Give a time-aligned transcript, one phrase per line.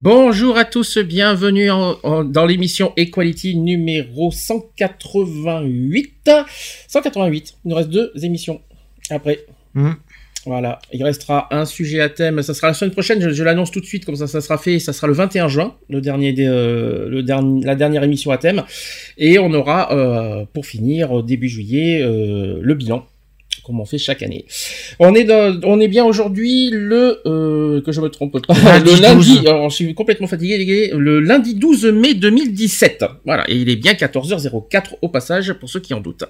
[0.00, 6.30] Bonjour à tous, bienvenue en- en- dans l'émission Equality numéro 188.
[6.86, 8.60] 188, il nous reste deux émissions
[9.10, 9.40] après.
[9.74, 9.96] Mhm.
[10.46, 13.72] Voilà, il restera un sujet à thème, ça sera la semaine prochaine, je, je l'annonce
[13.72, 16.32] tout de suite, comme ça ça sera fait, ça sera le 21 juin, le dernier,
[16.32, 18.62] des, euh, le dernier, la dernière émission à thème.
[19.18, 23.04] Et on aura, euh, pour finir, au début juillet, euh, le bilan
[23.68, 24.46] comme on fait chaque année.
[24.98, 28.96] On est dans, on est bien aujourd'hui le euh, que je me trompe pas Lundi
[28.96, 29.38] le lundi.
[29.40, 29.46] 12.
[29.46, 33.04] Alors, je suis complètement fatigué le lundi 12 mai 2017.
[33.26, 36.24] Voilà, et il est bien 14h04 au passage pour ceux qui en doutent.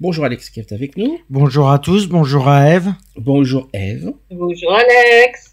[0.00, 1.18] Bonjour Alex qui est avec nous.
[1.30, 2.92] Bonjour à tous, bonjour à Eve.
[3.16, 4.12] Bonjour Eve.
[4.30, 5.45] Bonjour Alex.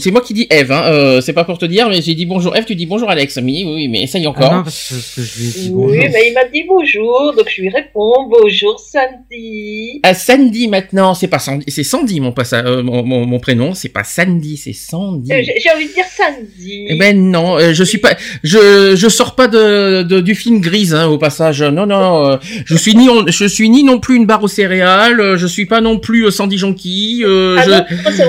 [0.00, 0.82] C'est moi qui dis Eve, hein.
[0.86, 3.38] euh, c'est pas pour te dire, mais j'ai dit bonjour Eve, tu dis bonjour Alex.
[3.42, 4.48] Oui, oui, mais essaye encore.
[4.50, 7.48] Ah non, parce que, je lui ai dit Oui, mais il m'a dit bonjour, donc
[7.54, 10.00] je lui réponds bonjour Sandy.
[10.02, 13.74] À Sandy maintenant, c'est pas Sandy, c'est Sandy mon, passa- euh, mon, mon, mon prénom,
[13.74, 15.32] c'est pas Sandy, c'est Sandy.
[15.32, 16.86] Euh, J'ai envie de dire Sandy.
[16.88, 20.60] Eh ben non, euh, je suis pas, je je sors pas de, de- du film
[20.60, 21.62] grise hein, au passage.
[21.62, 24.48] Non non, euh, je suis ni on- je suis ni non plus une barre aux
[24.48, 27.22] céréales, euh, je suis pas non plus Sandy Jonky.
[27.24, 27.76] Euh, ah je, non,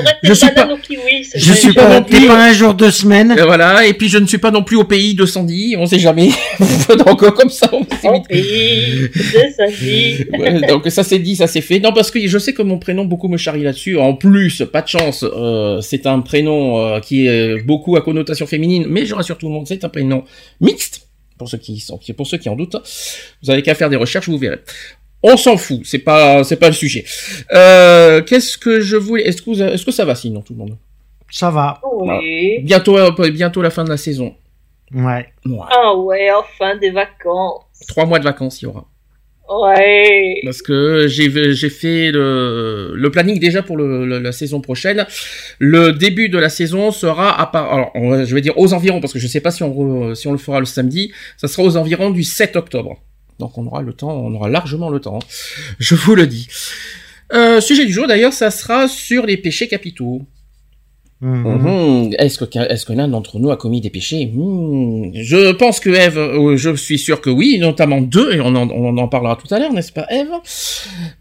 [0.02, 1.28] vrai, je suis pas- kiwi.
[1.44, 3.36] Je suis pas pas, non plus- pas un jour de semaine.
[3.38, 5.86] euh, voilà, et puis je ne suis pas non plus au pays de Sandy, on
[5.86, 6.30] sait jamais.
[7.06, 10.26] donc euh, comme ça, on Au pays de Sandy.
[10.40, 11.80] Ouais, donc ça c'est dit, ça c'est fait.
[11.80, 13.98] Non parce que je sais que mon prénom beaucoup me charrie là-dessus.
[13.98, 18.46] En plus, pas de chance, euh, c'est un prénom euh, qui est beaucoup à connotation
[18.46, 20.24] féminine, mais je rassure tout le monde, c'est un prénom
[20.62, 21.08] mixte.
[21.38, 22.76] Pour ceux qui sont, pour ceux qui en doutent,
[23.42, 24.60] vous avez qu'à faire des recherches, vous verrez.
[25.24, 27.06] On s'en fout, c'est pas, c'est pas le sujet.
[27.54, 30.60] Euh, qu'est-ce que je voulais, est-ce que vous, est-ce que ça va sinon tout le
[30.60, 30.78] monde?
[31.36, 31.82] Ça va.
[31.92, 32.60] Oui.
[32.62, 34.36] Bientôt, euh, bientôt la fin de la saison.
[34.94, 35.26] Ouais.
[35.48, 35.58] Ouais.
[35.72, 37.64] Ah ouais, enfin des vacances.
[37.88, 38.86] Trois mois de vacances, il y aura.
[39.50, 40.40] Ouais.
[40.46, 45.08] Parce que j'ai j'ai fait le, le planning déjà pour le, le- la saison prochaine.
[45.58, 49.02] Le début de la saison sera à part, alors on je vais dire aux environs
[49.02, 51.12] parce que je sais pas si on re- si on le fera le samedi.
[51.38, 53.02] Ça sera aux environs du 7 octobre.
[53.40, 55.18] Donc on aura le temps, on aura largement le temps.
[55.18, 55.26] hein.
[55.80, 56.48] Je vous le dis.
[57.34, 60.22] Euh, sujet du jour d'ailleurs, ça sera sur les péchés capitaux.
[61.24, 62.10] Mhm.
[62.10, 62.16] Mhm.
[62.20, 64.26] Est-ce que est-ce que l'un d'entre nous a commis des péchés?
[64.26, 65.12] Hmm.
[65.14, 68.70] Je pense que Eve, euh, je suis sûr que oui, notamment deux, et on en,
[68.70, 70.28] on en parlera tout à l'heure, n'est-ce pas, Eve?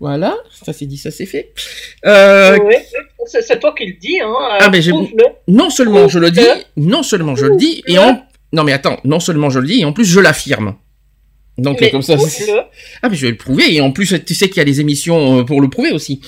[0.01, 1.53] Voilà, ça c'est dit, ça c'est fait.
[2.05, 2.75] Euh, Oui,
[3.27, 4.33] c'est toi qui le dis, hein.
[4.59, 4.81] Ah, mais
[5.47, 6.41] non seulement je le dis,
[6.77, 8.21] non seulement je le dis, et en
[8.53, 10.75] non mais attends, non seulement je le dis, et en plus je l'affirme.
[11.59, 12.17] Donc Mais comme ça.
[13.03, 14.81] Ah mais je vais le prouver, et en plus tu sais qu'il y a des
[14.81, 16.21] émissions euh, pour le prouver aussi.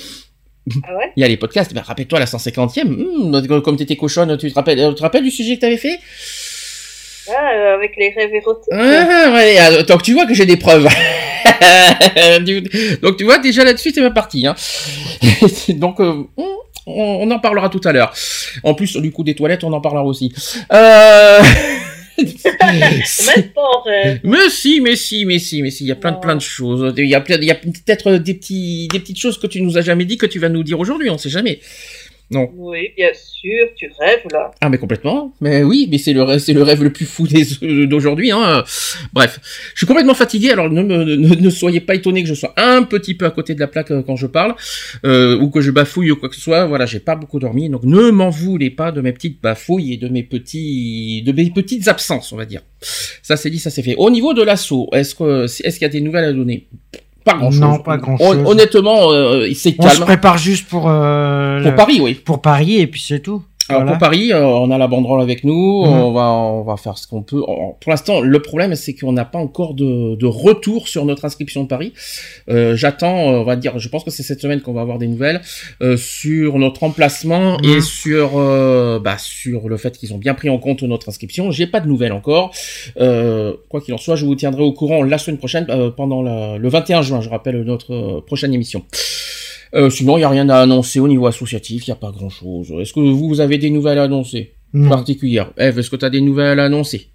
[0.83, 1.11] Ah ouais?
[1.15, 1.73] Il y a les podcasts.
[1.73, 2.83] Ben, rappelle-toi la 150e.
[2.85, 5.99] hmm, comme t'étais cochonne, tu te rappelles, tu te rappelles du sujet que t'avais fait?
[7.27, 8.71] Ah, euh, avec les rêves érotiques.
[8.71, 10.87] Ah ouais, alors, donc tu vois que j'ai des preuves.
[13.01, 14.45] Donc tu vois déjà là-dessus c'est ma partie.
[14.45, 14.55] Hein.
[15.69, 18.13] donc euh, on, on en parlera tout à l'heure.
[18.63, 20.33] En plus du coup des toilettes on en parlera aussi.
[20.73, 21.41] Euh...
[22.17, 23.49] Même
[24.23, 26.41] mais si, mais si, mais si, mais si, il y a plein de plein de
[26.41, 26.93] choses.
[26.97, 29.61] Il y a, plein- il y a peut-être des petits, des petites choses que tu
[29.61, 31.09] nous as jamais dit que tu vas nous dire aujourd'hui.
[31.09, 31.59] On sait jamais.
[32.31, 32.49] Non.
[32.55, 34.49] Oui, bien sûr, tu rêves là.
[34.59, 35.31] Ah mais complètement.
[35.41, 38.31] Mais oui, mais c'est le rêve, c'est le rêve le plus fou des- d'aujourd'hui.
[38.31, 38.63] Hein.
[39.13, 39.39] Bref,
[39.73, 40.49] je suis complètement fatigué.
[40.49, 43.31] Alors ne, me, ne, ne soyez pas étonnés que je sois un petit peu à
[43.31, 44.55] côté de la plaque euh, quand je parle
[45.05, 46.65] euh, ou que je bafouille ou quoi que ce soit.
[46.65, 49.97] Voilà, j'ai pas beaucoup dormi, donc ne m'en voulez pas de mes petites bafouilles et
[49.97, 52.61] de mes petits, de mes petites absences, on va dire.
[53.21, 53.95] Ça c'est dit, ça c'est fait.
[53.97, 56.67] Au niveau de l'assaut, est-ce que est-ce qu'il y a des nouvelles à donner?
[57.25, 57.59] Pas grand chose.
[57.59, 58.37] Non, pas grand-chose.
[58.45, 60.03] Honnêtement, euh, c'est On se calme.
[60.05, 62.13] prépare juste pour, euh, Pour Paris, oui.
[62.13, 63.41] pour Paris et puis c'est tout.
[63.67, 63.97] Alors Voilà.
[63.97, 65.91] pour Paris, euh, on a la banderole avec nous, Mhm.
[65.91, 67.41] on va on va faire ce qu'on peut.
[67.41, 71.63] Pour l'instant, le problème c'est qu'on n'a pas encore de, de retour sur notre inscription
[71.63, 71.91] de Paris.
[72.49, 74.97] Euh, J'attends, euh, on va dire, je pense que c'est cette semaine qu'on va avoir
[74.99, 75.41] des nouvelles
[75.81, 77.65] euh, sur notre emplacement Mhm.
[77.77, 81.49] et sur euh, bah, sur le fait qu'ils ont bien pris en compte notre inscription.
[81.51, 82.51] J'ai pas de nouvelles encore.
[82.99, 86.21] Euh, quoi qu'il en soit, je vous tiendrai au courant la semaine prochaine euh, pendant
[86.21, 87.21] la- le 21 juin.
[87.21, 88.83] Je rappelle notre prochaine émission.
[89.75, 92.11] Euh, sinon, il n'y a rien à annoncer au niveau associatif, il n'y a pas
[92.11, 92.73] grand-chose.
[92.79, 94.89] Est-ce que vous, vous avez des nouvelles à annoncer Non.
[94.89, 95.51] particulières?
[95.57, 97.09] Eve, est-ce que tu as des nouvelles à annoncer?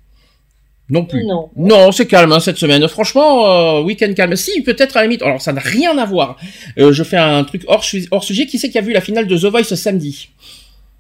[0.91, 1.25] Non plus.
[1.25, 1.49] Non.
[1.57, 2.87] Non, c'est calme hein, cette semaine.
[2.89, 3.47] Franchement,
[3.79, 4.35] euh, week-end calme.
[4.35, 5.23] Si, peut-être à la limite.
[5.23, 6.37] Alors, ça n'a rien à voir.
[6.79, 8.47] Euh, je fais un truc hors, hors sujet.
[8.47, 10.31] Qui c'est qui a vu la finale de The Voice samedi?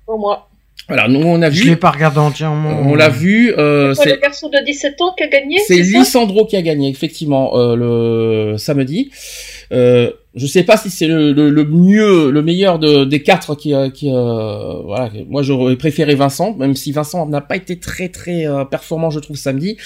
[0.06, 0.46] Pour moi.
[0.88, 2.80] Voilà, nous on a Je vu, l'ai pas regardé entièrement.
[2.84, 3.52] on l'a vu.
[3.58, 6.88] Euh, C'est le garçon de 17 ans qui a gagné c'est Lissandro qui a gagné
[6.88, 9.10] effectivement euh, le samedi.
[9.72, 13.56] Euh, je sais pas si c'est le, le, le mieux, le meilleur de, des quatre
[13.56, 15.10] qui, euh, qui euh, voilà.
[15.28, 19.18] Moi, j'aurais préféré Vincent, même si Vincent n'a pas été très très euh, performant, je
[19.18, 19.76] trouve samedi.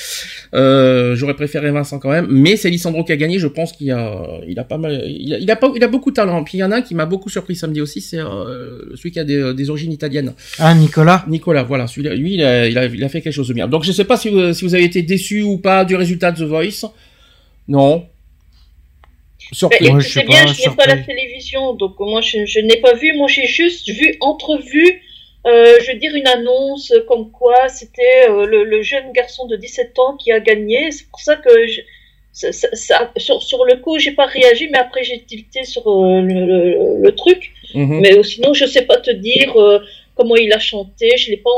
[0.55, 3.39] Euh, j'aurais préféré Vincent quand même, mais c'est Lissandro qui a gagné.
[3.39, 5.89] Je pense qu'il a, il a pas mal, il a, il a pas, il a
[5.89, 6.45] beaucoup de talent.
[6.45, 9.13] Puis il y en a un qui m'a beaucoup surpris samedi aussi, c'est euh, celui
[9.13, 10.35] qui a des, des origines italiennes.
[10.59, 13.49] Ah, Nicolas Nicolas, voilà, celui-là, lui, il a, il, a, il a fait quelque chose
[13.49, 13.67] de bien.
[13.67, 16.33] Donc je sais pas si vous, si vous avez été déçu ou pas du résultat
[16.33, 16.85] de The Voice.
[17.69, 18.05] Non.
[19.69, 22.45] Ouais, écoute, je sais c'est bien, pas, je n'ai pas la télévision, donc moi je,
[22.47, 25.03] je n'ai pas vu, moi j'ai juste vu, entrevu,
[25.47, 29.57] euh, je veux dire une annonce comme quoi c'était euh, le, le jeune garçon de
[29.57, 30.91] 17 ans qui a gagné.
[30.91, 31.81] C'est pour ça que je,
[32.33, 35.87] ça, ça- ça- sur, sur le coup j'ai pas réagi, mais après j'ai tilté sur
[35.89, 37.53] euh, le, le- le truc.
[37.75, 38.01] Mhm.
[38.01, 39.79] Mais euh, sinon je sais pas te dire euh,
[40.15, 41.51] comment il a chanté, je l'ai pas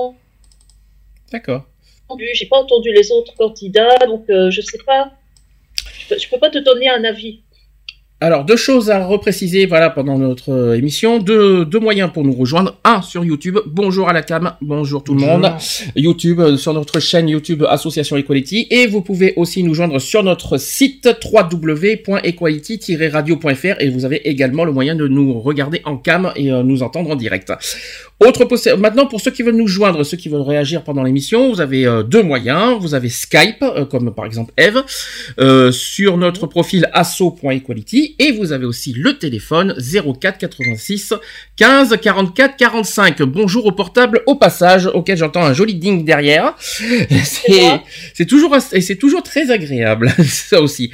[1.33, 1.65] D'accord.
[2.09, 5.13] entendu, j'ai pas entendu les autres candidats, donc euh, je sais pas.
[5.99, 7.41] Je peux, je peux pas te donner un avis.
[8.27, 11.21] Alors, deux choses à repréciser, voilà, pendant notre euh, émission.
[11.21, 12.77] Deux, deux moyens pour nous rejoindre.
[12.83, 13.61] Un, sur YouTube.
[13.67, 14.55] Bonjour à la cam.
[14.61, 15.53] Bonjour tout le monde.
[15.95, 18.67] YouTube, euh, sur notre chaîne YouTube Association Equality.
[18.71, 24.73] Et vous pouvez aussi nous joindre sur notre site www.equality-radio.fr et vous avez également le
[24.73, 27.53] moyen de nous regarder en cam et euh, nous entendre en direct.
[28.19, 31.61] Autre maintenant pour ceux qui veulent nous joindre, ceux qui veulent réagir pendant l'émission, vous
[31.61, 32.79] avez euh, deux moyens.
[32.81, 34.83] Vous avez Skype, euh, comme par exemple Eve,
[35.39, 41.15] euh, sur notre profil asso.equality et vous avez aussi le téléphone 04 86
[41.57, 43.23] 15 44 45.
[43.23, 46.55] Bonjour au portable au passage, auquel j'entends un joli ding derrière.
[48.15, 50.91] C'est toujours et c'est toujours très agréable ça aussi.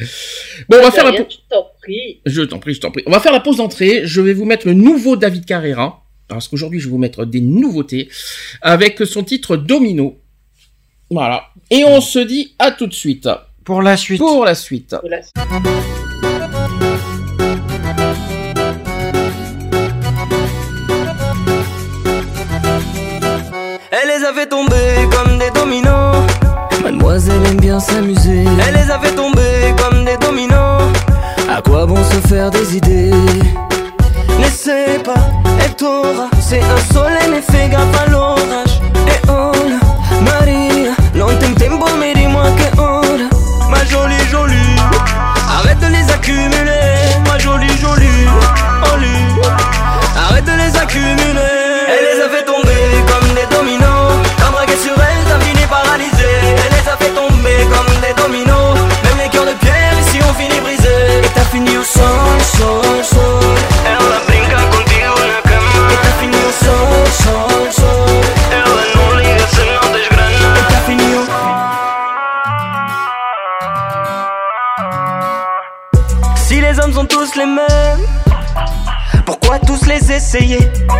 [0.69, 1.27] Bon, on va faire la pause.
[1.31, 2.21] Je t'en prie.
[2.27, 3.03] Je t'en prie.
[3.07, 4.03] On va faire la pause d'entrée.
[4.05, 6.05] Je vais vous mettre le nouveau David Carrera.
[6.29, 8.09] Parce qu'aujourd'hui, je vais vous mettre des nouveautés
[8.63, 10.19] avec son titre Domino.
[11.11, 11.45] Voilà.
[11.71, 13.29] Et on se dit à tout de suite
[13.65, 14.19] Pour la suite.
[14.19, 14.95] pour la suite.
[24.33, 26.17] A fait tomber comme des dominos.
[26.83, 28.45] Mademoiselle aime bien s'amuser.
[28.67, 30.83] Elle les a fait tomber comme des dominos.
[31.55, 33.11] À quoi bon se faire des idées?
[34.39, 35.21] N'essaie pas,
[35.63, 36.29] elle t'aura.
[36.41, 38.81] C'est un soleil, mais fais gaffe à l'orage.
[39.09, 39.81] Et hola,
[40.23, 43.29] Maria, non tem tempo, mais dis-moi que hola.
[43.71, 44.77] Ma jolie, jolie.
[45.59, 46.81] Arrête de les accumuler,
[47.27, 48.29] ma jolie, jolie.
[48.95, 49.09] Oli.
[50.17, 51.52] Arrête de les accumuler.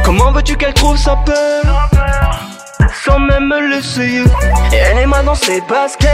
[0.05, 1.63] Comment veux-tu qu'elle trouve sa peur?
[3.05, 4.25] Sans même me l'essayer
[4.73, 6.09] Et elle est mal dans ses baskets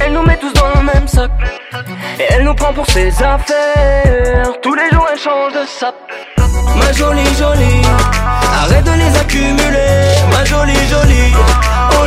[0.00, 1.30] Elle nous met tous dans le même sac.
[2.18, 4.52] Et elle nous prend pour ses affaires.
[4.62, 5.94] Tous les jours elle change de sap
[6.76, 7.82] Ma jolie jolie
[8.62, 10.04] Arrête de les accumuler.
[10.32, 11.32] Ma jolie jolie
[11.92, 12.04] Au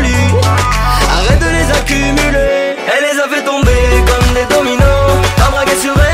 [1.18, 2.76] Arrête de les accumuler.
[2.96, 5.06] Elle les a fait tomber comme des dominos.
[5.82, 6.05] Sur elle,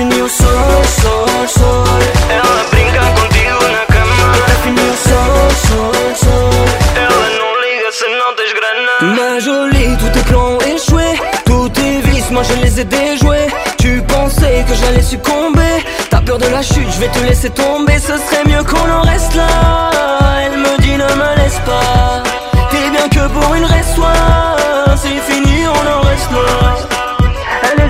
[0.00, 2.00] Au sol, sol, sol.
[2.30, 4.32] Ela brinca contigo na cama.
[4.64, 6.64] Au sol, sol, sol.
[6.96, 12.00] Ela não liga se não tens grana Ma jolie, tous tes plans échoués Tous tes
[12.00, 13.48] vices, moi je les ai déjoués.
[13.76, 15.84] Tu pensais que j'allais succomber.
[16.08, 17.98] T'as peur de la chute, je vais te laisser tomber.
[17.98, 19.90] Ce serait mieux qu'on en reste là.
[20.46, 22.22] Elle me dit ne me laisse pas.
[22.70, 24.56] T'es bien que pour une restoire
[24.96, 26.99] C'est fini, on en reste là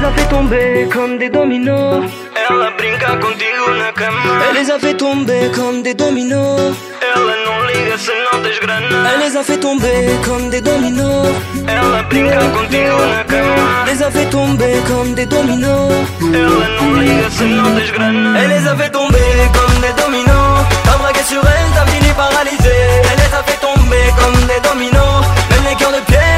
[0.00, 2.04] les a fait tomber comme des dominos.
[2.48, 4.20] Ela brinca contigo na cama.
[4.48, 6.74] Elle les a fait tomber comme des dominos.
[7.14, 11.28] Ela não liga se não tens grana Elle les a fait tomber comme des dominos.
[11.66, 13.84] Ela brinca contigo na cama.
[13.86, 15.92] Les a fait tomber comme des dominos.
[16.20, 20.64] Ela não liga se não tens grana Elle les a fait tomber comme des dominos.
[20.84, 22.76] T'as braqué sur elle, t'as fini paralysé.
[23.10, 25.24] Elle les a fait tomber comme des dominos.
[25.50, 26.29] Même les cœurs de pierre,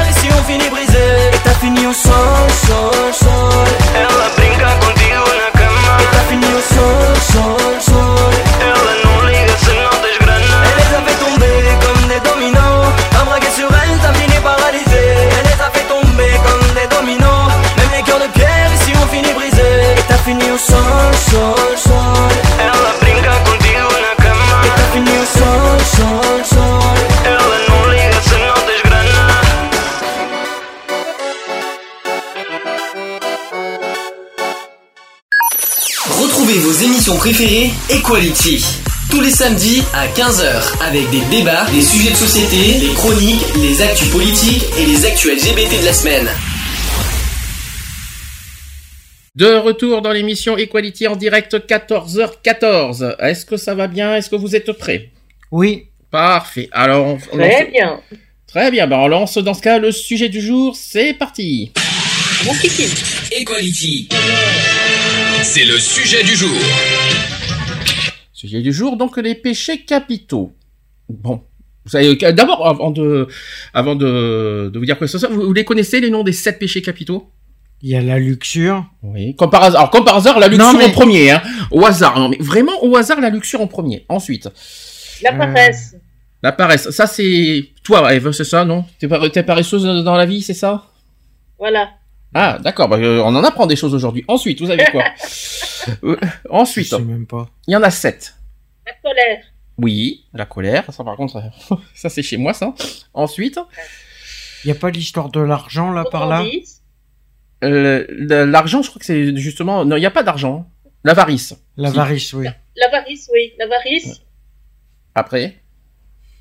[0.43, 0.97] on finit brisé
[1.33, 2.13] Et t'as fini au sol,
[2.67, 3.67] sol, sol.
[3.95, 5.93] Ela brinca contigo na cama.
[5.99, 7.02] Et t'as fini au sol,
[37.05, 38.63] émission préférée, Equality.
[39.11, 43.81] Tous les samedis à 15h, avec des débats, des sujets de société, les chroniques, les
[43.81, 46.29] actus politiques et les actus LGBT de la semaine.
[49.35, 53.17] De retour dans l'émission Equality en direct 14h14.
[53.19, 54.15] Est-ce que ça va bien?
[54.15, 55.09] Est-ce que vous êtes prêts?
[55.51, 55.87] Oui.
[56.09, 56.69] Parfait.
[56.71, 57.99] Alors, on, on Très lance- bien.
[58.47, 58.87] Très bien.
[58.87, 60.77] Ben, on lance dans ce cas le sujet du jour.
[60.77, 61.73] C'est parti.
[62.45, 62.85] Mon kiki.
[63.33, 64.07] Equality.
[65.43, 66.49] C'est le sujet du jour.
[68.33, 70.53] Sujet du jour, donc les péchés capitaux.
[71.09, 71.41] Bon.
[71.85, 73.27] Vous savez, euh, d'abord, avant de,
[73.73, 76.23] avant de, de vous dire quoi que ce soit, vous, vous les connaissez les noms
[76.23, 77.29] des sept péchés capitaux?
[77.81, 78.85] Il y a la luxure.
[79.03, 79.35] Oui.
[79.35, 81.41] Comme par hasard, alors, comme par hasard, la luxure Non, mais- en premier, hein.
[81.71, 84.05] Au hasard, non, mais vraiment au hasard, la luxure en premier.
[84.09, 84.49] Ensuite,
[85.21, 85.37] La Euh.
[85.37, 85.95] paresse.
[86.41, 86.89] la paresse.
[86.91, 88.85] Ça, c'est toi, Eve, c'est ça, non?
[88.99, 90.87] T'es t'es paresseuse dans la vie, c'est ça?
[91.59, 91.89] Voilà.
[92.33, 92.87] Ah, d'accord.
[92.89, 94.23] Bah, euh, on en apprend des choses aujourd'hui.
[94.27, 95.03] Ensuite, vous avez quoi
[96.03, 97.49] Euh, Je Ensuite, sais même pas.
[97.67, 98.35] il y en a sept.
[98.85, 99.43] La colère.
[99.77, 100.85] Oui, la colère.
[100.93, 101.41] Ça, par contre,
[101.95, 102.73] ça c'est chez moi, ça.
[103.13, 103.59] Ensuite,
[104.63, 106.81] Il y a pas l'histoire de l'argent là par là Gourmandise.
[107.65, 109.83] euh, le- l'argent, je crois que c'est justement.
[109.83, 110.69] Non, il n'y a pas d'argent.
[111.03, 111.53] L'avarice.
[111.75, 112.47] L'avarice, oui.
[112.77, 113.51] L'avarice, oui.
[113.59, 114.21] L'avarice.
[115.15, 115.55] Après,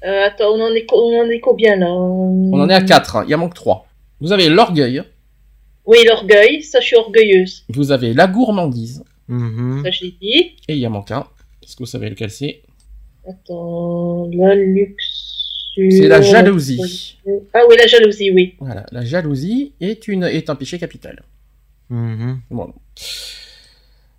[0.04, 1.87] Euh, attends, on en, est, co- on en est combien là?
[1.90, 3.25] On en est à quatre.
[3.28, 3.87] Il en manque trois.
[4.20, 5.02] Vous avez l'orgueil.
[5.86, 6.62] Oui, l'orgueil.
[6.62, 7.64] Ça, je suis orgueilleuse.
[7.68, 9.02] Vous avez la gourmandise.
[9.28, 9.82] Mhm.
[9.84, 10.56] Ça, je l'ai dit.
[10.68, 11.26] Et il y en manque un.
[11.62, 12.62] Est-ce que vous savez lequel c'est?
[13.28, 14.96] Attends, la luxure.
[15.90, 17.16] C'est la jalousie.
[17.54, 18.54] Ah oui, la jalousie, oui.
[18.60, 21.22] Voilà, la jalousie est, une, est un péché capital.
[21.88, 22.40] Mhm.
[22.50, 22.72] Voilà.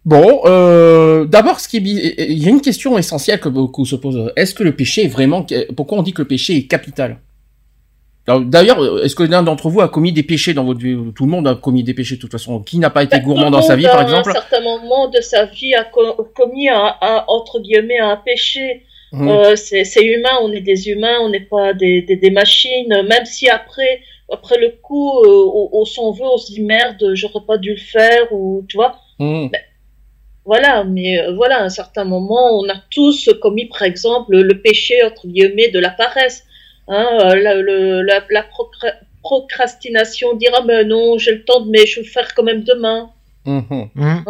[0.05, 3.85] Bon, euh, d'abord, ce qui est bi- il y a une question essentielle que beaucoup
[3.85, 4.31] se posent.
[4.35, 5.45] Est-ce que le péché est vraiment
[5.77, 7.19] Pourquoi on dit que le péché est capital?
[8.25, 10.95] D'ailleurs, est-ce que l'un d'entre vous a commis des péchés dans votre vie?
[11.13, 12.61] Tout le monde a commis des péchés de toute façon.
[12.61, 15.19] Qui n'a pas été gourmand dans sa vie, par exemple À un certain moment de
[15.19, 18.83] sa vie, a co- commis un, un- entre guillemets un péché.
[19.11, 22.87] Hum, Euh, c'est humain, on est des humains, on n'est pas des, des, des machines.
[23.09, 23.99] Même si après,
[24.31, 27.71] après le coup, euh, on, on s'en veut, on se dit merde, j'aurais pas dû
[27.71, 28.95] le faire, ou tu vois.
[29.19, 29.49] hum.
[30.45, 34.61] Voilà, mais euh, voilà, à un certain moment, on a tous commis, par exemple, le
[34.61, 36.43] péché, entre guillemets, de la paresse.
[36.87, 41.65] Hein, euh, la, le- la, la procra- procrastination, dire, ah ben non, j'ai le temps,
[41.65, 43.09] mais je vais le faire quand même demain.
[43.45, 43.63] Hum.
[43.95, 44.23] Mhm.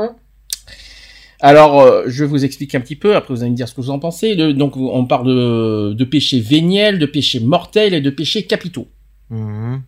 [1.39, 3.73] Alors, euh, je vais vous explique un petit peu, après vous allez me dire ce
[3.75, 4.33] que vous en pensez.
[4.35, 8.87] Le- donc, on parle de, de péchés véniels, de péchés mortels et de péchés capitaux.
[9.29, 9.81] Mhm.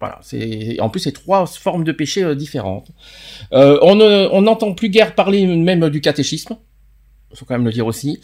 [0.00, 2.88] Voilà, c'est en plus c'est trois formes de péchés euh, différentes.
[3.52, 6.56] Euh, on ne- on n'entend plus guère parler même du catéchisme.
[7.34, 8.18] Faut quand même le dire aussi.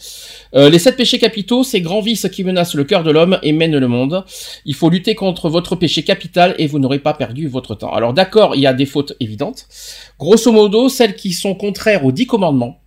[0.55, 3.51] Euh, les sept péchés capitaux, c'est grands vices qui menacent le cœur de l'homme et
[3.51, 4.25] mènent le monde.
[4.65, 7.93] Il faut lutter contre votre péché capital et vous n'aurez pas perdu votre temps.
[7.93, 9.67] Alors d'accord, il y a des fautes évidentes.
[10.19, 12.79] Grosso modo, celles qui sont contraires aux dix commandements.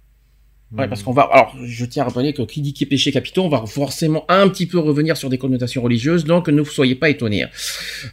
[0.76, 1.22] Ouais, parce qu'on va.
[1.32, 4.26] Alors, je tiens à rappeler que qui dit qui est péché capitaux, on va forcément
[4.28, 7.46] un petit peu revenir sur des connotations religieuses, donc ne vous soyez pas étonnés.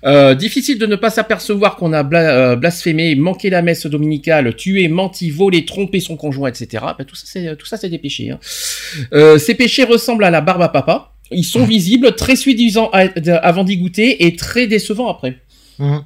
[0.06, 4.56] Euh, difficile de ne pas s'apercevoir qu'on a bla- euh, blasphémé, manqué la messe dominicale,
[4.56, 6.86] tué, menti, volé, trompé son conjoint, etc.
[6.98, 8.32] Ben, tout ça, c'est tout ça, c'est des péchés.
[8.32, 8.40] hein.
[9.12, 11.12] Euh, ces péchés ressemblent à la barbe à papa.
[11.32, 13.10] Ils sont visibles, très séduisants à-
[13.42, 15.40] avant d'y goûter et très décevants après.
[15.80, 16.04] Mhm.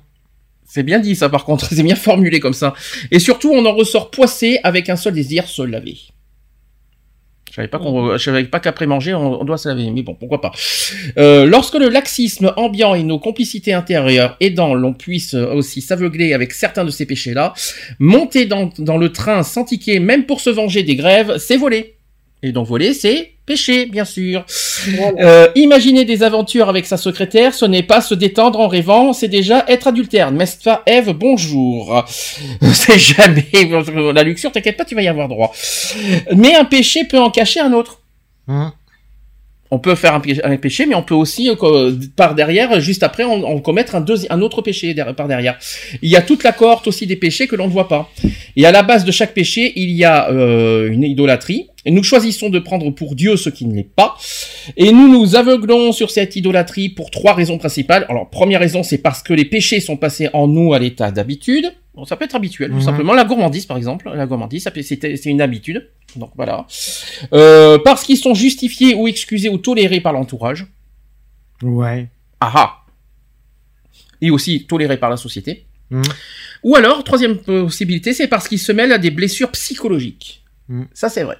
[0.65, 2.73] C'est bien dit ça par contre, c'est bien formulé comme ça.
[3.11, 5.97] Et surtout, on en ressort poissé avec un seul désir, se laver.
[7.49, 10.03] Je savais pas qu'on, je savais pas qu'après manger, on, on doit se laver, mais
[10.03, 10.51] bon, pourquoi pas.
[11.17, 16.51] Euh, lorsque le laxisme ambiant et nos complicités intérieures aidant, l'on puisse aussi s'aveugler avec
[16.51, 17.53] certains de ces péchés-là,
[17.99, 21.98] monter dans, dans le train sans ticket, même pour se venger des grèves, c'est voler.
[22.41, 24.45] Et donc voler, c'est péché, bien sûr.
[24.95, 25.11] Voilà.
[25.19, 29.27] Euh, imaginer des aventures avec sa secrétaire, ce n'est pas se détendre en rêvant, c'est
[29.27, 30.31] déjà être adultère.
[30.31, 32.05] N'est-ce pas, Eve Bonjour.
[32.73, 33.47] C'est jamais
[34.13, 35.51] la luxure, t'inquiète pas, tu vas y avoir droit.
[36.35, 38.01] Mais un péché peut en cacher un autre.
[38.47, 38.71] Mhm.
[39.71, 40.19] On peut faire un,
[40.57, 44.63] péché, mais on peut aussi, euh, par derrière, juste après, en, en commettre un, autre
[44.63, 45.59] péché par derrière.
[46.01, 48.09] Il y a toute la cohorte aussi des péchés que l'on ne voit pas.
[48.55, 51.69] Et à la base de chaque péché, il y a euh, une idolâtrie.
[51.89, 54.15] Et nous choisissons de prendre pour Dieu ce qui ne l'est pas.
[54.77, 58.05] Et nous nous aveuglons sur cette idolâtrie pour trois raisons principales.
[58.09, 61.65] Alors, première raison, c'est parce que les péchés sont passés en nous à l'état d'habitude.
[61.95, 62.81] Bon, ça peut être habituel, tout Mhm.
[62.83, 63.13] simplement.
[63.13, 64.07] La gourmandise, par exemple.
[64.13, 65.89] La gourmandise, c'est une habitude.
[66.15, 66.67] Donc voilà.
[67.33, 70.67] Euh, parce qu'ils sont justifiés ou excusés ou tolérés par l'entourage.
[71.63, 72.07] Ouais.
[72.39, 72.75] Ah ah.
[74.21, 75.65] Et aussi tolérés par la société.
[75.89, 76.03] Mhm.
[76.65, 80.43] Ou alors, troisième possibilité, c'est parce qu'ils se mêlent à des blessures psychologiques.
[80.67, 80.87] Mhm.
[80.93, 81.37] Ça, c'est vrai.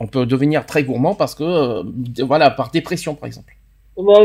[0.00, 1.82] On peut devenir très gourmand parce que, euh,
[2.24, 3.54] voilà, par dépression, par exemple.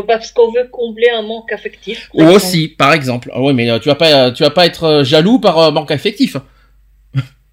[0.08, 2.10] Parce qu'on veut combler un manque affectif.
[2.14, 3.30] Ou aussi, par exemple.
[3.34, 5.92] Ah ouais, mais euh, tu vas pas, tu vas pas être euh, jaloux par manque
[5.92, 6.38] affectif.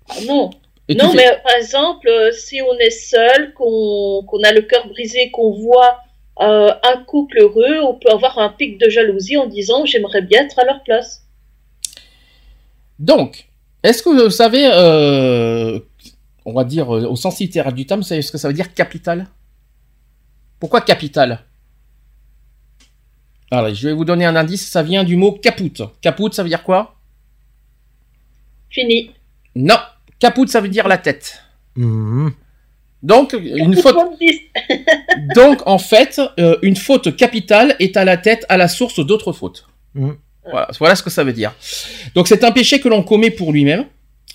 [0.09, 0.51] Ah non.
[0.89, 5.51] Et non, mais par exemple, si on est seul, qu'on a le cœur brisé, qu'on
[5.51, 5.99] voit
[6.41, 10.45] euh, un couple heureux, on peut avoir un pic de jalousie en disant j'aimerais bien
[10.45, 11.23] être à leur place.
[12.99, 13.47] Donc,
[13.83, 15.79] est-ce que vous savez, euh,
[16.47, 18.55] on va dire euh, au sens littéral du terme, vous savez ce que ça veut
[18.55, 19.26] dire capital
[20.59, 21.45] Pourquoi capital?
[23.50, 25.73] Alors, je vais vous donner un indice, ça vient du mot caput.
[26.00, 26.97] Caput, ça veut dire quoi?
[28.71, 29.11] Fini.
[29.55, 29.76] Non,
[30.19, 31.43] caput, ça veut dire la tête.
[31.76, 32.33] Mhm.
[33.03, 33.95] Donc, une faute.
[33.95, 34.41] 70.
[35.35, 39.33] Donc, en fait, euh, une faute capitale est à la tête, à la source d'autres
[39.33, 39.67] fautes.
[39.95, 41.55] Voilà, voilà ce que ça veut dire.
[42.15, 43.87] Donc, c'est un péché que l'on commet pour lui-même.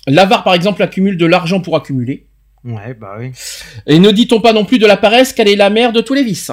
[0.06, 2.26] L'avare, par exemple, accumule de l'argent pour accumuler.
[2.64, 3.32] Ouais, bah oui.
[3.86, 6.14] Et ne dit-on pas non plus de la paresse qu'elle est la mère de tous
[6.14, 6.50] les vices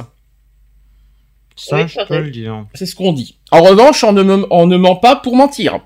[1.56, 2.65] Ça, Oui, je peux le dire.
[2.74, 3.38] C'est ce qu'on dit.
[3.51, 5.79] En revanche, on ne, me- on ne ment pas pour mentir,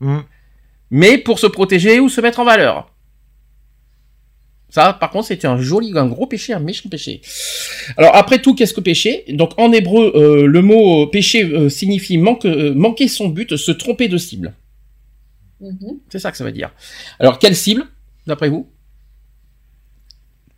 [0.00, 0.22] Mhm.
[0.90, 2.88] mais pour se protéger ou se mettre en valeur.
[4.70, 7.20] Ça, par contre, c'est un joli, un gros péché, un méchant péché.
[7.98, 9.24] Alors, après tout, qu'est-ce que péché?
[9.28, 13.56] Donc, en hébreu, euh, le mot euh, péché euh, signifie manque, euh, manquer son but,
[13.56, 14.54] se tromper de cible.
[15.62, 16.00] Mhm.
[16.10, 16.70] C'est ça que ça veut dire.
[17.18, 17.84] Alors, quelle cible,
[18.26, 18.68] d'après vous?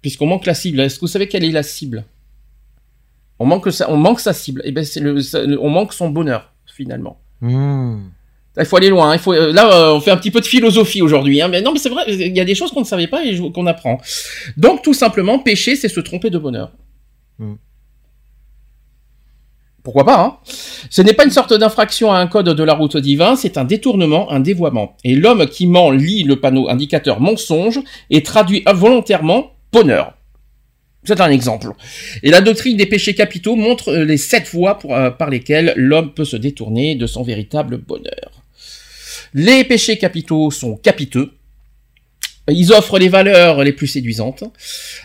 [0.02, 2.04] Puisqu'on manque la cible, est-ce que vous savez quelle est la cible?
[3.38, 4.62] On manque, sa, on manque sa cible.
[4.64, 7.20] Et ben, c'est le, ça- on manque son bonheur, finalement.
[8.56, 9.10] Là, Il faut aller loin.
[9.10, 9.14] hein.
[9.14, 11.40] Il faut, euh, là, euh, on fait un petit peu de philosophie aujourd'hui.
[11.42, 11.48] Hein.
[11.48, 13.36] Mais non, mais c'est vrai, il y a des choses qu'on ne savait pas et
[13.52, 14.00] qu'on apprend.
[14.56, 16.72] Donc, tout simplement, pécher, c'est se tromper de bonheur.
[17.38, 17.54] Mm.
[19.84, 20.38] Pourquoi pas hein
[20.88, 23.64] Ce n'est pas une sorte d'infraction à un code de la route divin, c'est un
[23.64, 24.96] détournement, un dévoiement.
[25.04, 30.14] Et l'homme qui ment lit le panneau indicateur mensonge et traduit involontairement bonheur.
[31.04, 31.72] C'est un exemple.
[32.22, 36.14] Et la doctrine des péchés capitaux montre euh, les sept voies euh, par lesquelles l'homme
[36.14, 38.42] peut se détourner de son véritable bonheur.
[39.34, 41.32] Les péchés capitaux sont capiteux.
[42.48, 44.44] Ils offrent les valeurs les plus séduisantes.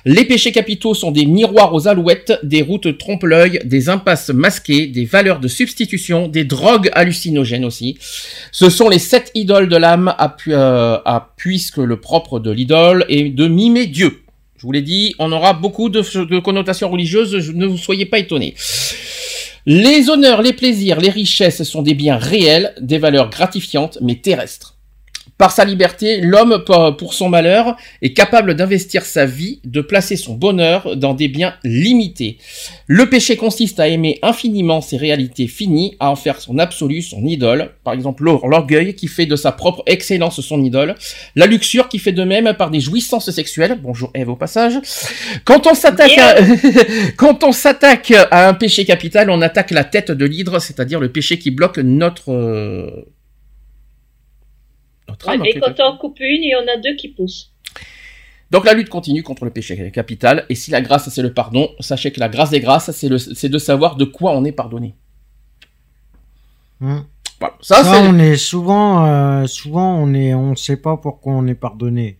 [0.03, 5.05] Les péchés capitaux sont des miroirs aux alouettes, des routes trompe-l'œil, des impasses masquées, des
[5.05, 7.97] valeurs de substitution, des drogues hallucinogènes aussi.
[8.51, 10.13] Ce sont les sept idoles de l'âme
[10.49, 10.97] euh,
[11.37, 14.19] puisque le propre de l'idole est de mimer Dieu.
[14.57, 18.55] Je vous l'ai dit, on aura beaucoup de, connotations religieuses, ne vous soyez pas étonnés.
[19.65, 24.78] Les honneurs, les plaisirs, les richesses sont des biens réels, des valeurs gratifiantes, mais terrestres.
[25.39, 30.33] Par sa liberté, l'homme, pour- son malheur, est capable d'investir sa vie, de placer son
[30.35, 32.37] bonheur dans des biens limités.
[32.87, 37.23] Le péché consiste à aimer infiniment ces réalités finies, à en faire son absolu, son
[37.25, 37.71] idole.
[37.85, 40.95] Par exemple, l'or- l'orgueil qui fait de sa propre excellence son idole.
[41.37, 43.79] La luxure qui fait de même par des jouissances sexuelles.
[43.81, 44.73] Bonjour Eve au passage.
[45.45, 46.35] Quand on s'attaque à,
[47.15, 51.09] quand on s'attaque à un péché capital, on attaque la tête de l'hydre, c'est-à-dire le
[51.13, 53.07] péché qui bloque notre,
[55.27, 57.51] en Et quelque quand on en coupe une, il y en a deux qui poussent.
[58.51, 61.69] donc la lutte continue contre le péché capital, et si la grâce c'est le pardon,
[61.79, 64.51] sachez que la grâce des grâces, c'est le- c'est de savoir de quoi on est
[64.51, 64.95] pardonné.
[66.79, 67.03] Voilà.
[67.61, 68.07] Ça, Ça, c'est...
[68.07, 72.17] on est souvent, euh, souvent, on est, on sait pas pourquoi on est pardonné.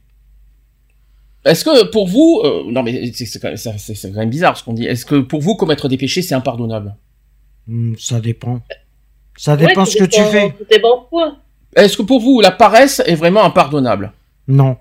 [1.45, 4.19] Est-ce que pour vous, euh, non mais c'est c'est quand, même- ça- c'est- c'est quand
[4.19, 4.85] même bizarre ce qu'on dit.
[4.85, 6.95] Est-ce que pour vous commettre des péchés c'est impardonnable?
[7.67, 8.61] Hmm, Ça dépend.
[9.37, 10.49] Ça dépend Ouais, ce que tu fais.
[10.51, 11.37] tout dépend quoi.
[11.75, 14.11] Est-ce que pour vous la paresse est vraiment impardonnable?
[14.47, 14.77] Non,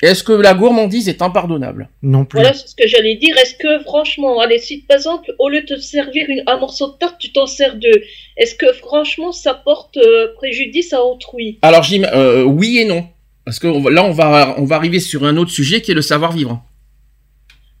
[0.00, 1.88] Est-ce que la gourmandise est impardonnable?
[2.02, 2.38] Non plus.
[2.38, 3.36] Voilà, c'est ce que j'allais dire.
[3.36, 6.86] Est-ce que franchement, allez, si par exemple, au lieu de te servir une- un morceau
[6.92, 8.02] de tarte, tu t'en sers deux,
[8.36, 11.58] est-ce que franchement ça porte euh, préjudice à autrui?
[11.62, 13.06] Alors j'im- euh, oui et non.
[13.44, 16.02] Parce que là on va on va arriver sur un autre sujet qui est le
[16.02, 16.62] savoir-vivre.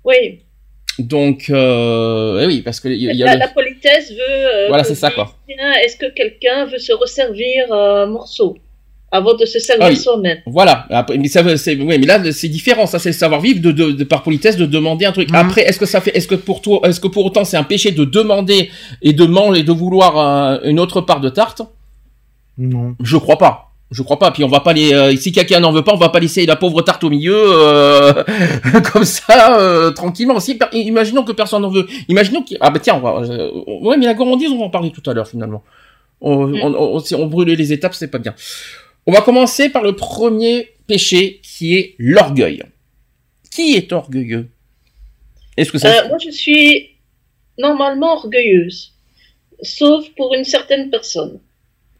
[0.04, 0.40] Oui,
[0.98, 4.16] Donc euh, eh oui parce que y a la, le- la politesse veut.
[4.54, 5.34] euh, Voilà, c'est ça, quoi.
[5.46, 8.56] tiens, Est-ce que quelqu'un veut se resservir un morceau
[9.10, 9.96] avant de se servir Ah oui.
[9.96, 10.38] soi-même?
[10.46, 12.86] Voilà, Après, mais ça, c'est, ouais, mais là, c'est différent.
[12.86, 15.30] Ça, c'est le savoir-vivre de, de, de- par politesse de demander un truc.
[15.30, 15.36] Mhm.
[15.36, 17.62] Après, est-ce que ça fait, est-ce que pour toi, est-ce que pour autant c'est un
[17.64, 21.62] péché de demander et de manger et de vouloir euh, une autre part de tarte?
[22.58, 22.96] Non.
[23.02, 23.67] Je crois pas.
[23.90, 24.30] Je crois pas.
[24.30, 26.44] Puis on va pas les, euh, si quelqu'un n'en veut pas, on va pas laisser
[26.44, 28.12] la pauvre tarte au milieu euh,
[28.92, 30.38] comme ça euh, tranquillement.
[30.40, 31.86] Si, per- imaginons que personne n'en veut.
[32.08, 34.70] Imaginons qu'il, ah bah tiens, on va, euh, ouais, mais la gourmandise, on va en
[34.70, 35.62] parler tout à l'heure finalement.
[36.20, 36.60] On, Mhm.
[36.64, 38.34] on, on, si on brûle les étapes, c'est pas bien.
[39.06, 42.62] On va commencer par le premier péché qui est l'orgueil.
[43.50, 44.48] Qui est orgueilleux?
[45.56, 46.90] Est-ce que ça Euh, Moi, je suis
[47.58, 48.92] normalement orgueilleuse,
[49.62, 51.40] sauf pour une certaine personne.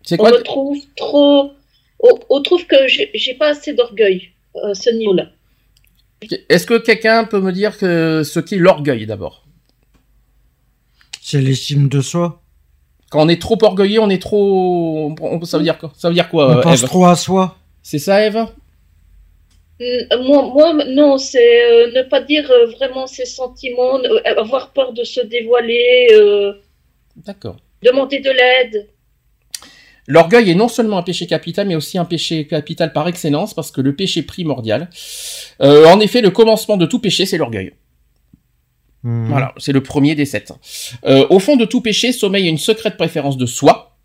[0.02, 1.52] c'est On quoi me trouve trop.
[2.00, 4.30] On, on trouve que j'ai pas assez d'orgueil
[4.62, 5.30] à ce niveau-là.
[6.48, 9.44] Est-ce que quelqu'un peut me dire que ce qu'est l'orgueil d'abord?
[11.20, 12.40] C'est l'estime de soi.
[13.10, 15.14] Quand on est trop orgueilleux, on est trop.
[15.20, 15.92] on- ça veut dire quoi?
[15.96, 17.56] Ça veut dire quoi, On euh, pense trop à soi.
[17.82, 18.46] C'est ça, Eve?
[19.80, 24.72] Mm, Moi, moi, non, c'est euh, ne pas dire euh, vraiment ses sentiments, euh, avoir
[24.72, 26.52] peur de se dévoiler, euh,
[27.16, 27.56] D'accord.
[27.82, 28.88] demander de l'aide.
[30.08, 33.70] L'orgueil est non seulement un péché capital, mais aussi un péché capital par excellence, parce
[33.70, 34.88] que le péché primordial,
[35.60, 37.74] euh, en effet, le commencement de tout péché, c'est l'orgueil.
[39.02, 39.28] Mhm.
[39.28, 40.52] Voilà, c'est le premier des sept.
[41.04, 43.98] Euh, au fond de tout péché sommeille une secrète préférence de soi.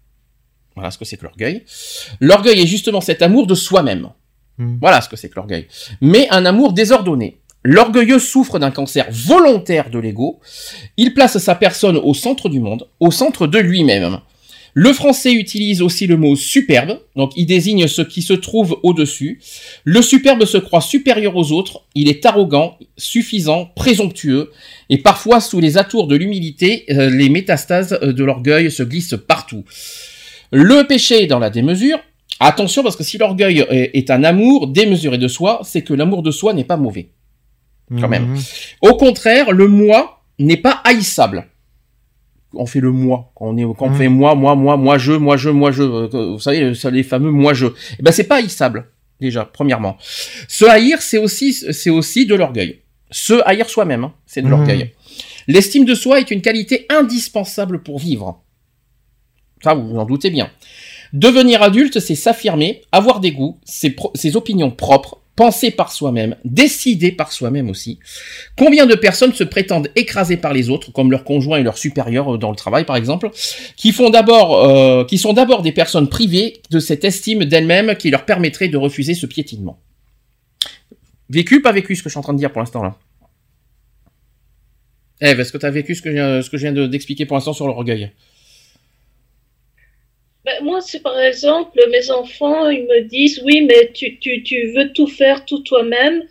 [0.75, 1.63] Voilà ce que c'est que l'orgueil.
[2.19, 4.09] L'orgueil est justement cet amour de soi-même.
[4.57, 4.79] Mhm.
[4.81, 5.67] Voilà ce que c'est que l'orgueil.
[6.01, 7.37] Mais un amour désordonné.
[7.63, 10.41] L'orgueilleux souffre d'un cancer volontaire de l'ego.
[10.97, 14.19] Il place sa personne au centre du monde, au centre de lui-même.
[14.73, 19.39] Le français utilise aussi le mot superbe, donc il désigne ce qui se trouve au-dessus.
[19.83, 24.51] Le superbe se croit supérieur aux autres, il est arrogant, suffisant, présomptueux,
[24.89, 29.15] et parfois sous les atours de l'humilité, euh, les métastases euh, de l'orgueil se glissent
[29.27, 29.63] partout.
[30.51, 31.99] Le péché est dans la démesure.
[32.39, 36.31] Attention parce que si l'orgueil est, un amour démesuré de soi, c'est que l'amour de
[36.31, 37.09] soi n'est pas mauvais.
[37.99, 38.29] quand même.
[38.29, 38.39] Mhm.
[38.81, 41.47] Au contraire, le moi n'est pas haïssable.
[42.55, 43.31] On fait le moi.
[43.35, 43.95] Quand on, est, quand on Mhm.
[43.95, 45.83] fait moi, moi, moi, moi, je, moi, je, moi, je.
[45.83, 47.67] euh, Vous savez, ça, les fameux moi, je.
[47.99, 48.85] Eh ben, c'est pas haïssable,
[49.19, 49.97] déjà, premièrement.
[50.47, 52.79] Se haïr, c'est aussi, c'est aussi de l'orgueil.
[53.11, 54.51] Se haïr soi-même, hein, c'est de Mhm.
[54.51, 54.91] l'orgueil.
[55.47, 58.41] L'estime de soi est une qualité indispensable pour vivre.
[59.63, 60.49] Ça, vous vous en doutez bien.
[61.13, 67.31] Devenir adulte, c'est s'affirmer, avoir des goûts, ses opinions propres, penser par soi-même, décider par
[67.31, 67.99] soi-même aussi.
[68.55, 72.35] Combien de personnes se prétendent écrasées par les autres, comme leurs conjoints et leurs supérieurs
[72.35, 77.03] euh, dans le travail par exemple, euh, qui sont d'abord des personnes privées de cette
[77.03, 79.79] estime d'elles-mêmes qui leur permettrait de refuser ce piétinement.
[81.29, 82.97] Vécu, pas vécu, ce que je suis en train de dire pour l'instant là?
[85.21, 88.11] Eve, est-ce que tu as vécu ce que, je viens- d'expliquer pour l'instant sur l'orgueil
[90.45, 94.73] Ben, moi, c'est par exemple, mes enfants, ils me disent, oui, mais tu, tu, tu
[94.75, 96.23] veux tout faire tout toi-même.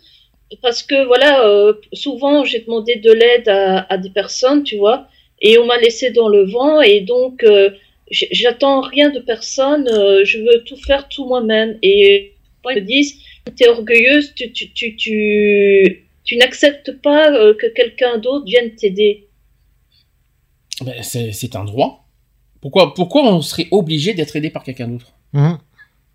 [0.61, 5.07] Parce que, voilà, euh, souvent, j'ai demandé de l'aide à, des personnes, tu vois,
[5.41, 7.71] et on m'a laissé dans le vent, et donc, euh,
[8.11, 11.79] j'attends rien de personne, euh, je veux tout faire tout moi-même.
[11.81, 12.33] Et
[12.69, 13.19] ils me disent,
[13.57, 19.27] tu es orgueilleuse, tu, tu, tu, tu, tu n'acceptes pas que quelqu'un d'autre vienne t'aider.
[20.85, 22.02] Ben, c'est un droit.
[22.63, 25.07] Pourquoi, pourquoi on serait obligé d'être aidé par quelqu'un d'autre.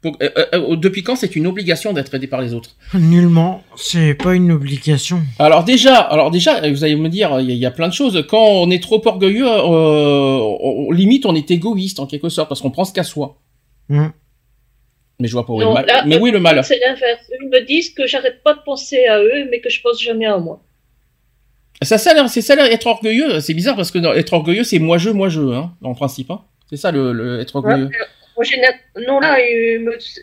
[0.00, 3.62] Pour- euh, euh, euh, Depuis quand c'est une obligation d'être aidé par les autres Nullement,
[3.76, 5.20] c'est pas une obligation.
[5.38, 7.88] Alors déjà, alors déjà, vous allez me dire, il y, a- il y a plein
[7.88, 8.24] de choses.
[8.30, 9.58] Quand on est trop orgueilleux, euh,
[10.38, 13.36] on- on- limite on est égoïste en quelque sorte parce qu'on pense qu'à soi.
[13.90, 14.10] Mhm.
[15.20, 15.84] Mais je vois pas où est le mal.
[15.86, 17.30] là, Mais est le mal C'est l'inverse.
[17.42, 20.24] Ils me disent que j'arrête pas de penser à eux, mais que je pense jamais
[20.26, 20.62] à moi.
[21.82, 23.40] Ça, ça, c'est ça être orgueilleux.
[23.40, 26.30] C'est bizarre parce que être orgueilleux, c'est moi je, moi je, hein, en principe.
[26.30, 26.42] Hein.
[26.68, 27.90] C'est ça le, le être orgueilleux.
[28.36, 29.36] Moi, na- non, là,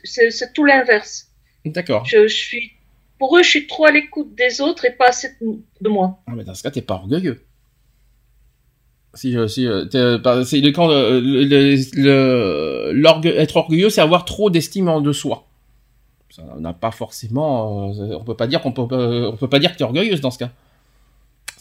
[0.04, 1.30] c'est tout l'inverse.
[1.66, 2.06] D'accord.
[2.06, 2.72] Je, je suis,
[3.20, 6.20] pour eux, je suis trop à l'écoute des autres et pas assez de moi.
[6.28, 7.42] Ah, mais dans ce cas, t'es pas orgueilleux.
[9.14, 9.86] Si, euh, si, euh,
[10.44, 11.22] c'est le, quand euh,
[12.94, 15.46] l'orgue- être orgueilleux, c'est avoir trop d'estime en de soi.
[16.30, 17.94] Ça n'a pas forcément.
[17.94, 20.20] euh, on peut pas dire qu'on peut, euh, on peut pas dire que t'es orgueilleuse
[20.20, 20.50] dans ce cas.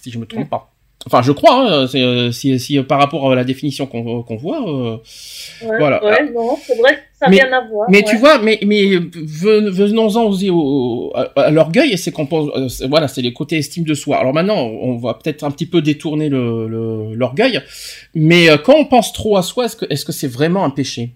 [0.04, 0.70] Si je me trompe pas.
[1.06, 1.54] Enfin, je crois.
[1.82, 4.68] Hein, c'est, euh, si, si euh, par rapport à la définition qu'on, qu'on voit.
[4.68, 4.96] euh,
[5.62, 6.04] Ouais, Voilà.
[6.04, 7.88] ouais, non, c'est vrai que ça n'a Mais- rien à voir.
[7.90, 8.04] mais ouais.
[8.04, 12.48] tu vois, mais mais ven- venons-en aussi au, à, à l'orgueil, c'est qu'on pense,
[12.82, 14.18] euh, voilà, c'est les côtés estime de soi.
[14.18, 17.60] Alors maintenant, on va peut-être un petit peu détourner le le- l'orgueil,
[18.14, 20.70] mais euh, quand on pense trop à soi, est-ce que est-ce que c'est vraiment un
[20.70, 21.14] péché?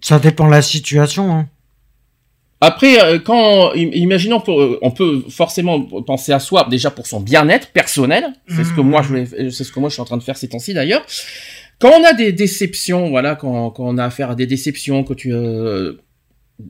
[0.00, 1.30] Ça dépend de la situation.
[1.32, 1.48] Hein.
[2.60, 7.06] Après, euh, quand im- imaginons pour, euh, on peut forcément penser à soi déjà pour
[7.06, 8.24] son bien-être personnel.
[8.48, 10.22] C'est ce que moi je vais- c'est ce que moi je suis en train de
[10.22, 11.04] faire ces temps-ci d'ailleurs.
[11.78, 15.12] Quand on a des déceptions, voilà, quand, quand on a affaire à des déceptions, que
[15.12, 15.92] tu euh,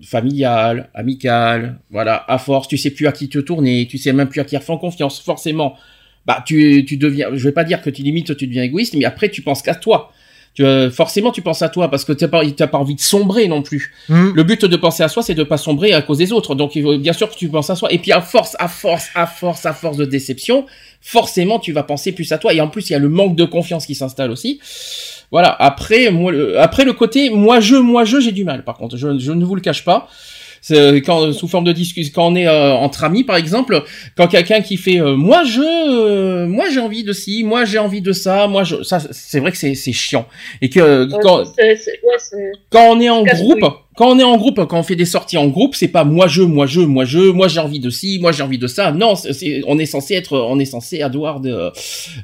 [0.05, 4.29] familiales, amicales, voilà, à force, tu sais plus à qui te tourner, tu sais même
[4.29, 5.77] plus à qui faire confiance, forcément.
[6.27, 9.05] Bah, tu, tu deviens, je vais pas dire que tu limites, tu deviens égoïste, mais
[9.05, 10.11] après tu penses qu'à toi.
[10.57, 13.01] Tu, euh, forcément, tu penses à toi parce que t'as pas, t'as pas envie de
[13.01, 13.93] sombrer non plus.
[14.09, 14.33] Mhm.
[14.35, 16.55] Le but de penser à soi, c'est de pas sombrer à cause des autres.
[16.55, 17.93] Donc, bien sûr que tu penses à soi.
[17.93, 20.65] Et puis, à force, à force, à force, à force de déception,
[21.03, 22.55] forcément, tu vas penser plus à toi.
[22.55, 24.61] Et en plus, il y a le manque de confiance qui s'installe aussi.
[25.31, 25.55] Voilà.
[25.59, 28.65] Après, moi, le, après le côté moi je, moi je, j'ai du mal.
[28.65, 30.09] Par contre, je, je ne vous le cache pas.
[30.69, 33.85] C'est quand sous forme de discussion, quand on est euh, entre amis, par exemple,
[34.17, 37.79] quand quelqu'un qui fait euh, moi je, euh, moi j'ai envie de ci, moi j'ai
[37.79, 40.27] envie de ça, moi je, ça, c'est vrai que c'est c'est chiant.
[40.61, 41.77] Et que Ouais, quand ouais,
[42.71, 43.65] quand on est en groupe,
[43.97, 46.27] Quand on est en groupe, quand on fait des sorties en groupe, c'est pas moi
[46.27, 48.93] je, moi je, moi je, moi j'ai envie de ci, moi j'ai envie de ça.
[48.93, 49.15] Non,
[49.67, 51.71] on est censé être, on est censé avoir de,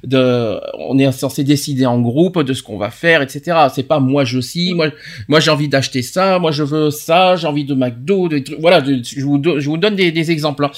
[0.04, 3.56] de, on est censé décider en groupe de ce qu'on va faire, etc.
[3.74, 4.88] C'est pas moi je ci, moi,
[5.28, 8.61] moi j'ai envie d'acheter ça, moi je veux ça, j'ai envie de McDo, des trucs.
[8.61, 10.66] Voilà, je vous, je vous donne des, exemples.
[10.66, 10.70] hein.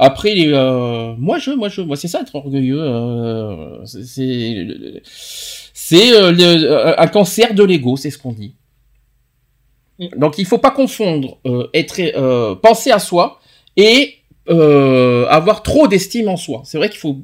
[0.00, 2.82] Après, euh, moi je, moi je, moi c'est ça être orgueilleux.
[2.82, 4.66] euh, c'est,
[5.72, 8.54] c'est euh, le- un cancer de l'ego, c'est ce qu'on dit.
[10.16, 13.40] Donc il faut pas confondre euh, être euh, penser à soi
[13.76, 14.14] et
[14.48, 16.62] euh, avoir trop d'estime en soi.
[16.64, 17.18] C'est vrai qu'il faut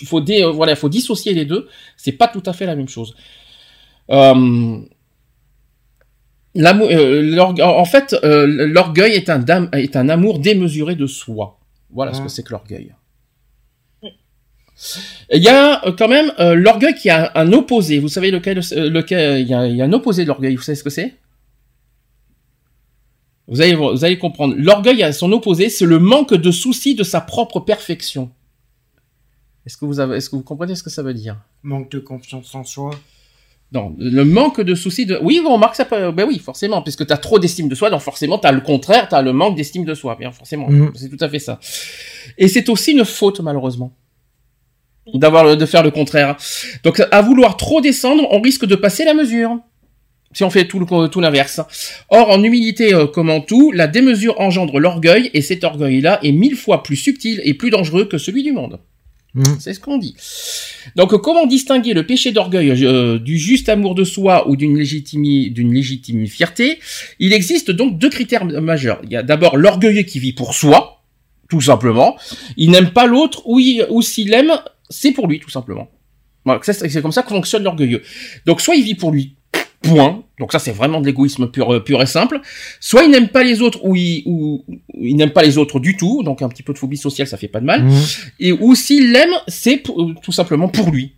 [0.00, 2.74] il faut dé- voilà, il faut dissocier les deux, c'est pas tout à fait la
[2.74, 3.14] même chose.
[4.08, 4.82] En
[7.84, 11.58] fait, l'orgueil est un dam- est un amour démesuré de soi.
[11.90, 12.92] Voilà ce que c'est que l'orgueil.
[15.32, 18.00] Il y a quand même l'orgueil qui a un opposé.
[18.00, 20.56] Vous savez lequel, lequel il y, a, il y a un opposé de l'orgueil.
[20.56, 21.14] Vous savez ce que c'est?
[23.48, 24.54] Vous allez, vous allez comprendre.
[24.56, 28.30] L'orgueil a son opposé, c'est le manque de souci de sa propre perfection.
[29.66, 31.36] Est-ce que vous avez, est-ce que vous comprenez ce que ça veut dire?
[31.62, 32.90] Manque de confiance en soi.
[33.72, 35.18] Non, le manque de souci de.
[35.22, 35.84] Oui, on remarque ça.
[36.12, 39.22] Ben oui, forcément, puisque t'as trop d'estime de soi, donc forcément t'as le contraire, t'as
[39.22, 40.16] le manque d'estime de soi.
[40.18, 40.92] Bien, forcément, Mhm.
[40.94, 41.58] c'est tout à fait ça.
[42.38, 43.92] Et c'est aussi une faute, malheureusement,
[45.14, 46.36] d'avoir de faire le contraire.
[46.84, 49.58] Donc, à vouloir trop descendre, on risque de passer la mesure.
[50.34, 51.60] Si on fait tout le- tout l'inverse.
[52.10, 56.32] Or, en humilité euh, comme en tout, la démesure engendre l'orgueil, et cet orgueil-là est
[56.32, 58.80] mille fois plus subtil et plus dangereux que celui du monde.
[59.34, 59.56] Mhm.
[59.58, 60.14] C'est ce qu'on dit.
[60.94, 64.76] Donc, euh, comment distinguer le péché d'orgueil euh, du juste amour de soi ou d'une
[64.78, 66.78] légitime, d'une légitime fierté?
[67.18, 69.00] Il existe donc deux critères majeurs.
[69.04, 71.02] Il y a d'abord l'orgueilleux qui vit pour soi,
[71.50, 72.16] tout simplement.
[72.56, 74.52] Il n'aime pas l'autre, ou, il- ou s'il aime,
[74.88, 75.90] c'est pour lui, tout simplement.
[76.44, 78.02] Voilà, ça, c'est c'est comme ça que fonctionne l'orgueilleux.
[78.46, 79.34] Donc, soit il vit pour lui,
[79.88, 80.22] point.
[80.40, 82.40] Donc ça, c'est vraiment de l'égoïsme pur, euh, pur et simple.
[82.80, 85.78] Soit il n'aime pas les autres, ou il, ou, ou il n'aime pas les autres
[85.80, 86.22] du tout.
[86.22, 88.02] Donc un petit peu de phobie sociale, ça fait pas de mal Mhm.
[88.40, 91.12] et ou s'il l'aime, c'est euh, tout simplement pour lui.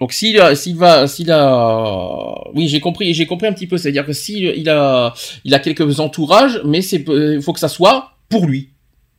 [0.00, 3.78] Donc s'il a- s'il va, s'il a, oui, j'ai compris, j'ai compris un petit peu,
[3.78, 5.14] c'est-à-dire que s'il il a,
[5.44, 8.70] il a quelques entourages, mais c'est, il faut que ça soit pour lui.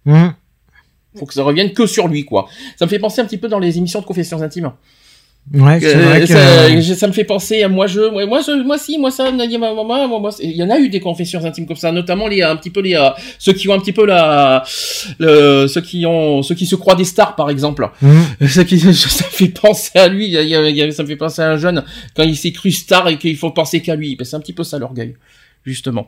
[0.06, 0.34] Mhm.
[1.17, 2.47] Faut que ça revienne que sur lui, quoi.
[2.78, 4.71] Ça me fait penser un petit peu dans les émissions de confessions intimes.
[5.53, 6.25] Ouais, c'est vrai que.
[6.81, 9.31] ça, ça me fait penser à moi je, moi, moi, je- moi si, moi ça,
[9.31, 11.77] Nadia, ma maman, moi, moi, c'est- il y en a eu des confessions intimes comme
[11.77, 14.63] ça, notamment les, un petit peu les, euh, ceux qui ont un petit peu la,
[15.19, 17.89] le, ceux qui ont, ceux qui se croient des stars, par exemple.
[18.01, 18.47] Mhm.
[18.47, 20.25] Ça, qui- ça me fait penser à lui.
[20.25, 21.57] il y a- il y a- il y a- ça me fait penser à un
[21.57, 21.83] jeune
[22.15, 24.15] quand il s'est cru star et qu'il faut penser qu'à lui.
[24.15, 25.15] Ben, c'est un petit peu ça l'orgueil,
[25.65, 26.07] justement.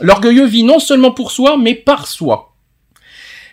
[0.00, 2.53] L'orgueilleux vit non seulement pour soi, mais par soi.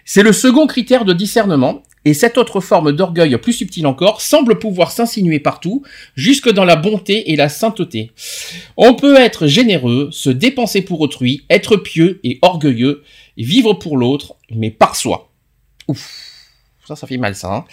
[0.06, 1.84] C'est le second critère de discernement.
[2.04, 5.84] Et cette autre forme d'orgueil plus subtile encore semble pouvoir s'insinuer partout,
[6.16, 8.12] jusque dans la bonté et la sainteté.
[8.76, 13.04] On peut être généreux, se dépenser pour autrui, être pieux et orgueilleux,
[13.38, 15.30] vivre pour l'autre, mais par soi.
[15.88, 16.32] Ouf,
[16.88, 17.54] ça, fait mal ça.
[17.54, 17.66] Hein.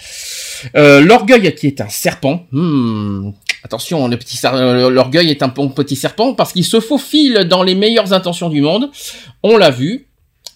[0.76, 2.46] Euh, l'orgueil qui est un serpent.
[2.52, 3.30] Hmm.
[3.64, 7.62] Attention, le petit euh, l'orgueil est un bon petit serpent parce qu'il se faufile dans
[7.62, 8.90] les meilleures intentions du monde.
[9.42, 10.07] On l'a vu.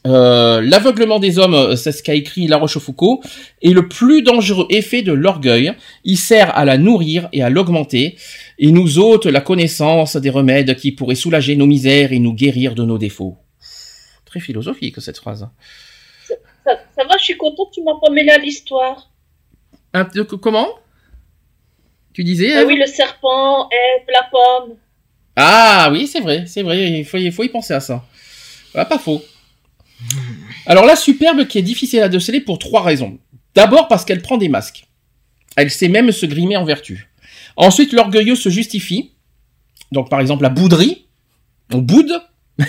[0.06, 3.20] Euh, L'aveuglement des hommes, euh, c'est ce qu'a écrit La Rochefoucauld,
[3.62, 5.72] est le plus dangereux effet de l'orgueil.
[6.04, 8.16] Il sert à la nourrir et à l'augmenter,
[8.58, 12.74] et nous ôte la connaissance des remèdes qui pourraient soulager nos misères et nous guérir
[12.74, 13.36] de nos défauts.
[14.24, 15.48] Très philosophique cette phrase.
[16.26, 16.34] Ça,
[16.96, 19.10] ça va, je suis contente, tu m'as pas mêlé à l'histoire.
[19.94, 20.68] Un comment?
[22.12, 24.76] Tu disais Ah oui, le serpent est la pomme.
[25.36, 28.04] Ah oui, c'est vrai, c'est vrai, il faut, il faut y penser à ça.
[28.74, 29.22] Ah, pas faux.
[30.66, 33.18] Alors la superbe qui est difficile à déceler pour trois raisons.
[33.54, 34.84] D'abord parce qu'elle prend des masques.
[35.56, 37.08] Elle sait même se grimer en vertu.
[37.56, 39.12] Ensuite, l'orgueilleux se justifie.
[39.90, 41.06] Donc par exemple la bouderie.
[41.72, 42.20] On boude.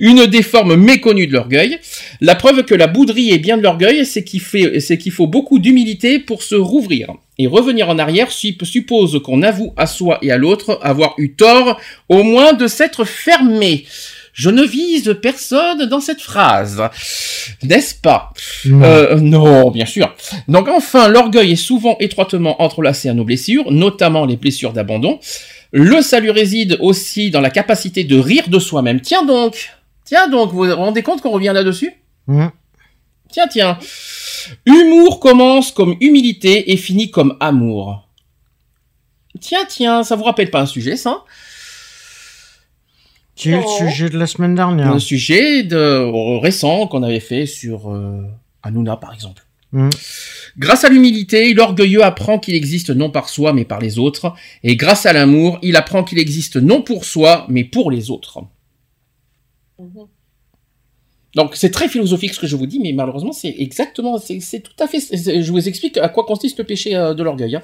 [0.00, 1.78] Une des formes méconnues de l'orgueil.
[2.20, 6.42] La preuve que la bouderie est bien de l'orgueil, c'est qu'il faut beaucoup d'humilité pour
[6.42, 7.12] se rouvrir.
[7.38, 11.34] Et revenir en arrière sup- suppose qu'on avoue à soi et à l'autre avoir eu
[11.34, 13.84] tort, au moins de s'être fermé.
[14.32, 16.82] Je ne vise personne dans cette phrase.
[17.62, 18.32] N'est-ce pas
[18.64, 18.82] Non.
[18.82, 20.14] euh, non, bien sûr.
[20.48, 25.20] Donc enfin, l'orgueil est souvent étroitement entrelacé à nos blessures, notamment les blessures d'abandon.
[25.72, 29.00] Le salut réside aussi dans la capacité de rire de soi-même.
[29.00, 29.70] Tiens donc,
[30.04, 31.92] tiens donc, vous vous rendez compte qu'on revient là-dessus?
[32.26, 32.50] Mhm.
[33.30, 33.78] Tiens, tiens.
[34.66, 38.06] Humour commence comme humilité et finit comme amour.
[39.40, 41.24] Tiens, tiens, ça vous rappelle pas un sujet, ça?
[43.34, 43.66] C'est le Non.
[43.78, 44.88] sujet de la semaine dernière.
[44.92, 48.22] Un sujet de, récent qu'on avait fait sur euh,
[48.62, 49.44] Hanouna, par exemple.
[49.72, 49.88] Mhm.
[50.58, 54.34] Grâce à l'humilité, l'orgueilleux apprend qu'il existe non par soi, mais par les autres.
[54.62, 58.40] Et grâce à l'amour, il apprend qu'il existe non pour soi, mais pour les autres.
[59.78, 60.06] Mhm.
[61.34, 64.74] Donc c'est très philosophique ce que je vous dis, mais malheureusement c'est exactement, c'est tout
[64.78, 65.00] à fait.
[65.00, 67.56] Je vous explique à quoi consiste le péché euh, de l'orgueil.
[67.56, 67.62] hein.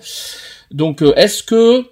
[0.71, 1.85] Donc euh, est-ce que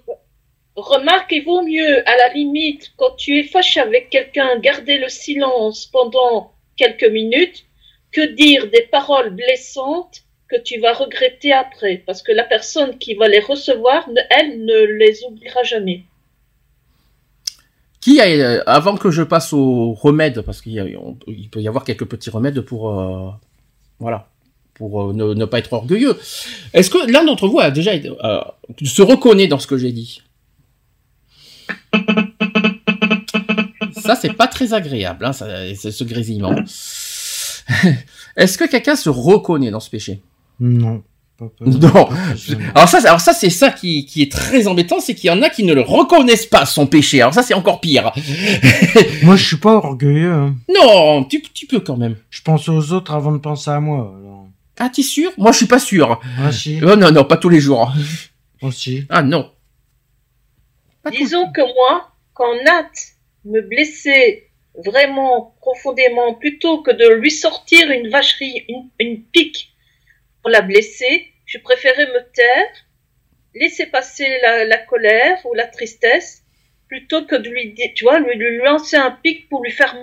[0.77, 5.09] Remarque, il vaut mieux, à la limite, quand tu es fâché avec quelqu'un, garder le
[5.09, 7.65] silence pendant quelques minutes
[8.11, 12.03] que dire des paroles blessantes que tu vas regretter après.
[12.05, 16.03] Parce que la personne qui va les recevoir, elle ne les oubliera jamais.
[17.99, 20.99] qui a, euh, avant que je passe au remède, parce qu'il
[21.51, 23.31] peut y avoir quelques petits remèdes pour euh,
[23.99, 24.29] voilà
[24.75, 26.15] pour euh, ne, pas être orgueilleux.
[26.71, 27.93] Est-ce que l'un d'entre vous a déjà
[28.83, 30.21] se reconnaît dans ce que j'ai dit?
[34.01, 36.55] Ça c'est pas très agréable, hein, ça, c'est ce grésillement.
[38.37, 40.21] Est-ce que quelqu'un se reconnaît dans ce péché?
[40.59, 41.03] Non.
[41.37, 42.09] Pas- Non.
[42.73, 45.31] Alors ça, c'est- alors ça c'est ça qui, qui est très embêtant, c'est qu'il y
[45.31, 47.21] en a qui ne le reconnaissent pas son péché.
[47.21, 48.11] Alors ça c'est encore pire.
[49.23, 50.31] Moi, je suis pas orgueilleux.
[50.33, 50.55] hein.
[50.73, 52.15] Non, tu, tu peux quand même.
[52.29, 54.15] Je pense aux autres avant de penser à moi.
[54.19, 54.47] alors.
[54.79, 55.31] Ah t'es sûr?
[55.37, 56.19] Moi je suis pas sûr.
[56.39, 57.91] Ah si, Oh non non, pas tous les jours.
[58.61, 59.05] aussi.
[59.09, 59.49] Ah non.
[61.11, 62.91] Disons que moi, quand Nat
[63.45, 64.49] me blessait
[64.85, 69.71] vraiment profondément, plutôt que de lui sortir une vacherie, une, une pique
[70.41, 72.67] pour la blesser, je préférais me taire,
[73.55, 76.43] laisser passer la, la colère ou la tristesse,
[76.87, 79.95] plutôt que de lui tu vois, lui, lui lancer un pic pour lui faire.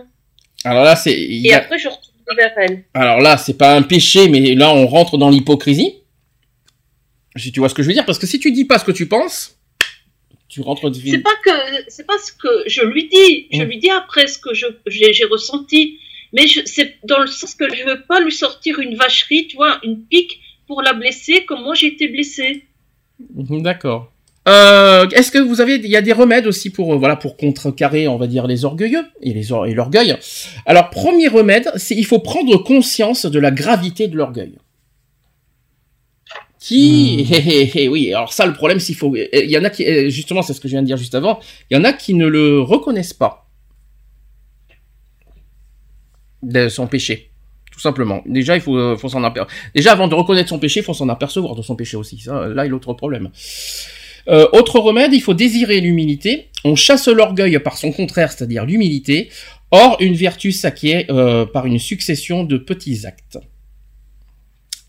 [0.64, 1.14] Alors là c'est.
[1.18, 2.84] Et a- après, je retourne vers elle.
[2.94, 6.00] Alors là c'est pas un péché, mais là on rentre dans l'hypocrisie.
[7.36, 8.84] Si tu vois ce que je veux dire, parce que si tu dis pas ce
[8.84, 9.58] que tu penses,
[10.54, 10.90] tu rentres.
[10.94, 11.50] C'est pas que,
[11.88, 13.48] c'est pas ce que je lui dis.
[13.52, 13.66] Je Mm.
[13.68, 15.98] lui dis après ce que j'ai, ressenti.
[16.32, 19.78] Mais c'est dans le sens que je veux pas lui sortir une vacherie, tu vois,
[19.84, 22.64] une pique pour la blesser comme moi j'ai été blessée.
[23.34, 24.10] Mhm, D'accord.
[24.46, 27.36] Euh, Est-ce que vous avez, il y a des remèdes aussi pour euh, voilà pour
[27.38, 30.16] contrecarrer, on va dire les orgueilleux et les or- et l'orgueil?
[30.66, 34.54] Alors premier remède, c'est il faut prendre conscience de la gravité de l'orgueil.
[36.66, 39.68] Qui, hé, hé, hé, oui, alors ça le problème, s'il faut, il y en a
[39.68, 41.38] qui, euh, justement, c'est ce que je viens de dire juste avant,
[41.70, 43.50] il y en a qui ne le reconnaissent pas
[46.42, 47.32] de son péché.
[47.70, 48.22] Tout simplement.
[48.24, 49.54] Déjà, il faut, euh, faut s'en apercevoir.
[49.74, 52.18] Déjà, avant de reconnaître son péché, il faut s'en apercevoir de son péché aussi.
[52.18, 53.28] Ça, là, il y a l'autre problème.
[54.28, 56.48] Euh, autre remède, il faut désirer l'humilité.
[56.64, 59.28] On chasse l'orgueil par son contraire, c'est-à-dire l'humilité.
[59.70, 63.38] Or, une vertu s'acquiert euh, par une succession de petits actes.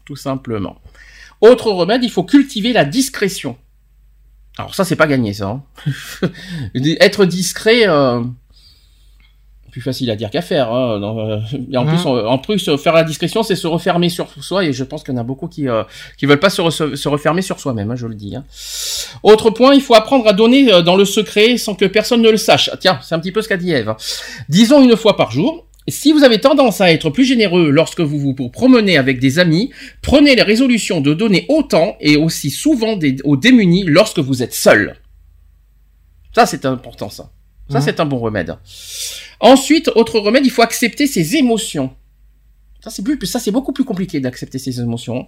[0.05, 0.79] Tout simplement.
[1.49, 3.57] Autre remède, il faut cultiver la discrétion.
[4.57, 5.47] Alors ça, c'est pas gagné, ça.
[5.49, 5.63] hein.
[7.01, 8.21] Être discret, euh,
[9.71, 10.71] plus facile à dire qu'à faire.
[10.71, 10.99] Hein.
[10.99, 14.27] Non, euh, et en plus, en plus, euh, faire la discrétion, c'est se refermer sur
[14.41, 15.83] soi, et je pense qu'il y en a beaucoup qui euh,
[16.17, 18.35] qui veulent pas se, re- se refermer sur soi-même, hein, je le dis.
[19.23, 22.37] Autre point, il faut apprendre à donner dans le secret sans que personne ne le
[22.37, 22.69] sache.
[22.79, 23.93] Tiens, c'est un petit peu ce qu'a dit Eve.
[24.47, 25.65] Disons une fois par jour.
[25.87, 29.71] Si vous avez tendance à être plus généreux lorsque vous vous promenez avec des amis,
[30.01, 34.53] prenez les résolutions de donner autant et aussi souvent des- aux démunis lorsque vous êtes
[34.53, 34.95] seul.
[36.33, 37.31] Ça, c'est important, ça.
[37.69, 38.57] Ça, c'est un bon remède.
[39.39, 41.91] Ensuite, autre remède, il faut accepter ses émotions.
[42.83, 45.25] Ça, c'est plus, ça, c'est beaucoup plus compliqué d'accepter ses émotions.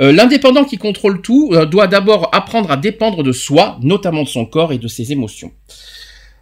[0.00, 4.28] Euh, L'indépendant qui contrôle tout euh, doit d'abord apprendre à dépendre de soi, notamment de
[4.28, 5.52] son corps et de ses émotions.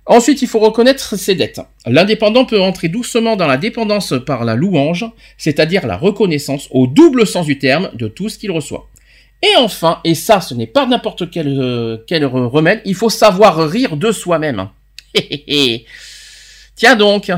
[0.06, 1.60] Ensuite, il faut reconnaître ses dettes.
[1.86, 5.06] L'indépendant peut entrer doucement dans la dépendance par la louange,
[5.38, 8.86] c'est-à-dire la reconnaissance au double sens du terme de tout ce qu'il reçoit.
[9.42, 13.68] Et enfin, et ça, ce n'est pas n'importe quel, euh, quel remède, il faut savoir
[13.68, 14.68] rire de soi-même.
[16.76, 17.30] Tiens donc.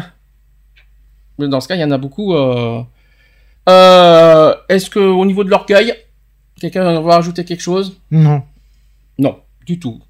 [1.39, 2.35] Dans ce cas, il y en a beaucoup.
[2.35, 2.83] Euh...
[3.69, 5.95] Euh, Est-ce que au niveau de l'orgueil,
[6.61, 7.99] quelqu'un va rajouter quelque chose?
[8.11, 8.43] Non.
[9.19, 10.01] Non, du tout.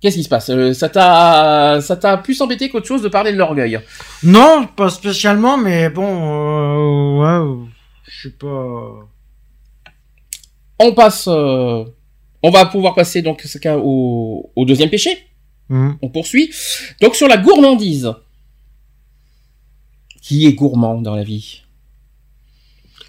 [0.00, 0.48] Qu'est-ce qui se passe?
[0.50, 3.80] Euh, Ça t'a, ça t'a plus embêté qu'autre chose de parler de l'orgueil?
[4.22, 7.66] Non, pas spécialement, mais bon, euh, ouais,
[8.06, 9.08] je suis pas.
[10.78, 11.84] On passe, euh,
[12.42, 15.26] on va pouvoir passer donc ce cas au, au deuxième péché.
[15.68, 15.92] Hmm.
[16.00, 16.50] On poursuit.
[17.00, 18.12] Donc sur la gourmandise.
[20.22, 21.62] Qui est gourmand dans la vie?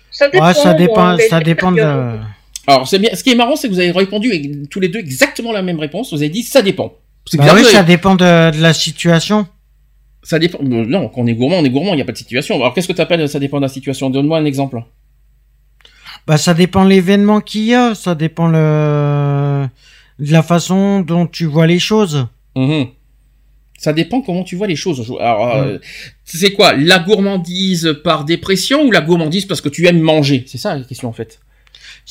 [0.10, 0.48] Ça dépend.
[0.48, 2.18] Ouais, ça dépend, ça dépend de.
[2.74, 3.10] Alors c'est bien.
[3.14, 5.80] Ce qui est marrant, c'est que vous avez répondu tous les deux exactement la même
[5.80, 6.12] réponse.
[6.12, 6.94] Vous avez dit ça dépend.
[7.34, 9.48] Bah oui, ça dépend de, de la situation.
[10.24, 10.60] ça dépend.
[10.62, 11.94] Non, quand on est gourmand, on est gourmand.
[11.94, 12.56] Il n'y a pas de situation.
[12.56, 14.10] Alors qu'est-ce que tu appelles ça dépend de la situation?
[14.10, 14.84] Donne-moi un exemple.
[16.28, 19.68] Bah, ça dépend de l'événement qu'il y a, ça dépend le...
[20.20, 22.28] de la façon dont tu vois les choses.
[22.56, 22.88] Mhm.
[23.80, 25.12] Ça dépend comment tu vois les choses.
[25.20, 25.78] Alors, euh,
[26.26, 26.74] c'est quoi?
[26.74, 30.44] La gourmandise par dépression ou la gourmandise parce que tu aimes manger?
[30.48, 31.40] C'est ça la question en fait.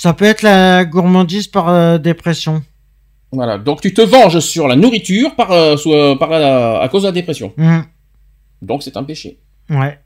[0.00, 2.62] Ça peut être la gourmandise par euh, dépression.
[3.32, 3.58] Voilà.
[3.58, 7.02] Donc tu te venges sur la nourriture par, euh, sous- euh, par la- à cause
[7.02, 7.52] de la dépression.
[7.56, 7.80] Hmm.
[8.62, 9.38] Donc c'est un péché.
[9.68, 9.98] Ouais.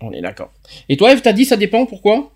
[0.00, 0.50] On est d'accord.
[0.88, 2.32] Et toi, Eve, t'as dit ça dépend, pourquoi?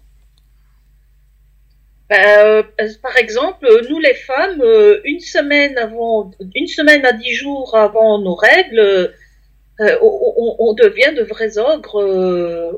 [2.09, 8.21] Par exemple, nous les femmes, euh, une semaine avant, une semaine à dix jours avant
[8.21, 8.79] nos règles,
[9.81, 12.01] euh, on, on- on devient de vrais ogres.
[12.01, 12.73] euh,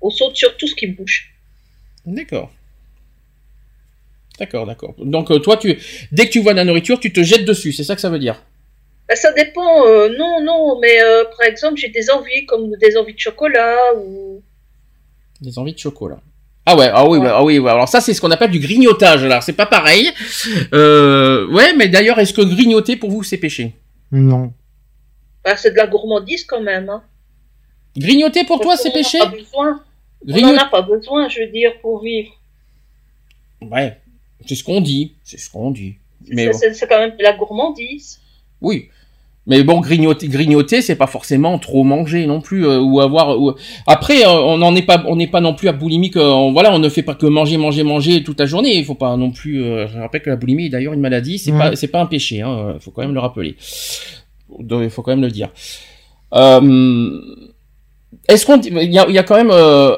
[0.00, 1.32] on saute sur tout ce qui bouge.
[2.06, 2.50] D'accord.
[4.38, 4.94] D'accord, d'accord.
[4.98, 5.78] Donc euh, toi, tu,
[6.12, 8.08] dès que tu vois de la nourriture, tu te jettes dessus, c'est ça que ça
[8.10, 8.40] veut dire?
[9.08, 9.86] Ben, ça dépend.
[9.86, 13.76] euh, non, non, mais euh, par exemple, j'ai des envies comme des envies de chocolat
[13.96, 14.42] ou.
[15.40, 16.20] Des envies de chocolat.
[16.66, 17.24] Ah ouais, ah oui, Ouais.
[17.24, 17.70] bah, ah oui, ouais.
[17.70, 19.24] alors ça c'est ce qu'on appelle du grignotage.
[19.24, 20.10] Alors c'est pas pareil.
[20.74, 23.72] Euh, ouais, mais d'ailleurs, est-ce que grignoter pour vous c'est péché?
[24.12, 24.52] Non.
[25.44, 26.90] Ben, c'est de la gourmandise quand même.
[26.90, 27.02] Hein.
[27.96, 29.18] Grignoter pour toi c'est péché?
[29.18, 29.82] pas besoin.
[30.28, 32.30] On n'en a pas besoin, je veux dire, pour vivre.
[33.62, 33.96] Ouais,
[34.46, 35.94] c'est ce qu'on dit, c'est ce qu'on dit.
[36.30, 36.58] Mais C'est- bon.
[36.58, 38.20] C'est c'est quand même de la gourmandise.
[38.60, 38.88] Oui.
[39.46, 43.40] Mais bon, grignoter, grignoter, c'est pas forcément trop manger non plus, euh, ou avoir.
[43.40, 43.54] ou-
[43.86, 46.16] Après, euh, on n'en est pas, on n'est pas non plus à boulimique.
[46.18, 48.76] euh, on- voilà, on ne fait pas que manger, manger, manger toute la journée.
[48.76, 49.62] Il faut pas non plus.
[49.64, 51.38] euh, je rappelle que la boulimie est d'ailleurs une maladie.
[51.38, 51.58] C'est Ouais.
[51.58, 52.42] pas, c'est pas un péché.
[52.42, 53.56] Hein, faut quand même le rappeler.
[54.60, 55.48] Il faut quand même le dire.
[56.34, 57.20] Euh,
[58.28, 59.96] Est-ce qu'on, dit- il y a, il y a quand même euh,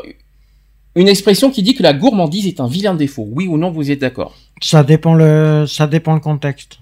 [0.94, 3.26] une expression qui dit que la gourmandise est un vilain défaut.
[3.30, 4.36] Oui ou non, vous êtes d'accord?
[4.60, 6.78] Ça dépend le, ça dépend le contexte.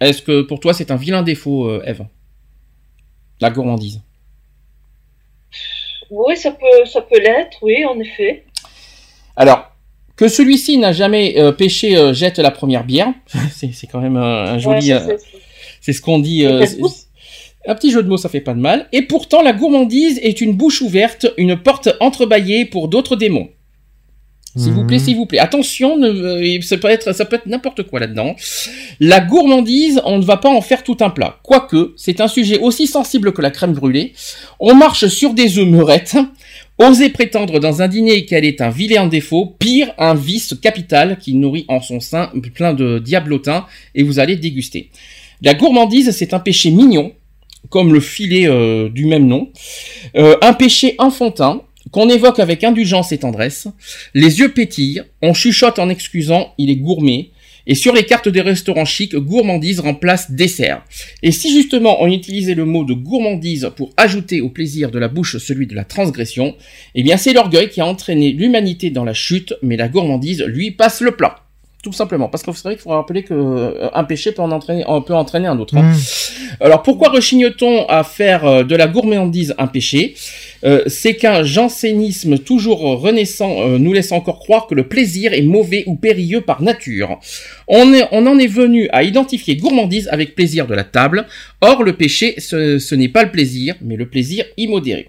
[0.00, 2.04] Est-ce que pour toi c'est un vilain défaut, euh, Eve?
[3.40, 4.00] La gourmandise.
[6.10, 8.44] Oui, ça peut, ça peut l'être, oui, en effet.
[9.36, 9.70] Alors,
[10.16, 13.12] que celui-ci n'a jamais euh, péché euh, jette la première bière.
[13.52, 14.92] c'est c'est quand même un, un joli.
[14.92, 15.16] Ouais, euh,
[15.80, 16.44] c'est ce qu'on dit.
[17.68, 18.88] Un petit jeu de mots, ça fait pas de mal.
[18.92, 23.48] Et pourtant, la gourmandise est une bouche ouverte, une porte entrebâillée pour d'autres démons.
[24.56, 25.04] S'il vous plaît, Mhm.
[25.04, 25.38] s'il vous plaît.
[25.38, 28.34] Attention, ne, euh, ça peut être, ça peut être n'importe quoi là-dedans.
[28.98, 31.38] La gourmandise, on ne va pas en faire tout un plat.
[31.44, 34.14] Quoique, c'est un sujet aussi sensible que la crème brûlée.
[34.58, 36.16] On marche sur des œufs meurettes.
[36.78, 41.34] Oser prétendre dans un dîner qu'elle est un vilain défaut, pire, un vice capital qui
[41.34, 44.90] nourrit en son sein plein de diablotins, et vous allez déguster.
[45.42, 47.12] La gourmandise, c'est un péché mignon,
[47.70, 49.50] comme le filet euh, du même nom,
[50.16, 53.68] Euh, un péché enfantin, qu'on évoque avec indulgence et tendresse,
[54.14, 57.30] les yeux pétillent, on chuchote en excusant, il est gourmet,
[57.66, 60.82] et sur les cartes des restaurants chics, gourmandise remplace dessert.
[61.22, 65.08] Et si justement on utilisait le mot de gourmandise pour ajouter au plaisir de la
[65.08, 66.56] bouche celui de la transgression,
[66.94, 70.70] eh bien c'est l'orgueil qui a entraîné l'humanité dans la chute, mais la gourmandise, lui,
[70.70, 71.47] passe le plat.
[71.90, 74.50] Tout simplement, parce que vous savez qu'il faut rappeler que euh, un péché peut en
[74.50, 75.74] entraîner, en- peut entraîner un autre.
[75.76, 75.82] hein.
[75.92, 75.94] Mmh.
[76.60, 80.14] Alors pourquoi rechigne-t-on à faire euh, de la gourmandise un péché?
[80.64, 85.40] Euh, C'est qu'un jansénisme toujours renaissant euh, nous laisse encore croire que le plaisir est
[85.42, 87.18] mauvais ou périlleux par nature.
[87.68, 91.26] On, est- on en est venu à identifier gourmandise avec plaisir de la table.
[91.62, 95.08] Or le péché, ce, ce n'est pas le plaisir, mais le plaisir immodéré.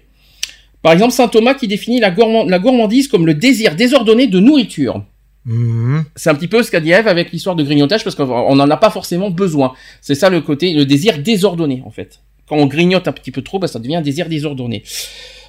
[0.82, 4.40] Par exemple, saint Thomas qui définit la, gourmand- la gourmandise comme le désir désordonné de
[4.40, 5.04] nourriture.
[5.46, 6.04] Mhm.
[6.16, 8.70] C'est un petit peu ce qu'a dit Ève avec l'histoire de grignotage parce qu'on n'en
[8.70, 9.72] a pas forcément besoin.
[10.00, 12.20] C'est ça le côté, le désir désordonné en fait.
[12.48, 14.82] Quand on grignote un petit peu trop, bah, ça devient un désir désordonné.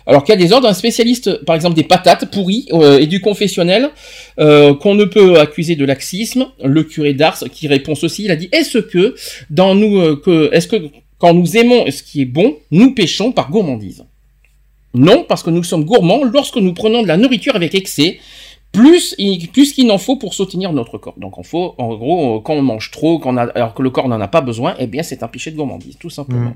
[0.08, 3.06] Alors qu'il y a des ordres, un spécialiste, par exemple des patates pourries euh, et
[3.06, 3.90] du confessionnel,
[4.40, 8.36] euh, qu'on ne peut accuser de laxisme, le curé d'Ars qui répond ceci, il a
[8.36, 9.16] dit est-ce que
[9.50, 10.78] dans nous, euh, que, est-ce que
[11.20, 14.06] quand nous aimons ce qui est bon, nous péchons par gourmandise?
[14.94, 18.20] Non, parce que nous sommes gourmands lorsque nous prenons de la nourriture avec excès,
[18.72, 21.16] plus, il- plus qu'il n'en faut pour soutenir notre corps.
[21.18, 23.82] Donc en, faut, en gros, euh, quand on mange trop, quand on a- alors que
[23.82, 26.52] le corps n'en a pas besoin, eh bien c'est un péché de gourmandise, tout simplement.
[26.52, 26.56] Mm.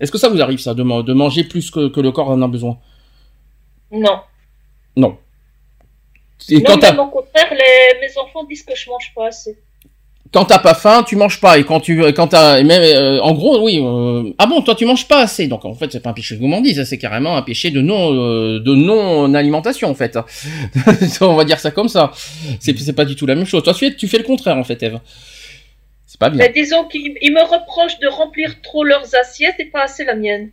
[0.00, 2.30] Est-ce que ça vous arrive ça, de, man- de manger plus que, que le corps
[2.30, 2.78] en a besoin?
[3.90, 4.20] Non.
[4.96, 5.16] Non.
[6.50, 8.00] Et non, quand même au contraire, les...
[8.00, 9.58] mes enfants disent que je mange pas assez.
[10.32, 11.58] Quand t'as pas faim, tu manges pas.
[11.58, 13.80] Et quand tu, quand t'as, même, euh, en gros, oui.
[13.82, 15.46] euh, ah bon, toi tu manges pas assez.
[15.46, 18.12] Donc en fait, c'est pas un péché de gourmandise, c'est carrément un péché de non,
[18.12, 20.18] euh, de non alimentation en fait.
[21.20, 22.12] On va dire ça comme ça.
[22.60, 23.62] C'est, c'est pas du tout la même chose.
[23.62, 25.00] Toi, tu fais, tu fais le contraire en fait, Eve.
[26.06, 26.38] C'est pas bien.
[26.38, 30.14] Mais disons qu'ils ils me reprochent de remplir trop leurs assiettes et pas assez la
[30.14, 30.50] mienne.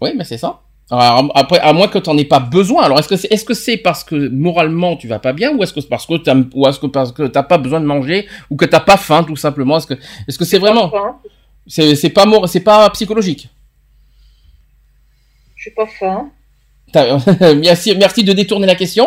[0.00, 0.60] Oui, mais c'est ça.
[0.90, 2.82] Alors, après, à moins que t'en aies pas besoin.
[2.82, 5.88] Alors, est-ce que c'est, parce que moralement tu vas pas bien, ou est-ce que c'est
[5.88, 8.64] parce que t'as, ou est-ce que parce que t'as pas besoin de manger, ou que
[8.64, 9.76] t'as pas faim, tout simplement?
[9.76, 9.94] Est-ce que,
[10.26, 10.92] est-ce que c'est vraiment,
[11.66, 13.48] c'est, c'est pas c'est pas psychologique?
[15.56, 16.30] je suis pas faim.
[17.60, 19.06] Merci, merci de détourner la question.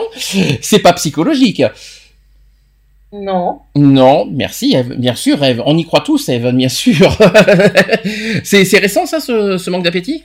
[0.61, 1.63] C'est pas psychologique.
[3.11, 3.59] Non.
[3.75, 4.95] Non, merci Eve.
[4.95, 5.61] Bien sûr, Eve.
[5.65, 7.11] On y croit tous, Eve, bien sûr.
[8.43, 10.23] c'est, c'est récent ça, ce, ce manque d'appétit?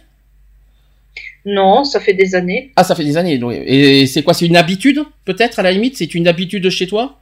[1.45, 2.72] Non, ça fait des années.
[2.76, 3.39] Ah, ça fait des années.
[3.39, 3.55] donc.
[3.55, 5.97] Et c'est quoi C'est une habitude, peut-être à la limite?
[5.97, 7.18] C'est une habitude chez toi?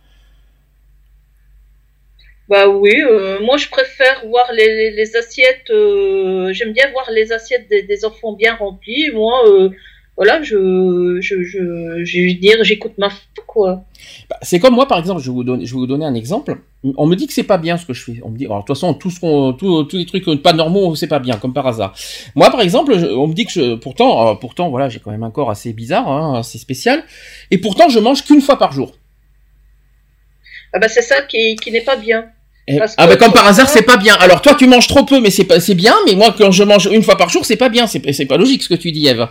[2.48, 5.68] Bah oui, euh, moi je préfère voir les, les- les assiettes.
[5.70, 9.10] euh, J'aime bien voir les assiettes des, des enfants bien remplies.
[9.12, 9.70] Moi, euh,
[10.16, 13.08] voilà, je, je, je, je veux dire, j'écoute ma
[13.46, 13.84] quoi.
[14.30, 16.14] Bah, c'est comme moi, par exemple, je vais, vous donner, je vais vous donner un
[16.14, 16.58] exemple.
[16.96, 18.20] On me dit que c'est pas bien ce que je fais.
[18.22, 20.52] On me dit, alors, de toute façon, tout ce qu'on, tout- tous les trucs pas
[20.52, 21.94] normaux, c'est pas bien, comme par hasard.
[22.34, 25.10] Moi, par exemple, je- on me dit que je, pourtant, euh, pourtant, voilà, j'ai quand
[25.10, 27.02] même un corps assez bizarre, hein, assez spécial,
[27.50, 28.92] et pourtant, je mange qu'une fois par jour.
[30.72, 32.26] Ah bah c'est ça qui, qui n'est pas bien.
[32.78, 34.14] Parce ah bah comme par hasard, c'est pas bien.
[34.14, 35.94] Alors toi, tu manges trop peu, mais c'est pas, c'est bien.
[36.06, 37.86] Mais moi, quand je mange une fois par jour, c'est pas bien.
[37.86, 39.28] C'est, c'est pas logique ce que tu dis, Eve.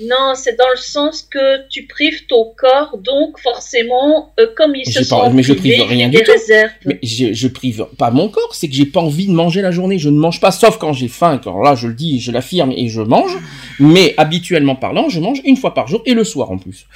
[0.00, 4.86] Non, c'est dans le sens que tu prives ton corps, donc forcément, euh, comme ils
[4.86, 6.30] se pas- mais je prive rien il du tout.
[6.30, 6.70] réserves.
[6.84, 9.70] Mais je, je prive pas mon corps, c'est que j'ai pas envie de manger la
[9.72, 9.98] journée.
[9.98, 11.40] Je ne mange pas, sauf quand j'ai faim.
[11.42, 13.36] Quand là, je le dis, je l'affirme et je mange.
[13.80, 16.86] Mais habituellement parlant, je mange une fois par jour et le soir en plus.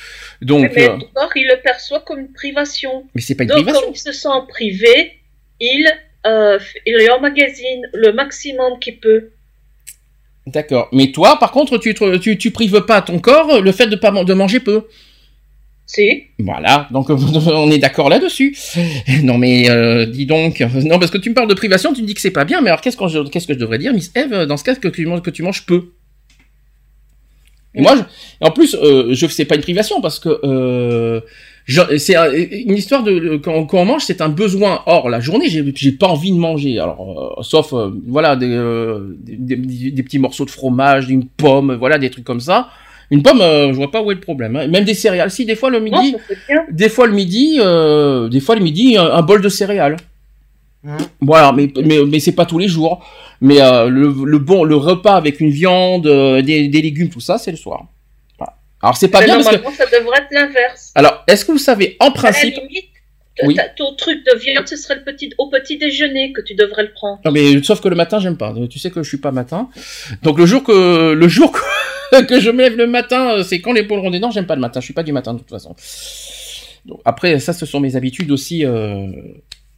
[0.40, 3.05] Donc, mais euh, ton corps, il le perçoit comme une privation.
[3.14, 3.82] mais c'est pas une Donc, privation.
[3.86, 5.12] comme il se sent privé,
[5.61, 5.86] il,
[6.26, 9.30] euh, il emmagasine le maximum qu'il peut.
[10.47, 10.88] D'accord.
[10.93, 13.97] Mais toi, par contre, tu, te- tu, tu prives pas ton corps le fait de
[13.97, 14.86] pas de manger peu.
[15.86, 16.24] Si.
[16.38, 18.57] Voilà, donc on est d'accord là-dessus.
[19.22, 22.07] Non mais euh, dis donc, non parce que tu me parles de privation, tu me
[22.07, 23.93] dis que c'est pas bien, mais alors qu'est-ce que je, qu'est-ce que je devrais dire,
[23.93, 25.90] Miss Eve, dans ce cas que tu manges, que tu manges peu?
[27.74, 28.03] Et moi, je-
[28.47, 31.20] en plus, euh, je c'est pas une privation parce que euh,
[31.98, 34.80] c'est un- une histoire de quand, quand on mange, c'est un besoin.
[34.86, 36.78] Or la journée, j'ai j'ai pas envie de manger.
[36.78, 41.26] Alors euh, sauf euh, voilà des, euh, des, des- des petits morceaux de fromage, une
[41.26, 42.68] pomme, voilà des trucs comme ça.
[43.10, 44.56] Une pomme, euh, je vois pas où est le problème.
[44.56, 44.66] hein.
[44.68, 45.30] Même des céréales.
[45.30, 46.16] Si des fois le Non, midi,
[46.48, 46.62] bien.
[46.70, 49.96] des fois le midi, euh, des fois le midi, un, un bol de céréales.
[50.86, 53.04] Hein Voilà, mais mais mais c'est pas tous les jours.
[53.40, 57.20] Mais euh, le, le bon, le repas avec une viande, euh, des, des légumes, tout
[57.20, 57.84] ça, c'est le soir.
[58.83, 59.55] Alors c'est pas Mais bien parce que.
[59.57, 60.93] normalement, ça devrait être l'inverse.
[60.95, 62.85] Alors, est-ce que vous savez, en À principe, la limite,
[63.45, 63.57] Oui.
[63.76, 66.93] ton truc de viande, ce serait le petit, au petit déjeuner que tu devrais le
[66.93, 67.20] prendre.
[67.24, 68.53] non mais sauf que le matin j'aime pas.
[68.68, 69.68] Tu sais que je suis pas matin.
[70.22, 73.61] Donc le jour que le jour que, que je me lève le matin, euh, c'est
[73.61, 74.14] quand l'épaule ronde.
[74.16, 74.80] Non, j'aime pas le matin.
[74.80, 75.74] Je suis pas du matin de toute façon.
[76.85, 79.07] Donc, après, ça, ce sont mes habitudes aussi euh,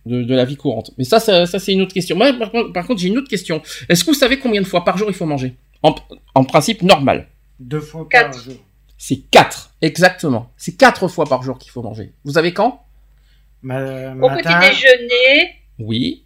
[0.06, 0.90] de, de la vie courante.
[0.96, 2.16] Mais ça, ça, ça, c'est une autre question.
[2.16, 3.60] Moi, par contre, par contre, j'ai une autre question.
[3.90, 5.52] Est-ce que vous savez combien de fois par jour il faut manger?
[5.82, 5.94] En,
[6.34, 7.28] en principe normal.
[7.60, 8.42] Deux fois par Quatre.
[8.42, 8.54] jour.
[9.06, 10.46] C'est quatre, exactement.
[10.56, 12.12] C'est quatre fois par jour qu'il faut manger.
[12.24, 12.80] Vous savez quand?
[13.62, 16.22] Ma- Au matin, petit déjeuner, Oui,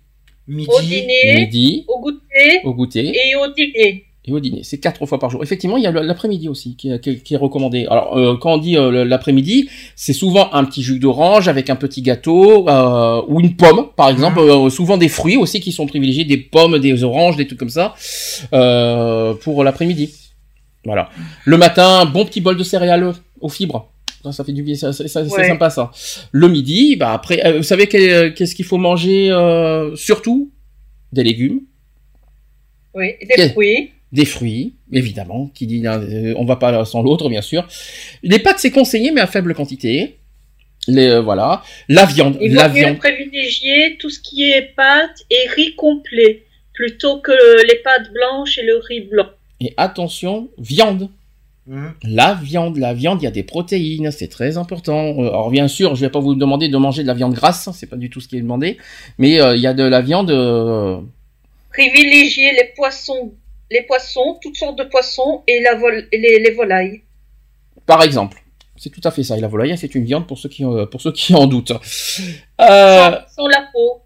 [0.47, 3.07] midi, au dîner, midi, au goûter au goûter.
[3.17, 4.05] et au dîner.
[4.25, 4.63] et au dîner.
[4.63, 5.43] C'est quatre fois par jour.
[5.43, 7.87] Effectivement, il y a l'après-midi aussi qui est, qui recommandé.
[7.91, 11.77] Alors, euh, quand on dit euh, l'après-midi, c'est souvent un petit jus d'orange avec un
[11.77, 14.39] petit gâteau euh, ou une pomme, par exemple.
[14.39, 17.71] Euh, souvent des fruits aussi qui sont privilégiés, des pommes, des oranges, des trucs comme
[17.71, 17.97] ça
[18.53, 20.15] euh, pour l'après-midi.
[20.85, 21.11] Voilà.
[21.45, 23.91] Le matin, bon petit bol de céréales aux fibres.
[24.23, 25.47] Ça, ça fait du bien, c'est Ouais.
[25.49, 25.91] sympa ça.
[26.33, 30.51] Le midi, bah après, euh, vous savez quel- qu'est-ce qu'il faut manger euh, surtout?
[31.13, 31.61] Des légumes.
[32.95, 33.91] Oui, des fruits.
[34.11, 37.69] Des fruits, évidemment, qui dit euh, on va pas sans l'autre, bien sûr.
[38.23, 40.17] Les pâtes, c'est conseillé, mais à faible quantité.
[40.87, 42.99] Les euh, voilà, la viande, Il la viande.
[42.99, 47.33] privilégier tout ce qui est pâtes et riz complet plutôt que
[47.67, 49.27] les pâtes blanches et le riz blanc.
[49.61, 51.11] Et attention, viande.
[51.71, 51.93] Hum.
[52.03, 55.21] La viande, la viande, il y a des protéines, c'est très important.
[55.21, 57.69] Euh, Alors bien sûr, je vais pas vous demander de manger de la viande grasse,
[57.75, 58.79] c'est pas du tout ce qui est demandé,
[59.19, 60.31] mais euh, il y a de la viande.
[60.31, 60.99] euh,
[61.71, 63.35] Privilégier les poissons,
[63.71, 67.03] les poissons, toutes sortes de poissons et la vol- et les, les volailles.
[67.87, 68.43] par exemple.
[68.81, 69.37] C'est tout à fait ça.
[69.37, 71.73] Et la volaille, c'est une viande pour ceux qui, euh, pour ceux qui en doutent.
[71.73, 71.77] Euh,
[72.61, 74.03] Sans, sans la peau,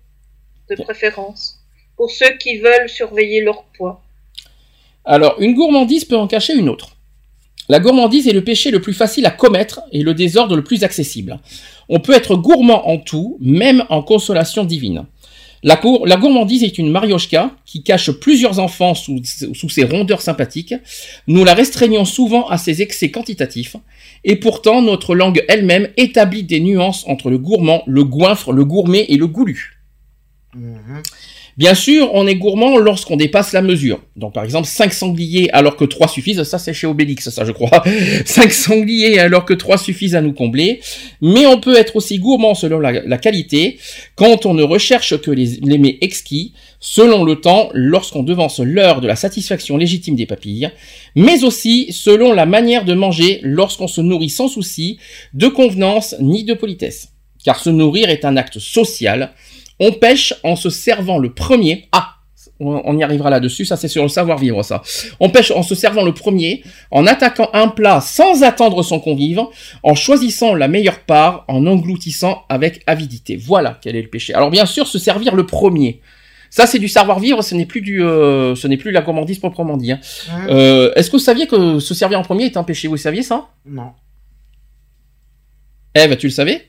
[0.70, 1.60] de préférence.
[1.96, 4.02] Pour ceux qui veulent surveiller leur poids.
[5.04, 6.96] Alors, une gourmandise peut en cacher une autre.
[7.68, 10.84] La gourmandise est le péché le plus facile à commettre et le désordre le plus
[10.84, 11.38] accessible.
[11.88, 15.04] On peut être gourmand en tout, même en consolation divine.
[15.64, 19.20] La, gour- la gourmandise est une mariochka qui cache plusieurs enfants sous,
[19.54, 20.74] sous ses rondeurs sympathiques.
[21.28, 23.76] Nous la restreignons souvent à ses excès quantitatifs.
[24.24, 29.06] Et pourtant, notre langue elle-même établit des nuances entre le gourmand, le goinfre, le gourmet
[29.08, 29.78] et le goulu.
[30.54, 31.02] Mhm.
[31.58, 34.00] Bien sûr, on est gourmand lorsqu'on dépasse la mesure.
[34.16, 37.52] Donc par exemple, 5 sangliers alors que 3 suffisent, ça c'est chez Obélix, ça je
[37.52, 37.82] crois.
[38.24, 40.80] 5 sangliers alors que 3 suffisent à nous combler.
[41.20, 43.78] Mais on peut être aussi gourmand selon la, qualité,
[44.16, 49.02] quand on ne recherche que les, les mets exquis, selon le temps, lorsqu'on devance l'heure
[49.02, 50.70] de la satisfaction légitime des papilles,
[51.14, 54.98] mais aussi selon la manière de manger lorsqu'on se nourrit sans souci
[55.34, 57.10] de convenance ni de politesse.
[57.44, 59.32] Car se nourrir est un acte social,
[59.80, 61.88] on pêche en se servant le premier.
[61.92, 62.16] Ah,
[62.60, 63.64] On, y arrivera là-dessus.
[63.64, 64.82] Ça, c'est sur le savoir-vivre, ça.
[65.18, 66.62] On pêche en se servant le premier,
[66.92, 69.40] en attaquant un plat sans attendre son convive,
[69.82, 73.36] en choisissant la meilleure part, en engloutissant avec avidité.
[73.36, 74.32] Voilà quel est le péché.
[74.34, 76.00] Alors bien sûr, se servir le premier.
[76.50, 77.42] Ça, c'est du savoir-vivre.
[77.42, 79.90] Ce n'est plus du, euh, ce n'est plus la gourmandise proprement dit.
[79.92, 80.00] hein.
[80.48, 82.86] Euh, Est-ce que vous saviez que se servir en premier est un péché?
[82.88, 83.48] Vous saviez ça?
[83.66, 83.92] Non.
[85.94, 86.68] Eve, tu le savais?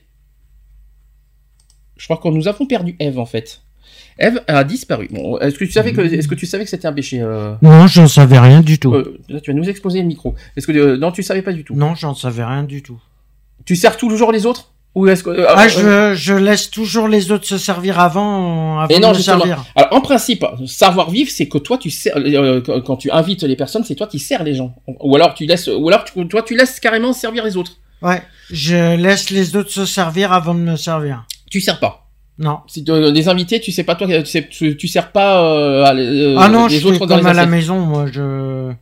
[1.96, 3.60] Je crois que nous avons perdu Eve en fait.
[4.18, 5.08] Eve a disparu.
[5.10, 7.54] Bon, est-ce que tu savais que, est-ce que tu savais que c'était un péché euh,
[7.62, 8.94] Non, j'en savais rien du tout.
[8.94, 10.34] euh, là, Tu vas nous exposer le micro.
[10.56, 11.74] Est-ce que euh, non, tu savais pas du tout?
[11.74, 13.00] Non, j'en savais rien du tout.
[13.64, 14.70] Tu sers toujours les autres?
[14.94, 19.00] Ou est-ce que Ah, je, je laisse toujours les autres se servir avant, avant Et
[19.00, 19.64] non, de me servir.
[19.74, 22.14] Alors en principe, savoir vivre, c'est que toi tu sers
[22.64, 24.72] quand quand tu invites les personnes, c'est toi qui sers les gens.
[25.00, 27.72] Ou alors tu laisses, ou alors tu- toi tu laisses carrément servir les autres.
[28.02, 28.22] Ouais,
[28.52, 31.26] je laisse les autres se servir avant de me servir.
[31.54, 32.08] Tu sers pas.
[32.36, 32.62] Non.
[32.66, 35.40] Si tu as des invités, tu sais pas toi, tu, sais, tu, tu sers pas
[35.40, 37.78] euh, à- euh, ah non, les je autres fais dans comme les à la maison,
[37.78, 38.72] moi, je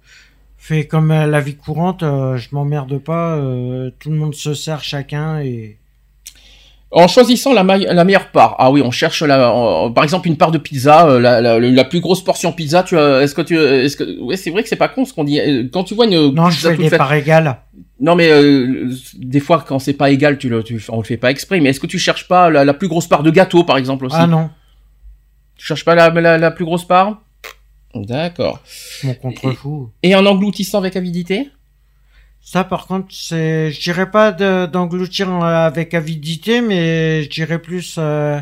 [0.57, 4.55] fais comme à la vie courante, euh, je m'emmerde pas, euh, tout le monde se
[4.55, 5.77] sert chacun et...
[6.95, 8.55] En choisissant la, la meilleure part.
[8.59, 9.39] Ah oui, on cherche la,
[9.95, 12.83] par exemple une part de pizza, euh, la, la, la plus grosse portion pizza.
[12.83, 15.25] Tu est-ce que tu, est-ce que, ouais, c'est vrai que c'est pas con ce qu'on
[15.25, 15.41] dit.
[15.41, 17.57] Euh, Quand tu vois une Non, je pizza fais toute des faite- parts égales.
[17.99, 21.17] Non mais euh, des fois quand c'est pas égal, tu le, tu, on le fait
[21.17, 21.61] pas exprès.
[21.61, 24.17] Mais est-ce que tu cherches pas la, plus grosse part de gâteau par exemple aussi?
[24.19, 24.51] Ah non,
[25.57, 27.23] Tu cherches pas la, plus grosse part?
[27.95, 28.61] D'accord.
[29.01, 29.91] je m'en contrefous.
[30.03, 31.49] Et en engloutissant avec avidité?
[32.43, 37.61] Ça, par contre, c'est, je dirais pas de- d'engloutir euh, avec avidité, mais je dirais
[37.61, 38.41] plus, euh,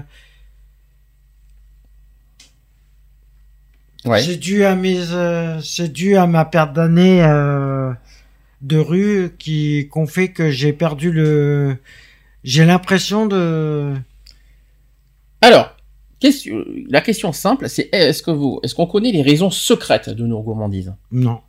[4.07, 4.23] Ouais.
[4.23, 7.93] c'est dû à mes, euh, c'est dû à ma perte d'année euh,
[8.63, 11.77] de rue qui qu'on fait que j'ai perdu le,
[12.43, 13.93] j'ai l'impression de,
[15.43, 15.77] Alors,
[16.19, 20.27] question, la question simple, c'est est-ce que vous, est-ce qu'on connaît les raisons secrètes de
[20.27, 20.95] nos gourmandises?
[21.13, 21.41] Non.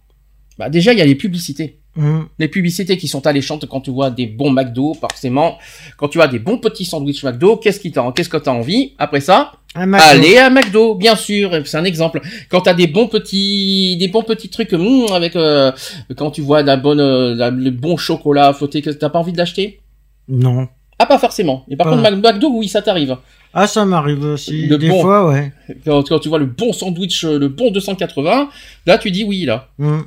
[0.57, 1.79] Bah déjà il y a les publicités.
[1.97, 5.57] Hum, les publicités qui sont alléchantes quand tu vois des bons McDo, forcément,
[5.97, 8.93] quand tu as des bons petits sandwichs McDo, qu'est-ce qui t'en, qu'est-ce que t'as envie?
[8.97, 9.51] Après ça,
[9.99, 12.21] aller à McDo, bien sûr, c'est un exemple.
[12.49, 15.73] Quand t'as des bons petits, des bons petits trucs, hum, avec, euh,
[16.15, 19.33] quand tu vois la bonne, euh, la- le bon chocolat flotté, que t'as pas envie
[19.33, 19.81] de l'acheter?
[20.29, 20.69] Non.
[20.97, 21.65] Ah pas forcément.
[21.69, 23.17] Et par contre McDo, oui, ça t'arrive.
[23.53, 24.67] Ah, ça m'arrive aussi.
[24.67, 25.01] Le Des bon.
[25.01, 25.51] fois, ouais.
[25.83, 28.47] Quand, quand tu vois le bon sandwich, euh, le bon 280,
[28.85, 29.67] là tu dis oui là.
[29.77, 30.05] Hum.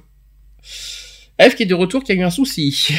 [1.40, 2.88] F qui est de retour, qui a eu un souci.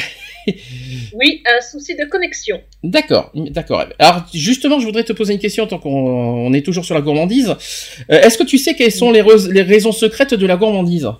[1.12, 2.62] Oui, un souci de connexion.
[2.84, 3.84] D'accord, d'accord.
[3.98, 7.00] Alors justement, je voudrais te poser une question tant qu'on on est toujours sur la
[7.00, 7.48] gourmandise.
[8.12, 11.10] Euh, Est-ce que tu sais quelles sont les, rais- les raisons secrètes de la gourmandise?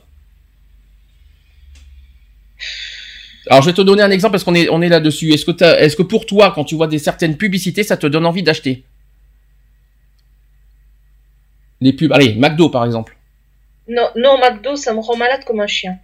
[3.49, 5.33] Alors je vais te donner un exemple parce qu'on est on est là-dessus.
[5.33, 8.27] Est-ce que est-ce que pour toi, quand tu vois des certaines publicités, ça te donne
[8.27, 8.85] envie d'acheter?
[11.81, 13.17] Les pubs, allez, McDo par exemple.
[13.89, 15.99] Non, non, McDo, ça me rend malade comme un chien.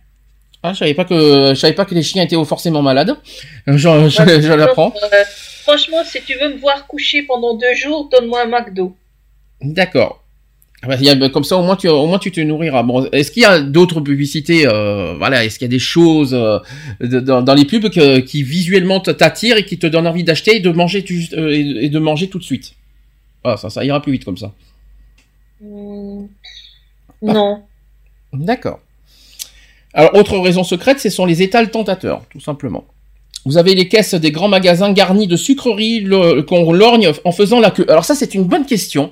[0.62, 1.14] Ah, je savais pas que
[1.50, 3.16] je savais pas que les chiens étaient forcément malades.
[3.66, 4.92] Je, je, je l'apprends.
[5.02, 5.24] Euh,
[5.62, 8.96] franchement, si tu veux me voir coucher pendant deux jours, donne-moi un McDo.
[9.60, 10.18] D'accord.
[10.84, 12.82] Ah bah, comme ça, au moins tu, au moins tu te nourriras.
[12.82, 16.34] Bon, est-ce qu'il y a d'autres publicités euh, Voilà, est-ce qu'il y a des choses
[16.34, 16.58] euh,
[17.00, 20.56] de- dans, dans les pubs que- qui visuellement t'attirent et qui te donnent envie d'acheter
[20.56, 22.72] et de manger tu- et, et de manger tout de suite?
[23.44, 24.52] Ah, ça, ça ira plus vite comme ça.
[25.60, 26.26] Hmm,
[27.22, 27.62] Non.
[28.32, 28.80] D'accord.
[29.94, 32.84] Alors, autre raison secrète, ce sont les étals tentateurs, tout simplement.
[33.44, 36.06] Vous avez les caisses des grands magasins garnis de sucreries
[36.46, 37.84] qu'on lorgne en faisant la queue.
[37.88, 39.10] Alors ça, c'est une bonne question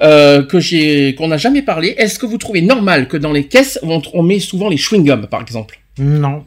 [0.00, 1.94] euh, que j'ai, qu'on n'a jamais parlé.
[1.98, 5.26] Est-ce que vous trouvez normal que dans les caisses, on, on met souvent les chewing-gums,
[5.26, 5.78] par exemple?
[5.98, 6.44] Non.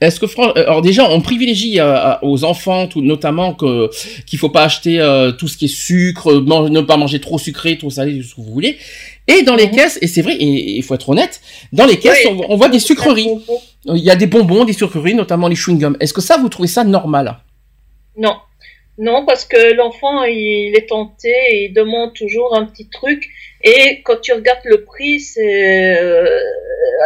[0.00, 3.88] Est-ce que fran- euh, alors déjà on privilégie euh, aux enfants tout notamment que
[4.26, 7.38] qu'il faut pas acheter euh, tout ce qui est sucre, man- ne pas manger trop
[7.38, 8.76] sucré, trop salé, tout ce que vous voulez.
[9.26, 9.72] Et dans les Mhm.
[9.76, 11.40] caisses et c'est vrai et il faut être honnête,
[11.72, 12.36] dans les caisses Oui.
[12.46, 13.30] on, on voit des sucreries.
[13.86, 15.96] Il y a des bonbons, des sucreries, notamment les chewing-gums.
[16.00, 17.38] Est-ce que ça vous trouvez ça normal?
[18.16, 18.36] Non.
[18.96, 23.28] Non, parce que l'enfant, il est tenté et il demande toujours un petit truc.
[23.62, 25.98] Et quand tu regardes le prix, c'est...
[26.00, 26.28] euh,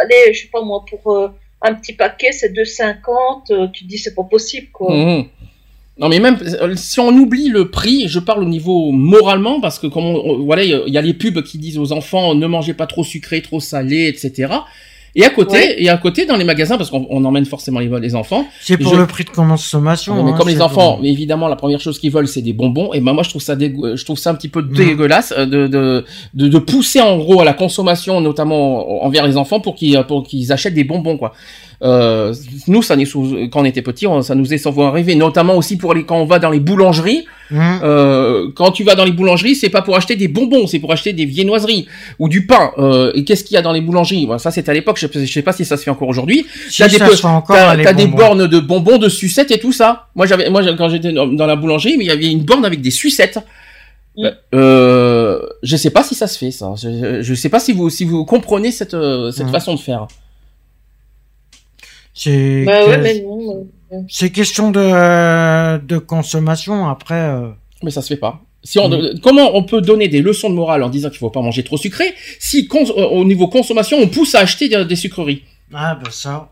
[0.01, 1.29] allez, je sais pas moi, pour euh,
[1.61, 3.51] un petit paquet, c'est 2,50.
[3.51, 4.93] euh, tu te dis, c'est pas possible, quoi.
[4.93, 5.25] Mhm.
[5.99, 9.79] Non mais même euh, si on oublie le prix, je parle au niveau moralement parce
[9.79, 12.73] que comme on- voilà il y a- les pubs qui disent aux enfants ne mangez
[12.73, 14.53] pas trop sucré, trop salé, etc.
[15.15, 15.75] Et à côté, Ouais.
[15.83, 18.45] et à côté dans les magasins parce qu'on on emmène forcément les, les enfants.
[18.61, 20.23] C'est pour Je- le prix de consommation.
[20.23, 22.93] mais hein, comme les enfants, pour- évidemment la première chose qu'ils veulent c'est des bonbons.
[22.93, 24.73] Et ben moi je trouve ça je trouve ça un petit peu Mhm.
[24.75, 29.35] dégueulasse euh, de, de de de pousser en gros à la consommation notamment envers les
[29.35, 31.33] enfants pour qu'ils pour qu'ils achètent des bonbons quoi.
[31.81, 32.33] Euh,
[32.67, 33.05] nous, ça nous,
[33.49, 36.25] quand on était petit, ça nous est souvent arrivé, notamment aussi pour les, quand on
[36.25, 37.25] va dans les boulangeries.
[37.51, 37.79] Hum.
[37.83, 40.91] Euh, quand tu vas dans les boulangeries, c'est pas pour acheter des bonbons, c'est pour
[40.91, 41.87] acheter des viennoiseries
[42.19, 42.71] ou du pain.
[42.77, 44.27] Euh, et qu'est-ce qu'il y a dans les boulangeries?
[44.27, 44.97] Bon, Ça, c'était à l'époque.
[44.99, 46.45] Je, sais- je sais pas si ça se fait encore aujourd'hui.
[46.69, 49.51] Si, T'as des, ça peu- se fait encore, t'as- des bornes de bonbons, de sucettes
[49.51, 50.07] et tout ça.
[50.15, 52.81] Moi, j'avais, moi, quand j'étais dans, la boulangerie, mais il y avait une borne avec
[52.81, 53.39] des sucettes.
[54.17, 54.27] Mm.
[54.53, 56.73] Euh, je sais pas si ça se fait ça.
[56.81, 59.51] Je, je sais pas si vous si vous comprenez cette euh, cette Mm.
[59.51, 60.07] façon de faire.
[62.21, 63.65] C'est Bah ouais, que- mais non.
[63.93, 66.87] euh, c'est question de, de consommation.
[66.89, 67.47] Après, euh,
[67.81, 68.41] Mais ça se fait pas.
[68.61, 69.19] Si on, Mm.
[69.23, 71.77] Comment on peut donner des leçons de morale en disant qu'il faut pas manger trop
[71.77, 75.43] sucré si cons- euh, au niveau consommation on pousse à acheter des, des sucreries?
[75.73, 76.49] Ah ben ça.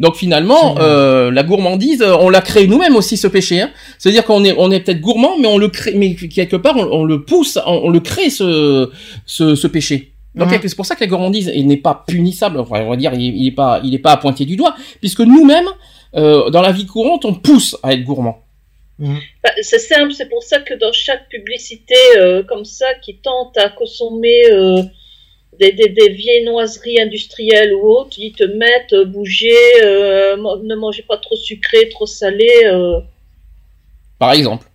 [0.00, 3.60] Donc finalement, euh, la gourmandise, on l'a créé nous-mêmes aussi ce péché.
[3.60, 3.70] Hein.
[3.98, 6.88] C'est-à-dire qu'on est, on est peut-être gourmand, mais on le crée, mais quelque part on,
[6.90, 8.90] on le pousse, on, on le crée ce,
[9.26, 10.09] ce, ce péché.
[10.34, 10.60] Donc Mhm.
[10.62, 12.60] c'est pour ça que la gourmandise elle n'est pas punissable.
[12.60, 14.74] Enfin, on va dire, il, il est pas, il est pas à pointer du doigt,
[15.00, 15.68] puisque nous-mêmes,
[16.14, 18.38] euh, dans la vie courante, on pousse à être gourmand.
[19.02, 19.18] Hum.
[19.42, 23.56] bah, c'est simple, c'est pour ça que dans chaque publicité euh, comme ça qui tente
[23.56, 24.82] à consommer euh,
[25.58, 31.02] des, des, des viennoiseries industrielles ou autres, ils te mettent euh, bouger, euh, ne mangez
[31.02, 32.48] pas trop sucré, trop salé.
[32.66, 33.00] euh.
[34.18, 34.66] par exemple.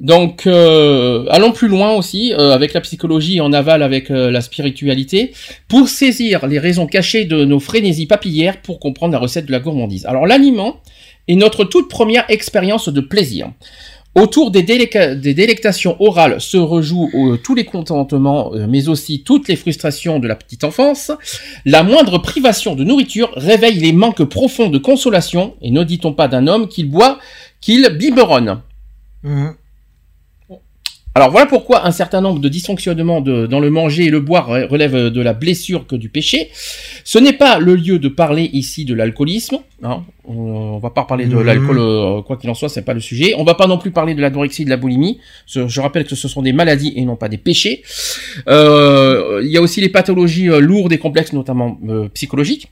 [0.00, 4.40] Donc, euh, allons plus loin aussi, euh, avec la psychologie en aval, avec euh, la
[4.40, 5.32] spiritualité,
[5.68, 9.60] pour saisir les raisons cachées de nos frénésies papillaires pour comprendre la recette de la
[9.60, 10.06] gourmandise.
[10.06, 10.80] Alors, l'aliment
[11.28, 13.50] est notre toute première expérience de plaisir.
[14.16, 20.18] Autour des, délectations orales se rejouent euh, tous les contentements, mais aussi toutes les frustrations
[20.18, 21.12] de la petite enfance.
[21.66, 26.26] La moindre privation de nourriture réveille les manques profonds de consolation, et ne dit-on pas
[26.26, 27.18] d'un homme qu'il boit,
[27.60, 28.62] qu'il biberonne.
[29.22, 29.54] Hum.
[31.16, 34.48] Alors voilà pourquoi un certain nombre de dysfonctionnements de- dans le manger et le boire
[34.48, 36.50] re- relèvent de la blessure que du péché.
[37.02, 39.58] Ce n'est pas le lieu de parler ici de l'alcoolisme.
[39.82, 40.04] hein.
[40.24, 41.42] On, on va pas parler de Mhm.
[41.42, 43.34] l'alcool, euh, quoi qu'il en soit, c'est pas le sujet.
[43.36, 45.18] On va pas non plus parler de l'anorexie et de la boulimie.
[45.46, 47.82] Ce- je rappelle que ce sont des maladies et non pas des péchés.
[48.48, 52.68] Euh, Il y a aussi les pathologies euh, lourdes et complexes, notamment euh, psychologiques.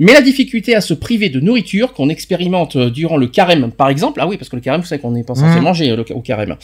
[0.00, 3.88] Mais la difficulté à se priver de nourriture qu'on expérimente euh, durant le carême, par
[3.88, 5.62] exemple, ah oui, parce que le carême, vous savez qu'on n'est pas censé Mhm.
[5.64, 6.56] manger euh, le- au carême,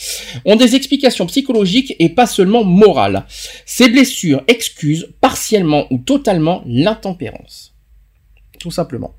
[0.45, 3.24] ont des explications psychologiques et pas seulement morales.
[3.66, 7.74] Ces blessures excusent partiellement ou totalement l'intempérance.
[8.61, 9.14] Tout simplement.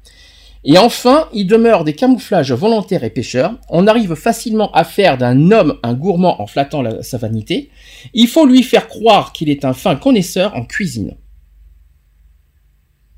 [0.64, 3.60] Et enfin, il demeure des camouflages volontaires et pécheurs.
[3.70, 7.70] On arrive facilement à faire d'un homme un gourmand en flattant la- sa vanité.
[8.14, 11.18] Il faut lui faire croire qu'il est un fin connaisseur en cuisine.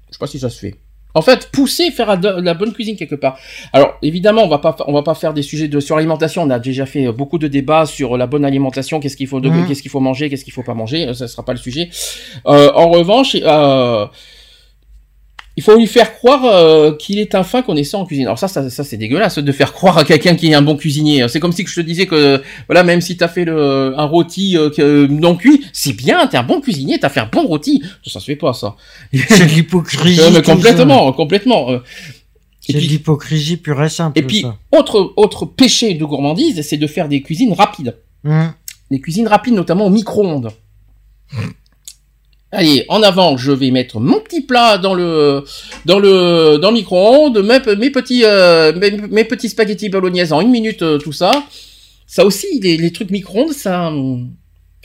[0.09, 0.75] Je sais pas si ça se fait.
[1.17, 3.37] En fait, pousser, faire de la bonne cuisine quelque part.
[3.73, 6.43] Alors, évidemment, on va pas, on va pas faire des sujets de sur l'alimentation.
[6.43, 9.49] On a déjà fait beaucoup de débats sur la bonne alimentation, qu'est-ce qu'il faut, de-
[9.49, 9.67] Mhm.
[9.67, 11.07] qu'est-ce qu'il faut manger, qu'est-ce qu'il faut pas manger?
[11.07, 11.89] Euh, Ça sera pas le sujet.
[12.47, 14.05] Euh, en revanche, euh,
[15.57, 18.25] il faut lui faire croire euh, qu'il est un fin connaisseur en cuisine.
[18.27, 20.77] Alors ça, ça, ça c'est dégueulasse de faire croire à quelqu'un qui est un bon
[20.77, 21.27] cuisinier.
[21.27, 24.55] C'est comme si je te disais que voilà, même si t'as fait le, un rôti
[24.55, 27.81] euh, que- non cuit, c'est bien, t'es un bon cuisinier, t'as fait un bon rôti.
[28.05, 28.75] Ça se fait pas ça.
[29.11, 30.19] C'est de l'hypocrisie.
[30.37, 31.71] Euh, complètement, complètement.
[31.71, 31.79] euh.
[32.59, 34.19] C'est de l'hypocrisie pure et simple.
[34.19, 34.57] et puis ça.
[34.71, 37.95] autre autre péché de gourmandise, c'est de faire des cuisines rapides.
[38.25, 38.53] Hum.
[38.91, 40.51] Des cuisines rapides, notamment au micro-ondes.
[42.51, 45.43] Allez, en avant, je vais mettre mon petit plat dans le
[45.85, 50.39] dans le dans le micro-ondes, mes, mes petits euh, mes, mes petits spaghettis bolognaise en
[50.39, 51.43] une minute, euh, tout ça.
[52.05, 53.91] Ça aussi, les, les trucs micro-ondes, ça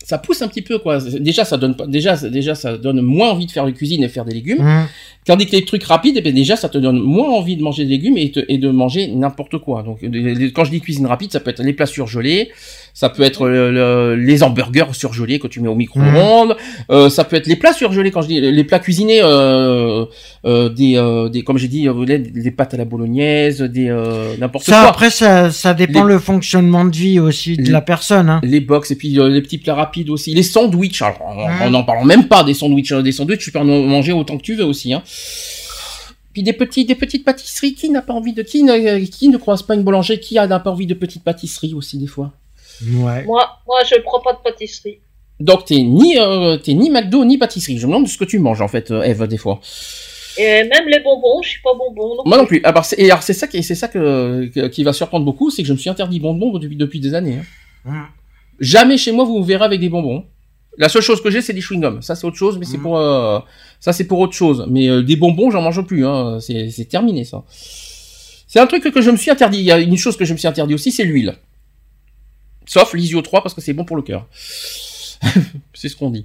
[0.04, 0.98] ça pousse un petit peu quoi.
[0.98, 4.24] Déjà, ça donne déjà déjà ça donne moins envie de faire de cuisine et faire
[4.24, 4.60] des légumes.
[4.60, 4.86] Hum.
[5.24, 7.84] Tandis que les trucs rapides, eh ben déjà, ça te donne moins envie de manger
[7.84, 9.84] des légumes et, te- et de manger n'importe quoi.
[9.84, 12.50] Donc, les- les- quand je dis cuisine rapide, ça peut être les plats surgelés,
[12.94, 16.56] ça peut être le- le- les hamburgers surgelés que tu mets au micro-ondes,
[16.90, 18.10] euh, ça peut être les plats surgelés.
[18.10, 20.04] Quand je dis les plats cuisinés, euh,
[20.44, 23.88] euh, des, euh, des, comme j'ai dit, euh, des, des pâtes à la bolognaise, des
[23.88, 24.90] euh, n'importe Ça, quoi.
[24.90, 28.28] après, ça, ça dépend Les- le fonctionnement de vie aussi de Les- la personne.
[28.28, 28.40] Hein.
[28.42, 31.00] Les box et puis euh, les petits plats rapides aussi, les sandwichs.
[31.02, 31.62] Alors, on- Mm.
[31.66, 32.92] on n'en parle même pas des sandwichs.
[32.92, 34.92] Des sandwichs, tu peux en manger autant que tu veux aussi.
[34.92, 35.02] Hein.
[36.32, 37.74] Puis des petits, des petites pâtisseries.
[37.74, 40.46] Qui n'a pas envie de qui ne, qui ne croise pas une boulangerie Qui a
[40.46, 42.32] n'a pas envie de petites pâtisseries aussi des fois
[42.90, 43.24] Ouais.
[43.24, 44.98] Moi, moi, je prends pas de pâtisserie.
[45.40, 47.78] Donc t'es ni euh, t'es ni McDo ni pâtisserie.
[47.78, 49.60] Je me demande ce que tu manges en fait, euh, Eve, des fois.
[50.38, 52.16] Et même les bonbons, je suis pas bonbon.
[52.16, 52.60] non Moi non plus.
[52.64, 55.50] Alors, c'est- et alors c'est ça qui c'est ça que, que- qui va surprendre beaucoup,
[55.50, 57.38] c'est que je me suis interdit bonbons depuis depuis des années.
[57.40, 57.90] hein.
[57.90, 58.06] Hum.
[58.60, 60.24] Jamais chez moi vous me verrez avec des bonbons.
[60.78, 62.02] La seule chose que j'ai c'est des chewing gums.
[62.02, 62.82] Ça c'est autre chose, mais c'est Mhm.
[62.84, 63.40] pour euh,
[63.80, 64.64] ça c'est pour autre chose.
[64.70, 66.06] Mais euh, des bonbons j'en mange plus.
[66.06, 66.38] Hein.
[66.40, 67.42] C'est c'est terminé ça.
[68.46, 69.58] C'est un truc que je me suis interdit.
[69.58, 71.34] Il y a une chose que je me suis interdit aussi, c'est l'huile.
[72.72, 74.26] Sauf l'isio 3 parce que c'est bon pour le cœur.
[75.74, 76.24] c'est ce qu'on dit.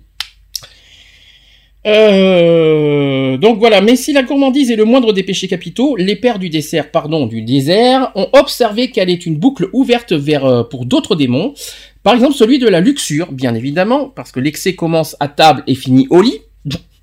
[1.86, 6.40] Euh, donc voilà, mais si la gourmandise est le moindre des péchés capitaux, les pères
[6.40, 10.86] du dessert, pardon, du désert, ont observé qu'elle est une boucle ouverte vers euh, pour
[10.86, 11.54] d'autres démons.
[12.02, 15.76] Par exemple, celui de la luxure, bien évidemment, parce que l'excès commence à table et
[15.76, 16.40] finit au lit.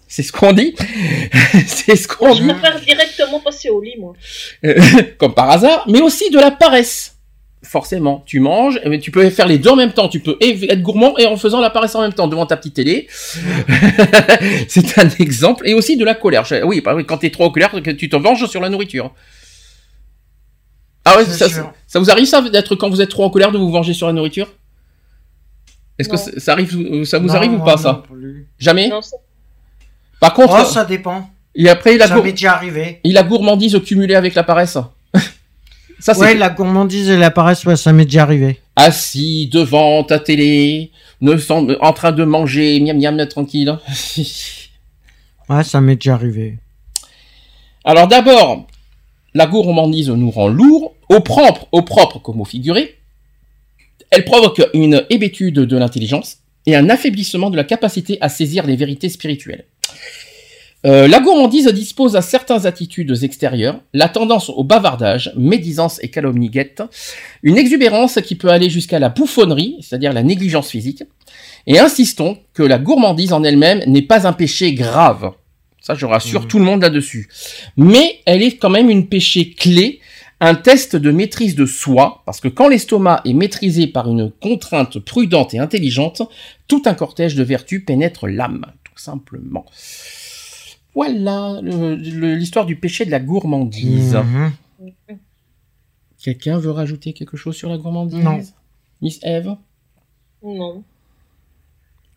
[0.08, 0.74] C'est ce qu'on dit.
[1.66, 2.48] C'est ce qu'on Je dit.
[2.48, 4.14] préfère directement passer au lit, moi.
[4.64, 4.80] Euh,
[5.18, 7.13] comme par hasard, mais aussi de la paresse.
[7.64, 10.08] Forcément, tu manges, mais tu peux faire les deux en même temps.
[10.08, 12.74] Tu peux être gourmand et en faisant la paresse en même temps devant ta petite
[12.74, 13.06] télé.
[14.68, 15.66] C'est un exemple.
[15.66, 16.44] Et aussi de la colère.
[16.44, 19.12] Je- Oui, bah oui, quand t'es trop en colère, tu te venges sur la nourriture.
[21.06, 21.48] Ah ouais, ça,
[21.86, 24.06] ça vous arrive ça d'être quand vous êtes trop en colère de vous venger sur
[24.06, 24.48] la nourriture?
[25.98, 28.02] Est-ce que ça ça arrive, ça vous Non, arrive ou pas ça?
[28.10, 28.48] plus.
[28.58, 28.88] Jamais?
[28.88, 29.16] Non, ça-
[30.20, 31.28] Par contre, Oh, ça dépend.
[31.54, 33.00] et après il a, Ça gour- déjà arrivé.
[33.04, 34.78] il a gourmandise cumulée avec la paresse?
[36.12, 38.60] Ça Ouais, la gourmandise et la paresse, ouais, ça m'est déjà arrivé.
[38.76, 40.90] assis devant ta télé,
[41.20, 43.76] ne sans- en train de manger, miam miam tranquille.
[45.48, 46.56] Ouais, ça m'est déjà arrivé.
[47.84, 48.66] Alors d'abord,
[49.34, 52.98] la gourmandise nous rend lourd, au propre, au propre comme au figuré.
[54.10, 58.76] Elle provoque une hébétude de l'intelligence et un affaiblissement de la capacité à saisir les
[58.76, 59.66] vérités spirituelles.
[60.86, 66.50] Euh, la gourmandise dispose à certaines attitudes extérieures, la tendance au bavardage, médisance et calomnie
[66.50, 66.82] guette,
[67.42, 71.02] une exubérance qui peut aller jusqu'à la bouffonnerie, c'est-à-dire la négligence physique,
[71.66, 75.32] et insistons que la gourmandise en elle-même n'est pas un péché grave.
[75.80, 76.48] Ça, je rassure Mhm.
[76.48, 77.28] tout le monde là-dessus.
[77.78, 80.00] Mais elle est quand même une péché clé,
[80.40, 84.98] un test de maîtrise de soi, parce que quand l'estomac est maîtrisé par une contrainte
[84.98, 86.20] prudente et intelligente,
[86.68, 89.64] tout un cortège de vertus pénètre l'âme, tout simplement.
[90.94, 94.14] Voilà l'histoire du péché de la gourmandise.
[94.14, 94.52] Mhm.
[96.22, 98.22] Quelqu'un veut rajouter quelque chose sur la gourmandise?
[98.24, 98.40] Non.
[99.02, 99.56] Miss Eve?
[100.42, 100.82] Non.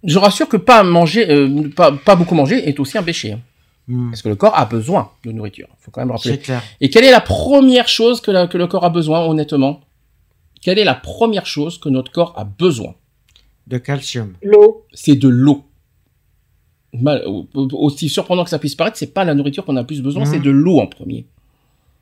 [0.04, 3.38] Je rassure que pas manger, euh, pas, pas beaucoup manger est aussi un péché.
[3.88, 4.12] Mhm.
[4.12, 5.68] Parce que le corps a besoin de nourriture.
[5.80, 6.32] faut quand même rappeler.
[6.32, 6.62] C'est clair.
[6.82, 9.82] Et quelle est la première chose que, la- que le corps a besoin, honnêtement?
[10.62, 12.96] Quelle est la première chose que notre corps a besoin?
[13.68, 14.34] De calcium.
[14.42, 14.86] L'eau.
[14.94, 15.66] C'est de l'eau.
[17.02, 19.82] Mal- au- au- aussi surprenant que ça puisse paraître, c'est pas la nourriture qu'on a
[19.82, 20.32] le plus besoin, Mhm.
[20.32, 21.26] c'est de l'eau en premier.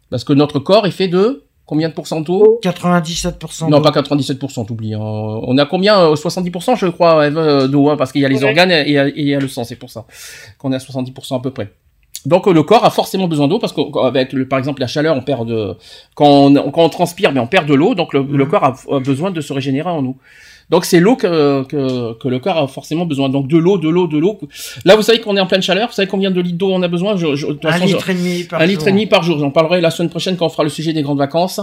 [0.10, 4.66] Parce que notre corps est fait de combien de pourcents d'eau 97% Non, pas 97%,
[4.66, 4.94] t'oublies.
[4.94, 5.00] hein.
[5.02, 8.44] On a combien euh, 70% je crois, euh, d'eau, hein, parce qu'il y a les
[8.44, 8.50] Ouais.
[8.50, 10.06] organes et il y a- et il y a le sang, c'est pour ça
[10.60, 11.72] qu'on est à 70% à peu près.
[12.26, 15.16] Donc euh, le corps a forcément besoin d'eau parce qu'avec le, par exemple la chaleur,
[15.16, 15.76] on perd de
[16.16, 18.50] quand on, quand on transpire, mais on perd de l'eau, donc le, le Mhm.
[18.50, 20.18] corps a, a besoin de se régénérer en nous.
[20.72, 23.30] Donc c'est l'eau que, que, que le corps a forcément besoin.
[23.30, 24.40] Donc de l'eau, de l'eau, de l'eau.
[24.84, 25.90] Là, vous savez qu'on est en pleine chaleur.
[25.90, 27.16] Vous savez combien de litres d'eau on a besoin?
[27.18, 28.72] Je, je- Un façon, litre et demi par un jour.
[28.72, 29.38] litre et demi par jour.
[29.40, 31.60] J'en parlerai la semaine prochaine quand on fera le sujet des grandes vacances.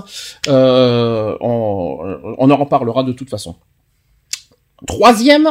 [0.48, 1.98] Euh, on,
[2.38, 3.56] on en reparlera de toute façon.
[4.86, 5.48] Troisième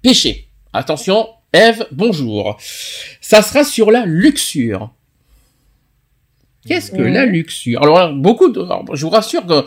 [0.00, 0.48] péché.
[0.72, 2.56] Attention, Eve, bonjour.
[3.20, 4.90] Ça sera sur la luxure.
[6.66, 7.12] Qu'est-ce que Mhm.
[7.12, 7.82] la luxure?
[7.82, 9.64] Alors là, beaucoup de, alors, je vous rassure que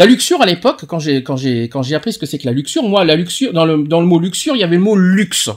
[0.00, 2.46] la luxure à l'époque, quand j'ai quand j'ai quand j'ai appris ce que c'est que
[2.46, 4.82] la luxure, moi la luxure dans le dans le mot luxure, il y avait le
[4.82, 5.50] mot luxe.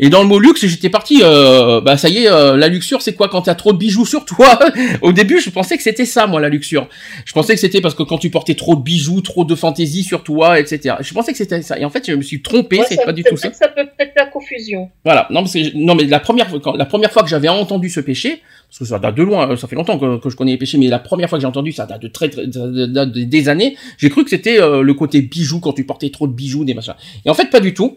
[0.00, 3.02] Et dans le mot luxe, j'étais parti, euh, bah ça y est, euh, la luxure,
[3.02, 4.58] c'est quoi quand t'as trop de bijoux sur toi?
[5.02, 6.88] Au début, je pensais que c'était ça, moi, la luxure.
[7.24, 10.04] Je pensais que c'était parce que quand tu portais trop de bijoux, trop de fantaisie
[10.04, 10.94] sur toi, etc.
[11.00, 11.78] Je pensais que c'était ça.
[11.80, 13.52] Et en fait, je me suis trompé, Ouais, c'est pas du tout ça.
[13.52, 14.88] Ça peut peut-être la confusion.
[15.04, 15.26] Voilà.
[15.30, 17.90] Non, parce que, non, mais la première, fois- quand, la première fois que j'avais entendu
[17.90, 20.36] ce péché, parce que ça date de loin, euh, ça fait longtemps que, que je
[20.36, 22.42] connais les péchés, mais la première fois que j'ai entendu ça date de très, très,
[22.52, 25.84] ça date de- des années, j'ai cru que c'était euh, le côté bijoux quand tu
[25.84, 26.94] portais trop de bijoux, des machins.
[27.24, 27.96] Et en fait, pas du tout.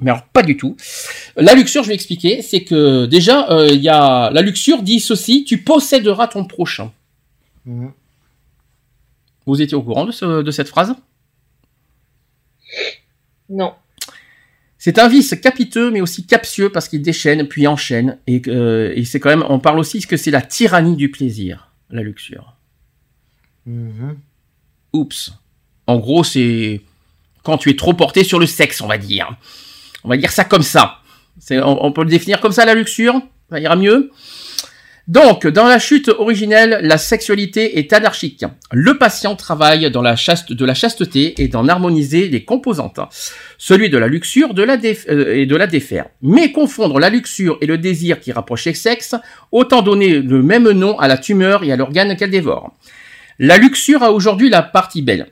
[0.00, 0.76] Mais alors, pas du tout.
[1.36, 5.00] La luxure, je vais expliquer, c'est que déjà, euh, il y a la luxure dit
[5.00, 6.92] ceci tu posséderas ton prochain.
[7.64, 7.92] Mhm.
[9.46, 10.94] Vous étiez au courant de, ce- de cette phrase?
[13.48, 13.74] Non.
[14.78, 18.18] C'est un vice capiteux, mais aussi captieux parce qu'il déchaîne puis enchaîne.
[18.26, 21.70] Et, euh, et c'est quand même, on parle aussi que c'est la tyrannie du plaisir,
[21.90, 22.54] la luxure.
[23.66, 24.18] Mhm.
[24.92, 25.32] Oups.
[25.86, 26.80] En gros, c'est
[27.42, 29.36] quand tu es trop porté sur le sexe, on va dire.
[30.06, 31.00] On va dire ça comme ça.
[31.50, 33.20] On, peut le définir comme ça, la luxure?
[33.50, 34.12] Ça ira mieux.
[35.08, 38.44] Donc, dans la chute originelle, la sexualité est anarchique.
[38.70, 43.00] Le patient travaille dans la de la chasteté et d'en harmoniser les composantes.
[43.58, 46.06] Celui de la luxure euh, et de la défaire.
[46.22, 49.16] Mais confondre la luxure et le désir qui rapproche les sexes,
[49.50, 52.76] autant donner le même nom à la tumeur et à l'organe qu'elle dévore.
[53.40, 55.26] La luxure a aujourd'hui la partie belle.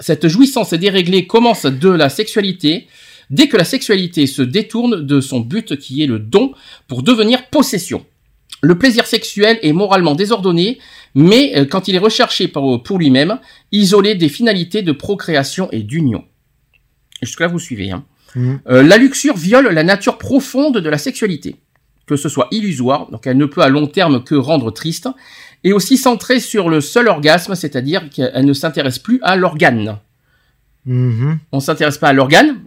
[0.00, 2.86] Cette jouissance déréglée commence de la sexualité,
[3.30, 6.52] dès que la sexualité se détourne de son but qui est le don
[6.88, 8.04] pour devenir possession.
[8.62, 10.78] Le plaisir sexuel est moralement désordonné,
[11.14, 13.38] mais euh, quand il est recherché par- pour lui-même,
[13.72, 16.24] isolé des finalités de procréation et d'union.
[17.22, 17.90] Jusque-là, vous suivez.
[17.90, 18.04] Hein.
[18.34, 18.60] Mhm.
[18.68, 21.56] Euh, la luxure viole la nature profonde de la sexualité.
[22.06, 25.08] que ce soit illusoire, donc elle ne peut à long terme que rendre triste,
[25.64, 29.98] et aussi centrée sur le seul orgasme, c'est-à-dire qu'elle ne s'intéresse plus à l'organe.
[30.84, 31.40] Mhm.
[31.50, 32.60] On s'intéresse pas à l'organe.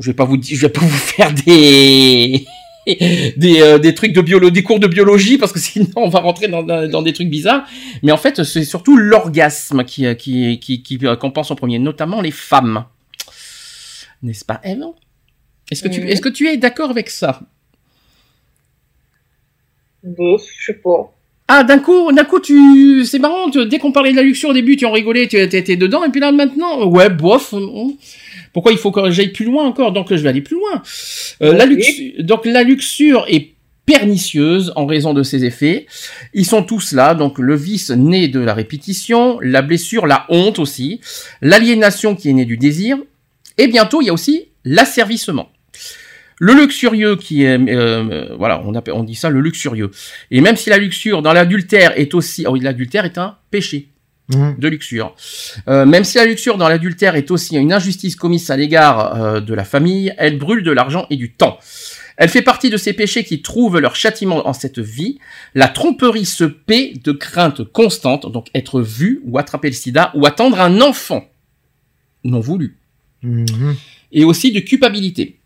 [0.00, 2.44] Je vais pas vous dire, je vais pas vous faire des
[2.86, 6.18] des, euh, des trucs de biologie, des cours de biologie parce que sinon on va
[6.20, 7.64] rentrer dans, dans, des trucs bizarres.
[8.02, 11.78] Mais en fait, c'est surtout l'orgasme qui qui qui, qui euh, qu'on pense en premier,
[11.78, 12.84] notamment les femmes.
[14.22, 14.82] N'est-ce pas, Eve?
[15.70, 17.40] Est-ce que tu est-ce que tu es d'accord avec ça?
[20.02, 21.12] Bof, je sais pas.
[21.48, 23.50] Ah, d'un coup, d'un coup, tu, c'est marrant.
[23.50, 26.02] tu- Dès qu'on parlait de la luxure au début, tu en rigolais, tu étais dedans,
[26.04, 27.54] et puis là maintenant, ouais, bof.
[28.52, 29.92] Pourquoi il faut que j'aille plus loin encore?
[29.92, 30.82] Donc je vais aller plus loin.
[31.42, 31.66] Euh, la
[32.22, 33.52] donc la luxure est
[33.86, 35.86] pernicieuse en raison de ses effets.
[36.34, 40.58] Ils sont tous là, donc le vice né de la répétition, la blessure, la honte
[40.58, 41.00] aussi,
[41.40, 42.98] l'aliénation qui est née du désir,
[43.58, 45.50] et bientôt il y a aussi l'asservissement.
[46.38, 49.90] Le luxurieux qui est, euh, voilà, on, appelle, on dit ça le luxurieux.
[50.30, 53.91] Et même si la luxure dans l'adultère est aussi, oh oui, l'adultère est un péché
[54.28, 54.54] Mhm.
[54.58, 55.14] de luxure.
[55.68, 59.40] Euh, même si la luxure dans l'adultère est aussi une injustice commise à l'égard euh,
[59.40, 61.58] de la famille, elle brûle de l'argent et du temps.
[62.16, 65.18] Elle fait partie de ces péchés qui trouvent leur châtiment en cette vie.
[65.54, 70.24] La tromperie se paie de crainte constante, donc être vu ou attraper le sida ou
[70.26, 71.24] attendre un enfant
[72.24, 72.76] non voulu
[73.22, 73.76] Mhm.
[74.12, 75.38] et aussi de culpabilité.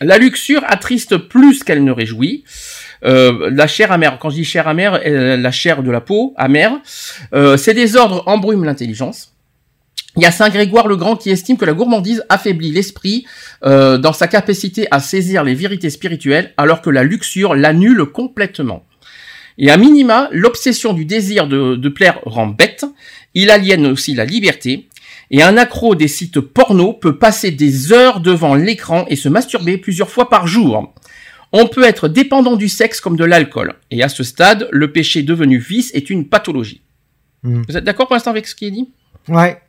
[0.00, 2.44] La luxure attriste plus qu'elle ne réjouit.
[3.04, 6.34] Euh, la chair amère, quand je dis chair amère, euh, la chair de la peau
[6.36, 6.80] amère,
[7.34, 9.34] euh, ces désordres embrument l'intelligence.
[10.16, 13.26] Il y a Saint Grégoire le Grand qui estime que la gourmandise affaiblit l'esprit
[13.64, 18.84] euh, dans sa capacité à saisir les vérités spirituelles, alors que la luxure l'annule complètement.
[19.58, 22.84] Et à minima, l'obsession du désir de, plaire rend bête.
[23.34, 24.88] Il aliène aussi la liberté.
[25.30, 29.78] Et un accro des sites porno peut passer des heures devant l'écran et se masturber
[29.78, 30.92] plusieurs fois par jour.
[31.56, 33.74] On peut être dépendant du sexe comme de l'alcool.
[33.92, 36.80] Et à ce stade, le péché devenu vice est une pathologie.
[37.44, 37.62] Mhm.
[37.68, 38.88] Vous êtes d'accord pour l'instant avec ce qui est dit?
[39.28, 39.60] Ouais.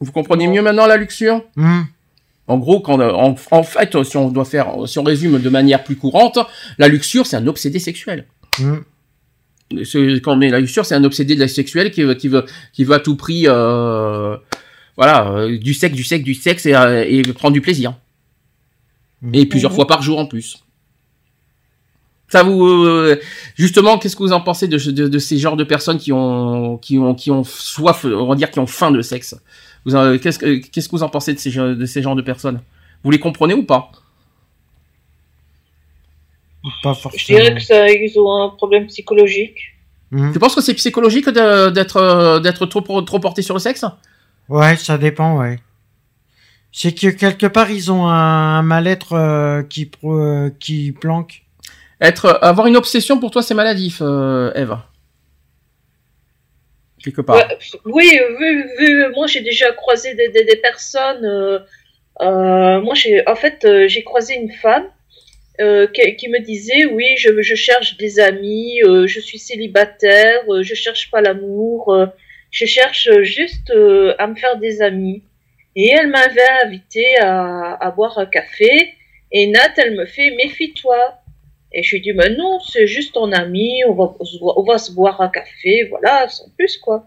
[0.00, 1.42] Vous comprenez mieux maintenant la luxure?
[1.56, 1.86] Mhm.
[2.46, 5.48] En gros, quand, euh, en, en fait, si on doit faire, si on résume de
[5.48, 6.38] manière plus courante,
[6.76, 8.26] la luxure, c'est un obsédé sexuel.
[9.84, 12.28] C'est- Quand on est la luxure, c'est un obsédé de la sexuelle qui, veut- qui
[12.28, 12.44] veut,
[12.74, 14.36] qui veut à tout prix, euh,
[14.98, 17.94] voilà, euh, du sexe, du sexe, du sexe et, euh, et prendre du plaisir.
[19.32, 20.63] Et plusieurs fois par jour en plus.
[22.34, 23.20] Ça vous, euh,
[23.54, 26.78] justement, qu'est-ce que vous en pensez de, de, de ces genres de personnes qui ont,
[26.78, 29.36] qui ont, qui ont soif, on va dire, qui ont faim de sexe?
[29.84, 32.22] Vous en- Qu'est-ce que, qu'est-ce que vous en pensez de ces, de ces genres de
[32.22, 32.60] personnes?
[33.04, 33.92] Vous les comprenez ou pas?
[36.82, 37.38] Pas Je forcément.
[37.38, 39.58] dirais que ça, ils ont un problème psychologique.
[40.10, 40.32] Mhm.
[40.32, 43.84] Tu penses que c'est psychologique d'être, d'être trop, trop porté sur le sexe?
[44.48, 45.60] Ouais, ça dépend, ouais.
[46.72, 51.43] C'est que quelque part ils ont un, un mal-être euh, qui pro- euh, qui planque.
[52.04, 54.76] Être, avoir une obsession pour toi, c'est maladif, euh, Eve.
[57.02, 57.36] Quelque part.
[57.84, 61.24] Oui, vu, moi j'ai déjà croisé des, des, personnes.
[61.24, 61.58] euh,
[62.20, 64.86] euh, moi, j'ai, en fait, euh, j'ai croisé une femme
[65.60, 70.62] euh, qui, me disait, oui, je, je cherche des amis, euh, je suis célibataire, euh,
[70.62, 72.06] je cherche pas l'amour, euh,
[72.50, 75.24] je cherche juste euh, à me faire des amis.
[75.76, 78.94] Et elle m'avait invité à, à boire un café.
[79.32, 81.18] Et Nat, elle me fait, méfie-toi.
[81.76, 84.62] Et je lui dis, mais non, c'est juste ton ami, on va, se voir- on
[84.62, 87.06] va se boire un café, voilà, sans plus, quoi.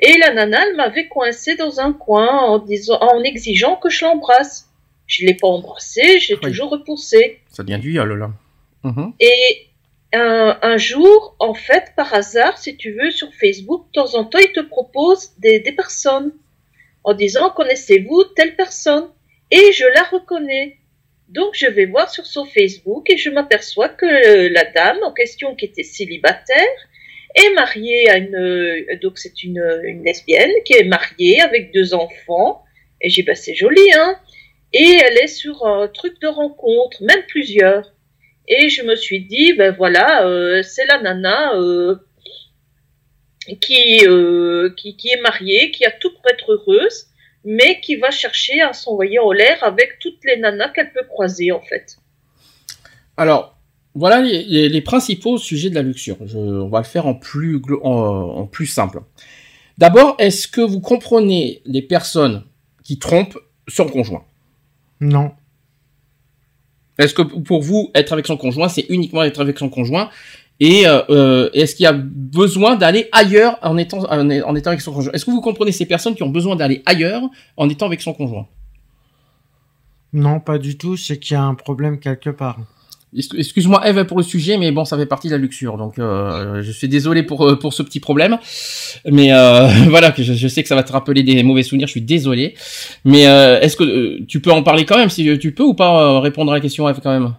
[0.00, 4.04] Et la nana, elle m'avait coincé dans un coin en disant, en exigeant que je
[4.04, 4.68] l'embrasse.
[5.06, 6.50] Je l'ai pas embrassé, je l'ai Oui.
[6.50, 7.38] toujours repoussé.
[7.52, 8.30] Ça devient du viol, là.
[8.82, 9.12] Mhm.
[9.20, 9.66] Et
[10.12, 14.24] un, un jour, en fait, par hasard, si tu veux, sur Facebook, de temps en
[14.24, 16.32] temps, ils te proposent des, des personnes
[17.04, 19.08] en disant, connaissez-vous telle personne?
[19.50, 20.78] Et je la reconnais.
[21.28, 24.06] Donc, je vais voir sur son Facebook et je m'aperçois que
[24.52, 26.78] la dame en question, qui était célibataire,
[27.34, 31.94] est mariée à une, euh, donc c'est une, une lesbienne qui est mariée avec deux
[31.94, 32.62] enfants.
[33.00, 34.16] Et j'ai bah, c'est joli, hein.
[34.72, 37.92] Et elle est sur un truc de rencontre, même plusieurs.
[38.48, 41.96] Et je me suis dit, ben voilà, euh, c'est la nana euh,
[43.60, 47.06] qui, euh, qui, qui est mariée, qui a tout pour être heureuse,
[47.44, 51.52] mais qui va chercher à s'envoyer en l'air avec toutes les nanas qu'elle peut croiser,
[51.52, 51.96] en fait.
[53.16, 53.56] Alors,
[53.94, 56.16] voilà les, les- les principaux sujets de la luxure.
[56.26, 59.00] Je, on va le faire en plus, en plus simple.
[59.78, 62.44] D'abord, est-ce que vous comprenez les personnes
[62.82, 63.38] qui trompent
[63.68, 64.24] son conjoint?
[65.00, 65.32] Non.
[66.98, 70.10] Est-ce que pour vous, être avec son conjoint, c'est uniquement être avec son conjoint?
[70.60, 74.70] Et euh, euh, est-ce qu'il y a besoin d'aller ailleurs en étant, en, en étant
[74.70, 75.12] avec son conjoint?
[75.12, 77.22] Est-ce que vous comprenez ces personnes qui ont besoin d'aller ailleurs
[77.56, 78.46] en étant avec son conjoint?
[80.12, 80.96] Non, pas du tout.
[80.96, 82.58] C'est qu'il y a un problème quelque part.
[83.16, 86.62] Excuse-moi Eve pour le sujet, mais bon, ça fait partie de la luxure, donc euh,
[86.62, 88.38] je suis désolé pour pour ce petit problème.
[89.08, 91.86] Mais euh, voilà, que je, sais que ça va te rappeler des mauvais souvenirs.
[91.86, 92.54] Je suis désolé.
[93.04, 96.50] Mais est-ce que tu peux en parler quand même, si tu peux ou pas répondre
[96.50, 97.34] à la question Eve quand même,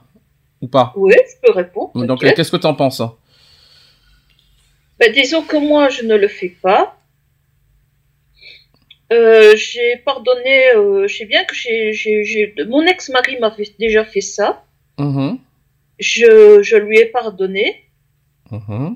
[0.61, 0.93] ou pas?
[0.95, 2.05] Oui, je peux répondre.
[2.05, 3.01] Donc qu'est-ce que tu en penses
[4.97, 6.97] ben, disons que moi, je ne le fais pas.
[9.11, 14.63] j'ai pardonné, je sais bien que j'ai, mon ex-mari m'avait déjà fait ça.
[14.97, 15.37] Mm-hmm
[15.99, 17.83] je, je lui ai pardonné.
[18.51, 18.95] Mm-hmm.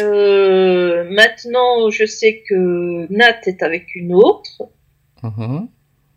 [0.00, 4.62] Euh, maintenant, je sais que Nat est avec une autre.
[5.22, 5.68] Mm-hmm.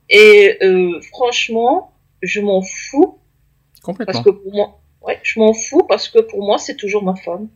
[0.10, 3.20] Et euh, franchement, je m'en fous.
[3.84, 4.14] Complètement.
[4.14, 7.16] Parce que pour moi, ouais, je m'en fous parce que pour moi, c'est toujours ma
[7.16, 7.48] femme.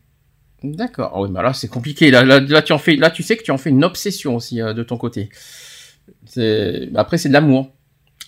[0.63, 1.11] D'accord.
[1.15, 2.09] Oh, oui, mais là, c'est compliqué.
[2.09, 4.61] Là, là, tu en fais, là, tu sais que tu en fais une obsession aussi
[4.61, 5.29] euh, de ton côté.
[6.95, 7.71] Après, c'est de l'amour.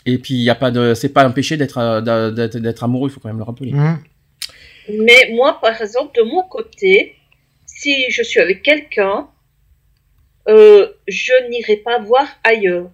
[0.05, 3.09] Et puis il y a pas de, c'est pas un péché d'être euh, d'être amoureux,
[3.09, 3.71] il faut quand même le rappeler.
[3.71, 3.97] Mmh.
[4.89, 7.15] Mais moi, par exemple, de mon côté,
[7.65, 9.27] si je suis avec quelqu'un,
[10.47, 12.91] euh, je n'irai pas voir ailleurs.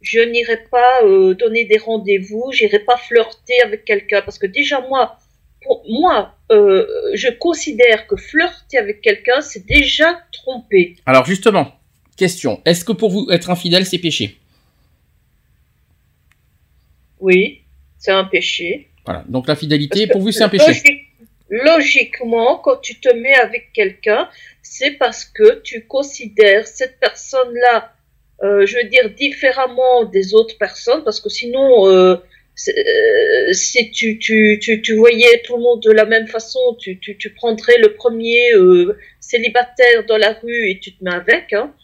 [0.00, 4.80] Je n'irai pas euh, donner des rendez-vous, j'irai pas flirter avec quelqu'un parce que déjà
[4.88, 5.18] moi,
[5.62, 10.96] pour moi, euh, je considère que flirter avec quelqu'un, c'est déjà tromper.
[11.04, 11.72] Alors justement,
[12.16, 14.38] question, est-ce que pour vous être infidèle, c'est péché?
[17.20, 17.62] Oui,
[17.98, 18.88] c'est un péché.
[19.04, 19.24] Voilà.
[19.28, 21.06] Donc la fidélité, pour vous, c'est un péché.
[21.50, 24.28] logiquement, quand tu te mets avec quelqu'un,
[24.62, 27.92] c'est parce que tu considères cette personne-là,
[28.42, 32.16] euh, je veux dire, différemment des autres personnes, parce que sinon, euh,
[32.68, 36.98] euh, si tu, tu, tu, tu, voyais tout le monde de la même façon, tu,
[36.98, 38.50] tu, tu prendrais le premier
[39.20, 41.52] célibataire dans la rue et tu te mets avec.
[41.52, 41.74] Hein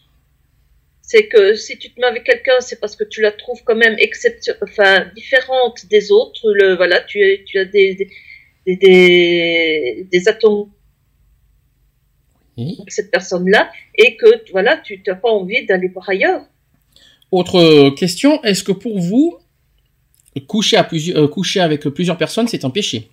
[1.07, 3.77] c'est que si tu te mets avec quelqu'un, c'est parce que tu la trouves quand
[3.77, 3.97] même
[4.63, 6.53] enfin différente des autres.
[6.53, 7.95] Le, voilà, tu, tu as des,
[8.67, 10.71] des, des, des atomes
[12.57, 16.43] avec cette personne-là et que voilà, tu n'as pas envie d'aller par ailleurs.
[17.31, 19.39] Autre question, est-ce que pour vous,
[20.41, 23.11] coucher, à plusieurs, euh, coucher avec plusieurs personnes, c'est un péché?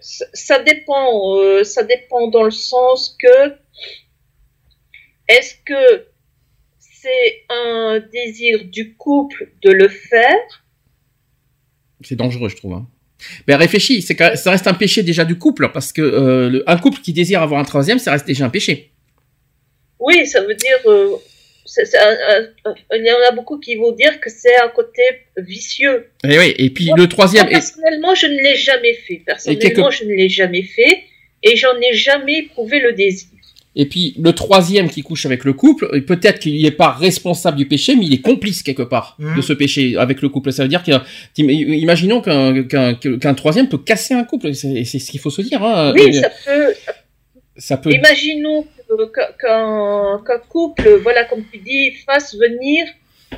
[0.00, 3.54] Ça, dépend, euh, ça dépend dans le sens que
[5.28, 6.06] est-ce que
[6.78, 10.64] c'est un désir du couple de le faire?
[12.02, 12.74] C'est dangereux, je trouve.
[12.74, 12.88] Hein.
[13.46, 17.00] Mais réfléchis, c'est ça reste un péché déjà du couple, parce que euh, un couple
[17.00, 18.90] qui désire avoir un troisième, ça reste déjà un péché.
[19.98, 20.78] Oui, ça veut dire.
[20.86, 21.16] Euh,
[22.94, 25.02] il y en a beaucoup qui vont dire que c'est un côté
[25.36, 26.08] vicieux.
[26.24, 27.48] Et eh oui, et puis le troisième.
[27.48, 29.22] personnellement, je ne l'ai jamais fait.
[29.24, 31.04] Personnellement, je ne l'ai jamais fait,
[31.42, 33.28] et j'en ai jamais éprouvé le désir.
[33.74, 37.66] Et puis le troisième qui couche avec le couple, peut-être qu'il n'est pas responsable du
[37.66, 39.42] péché, mais il est complice quelque part de mmh.
[39.42, 40.52] ce péché avec le couple.
[40.52, 40.92] Ça veut dire que,
[41.38, 44.54] imaginons qu'un troisième peut casser un couple.
[44.54, 45.62] C'est ce qu'il faut se dire.
[45.62, 45.92] Hein.
[45.94, 46.74] Oui, ça peut.
[47.56, 47.92] Ça peut.
[47.92, 48.66] Imaginons
[49.38, 52.86] qu'un couple, voilà, comme tu dis, fasse venir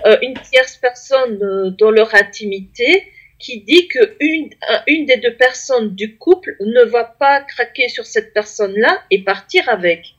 [0.07, 3.05] euh, une tierce personne euh, dans leur intimité
[3.39, 4.51] qui dit que une,
[4.87, 9.69] une des deux personnes du couple ne va pas craquer sur cette personne-là et partir
[9.69, 10.14] avec.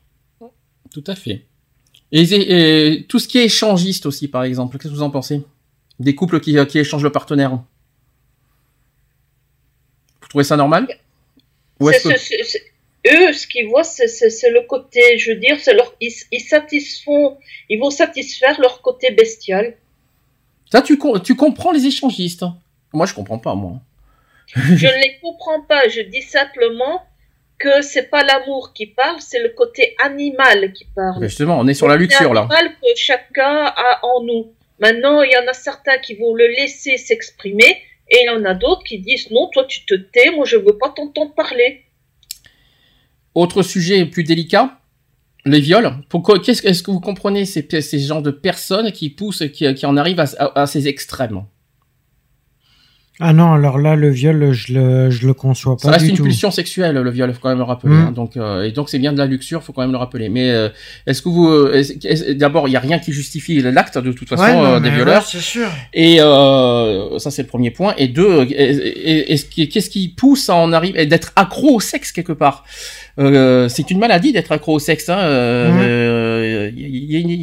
[0.96, 1.42] Tout à fait.
[2.10, 5.42] Et, tout ce qui est échangiste aussi, par exemple, qu'est-ce que vous en pensez?
[6.00, 7.50] Des couples qui, qui échangent le partenaire.
[7.50, 7.60] Vous
[10.30, 10.88] trouvez ça normal?
[11.82, 17.36] Eux, ce qu'ils voient, c'est le côté, je veux dire, leur, ils, ils, satisfont,
[17.68, 19.76] ils vont satisfaire leur côté bestial.
[20.72, 22.46] Ça, tu, tu comprends les échangistes
[22.94, 23.82] Moi, je comprends pas, moi.
[24.46, 25.90] je ne les comprends pas.
[25.90, 27.02] Je dis simplement
[27.58, 31.22] que c'est pas l'amour qui parle, c'est le côté animal qui parle.
[31.22, 32.42] Justement, on est sur la luxure là.
[32.42, 34.52] Animal que chacun a en nous.
[34.78, 37.78] Maintenant, il y en a certains qui vont le laisser s'exprimer
[38.10, 40.56] et il y en a d'autres qui disent non, toi tu te tais, moi je
[40.56, 41.84] veux pas t'entendre parler.
[43.34, 44.78] Autre sujet plus délicat,
[45.44, 45.92] les viols.
[46.08, 49.86] Pourquoi Qu'est-ce est-ce que vous comprenez ces, ces genres de personnes qui poussent, qui, qui
[49.86, 51.44] en arrivent à ces extrêmes?
[53.18, 55.84] Ah non, alors là, le viol, je le, je le conçois pas.
[55.84, 57.94] Ça reste une pulsion sexuelle, le viol, faut quand même le rappeler.
[57.94, 58.06] Mmh.
[58.08, 58.12] Hein.
[58.12, 60.28] donc, euh, et donc c'est bien de la luxure, faut quand même le rappeler.
[60.28, 60.68] Mais euh,
[61.06, 64.80] est-ce que vous, d'abord, il y a rien qui justifie l'acte de toute façon euh,
[64.80, 65.24] des violeurs.
[65.24, 65.68] c'est sûr.
[65.94, 67.94] Et ça, c'est le premier point.
[67.96, 72.64] Et deux, qu'est-ce qui pousse à en arriver, d'être accro au sexe quelque part?
[73.18, 75.08] Euh, c'est une maladie d'être accro au sexe.
[75.08, 76.70] Hein, euh,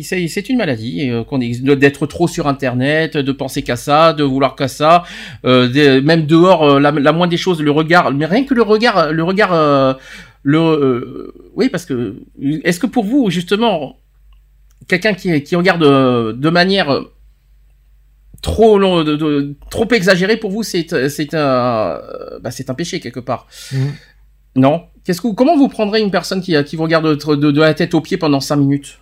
[0.03, 4.67] c'est une maladie euh, d'être trop sur Internet, de penser qu'à ça, de vouloir qu'à
[4.67, 5.03] ça.
[5.45, 9.11] Euh, même dehors, la, la, moindre des choses, le regard, mais rien que le regard,
[9.11, 9.97] le regard,
[10.43, 12.15] le, oui, parce que
[12.63, 13.97] est-ce que pour vous justement,
[14.87, 15.81] quelqu'un qui, qui regarde
[16.37, 17.01] de manière
[18.43, 21.99] trop long, de, de- trop exagéré pour vous, c'est c'est un
[22.41, 23.47] bah, c'est un péché quelque part.
[23.71, 23.93] Mhm.
[24.55, 24.83] Non?
[25.05, 27.59] Qu'est-ce que vous- comment vous prendrez une personne qui qui vous regarde de, de, de
[27.61, 28.99] la tête aux pieds pendant cinq minutes?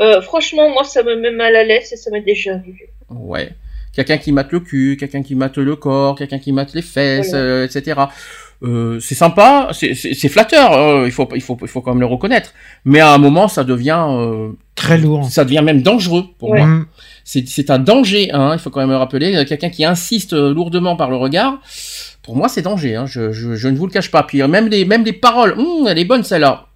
[0.00, 2.90] Euh, franchement, moi, ça me met mal à l'aise et ça m'est déjà arrivé.
[3.10, 3.50] Ouais.
[3.94, 7.30] Quelqu'un qui mate le cul, quelqu'un qui mate le corps, quelqu'un qui mate les fesses,
[7.30, 7.44] Voilà.
[7.44, 8.00] euh, etc.
[8.62, 11.92] Euh, c'est sympa, c'est- c'est c'est flatteur, euh, il faut il faut il faut quand
[11.92, 12.52] même le reconnaître.
[12.84, 15.24] Mais à un moment, ça devient euh, Très lourd.
[15.30, 16.60] ça devient même dangereux pour Ouais.
[16.64, 16.84] moi.
[17.24, 19.34] C'est un danger, hein, il faut quand même le rappeler.
[19.34, 21.60] Euh, Quelqu'un qui insiste euh, lourdement par le regard,
[22.22, 22.94] pour moi, c'est danger.
[22.94, 24.22] Hein, je, je, je ne vous le cache pas.
[24.22, 26.66] Puis euh, même les même les paroles, hum, elle est bonne celle-là.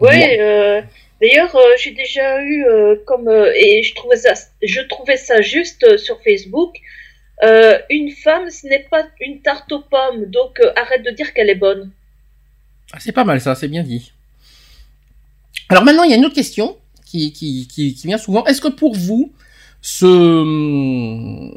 [0.00, 0.08] Oui,
[0.38, 0.80] euh,
[1.20, 4.32] d'ailleurs, euh, j'ai déjà eu euh, comme euh, et je trouvais ça,
[4.62, 6.76] je trouvais ça juste euh, sur Facebook.
[7.42, 11.34] euh, une femme, ce n'est pas une tarte aux pommes, donc euh, arrête de dire
[11.34, 11.90] qu'elle est bonne.
[12.92, 14.12] Ah, c'est pas mal ça, c'est bien dit.
[15.68, 18.44] Alors maintenant, il y a une autre question qui, qui, qui, qui vient souvent.
[18.46, 19.32] Est-ce que pour vous,
[19.80, 21.50] ce,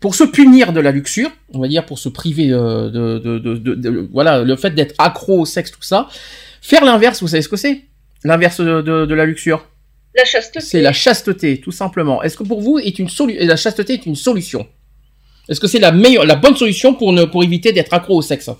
[0.00, 3.38] pour se punir de la luxure, on va dire pour se priver euh, de, de,
[3.38, 6.08] de, de- de- voilà, le fait d'être accro au sexe, tout ça,
[6.62, 7.82] faire l'inverse, vous savez ce que c'est?
[8.24, 9.66] L'inverse de, de, de la luxure?
[10.16, 10.60] La chasteté.
[10.60, 12.22] C'est la chasteté, tout simplement.
[12.22, 14.66] Est-ce que pour vous, est une solu- la chasteté est une solution?
[15.48, 18.22] Est-ce que c'est la meilleure, la bonne solution pour ne, pour éviter d'être accro au
[18.22, 18.50] sexe?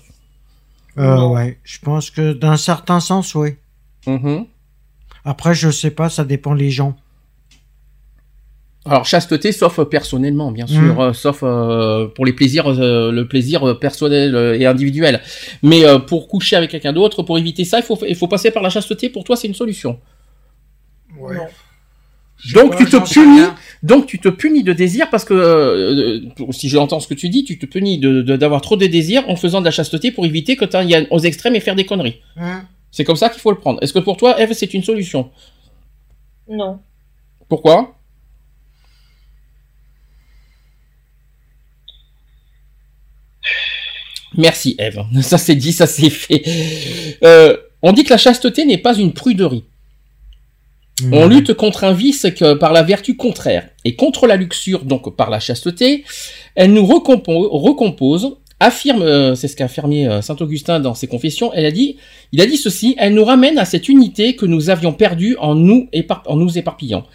[0.97, 3.51] Euh, ouais, je pense que d'un certain sens, oui.
[4.07, 4.45] Mhm.
[5.31, 6.93] Après, je sais pas, ça dépend les gens.
[8.85, 10.99] Alors chasteté, sauf euh, personnellement, bien sûr, Mm.
[10.99, 15.21] euh, sauf euh, pour les plaisirs, euh, le plaisir personnel et individuel.
[15.61, 18.49] Mais euh, pour coucher avec quelqu'un d'autre, pour éviter ça, il faut, il faut passer
[18.51, 19.09] par la chasteté.
[19.09, 19.99] Pour toi, c'est une solution.
[21.19, 21.35] Ouais.
[21.35, 21.43] Non.
[22.53, 23.47] Donc tu te punis,
[23.83, 27.43] donc tu te punis de désir parce que euh, si j'entends ce que tu dis,
[27.43, 30.25] tu te punis de de- d'avoir trop de désirs en faisant de la chasteté pour
[30.25, 32.21] éviter que tu ailles aux extrêmes et faire des conneries.
[32.37, 32.63] Hein?
[32.91, 33.81] C'est comme ça qu'il faut le prendre.
[33.83, 35.29] Est-ce que pour toi, Eve, c'est une solution?
[36.47, 36.79] Non.
[37.47, 37.95] Pourquoi?
[44.37, 45.03] Merci Eve.
[45.21, 46.43] Ça c'est dit, ça c'est fait.
[47.23, 49.63] Euh, on dit que la chasteté n'est pas une pruderie.
[51.13, 51.31] On Mm.
[51.31, 55.29] lutte contre un vice que par la vertu contraire et contre la luxure, donc par
[55.29, 56.03] la chasteté.
[56.55, 61.07] Elle nous recompo- recompose, affirme, euh, c'est ce qu'a affirmé euh, saint Augustin dans ses
[61.07, 61.51] confessions.
[61.53, 61.97] Elle a dit,
[62.31, 65.55] il a dit ceci, elle nous ramène à cette unité que nous avions perdue en
[65.55, 67.05] nous, épar- en nous éparpillant.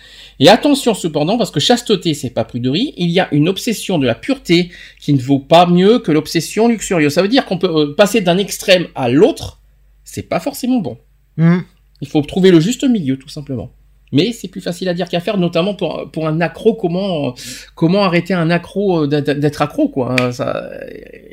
[0.41, 4.07] Et attention cependant, parce que chasteté, c'est pas pruderie, il y a une obsession de
[4.07, 7.12] la pureté qui ne vaut pas mieux que l'obsession luxurieuse.
[7.12, 9.61] Ça veut dire qu'on peut euh, passer d'un extrême à l'autre,
[10.03, 10.99] c'est pas forcément bon.
[11.37, 11.59] Mm.
[12.01, 13.71] Il faut trouver le juste milieu, tout simplement.
[14.15, 16.74] Mais c'est plus facile à dire qu'à faire, notamment pour, pour un accro.
[16.74, 17.31] Comment, euh,
[17.74, 20.70] comment arrêter un accro euh, d'être accro, quoi hein, ça,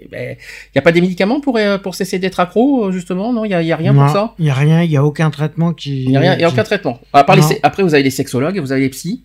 [0.01, 0.35] Il ben,
[0.75, 3.31] y a pas des médicaments pour, euh, pour cesser d'être accro, euh, justement?
[3.31, 4.33] Non, il y a, y a rien Non, pour ça?
[4.39, 6.05] Il y a rien, il y a aucun traitement qui.
[6.05, 6.99] Il y a rien, il y a qui- aucun traitement.
[7.13, 7.47] À part les Non.
[7.49, 9.23] sé- après, vous avez les sexologues, vous avez les psys.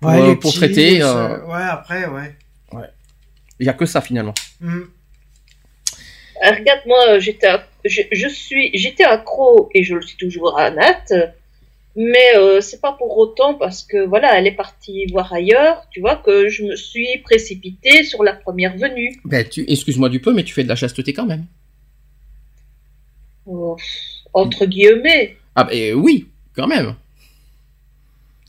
[0.00, 2.34] Pour, Ouais, euh, les pour traiter, euh, Ouais, après, ouais.
[3.60, 4.34] il y a que ça finalement.
[4.60, 4.80] Mm.
[6.42, 7.48] Ah, regarde, moi, euh, j'étais,
[7.84, 11.04] je, je suis, j'étais accro et je le suis toujours à Nat,
[11.96, 16.00] mais euh, c'est pas pour autant parce que voilà, elle est partie voir ailleurs, tu
[16.00, 19.20] vois, que je me suis précipitée sur la première venue.
[19.24, 21.46] Ben, tu, excuse-moi du peu, mais tu fais de la chasteté quand même.
[23.46, 23.74] Euh,
[24.32, 25.36] entre guillemets.
[25.54, 26.94] Ah ben oui, quand même.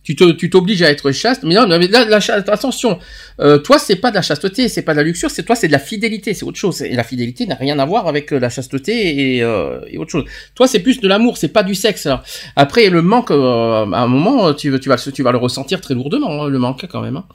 [0.05, 2.99] Tu te, tu t'obliges à être chaste, mais non, mais là, la cha- attention,
[3.39, 5.65] euh, toi c'est pas de la chasteté, c'est pas de la luxure, c'est toi c'est
[5.67, 6.83] de la fidélité, c'est autre chose.
[6.83, 10.11] Et la fidélité n'a rien à voir avec euh, la chasteté et, euh, et autre
[10.11, 10.25] chose.
[10.53, 12.07] Toi c'est plus de l'amour, c'est pas du sexe.
[12.55, 15.95] Après le manque, euh, à un moment, tu, tu vas, tu vas le ressentir très
[15.95, 17.17] lourdement, hein, le manque quand même.
[17.17, 17.25] hein.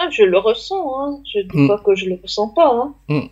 [0.00, 1.20] Ah, je le ressens, hein.
[1.32, 1.68] Je dis Mm.
[1.68, 2.72] pas que je le ressens pas,
[3.08, 3.28] hein.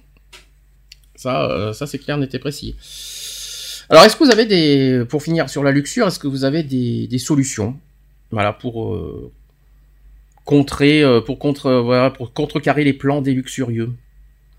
[1.17, 2.77] Ça, euh, ça c'est clair, n'était précis.
[3.91, 6.63] Alors, est-ce que vous avez des, pour finir sur la luxure, est-ce que vous avez
[6.63, 7.75] des, des solutions,
[8.31, 9.31] voilà, pour euh,
[10.45, 13.91] contrer, euh, pour contre, euh, voilà, pour contrecarrer les plans des luxurieux,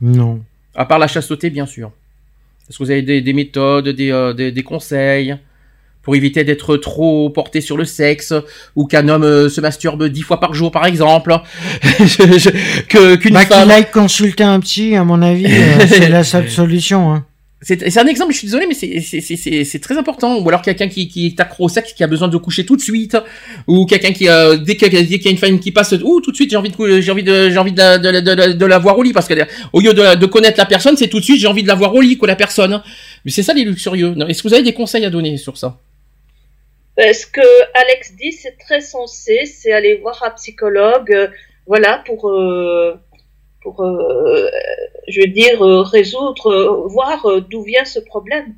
[0.01, 0.41] Non.
[0.75, 1.91] à part la chasteté, bien sûr.
[2.69, 5.35] Est-ce que vous avez des, des méthodes, des, euh, des, des conseils
[6.03, 8.33] pour éviter d'être trop porté sur le sexe
[8.75, 11.35] ou qu'un homme euh, se masturbe dix fois par jour, par exemple,
[11.99, 13.63] Je- je- que qu'une Bah, femme.
[13.63, 17.11] qu'il aille consulter un psy, à mon avis, euh, c'est la seule solution.
[17.13, 17.25] Hein.
[17.61, 20.39] C'est un exemple, je suis désolé, mais c'est- très important.
[20.39, 22.77] Ou alors quelqu'un qui, qui est accro au sexe, qui a besoin de coucher tout
[22.77, 23.17] de suite,
[23.67, 26.31] ou quelqu'un qui, euh, dès qu'il qu'il y a une femme qui passe, ouh, tout
[26.31, 28.79] de suite, j'ai envie de, j'ai envie de, j'ai envie de, de, de, de la
[28.79, 29.33] voir au lit, parce que
[29.73, 31.75] au lieu de, de connaître la personne, c'est tout de suite, j'ai envie de la
[31.75, 32.81] voir au lit, quoi, la personne.
[33.25, 34.15] Mais c'est ça les luxurieux.
[34.29, 35.77] Est-ce que vous avez des conseils à donner sur ça?
[36.97, 37.41] Ce que
[37.75, 41.27] Alex dit, c'est très sensé, c'est aller voir un psychologue, euh,
[41.65, 42.93] voilà, pour, euh,
[43.61, 44.49] pour euh,
[45.07, 48.55] je veux dire, euh, résoudre, euh, voir d'où vient ce problème.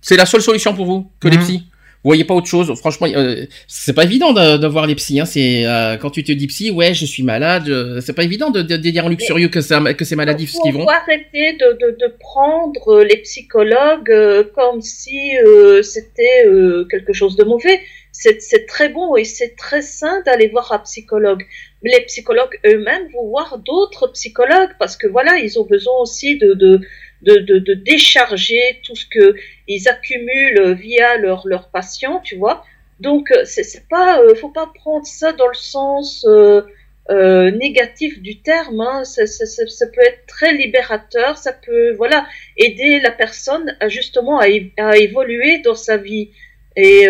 [0.00, 1.42] C'est la seule solution pour vous que les Mhm.
[1.42, 1.62] psys?
[2.02, 2.70] Vous voyez pas autre chose?
[2.78, 5.20] Franchement, euh, c'est pas évident de, de voir les psys.
[5.20, 5.24] Hein.
[5.24, 7.66] C'est euh, quand tu te dis psy, ouais, je suis malade.
[7.70, 10.50] euh, c'est pas évident de, de, de dire en luxurieux que c'est que c'est maladif
[10.50, 10.84] ce faut, qu'ils vont.
[10.84, 17.14] faut arrêter de, de, de prendre les psychologues euh, comme si euh, c'était euh, quelque
[17.14, 17.80] chose de mauvais.
[18.12, 21.42] C'est c'est très bon et c'est très sain d'aller voir un psychologue.
[21.84, 26.54] Les psychologues eux-mêmes vont voir d'autres psychologues parce que voilà, ils ont besoin aussi de,
[26.54, 26.80] de,
[27.22, 29.36] de, de, décharger tout ce que
[29.68, 32.64] ils accumulent via leurs leurs patients, tu vois.
[33.00, 36.62] Donc euh, c'est pas, euh, faut pas prendre ça dans le sens euh,
[37.10, 38.80] euh, négatif du terme.
[38.80, 39.04] Hein.
[39.04, 44.38] Ça, ça, ça, peut être très libérateur, ça peut voilà aider la personne à justement
[44.38, 44.46] à,
[44.78, 46.30] à évoluer dans sa vie.
[46.76, 47.06] Et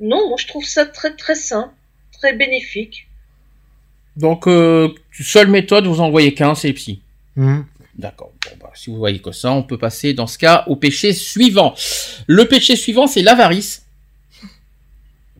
[0.00, 1.72] non, moi je trouve ça très très sain,
[2.12, 3.07] très bénéfique.
[4.18, 7.00] Donc, euh, seule méthode, vous en voyez qu'un, c'est les psys.
[7.36, 7.64] Mhm.
[7.96, 8.30] D'accord.
[8.44, 11.12] Bon, bah, si vous voyez que ça, on peut passer dans ce cas au péché
[11.12, 11.74] suivant.
[12.26, 13.84] Le péché suivant, c'est l'avarice.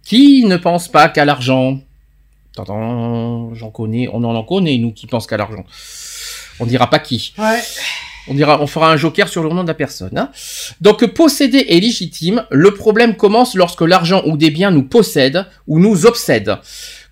[0.04, 1.80] Qui ne pense pas qu'à l'argent
[2.54, 5.64] Tadam, J'en connais, on en en connaît, nous, qui pensent qu'à l'argent.
[6.60, 7.34] On dira pas qui.
[7.38, 7.60] Ouais.
[8.26, 10.16] On dira, on fera un joker sur le nom de la personne.
[10.18, 10.30] hein.
[10.80, 12.44] Donc, posséder est légitime.
[12.50, 16.58] Le problème commence lorsque l'argent ou des biens nous possèdent ou nous obsèdent.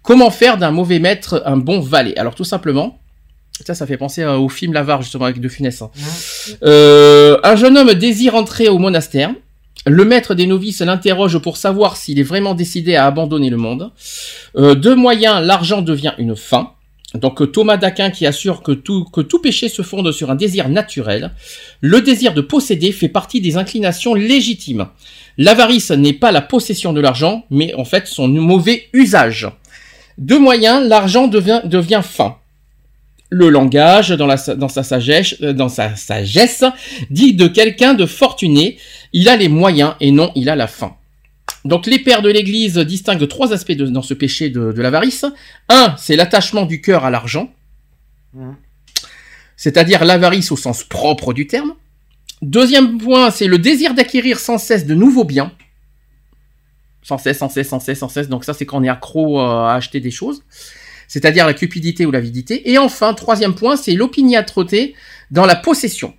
[0.06, 2.16] Comment faire d'un mauvais maître un bon valet?
[2.16, 3.00] Alors, tout simplement,
[3.66, 5.82] ça, ça fait penser euh, au film L'Avare, justement, avec De Funès.
[5.82, 5.90] hein.
[6.62, 9.34] Euh, un jeune homme désire entrer au monastère.
[9.84, 13.90] Le maître des novices l'interroge pour savoir s'il est vraiment décidé à abandonner le monde.
[14.56, 16.70] Euh, de moyens, l'argent devient une fin.
[17.14, 20.68] Donc Thomas d'Aquin qui assure que tout, que tout péché se fonde sur un désir
[20.68, 21.32] naturel.
[21.80, 24.86] Le désir de posséder fait partie des inclinations légitimes.
[25.38, 29.48] L'avarice n'est pas la possession de l'argent, mais en fait son mauvais usage.
[30.18, 32.36] De moyens, l'argent devient, fin.
[33.28, 36.64] Le langage, dans, la, dans, sa sagesse, euh, dans sa sagesse,
[37.10, 38.78] dit de quelqu'un de fortuné,
[39.12, 40.96] il a les moyens et non il a la fin.
[41.64, 45.24] Donc les pères de l'Église distinguent trois aspects dans ce péché de, l'avarice.
[45.68, 47.52] Un, c'est l'attachement du cœur à l'argent,
[49.56, 51.74] c'est-à-dire l'avarice au sens propre du terme.
[52.42, 55.52] Deuxième point, c'est le désir d'acquérir sans cesse de nouveaux biens.
[57.06, 58.28] Sans cesse, sans cesse, sans cesse, sans cesse.
[58.28, 60.42] Donc ça, c'est quand on est accro euh, à acheter des choses.
[61.06, 62.68] C'est-à-dire la cupidité ou l'avidité.
[62.72, 64.94] Et enfin, troisième point, c'est l'opiniâtreté
[65.30, 66.14] dans la possession.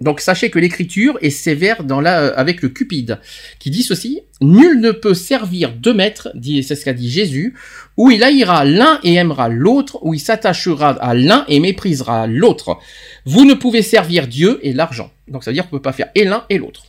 [0.00, 3.18] Donc sachez que l'écriture est sévère dans la, euh, avec le cupide,
[3.58, 7.54] qui dit ceci Nul ne peut servir deux maîtres, dit, c'est ce qu'a dit Jésus,
[7.96, 12.78] où il haïra l'un et aimera l'autre, où il s'attachera à l'un et méprisera l'autre.
[13.26, 15.10] Vous ne pouvez servir Dieu et l'argent.
[15.26, 16.84] Donc ça veut dire qu'on peut pas faire et l'un et l'autre.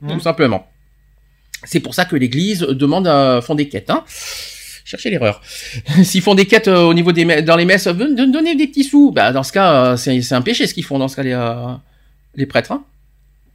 [0.00, 0.20] Tout Mhm.
[0.20, 0.66] simplement.
[1.64, 3.90] C'est pour ça que l'Église demande à font des quêtes.
[3.90, 4.04] Hein.
[4.84, 5.40] Cherchez l'erreur.
[6.02, 8.66] S'ils font des quêtes euh, au niveau des dans les messes, euh, don- donnez des
[8.66, 9.10] petits sous.
[9.12, 11.32] Bah dans ce cas, euh, c'est un péché ce qu'ils font dans ce cas les,
[11.32, 11.72] euh,
[12.34, 12.72] les prêtres.
[12.72, 12.84] Hein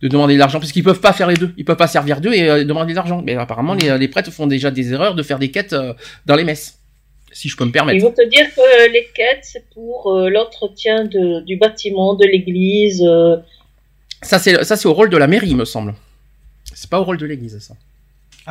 [0.02, 1.54] de demander de l'argent parce qu'ils peuvent pas faire les deux.
[1.58, 3.22] Ils peuvent pas servir Dieu et euh, demander de l'argent.
[3.22, 5.94] Mais apparemment les, les prêtres font déjà des erreurs de faire des quêtes euh,
[6.26, 6.78] dans les messes.
[7.34, 8.02] Si je peux me Ils permettre.
[8.04, 13.04] vont te dire que les quêtes, c'est pour euh, l'entretien du bâtiment, de l'église.
[13.06, 13.36] euh.
[14.24, 15.94] Ça c'est ça c'est au rôle de la mairie, me semble.
[16.74, 17.76] C'est pas au rôle de l'Église ça.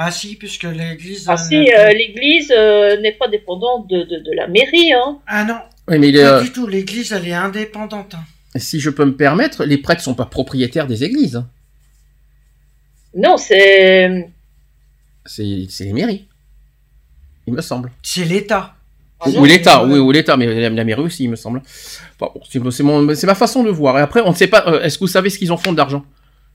[0.00, 1.24] Ah si, puisque l'église...
[1.28, 4.92] Ah euh, si, euh, l'église euh, n'est pas dépendante de, de, de la mairie.
[4.92, 5.18] Hein.
[5.26, 5.58] Ah non,
[5.88, 6.68] Oui, mais il est, pas euh, du tout.
[6.68, 8.14] L'église, elle est indépendante.
[8.14, 8.24] hein.
[8.56, 11.34] si je peux me permettre, les prêtres sont pas propriétaires des églises.
[11.36, 11.48] hein.
[13.16, 14.30] Non, c'est...
[15.26, 16.26] C'est c'est les mairies.
[17.48, 17.90] Il me semble.
[18.02, 18.74] C'est l'État.
[19.20, 21.60] Ah ou l'État, oui, ou l'État, mais la, la mairie aussi, il me semble.
[22.20, 23.98] Bon, c'est c'est mon- c'est ma façon de voir.
[23.98, 24.62] Et après, on ne sait pas.
[24.68, 26.04] euh, Est-ce que vous savez ce qu'ils en font d'argent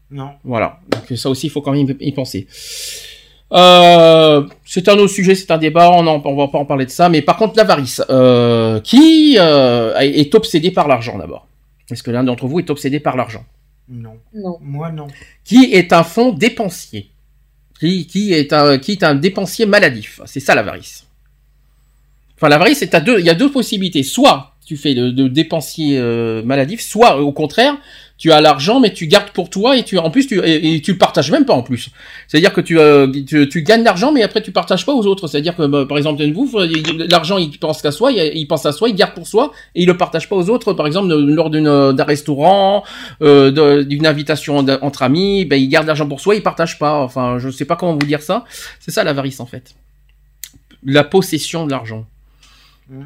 [0.10, 0.32] Non.
[0.46, 0.80] Voilà.
[0.90, 2.48] Donc ça aussi, il faut quand même y penser.
[3.54, 6.86] Euh, c'est un autre sujet, c'est un débat, on en, on va pas en parler
[6.86, 7.10] de ça.
[7.10, 11.48] Mais par contre, l'avarice, euh, qui euh, est obsédé par l'argent d'abord
[11.92, 13.46] Est-ce que l'un d'entre vous est obsédé par l'argent?
[13.90, 14.18] Non.
[14.34, 14.58] Non.
[14.62, 15.08] Moi, non.
[15.44, 17.12] Qui est un fonds dépensier
[17.80, 21.06] qui, qui est un qui est un dépensier maladif C'est ça l'avarice.
[22.36, 23.20] Enfin, l'avarice, c'est à deux.
[23.20, 24.04] Il y a deux possibilités.
[24.04, 27.78] Soit tu fais de, de dépensier euh, maladif, soit au contraire,
[28.18, 30.94] tu as l'argent mais tu gardes pour toi et tu en plus tu et, tu
[30.94, 31.90] le partages même pas en plus.
[32.28, 35.28] C'est-à-dire que tu, euh, tu tu gagnes l'argent mais après tu partages pas aux autres.
[35.28, 36.50] C'est-à-dire que bah, par exemple vous,
[37.10, 39.88] l'argent il pense qu'à soi, il, pense à soi, il garde pour soi et il
[39.88, 40.74] le partage pas aux autres.
[40.74, 42.84] Par exemple lors d'une d'un restaurant,
[43.22, 47.00] euh, d'une invitation entre amis, ben il garde l'argent pour soi, il partage pas.
[47.00, 48.46] Enfin je sais pas comment vous dire ça.
[48.80, 49.76] C'est ça l'avarice en fait.
[50.84, 52.06] La possession de l'argent.
[52.90, 53.04] Mm.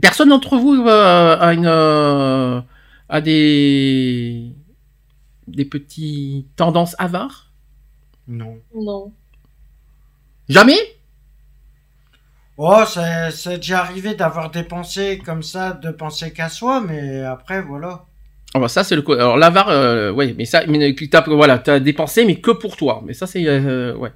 [0.00, 2.60] Personne d'entre vous euh, a une euh,
[3.08, 4.52] a des
[5.46, 7.52] des petits tendances avares?
[8.26, 8.58] Non.
[8.74, 9.12] Non.
[10.48, 10.78] Jamais?
[12.56, 17.20] Oh, c'est c'est déjà arrivé d'avoir des pensées comme ça, de penser qu'à soi, mais
[17.22, 18.04] après, voilà.
[18.54, 21.58] Ah bah ça c'est le alors l'avare euh, ouais mais ça mais tu t'as voilà
[21.58, 24.12] t'as dépensé mais que pour toi mais ça c'est euh, ouais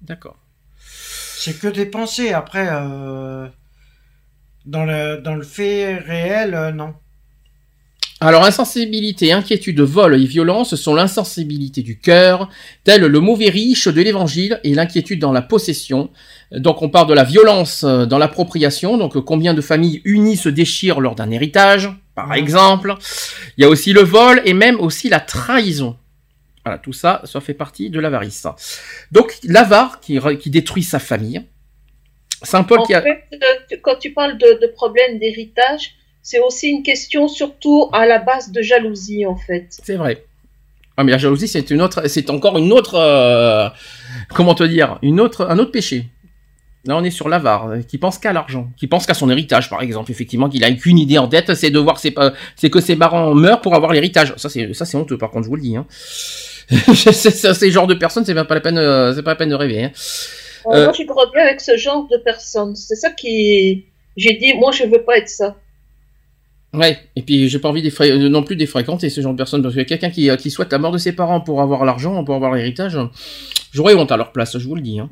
[0.00, 0.38] d'accord
[1.38, 2.32] C'est que des pensées.
[2.32, 3.46] Après, euh,
[4.66, 6.94] dans le dans le fait réel, euh, non.
[8.20, 12.48] alors insensibilité inquiétude vol et violence sont l'insensibilité du cœur
[12.84, 16.10] tel le mauvais riche de l'évangile et l'inquiétude dans la possession
[16.52, 20.48] donc on parle de la violence euh, dans l'appropriation donc combien de familles unies se
[20.48, 22.94] déchirent lors d'un héritage par exemple
[23.56, 25.96] il y a aussi le vol et même aussi la trahison
[26.64, 28.46] Voilà, tout ça, ça fait partie de l'avarice.
[29.12, 31.42] Donc, l'avare qui, re- qui détruit sa famille.
[32.42, 33.02] Saint Paul En qui a...
[33.02, 38.06] fait, euh, quand tu parles de, de problème d'héritage, c'est aussi une question surtout à
[38.06, 39.66] la base de jalousie, en fait.
[39.70, 40.24] C'est vrai.
[40.96, 43.68] Ah, mais la jalousie, c'est une autre, c'est encore une autre, euh,
[44.34, 46.06] comment te dire, une autre, un autre péché.
[46.86, 49.68] Là, on est sur l'avare, euh, qui pense qu'à l'argent, qui pense qu'à son héritage,
[49.68, 50.10] par exemple.
[50.10, 52.14] Effectivement, qu'il a qu'une idée en tête, c'est de voir ses,
[52.54, 54.34] c'est que ses parents meurent pour avoir l'héritage.
[54.36, 55.86] Ça, c'est, ça, c'est honteux, par contre, je vous le dis, hein.
[56.94, 59.92] ces genres de personnes, c'est pas la peine, c'est pas la peine de rêver, hein.
[60.66, 62.74] Euh, Euh, Moi, j'ai grandi avec ce genre de personnes.
[62.76, 63.86] C'est ça qui.
[64.16, 65.56] J'ai dit, moi, je veux pas être ça.
[66.72, 69.62] Ouais, et puis j'ai pas envie euh, non plus de fréquenter ce genre de personnes,
[69.62, 72.34] parce que quelqu'un qui, qui souhaite la mort de ses parents pour avoir l'argent, pour
[72.34, 72.98] avoir l'héritage,
[73.72, 74.98] j'aurais honte à leur place, je vous le dis.
[75.00, 75.08] Hein.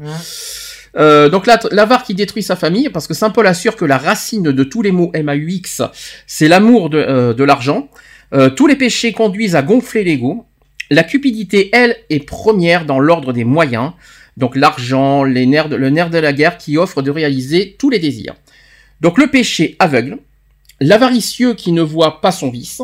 [0.96, 3.98] Euh, donc là, l'avare qui détruit sa famille, parce que Saint Paul assure que la
[3.98, 5.82] racine de tous les mots MAUX,
[6.26, 7.88] c'est l'amour de, euh, de l'argent.
[8.32, 10.46] Euh, tous les péchés conduisent à gonfler l'ego.
[10.90, 13.92] La cupidité, elle, est première dans l'ordre des moyens.
[14.36, 18.34] Donc l'argent, le nerf de la guerre qui offre de réaliser tous les désirs.
[19.00, 20.18] Donc le péché aveugle,
[20.80, 22.82] l'avaricieux qui ne voit pas son vice.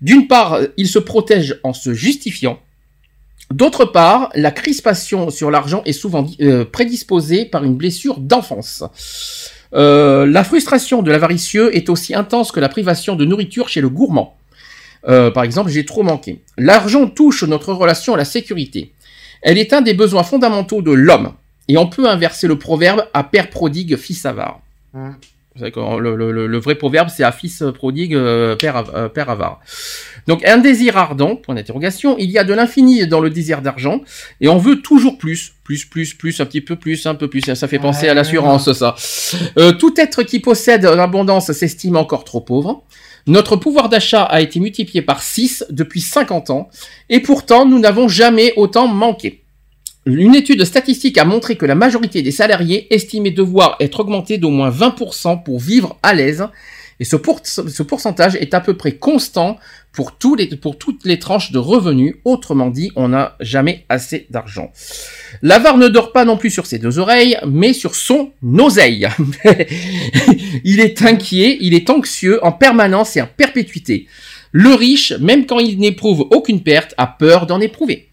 [0.00, 2.58] D'une part, il se protège en se justifiant.
[3.52, 8.84] D'autre part, la crispation sur l'argent est souvent euh, prédisposée par une blessure d'enfance.
[9.74, 13.88] Euh, la frustration de l'avaricieux est aussi intense que la privation de nourriture chez le
[13.88, 14.36] gourmand.
[15.08, 16.40] Euh, par exemple, j'ai trop manqué.
[16.58, 18.92] L'argent touche notre relation à la sécurité.
[19.42, 21.32] Elle est un des besoins fondamentaux de l'homme.
[21.68, 24.60] Et on peut inverser le proverbe à père prodigue, fils avare.
[24.94, 25.16] Hein.
[25.56, 29.28] Le, le- le- le vrai proverbe, c'est à fils prodigue, euh, père, av- euh, père
[29.28, 29.60] avare.
[30.26, 34.00] Donc, un désir ardent, point d'interrogation, il y a de l'infini dans le désir d'argent,
[34.40, 37.40] et on veut toujours plus, plus, plus, plus, un petit peu plus, un peu plus.
[37.54, 38.94] Ça fait penser à l'assurance, ça.
[39.58, 42.84] Euh, tout être qui possède l'abondance s'estime encore trop pauvre.
[43.30, 46.68] Notre pouvoir d'achat a été multiplié par 6 depuis 50 ans,
[47.08, 49.44] et pourtant nous n'avons jamais autant manqué.
[50.04, 54.50] Une étude statistique a montré que la majorité des salariés estimaient devoir être augmentés d'au
[54.50, 56.48] moins 20% pour vivre à l'aise,
[57.00, 59.58] et ce, pour- ce pourcentage est à peu près constant
[59.92, 62.14] pour toutes les tranches de revenus.
[62.24, 64.70] Autrement dit, on n'a jamais assez d'argent.
[65.42, 69.08] L'avare ne dort pas non plus sur ses deux oreilles, mais sur son oseille.
[70.64, 74.06] il est inquiet, il est anxieux en permanence et en perpétuité.
[74.52, 78.09] Le riche, même quand il n'éprouve aucune perte, a peur d'en éprouver.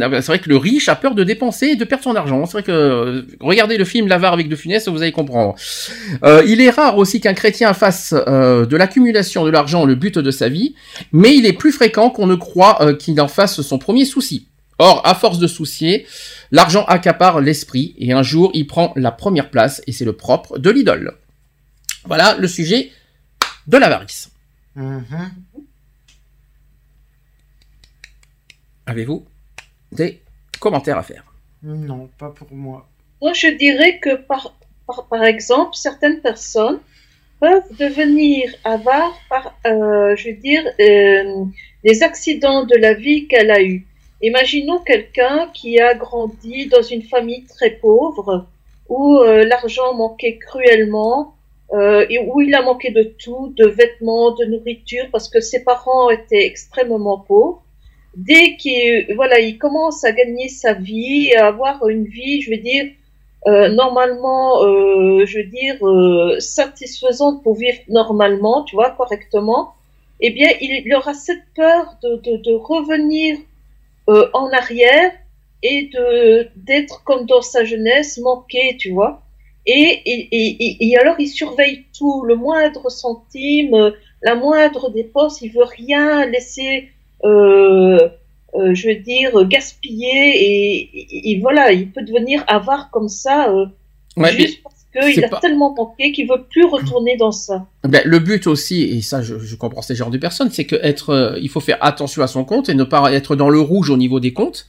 [0.00, 2.46] C'est vrai que le riche a peur de dépenser et de perdre son argent.
[2.46, 5.54] C'est vrai que euh, regardez le film L'avare avec De Funès, vous allez comprendre.
[6.24, 10.18] Euh, il est rare aussi qu'un chrétien fasse euh, de l'accumulation de l'argent le but
[10.18, 10.74] de sa vie,
[11.12, 14.48] mais il est plus fréquent qu'on ne croit euh, qu'il en fasse son premier souci.
[14.78, 16.06] Or, à force de soucier,
[16.50, 20.58] l'argent accapare l'esprit et un jour il prend la première place et c'est le propre
[20.58, 21.18] de l'idole.
[22.04, 22.90] Voilà le sujet
[23.66, 24.30] de l'avarice.
[24.74, 25.30] Mhm.
[28.86, 29.24] Avez-vous
[29.92, 30.20] des
[30.58, 31.24] commentaires à faire
[31.62, 32.88] Non, pas pour moi.
[33.20, 34.54] Moi, je dirais que, par,
[34.86, 36.80] par, par exemple, certaines personnes
[37.38, 41.44] peuvent devenir avares par, euh, je veux dire, euh,
[41.84, 43.86] des accidents de la vie qu'elle a eus.
[44.22, 48.46] Imaginons quelqu'un qui a grandi dans une famille très pauvre,
[48.88, 51.34] où euh, l'argent manquait cruellement,
[51.72, 55.64] euh, et où il a manqué de tout, de vêtements, de nourriture, parce que ses
[55.64, 57.62] parents étaient extrêmement pauvres.
[58.16, 62.58] Dès qu'il voilà, il commence à gagner sa vie, à avoir une vie, je veux
[62.58, 62.86] dire,
[63.46, 69.74] euh, normalement, euh, je veux dire, euh, satisfaisante pour vivre normalement, tu vois, correctement,
[70.20, 73.38] eh bien, il, il aura cette peur de, de, de revenir
[74.08, 75.12] euh, en arrière
[75.62, 79.22] et de d'être comme dans sa jeunesse, manqué, tu vois.
[79.66, 83.90] Et, et, et, et- alors, il surveille tout, le moindre centime, euh,
[84.22, 86.88] la moindre dépense, il veut rien laisser,
[87.24, 90.08] je veux dire, gaspiller.
[90.34, 93.66] Et, et- et voilà, il peut devenir avare comme ça, euh,
[94.16, 94.76] Ouais, mais- juste parce
[95.14, 97.66] qu'il a pas- tellement manqué qu'il veut plus retourner dans ça.
[97.82, 100.76] Ben, le but aussi, et ça je, je comprends ces genres de personnes, c'est que
[100.82, 103.58] être, euh, il faut faire attention à son compte et ne pas être dans le
[103.60, 104.66] rouge au niveau des comptes.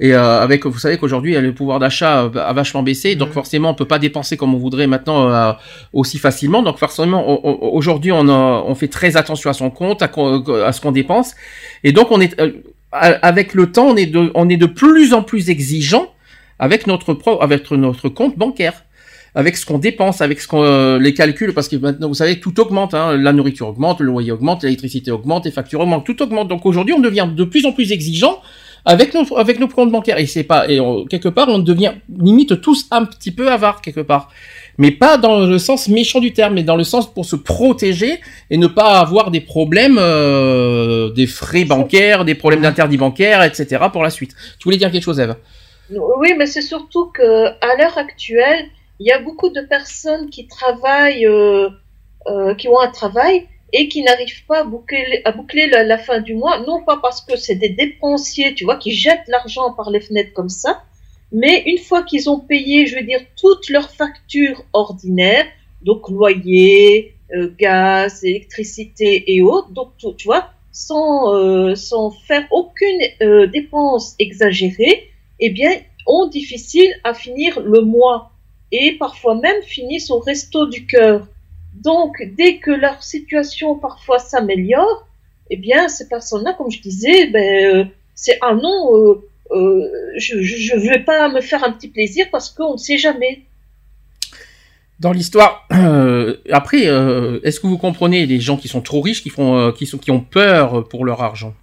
[0.00, 3.34] Et euh, avec, vous savez qu'aujourd'hui le pouvoir d'achat a vachement baissé, donc Mhm.
[3.34, 5.52] forcément on peut pas dépenser comme on voudrait maintenant euh,
[5.92, 6.62] aussi facilement.
[6.62, 7.44] Donc forcément
[7.74, 10.10] aujourd'hui on, fait très attention à son compte, à,
[10.72, 11.34] ce qu'on dépense,
[11.84, 12.52] et donc on est euh,
[12.90, 16.06] avec le temps on est de, on est de plus en plus exigeant
[16.58, 18.84] avec notre pro, avec notre compte bancaire
[19.36, 22.38] avec ce qu'on dépense, avec ce qu'on euh, les calculs, parce que maintenant vous savez
[22.38, 26.22] tout augmente, hein, la nourriture augmente, le loyer augmente, l'électricité augmente, les factures augmentent, tout
[26.22, 26.48] augmente.
[26.48, 28.40] Donc aujourd'hui on devient de plus en plus exigeant
[28.84, 33.80] avec nos comptes bancaires et quelque part on devient limite tous un petit peu avares
[33.80, 34.30] quelque part,
[34.78, 38.20] mais pas dans le sens méchant du terme, mais dans le sens pour se protéger
[38.50, 43.84] et ne pas avoir des problèmes, euh, des frais bancaires, des problèmes d'interdit bancaire, etc.
[43.92, 44.34] pour la suite.
[44.58, 45.36] Tu voulais dire quelque chose, Eve?
[45.90, 48.66] Oui, mais c'est surtout que à l'heure actuelle,
[49.00, 51.68] il y a beaucoup de personnes qui travaillent, euh,
[52.26, 56.60] euh, qui ont un travail et qui n'arrivent pas à boucler, la, fin du mois,
[56.60, 60.32] non pas parce que c'est des dépensiers, tu vois, qui jettent l'argent par les fenêtres
[60.32, 60.84] comme ça,
[61.32, 65.46] mais une fois qu'ils ont payé, je veux dire, toutes leurs factures ordinaires,
[65.82, 72.46] donc loyer, euh, gaz, électricité et autres, donc tu, tu vois, sans, euh, sans faire
[72.52, 75.10] aucune euh, dépense exagérée,
[75.40, 75.72] eh bien,
[76.06, 78.30] ont difficile à finir le mois
[78.70, 81.26] et parfois même finissent au resto du cœur.
[81.84, 85.06] Donc, dès que leur situation parfois s'améliore,
[85.50, 87.84] eh bien, ces personnes-là, comme je disais, ben, euh,
[88.14, 92.50] c'est ah non, euh, euh, je ne vais pas me faire un petit plaisir parce
[92.50, 93.42] qu'on ne sait jamais.
[95.00, 99.22] Dans l'histoire, euh, après, euh, est-ce que vous comprenez les gens qui sont trop riches,
[99.22, 101.54] qui font, euh, qui sont, qui ont peur pour leur argent?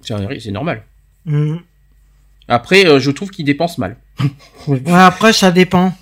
[0.00, 0.84] C'est normal.
[1.24, 1.60] Mhm.
[2.46, 3.96] Après, euh, je trouve qu'ils dépensent mal.
[4.68, 5.92] Ouais, après, ça dépend.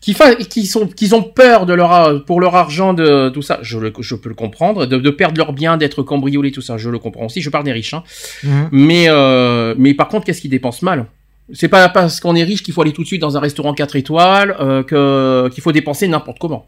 [0.00, 0.16] Qui,
[0.48, 3.78] qui sont, qu'ils ont peur de leur, ar- pour leur argent de tout ça, je,
[3.78, 6.88] le, je peux le comprendre, de, de perdre leur bien, d'être cambriolé, tout ça, je
[6.88, 7.42] le comprends aussi.
[7.42, 8.02] Je parle des riches, hein.
[8.42, 8.68] Mhm.
[8.72, 11.04] Mais, euh, mais par contre, qu'est-ce qu'ils dépensent mal?
[11.52, 13.74] C'est pas parce qu'on est riche qu'il faut aller tout de suite dans un restaurant
[13.74, 16.66] 4 étoiles, euh, que qu'il faut dépenser n'importe comment.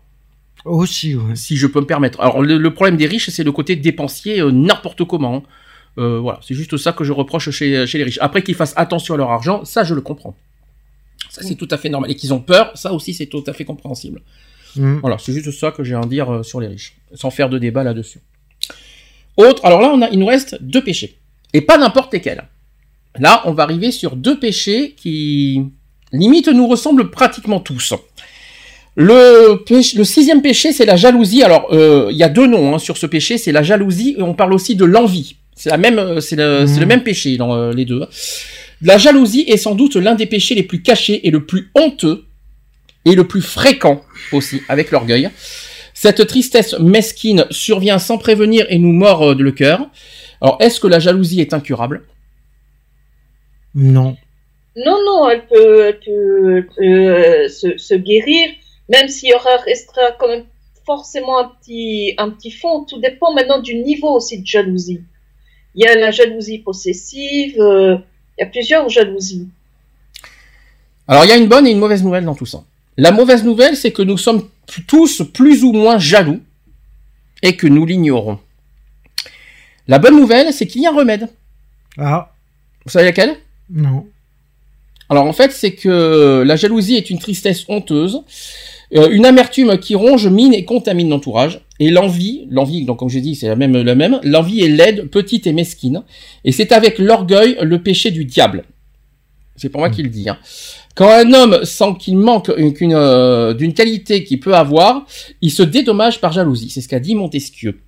[0.67, 1.35] Aussi, ouais.
[1.35, 2.21] si je peux me permettre.
[2.21, 5.37] Alors le, le problème des riches, c'est le côté dépensier euh, n'importe comment.
[5.37, 5.43] hein.
[5.99, 8.19] Euh, voilà, c'est juste ça que je reproche chez, chez les riches.
[8.21, 10.35] Après qu'ils fassent attention à leur argent, ça je le comprends.
[11.33, 12.11] Ça c'est tout à fait normal.
[12.11, 14.21] Et qu'ils ont peur, ça aussi c'est tout à fait compréhensible.
[14.77, 14.99] Mhm.
[15.01, 17.49] Voilà, c'est juste ça que j'ai à en dire euh, sur les riches, sans faire
[17.49, 18.21] de débat là-dessus.
[19.37, 21.19] Autre, alors là on a, il nous reste deux péchés.
[21.55, 22.45] Et pas n'importe lesquels.
[23.19, 25.63] Là, on va arriver sur deux péchés qui,
[26.13, 27.93] limite, nous ressemblent pratiquement tous.
[28.95, 31.43] Le, péché- le sixième péché, c'est la jalousie.
[31.43, 33.37] Alors, euh, il y a deux noms hein, sur ce péché.
[33.39, 35.37] C'est la jalousie et on parle aussi de l'envie.
[35.55, 36.85] C'est la même, euh, c'est le, Mhm.
[36.87, 38.07] même péché dans euh, les deux.
[38.83, 42.25] La jalousie est sans doute l'un des péchés les plus cachés et le plus honteux
[43.05, 44.03] et le plus fréquent
[44.33, 45.31] aussi avec l'orgueil.
[45.95, 49.89] Cette tristesse mesquine survient sans prévenir et nous mord euh, le cœur.
[50.41, 52.03] Alors, est-ce que la jalousie est incurable?
[53.75, 54.17] Non.
[54.75, 58.49] Non, non, elle peut, elle peut, elle peut, euh, se, se guérir,
[58.89, 60.47] même s'il y aura restera quand même
[60.85, 62.85] forcément un petit, un petit fond.
[62.85, 65.03] Tout dépend maintenant du niveau aussi de jalousie.
[65.77, 67.97] Il y a la jalousie possessive, euh,
[68.39, 69.49] il y a plusieurs jalousies.
[71.09, 72.65] Alors, il y a une bonne et une mauvaise nouvelle dans tout ça.
[72.97, 74.49] La mauvaise nouvelle, c'est que nous sommes
[74.87, 76.41] tous plus ou moins jaloux
[77.43, 78.39] et que nous l'ignorons.
[79.89, 81.29] La bonne nouvelle, c'est qu'il y a un remède.
[81.99, 82.33] Ah,
[82.85, 83.37] Vous savez laquelle?
[83.71, 84.07] Non.
[85.09, 88.23] Alors en fait, c'est que la jalousie est une tristesse honteuse,
[88.95, 91.61] euh, une amertume qui ronge, mine et contamine l'entourage.
[91.81, 94.21] Et l'envie, l'envie, donc comme j'ai dit, c'est la même, la même.
[94.23, 96.03] L'envie est laide, petite et mesquine.
[96.45, 98.65] Et c'est avec l'orgueil le péché du diable.
[99.57, 100.29] C'est pour moi qui le dis.
[100.29, 100.39] hein.
[100.95, 105.07] Quand un homme sent qu'il manque euh, d'une qualité qu'il peut avoir,
[105.41, 106.69] il se dédommage par jalousie.
[106.71, 107.81] C'est ce qu'a dit Montesquieu.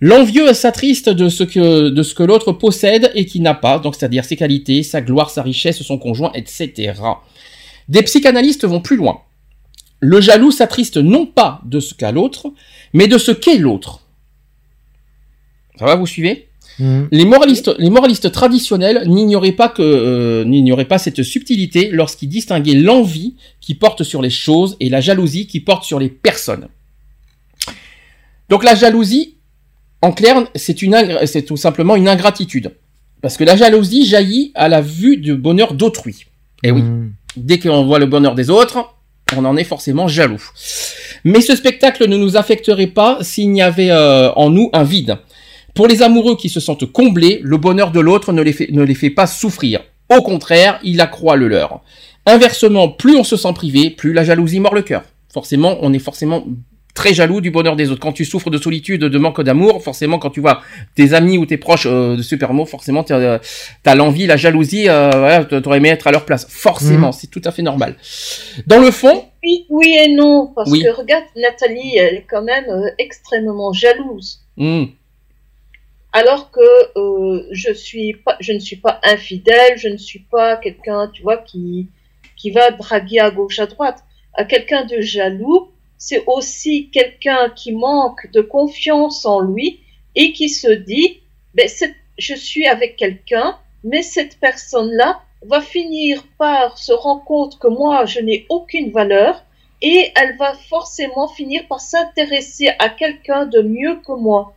[0.00, 3.94] L'envieux s'attriste de ce que de ce que l'autre possède et qui n'a pas, donc
[3.94, 6.92] c'est-à-dire ses qualités, sa gloire, sa richesse, son conjoint, etc.
[7.88, 9.20] Des psychanalystes vont plus loin.
[10.04, 12.52] Le jaloux s'attriste non pas de ce qu'a l'autre,
[12.92, 14.00] mais de ce qu'est l'autre.
[15.78, 16.48] Ça va, vous suivez?
[16.78, 17.08] Mhm.
[17.12, 22.74] les moralistes, les moralistes traditionnels n'ignoraient pas que euh, n'ignoraient pas cette subtilité lorsqu'ils distinguaient
[22.80, 26.68] l'envie qui porte sur les choses et la jalousie qui porte sur les personnes.
[28.48, 29.36] Donc la jalousie,
[30.00, 32.72] en clair, c'est une ingra- c'est tout simplement une ingratitude,
[33.20, 36.24] parce que la jalousie jaillit à la vue du bonheur d'autrui.
[36.62, 37.12] Et oui, Mhm.
[37.36, 38.94] dès qu'on voit le bonheur des autres,
[39.36, 40.42] on en est forcément jaloux.
[41.24, 45.18] Mais ce spectacle ne nous affecterait pas s'il n'y avait euh, en nous un vide.
[45.74, 49.10] Pour les amoureux qui se sentent comblés, le bonheur de l'autre ne ne les fait
[49.10, 49.80] pas souffrir.
[50.14, 51.80] Au contraire, il accroît le leur.
[52.26, 55.02] Inversement, plus on se sent privé, plus la jalousie mord le cœur.
[55.32, 56.44] Forcément, on est forcément
[56.94, 58.00] très jaloux du bonheur des autres.
[58.00, 60.62] Quand tu souffres de solitude, de manque d'amour, forcément, quand tu vois
[60.94, 65.10] tes amis ou tes proches euh, de super forcément, tu as, l'envie, la jalousie, euh,
[65.10, 66.46] voilà, t'aurais aimé être à leur place.
[66.48, 67.12] Forcément, Mhm.
[67.12, 67.96] c'est tout à fait normal.
[68.66, 70.82] Dans le fond, Oui, oui et non, parce Oui.
[70.82, 74.40] que regarde, Nathalie, elle est quand même euh, extrêmement jalouse.
[74.56, 74.84] hmm,
[76.12, 76.60] Alors que
[76.98, 81.22] euh, je suis pas, je ne suis pas infidèle, je ne suis pas quelqu'un, tu
[81.22, 81.88] vois, qui
[82.36, 84.00] qui va draguer à gauche à droite.
[84.34, 85.68] À quelqu'un de jaloux,
[86.04, 89.78] c'est aussi quelqu'un qui manque de confiance en lui
[90.16, 91.20] et qui se dit,
[91.54, 91.68] ben
[92.18, 98.04] je suis avec quelqu'un, mais cette personne-là va finir par se rendre compte que moi
[98.04, 99.44] je n'ai aucune valeur
[99.80, 104.56] et elle va forcément finir par s'intéresser à quelqu'un de mieux que moi.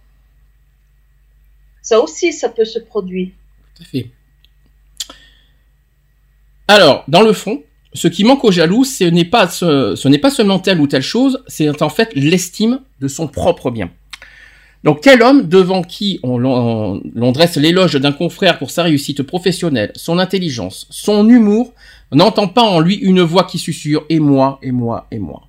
[1.84, 3.30] Ça aussi, ça peut se produire.
[3.76, 4.08] tout à fait.
[6.68, 7.62] Alors, dans le fond,
[7.96, 10.88] ce qui manque au jaloux, ce n'est pas, ce, ce n'est pas seulement telle ou
[10.88, 13.90] telle chose, c'est en fait l'estime de son propre bien.
[14.84, 19.24] Donc, quel homme devant qui on, l'on l'on dresse l'éloge d'un confrère pour sa réussite
[19.24, 21.74] professionnelle, son intelligence, son humour,
[22.12, 25.42] n'entend pas en lui une voix qui susurre et moi, et moi, et moi.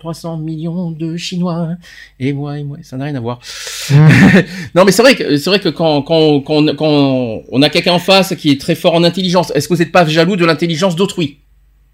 [0.00, 1.76] 300 millions de Chinois,
[2.18, 3.38] et moi, et moi, ça n'a rien à voir.
[4.74, 7.92] non, mais c'est vrai que c'est vrai que quand quand quand, quand on a quelqu'un
[7.92, 10.44] en face qui est très fort en intelligence, est-ce que vous n'êtes pas jaloux de
[10.44, 11.38] l'intelligence d'autrui?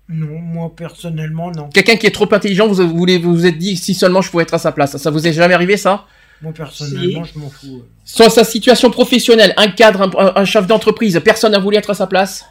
[0.09, 1.69] Non, moi personnellement, non.
[1.71, 4.31] Quelqu'un qui est trop intelligent, vous vous voulez vous vous êtes dit si seulement je
[4.31, 4.97] pouvais être à sa place.
[4.97, 6.07] Ça vous est jamais arrivé ça?
[6.43, 7.83] Moi personnellement, je m'en fous.
[8.05, 12.07] Soit sa situation professionnelle, un cadre, un, chef d'entreprise, personne n'a voulu être à sa
[12.07, 12.45] place?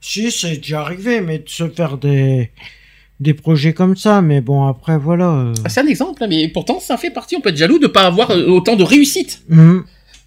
[0.00, 2.50] Si, c'est déjà arrivé, mais de se faire des
[3.18, 5.30] des projets comme ça, mais bon après voilà.
[5.30, 5.54] euh.
[5.64, 7.36] Ah, C'est un exemple, hein, mais pourtant ça fait partie.
[7.36, 9.42] On peut être jaloux de pas avoir euh, autant de réussite.
[9.48, 9.84] Mhm.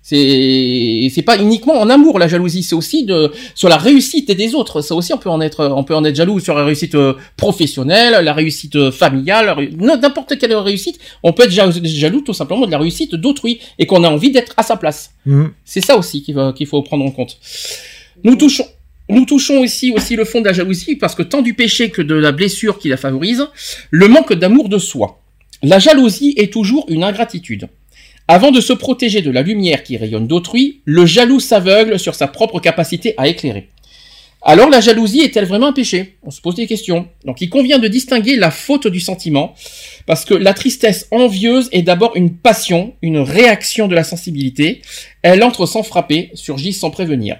[0.10, 4.56] C'est c'est pas uniquement en amour la jalousie, c'est aussi de sur la réussite des
[4.56, 4.82] autres.
[4.82, 7.14] Ça aussi on peut en être on peut en être jaloux sur la réussite euh,
[7.38, 10.98] professionnelle, la réussite euh, familiale, n'importe quelle réussite.
[11.22, 14.32] On peut être ja- jaloux tout simplement de la réussite d'autrui et qu'on a envie
[14.32, 15.12] d'être à sa place.
[15.28, 15.52] Mhm.
[15.64, 17.38] C'est ça aussi qu'il faut prendre en compte.
[18.24, 18.66] Nous touchons
[19.10, 22.02] nous touchons ici aussi le fond de la jalousie parce que tant du péché que
[22.02, 23.46] de la blessure qui la favorise,
[23.92, 25.20] le manque d'amour de soi.
[25.62, 27.68] La jalousie est toujours une ingratitude.
[28.32, 32.28] Avant de se protéger de la lumière qui rayonne d'autrui, le jaloux s'aveugle sur sa
[32.28, 33.70] propre capacité à éclairer.
[34.44, 36.14] Alors la jalousie est-elle vraiment un péché?
[36.22, 37.08] On se pose des questions.
[37.26, 39.56] Donc il convient de distinguer la faute du sentiment,
[40.06, 44.84] parce que la tristesse envieuse est d'abord une passion, une réaction de la sensibilité.
[45.24, 47.38] Elle entre sans frapper, surgit sans prévenir.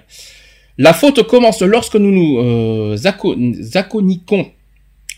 [0.76, 2.96] La faute commence lorsque nous nous euh,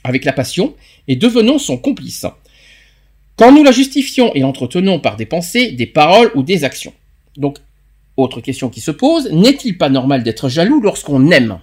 [0.04, 0.74] avec la passion
[1.08, 2.26] et devenons son complice.
[3.36, 6.92] Quand nous la justifions et l'entretenons par des pensées, des paroles ou des actions.
[7.36, 7.58] Donc,
[8.16, 11.58] autre question qui se pose, n'est-il pas normal d'être jaloux lorsqu'on aime?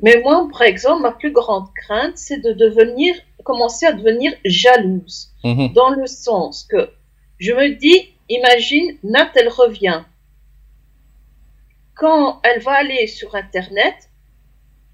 [0.00, 3.14] Mais moi, par exemple, ma plus grande crainte, c'est de devenir,
[3.44, 5.30] commencer à devenir jalouse.
[5.44, 5.72] Mhm.
[5.74, 6.90] Dans le sens que
[7.38, 10.02] je me dis, imagine, Nat, elle revient.
[11.94, 13.94] Quand elle va aller sur Internet,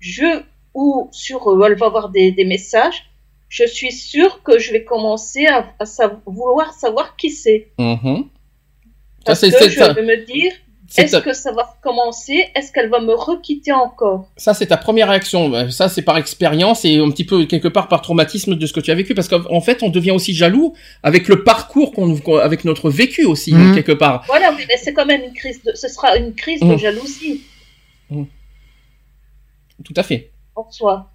[0.00, 0.42] je,
[0.74, 3.07] ou sur, elle va avoir des, des messages,
[3.48, 7.68] je suis sûre que je vais commencer à, à sa- vouloir savoir qui c'est.
[7.78, 8.24] Mhm.
[8.24, 9.92] Ça, Parce c'est- que je ça.
[9.92, 10.52] vais me dire,
[10.96, 14.28] est-ce ta- que ça va recommencer Est-ce qu'elle va me requitter encore?
[14.38, 15.52] Ça, c'est ta première réaction.
[15.54, 18.72] Euh, Ça, c'est par expérience et un petit peu quelque part par traumatisme de ce
[18.72, 21.92] que tu as vécu, parce qu'en en fait, on devient aussi jaloux avec le parcours
[21.92, 23.74] qu'on, avec notre vécu aussi Mhm.
[23.74, 24.24] quelque part.
[24.28, 26.78] Voilà, oui, mais c'est quand même une crise de, ce sera une crise de Mm.
[26.78, 27.42] jalousie
[29.84, 30.32] Tout à fait.
[30.56, 31.10] en soi.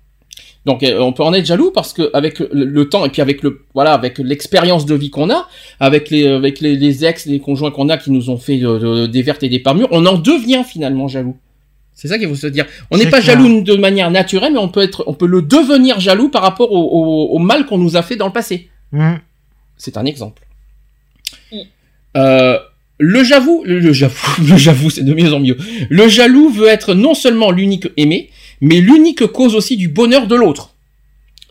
[0.65, 3.43] Donc, euh, on peut en être jaloux parce que avec le, temps et puis avec
[3.43, 5.47] le voilà, avec l'expérience de vie qu'on a,
[5.79, 8.77] avec les avec les, les ex, les conjoints qu'on a qui nous ont fait de-
[8.79, 11.35] de- des vertes et des pas mûres, on en devient finalement jaloux.
[11.93, 12.65] C'est ça qu'il faut se dire.
[12.91, 13.37] On n'est pas clair.
[13.37, 16.71] jaloux de manière naturelle, mais on peut être, on peut le devenir jaloux par rapport
[16.71, 18.69] au, au- au mal qu'on nous a fait dans le passé.
[18.93, 19.19] Mhm.
[19.77, 20.41] C'est un exemple.
[22.15, 22.57] Euh,
[22.99, 25.57] le j'avoue, le, le j'avoue, le j'avoue, c'est de mieux en mieux.
[25.89, 28.29] Le jaloux veut être non seulement l'unique aimé,
[28.63, 30.73] mais l'unique cause aussi du bonheur de l'autre.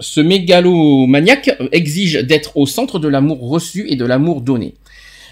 [0.00, 4.72] Ce mégalomaniaque exige d'être au centre de l'amour reçu et de l'amour donné.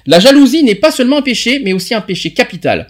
[0.04, 2.88] La jalousie n'est pas seulement un péché, mais aussi un péché capital.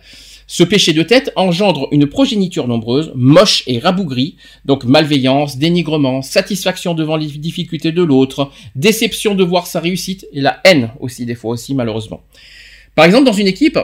[0.49, 4.35] Ce péché de tête engendre une progéniture nombreuse, moche et rabougrie,
[4.65, 10.41] donc malveillance, dénigrement, satisfaction devant les difficultés de l'autre, déception de voir sa réussite et
[10.41, 12.25] la haine aussi des fois aussi malheureusement.
[12.97, 13.79] Par exemple, dans une équipe,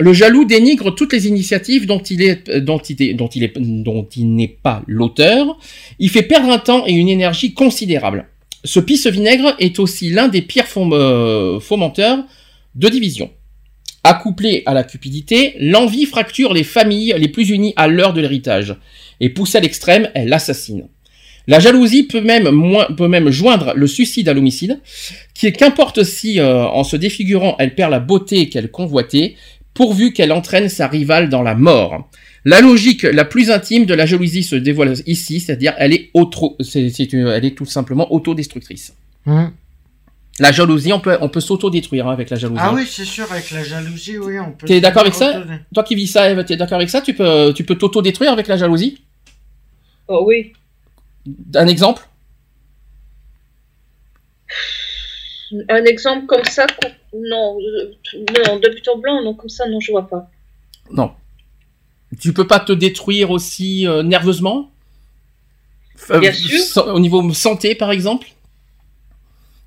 [0.00, 3.58] le jaloux dénigre toutes les initiatives dont il est dont il est dont il est
[3.58, 5.58] dont il n'est pas l'auteur.
[5.98, 8.26] Il fait perdre un temps et une énergie considérable.
[8.64, 12.24] Ce pisse vinaigre est aussi l'un des pires euh, fomenteurs
[12.74, 13.30] de division.
[14.04, 18.76] Accouplé à la cupidité, l'envie fracture les familles les plus unies à l'heure de l'héritage,
[19.20, 20.88] et poussée à l'extrême, elle l'assassine.
[21.48, 22.44] La jalousie peut même,
[22.96, 24.80] peut même joindre le suicide à l'homicide,
[25.34, 29.34] qui qu'importe si, euh, en se défigurant, elle perd la beauté qu'elle convoitait,
[29.78, 32.10] pourvu qu'elle entraîne sa rivale dans la mort.
[32.44, 36.56] La logique la plus intime de la jalousie se dévoile ici, c'est-à-dire elle est auto,
[36.58, 38.92] c'est, c'est une- elle est tout simplement autodestructrice.
[39.26, 39.52] Hum.
[40.40, 42.60] La jalousie, on peut, on peut s'auto-détruire hein, avec la jalousie.
[42.64, 44.66] Ah oui, c'est sûr, avec la jalousie, oui, on peut.
[44.66, 45.44] T'es d'accord avec ça?
[45.72, 47.00] Toi qui vis ça, Eve, t'es d'accord avec ça?
[47.00, 49.00] Tu peux, tu peux t'auto-détruire avec la jalousie?
[50.08, 50.52] Oh oui.
[51.54, 52.02] Un exemple?
[55.68, 56.66] Un exemple comme ça,
[57.14, 60.28] non, euh, non, de but en blanc, non, comme ça, non, je vois pas.
[60.90, 61.12] Non.
[62.20, 64.70] Tu peux pas te détruire aussi euh, nerveusement?
[66.10, 66.86] Euh, Bien sûr.
[66.86, 68.28] Au niveau santé, par exemple?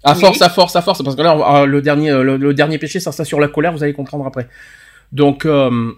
[0.04, 0.20] À Oui.
[0.22, 2.80] force, à force, à force, parce que là, on va- le dernier, le, le dernier
[2.80, 4.50] péché, ça, ça sur la colère, vous allez comprendre après.
[5.12, 5.92] Donc, euh,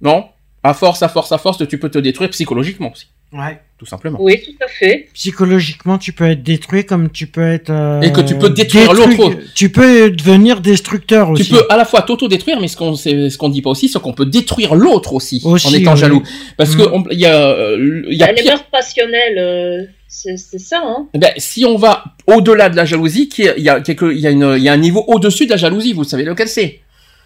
[0.00, 0.28] non,
[0.62, 3.60] à force, à force, à force, tu peux te détruire psychologiquement aussi, Ouais.
[3.78, 4.18] tout simplement.
[4.20, 5.08] Oui, tout à fait.
[5.12, 7.70] Psychologiquement, tu peux être détruit comme tu peux être.
[7.70, 9.38] euh, Et que tu peux détruire détruit- l'autre.
[9.54, 11.44] Tu peux devenir destructeur aussi.
[11.44, 14.00] Tu peux à la fois t'auto-détruire, mais ce qu'on ce qu'on dit pas aussi, c'est
[14.00, 15.98] qu'on peut détruire l'autre aussi, Aussi, en étant oui.
[15.98, 16.22] jaloux.
[16.56, 16.78] Parce Mm.
[16.78, 20.80] que on- il y a, euh, il y a pire- mœurs passionnelles, euh, c'est ça,
[20.82, 21.08] hein.
[21.14, 24.30] Ben, si on va au-delà de la jalousie, il y a, quelque, il y a,
[24.30, 26.80] une, il y a un niveau au-dessus de la jalousie, vous savez lequel c'est?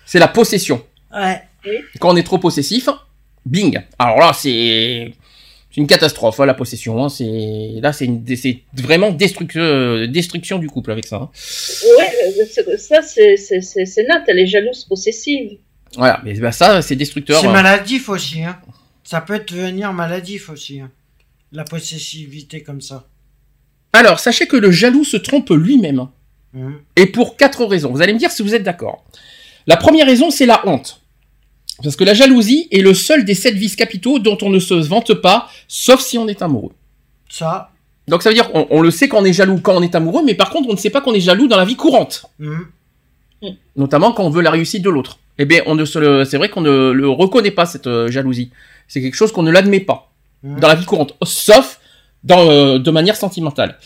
[0.07, 0.83] C'est la possession.
[1.15, 1.41] Ouais.
[2.01, 2.89] Quand on est trop possessif,
[3.47, 3.79] bing.
[3.99, 5.13] Alors là, c'est
[5.73, 7.03] c'est une catastrophe, hein, la possession.
[7.05, 7.09] Hein.
[7.09, 8.25] C'est là, c'est une-
[8.75, 11.17] vraiment destruction, euh, destruction du couple avec ça.
[11.17, 11.31] hein.
[11.99, 15.59] Ouais, euh, c'est- ça, c'est c'est- c'est- c'est Nat, elle est jalouse possessive.
[15.97, 17.41] Voilà, mais ben, ça, c'est destructeur.
[17.41, 17.53] C'est hein.
[17.53, 18.59] maladif aussi, hein.
[19.05, 20.91] Ça peut devenir maladif aussi, hein.
[21.53, 23.09] La possessivité comme ça.
[23.93, 26.07] Alors, sachez que le jaloux se trompe lui-même.
[26.97, 27.91] Et pour quatre raisons.
[27.93, 29.05] Vous allez me dire si vous êtes d'accord.
[29.67, 31.00] La première raison, c'est la honte.
[31.83, 34.75] Parce que la jalousie est le seul des sept vices capitaux dont on ne se
[34.75, 36.73] vante pas, sauf si on est amoureux.
[37.29, 37.71] Ça.
[38.09, 40.23] Donc ça veut dire, on, on le sait qu'on est jaloux quand on est amoureux,
[40.25, 42.27] mais par contre, on ne sait pas qu'on est jaloux dans la vie courante.
[42.41, 42.67] Hum.
[43.77, 45.19] Notamment quand on veut la réussite de l'autre.
[45.39, 48.11] Eh bien, on ne se le- c'est vrai qu'on ne le reconnaît pas, cette euh,
[48.11, 48.51] jalousie.
[48.89, 50.07] C'est quelque chose qu'on ne l'admet pas.
[50.45, 50.59] Hum.
[50.59, 51.79] dans la vie courante, sauf
[52.25, 53.79] dans, euh, de manière sentimentale.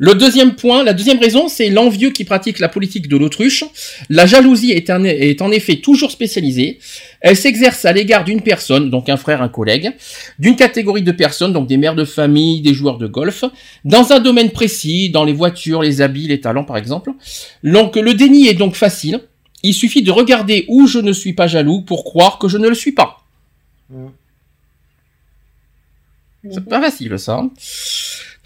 [0.00, 3.64] Le deuxième point, la deuxième raison, c'est l'envieux qui pratique la politique de l'autruche.
[4.08, 6.78] La jalousie est, un- est en effet toujours spécialisée.
[7.20, 9.92] Elle s'exerce à l'égard d'une personne, donc un frère, un collègue,
[10.38, 13.44] d'une catégorie de personnes, donc des mères de famille, des joueurs de golf,
[13.84, 17.10] dans un domaine précis, dans les voitures, les habits, les talents par exemple.
[17.64, 19.20] Donc le déni est donc facile.
[19.64, 22.68] Il suffit de regarder où je ne suis pas jaloux pour croire que je ne
[22.68, 23.24] le suis pas.
[26.52, 27.42] C'est pas facile ça.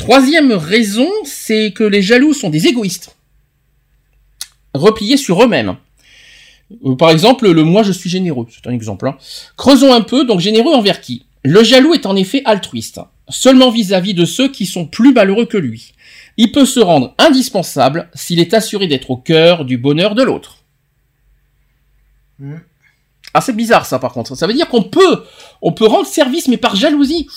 [0.03, 3.15] Troisième raison, c'est que les jaloux sont des égoïstes.
[4.75, 5.77] Repliés sur eux-mêmes.
[6.85, 9.07] Euh, Par exemple, le moi je suis généreux, c'est un exemple.
[9.07, 9.17] hein.
[9.57, 11.25] Creusons un peu, donc généreux envers qui?
[11.45, 15.57] Le jaloux est en effet altruiste, seulement vis-à-vis de ceux qui sont plus malheureux que
[15.57, 15.93] lui.
[16.37, 20.59] Il peut se rendre indispensable s'il est assuré d'être au cœur du bonheur de l'autre.
[22.41, 22.61] Hum.
[23.35, 24.35] Ah, c'est bizarre ça par contre.
[24.37, 25.23] Ça veut dire qu'on peut,
[25.63, 27.29] on peut rendre service mais par jalousie.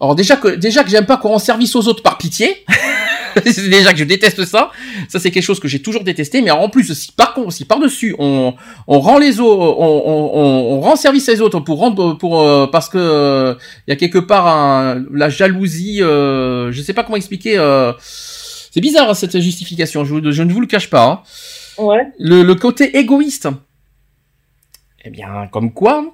[0.00, 2.64] Alors déjà que déjà que j'aime pas qu'on rend service aux autres par pitié.
[3.44, 4.70] c'est déjà que je déteste ça.
[5.08, 6.40] Ça c'est quelque chose que j'ai toujours détesté.
[6.40, 8.54] Mais en plus, si par contre, si par dessus on
[8.86, 10.32] on rend les autres, on,
[10.76, 13.54] on, rend service aux autres pour rendre pour euh, parce que euh,
[13.86, 16.02] il y a quelque part un, la jalousie.
[16.02, 17.58] Euh, je sais pas comment expliquer.
[17.58, 20.04] Euh, c'est bizarre hein, cette justification.
[20.04, 21.04] Je, ne vous le cache pas.
[21.04, 21.22] hein
[21.78, 22.06] Ouais.
[22.18, 23.48] le, le côté égoïste.
[25.04, 26.04] Eh bien, comme quoi,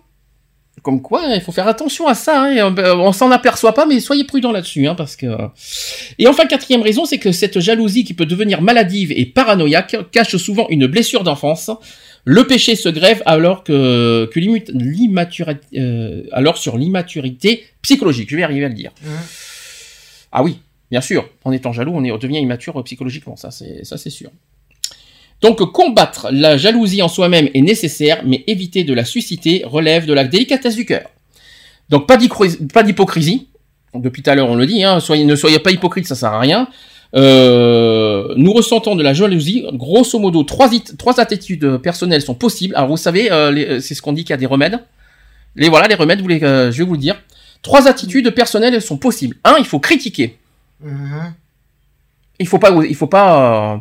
[0.83, 2.45] comme quoi, il faut faire attention à ça.
[2.45, 5.27] hein, et on on s'en aperçoit pas, mais soyez prudents là-dessus, hein, parce que.
[6.19, 10.37] Et enfin, quatrième raison, c'est que cette jalousie qui peut devenir maladive et paranoïaque cache
[10.37, 11.71] souvent une blessure d'enfance.
[12.29, 14.29] Le péché se grève alors que,
[14.73, 18.29] l'immaturité, euh, alors sur l'immaturité psychologique.
[18.31, 18.91] Je vais arriver à le dire.
[19.05, 19.13] Hum.
[20.33, 20.59] Ah oui,
[20.91, 21.29] bien sûr.
[21.45, 23.37] En étant jaloux, on, est, on devient immature euh, psychologiquement.
[23.37, 24.31] Ça, c'est ça, c'est sûr.
[25.43, 30.13] Donc, combattre la jalousie en soi-même est nécessaire, mais éviter de la susciter relève de
[30.15, 31.09] la délicatesse du cœur.
[31.91, 32.17] Donc, pas
[32.83, 33.49] d'hypocrisie.
[33.95, 34.83] Depuis tout à l'heure, on le dit.
[34.83, 36.69] Hein, soyez, ne soyez pas hypocrite, ça sert à rien.
[37.15, 39.65] Euh, nous ressentons de la jalousie.
[39.73, 42.75] Grosso modo, trois, it- trois attitudes personnelles sont possibles.
[42.75, 44.81] Alors, vous savez, euh, les- c'est ce qu'on dit qu'il y a des remèdes.
[45.55, 46.21] Les voilà, les remèdes.
[46.21, 47.17] Vous les, euh, je vais vous le dire.
[47.63, 49.37] Trois attitudes personnelles sont possibles.
[49.45, 50.37] Un, il faut critiquer.
[50.85, 51.33] Hum.
[52.39, 53.79] Il faut pas, il faut pas, euh,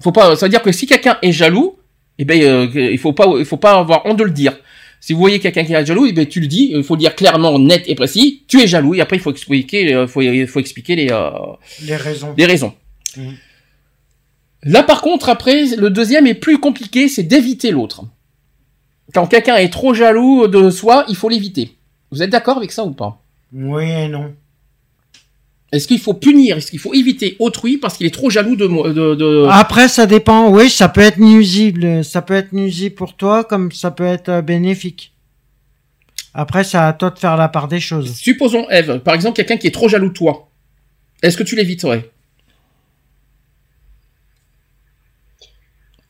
[0.00, 0.36] faut pas.
[0.36, 1.78] Ça veut dire que si quelqu'un est jaloux,
[2.18, 4.56] eh ben, euh, il faut pas, il faut pas avoir honte de le dire.
[5.00, 6.72] Si vous voyez quelqu'un qui est jaloux, eh ben, tu le dis.
[6.74, 8.44] Il faut le dire clairement, net et précis.
[8.48, 8.94] Tu es jaloux.
[8.94, 11.30] Et après, il faut expliquer, euh, faut, il faut expliquer les, euh,
[11.82, 12.34] Les raisons.
[12.36, 12.74] les raisons.
[13.16, 13.34] Mhm.
[14.64, 18.04] Là, par contre, après, le deuxième est plus compliqué, c'est d'éviter l'autre.
[19.14, 21.76] Quand quelqu'un est trop jaloux de soi, il faut l'éviter.
[22.10, 23.22] Vous êtes d'accord avec ça ou pas?
[23.52, 24.34] Oui et non.
[25.72, 26.56] Est-ce qu'il faut punir?
[26.56, 29.86] Est-ce qu'il faut éviter autrui parce qu'il est trop jaloux de moi de, de- Après,
[29.88, 30.50] ça dépend.
[30.50, 32.04] Oui, ça peut être nuisible.
[32.04, 35.12] Ça peut être nuisible pour toi, comme ça peut être euh, bénéfique.
[36.34, 38.16] Après, c'est à toi de faire la part des choses.
[38.16, 40.48] Supposons, Eve, par exemple, quelqu'un qui est trop jaloux de toi.
[41.22, 42.10] Est-ce que tu l'éviterais?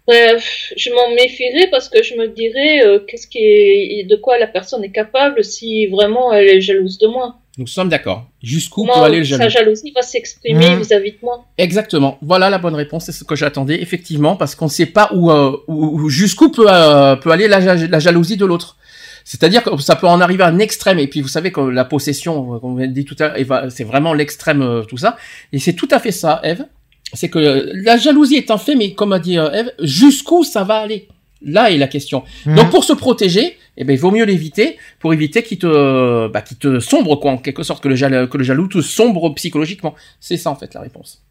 [0.06, 4.38] Bref, je m'en méfierais parce que je me dirais euh, qu'est-ce qui est, de quoi
[4.38, 7.39] la personne est capable si vraiment elle est jalouse de moi?
[7.60, 8.24] Nous sommes d'accord.
[8.42, 10.78] Jusqu'où peut aller le sa jaloux jalousie va s'exprimer Mhm.
[10.78, 11.44] vis-à-vis de moi.
[11.58, 12.16] Exactement.
[12.22, 13.04] Voilà la bonne réponse.
[13.04, 16.50] C'est ce que j'attendais, effectivement, parce qu'on ne sait pas où, euh, où- où- jusqu'où
[16.50, 18.78] peut, euh, peut aller la, ja- la jalousie de l'autre.
[19.24, 20.98] C'est-à-dire que ça peut en arriver à un extrême.
[20.98, 23.70] Et puis vous savez que la possession, euh, comme on l'a dit tout à l'heure,
[23.70, 25.18] c'est vraiment l'extrême, euh, tout ça.
[25.52, 26.64] Et c'est tout à fait ça, Eve.
[27.12, 30.44] C'est que euh, la jalousie est un fait, mais comme a dit euh, Eve, jusqu'où
[30.44, 31.08] ça va aller?
[31.42, 32.22] Là est la question.
[32.46, 32.56] Mhm.
[32.56, 36.42] Donc pour se protéger, eh ben, il vaut mieux l'éviter pour éviter qu'il te, bah,
[36.42, 39.30] qu'il te sombre quoi, en quelque sorte que le jaloux, que le jaloux te sombre
[39.34, 39.94] psychologiquement.
[40.20, 41.22] C'est ça en fait la réponse.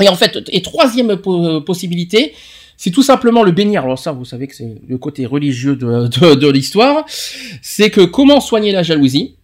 [0.00, 2.32] Et en fait, et troisième po- possibilité,
[2.76, 3.82] c'est tout simplement le bénir.
[3.82, 7.04] Alors ça, vous savez que c'est le côté religieux de, de, de l'histoire.
[7.62, 9.34] C'est que comment soigner la jalousie?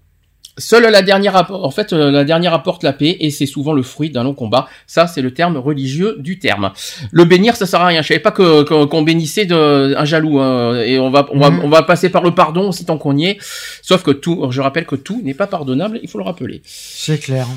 [0.57, 3.73] Seule la dernière, apporte- en fait, euh, la dernière apporte la paix et c'est souvent
[3.73, 4.69] le fruit d'un long combat.
[4.87, 6.73] Ça, c'est le terme religieux du terme.
[7.11, 8.03] Le bénir, ça sert à rien.
[8.03, 11.51] Je savais pas que qu'on bénissait de, un jaloux hein, et on va on va
[11.51, 11.61] Mhm.
[11.65, 13.39] on va passer par le pardon aussi tant qu'on y est.
[13.83, 15.99] Sauf que tout, je rappelle que tout n'est pas pardonnable.
[16.05, 16.63] Il faut le rappeler.
[16.65, 17.49] C'est clair.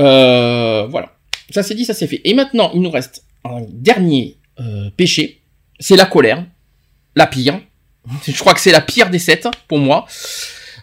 [0.00, 1.12] Euh, voilà.
[1.50, 2.22] Ça c'est dit, ça c'est fait.
[2.24, 5.42] Et maintenant, il nous reste un dernier euh, péché.
[5.80, 6.44] C'est la colère.
[7.14, 7.60] La pire.
[8.26, 10.06] Je crois que c'est la pire des sept pour moi.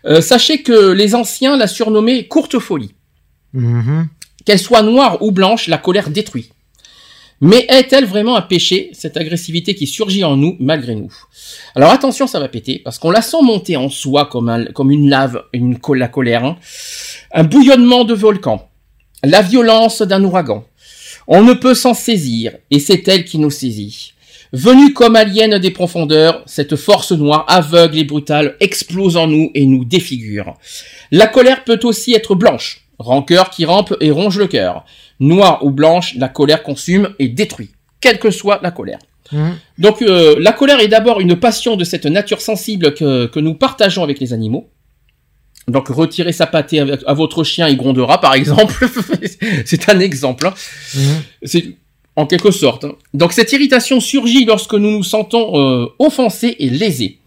[0.06, 2.94] Euh, sachez que les anciens la surnommaient courte folie.
[3.54, 4.08] Mhm.
[4.46, 6.52] Qu'elle soit noire ou blanche, la colère détruit.
[7.42, 11.14] Mais est-elle vraiment un péché, cette agressivité qui surgit en nous malgré nous?
[11.74, 14.92] Alors attention, ça va péter, parce qu'on la sent monter en soi comme, un- comme
[14.92, 16.58] une lave, une, la colère, hein.
[17.34, 18.68] un bouillonnement de volcan,
[19.24, 20.66] la violence d'un ouragan.
[21.28, 24.14] On ne peut s'en saisir, et c'est elle qui nous saisit.
[24.52, 29.66] Venue comme alien des profondeurs, cette force noire, aveugle et brutale, explose en nous et
[29.66, 30.56] nous défigure.
[31.12, 34.86] La colère peut aussi être blanche, rancœur qui rampe et ronge le cœur.
[35.20, 37.70] Noire ou blanche, la colère consume et détruit,
[38.02, 39.00] quelle que soit la colère.
[39.32, 39.58] Mhm.
[39.78, 43.54] Donc euh, la colère est d'abord une passion de cette nature sensible que, que nous
[43.54, 44.70] partageons avec les animaux.
[45.68, 48.74] Donc retirez sa pâtée à votre chien, il grondera par exemple.
[49.66, 50.48] C'est un exemple.
[50.48, 50.54] hein.
[51.44, 51.76] C'est
[52.20, 52.84] en quelque sorte.
[52.86, 52.94] hein.
[53.14, 57.20] Donc cette irritation surgit lorsque nous nous sentons euh, offensés et lésés.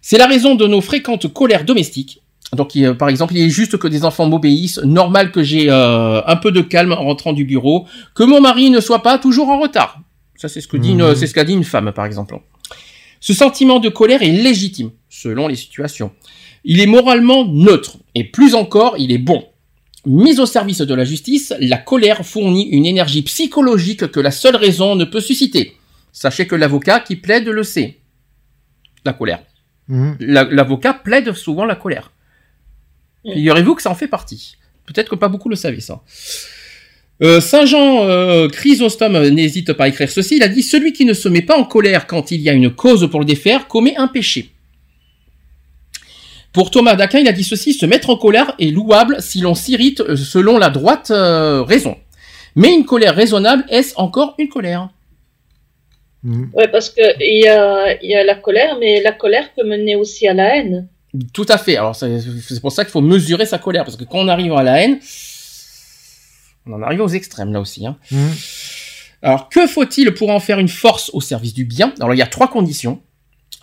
[0.00, 2.20] C'est la raison de nos fréquentes colères domestiques.
[2.54, 6.22] Donc il- par exemple, il est juste que des enfants m'obéissent, normal que j'ai euh,
[6.26, 9.48] un peu de calme en rentrant du bureau, que mon mari ne soit pas toujours
[9.50, 9.98] en retard.
[10.36, 11.14] Ça c'est ce que dit Mhm.
[11.16, 12.38] c'est ce qu'a dit une femme par exemple.
[13.20, 16.12] Ce sentiment de colère est légitime selon les situations.
[16.64, 19.44] Il est moralement neutre et plus encore, il est bon.
[20.08, 24.56] Mise au service de la justice, la colère fournit une énergie psychologique que la seule
[24.56, 25.76] raison ne peut susciter.
[26.12, 27.98] Sachez que l'avocat qui plaide le sait.
[29.04, 29.40] La colère.
[29.88, 30.16] Mhm.
[30.20, 32.10] La- L'avocat plaide souvent la colère.
[33.24, 33.32] Mm.
[33.34, 34.56] Figurez-vous que ça en fait partie.
[34.86, 36.02] Peut-être que pas beaucoup le savaient ça.
[37.22, 40.36] Euh, Saint Jean euh, Chrysostome n'hésite pas à écrire ceci.
[40.36, 42.52] Il a dit celui qui ne se met pas en colère quand il y a
[42.52, 44.52] une cause pour le défaire commet un péché.
[46.52, 49.54] Pour Thomas d'Aquin, il a dit ceci se mettre en colère est louable si l'on
[49.54, 51.96] s'irrite euh, selon la droite euh, raison.
[52.56, 54.88] Mais une colère raisonnable est-ce encore une colère?
[56.22, 56.50] Mhm.
[56.54, 60.26] Ouais, parce que il y y a la colère, mais la colère peut mener aussi
[60.26, 60.88] à la haine.
[61.32, 61.76] Tout à fait.
[61.76, 64.62] Alors c'est pour ça qu'il faut mesurer sa colère parce que quand on arrive à
[64.62, 64.98] la haine,
[66.66, 67.86] on en arrive aux extrêmes là aussi.
[67.86, 67.96] Hein.
[68.10, 68.30] Mhm.
[69.22, 71.94] Alors que faut-il pour en faire une force au service du bien?
[72.00, 73.00] Alors il y a trois conditions.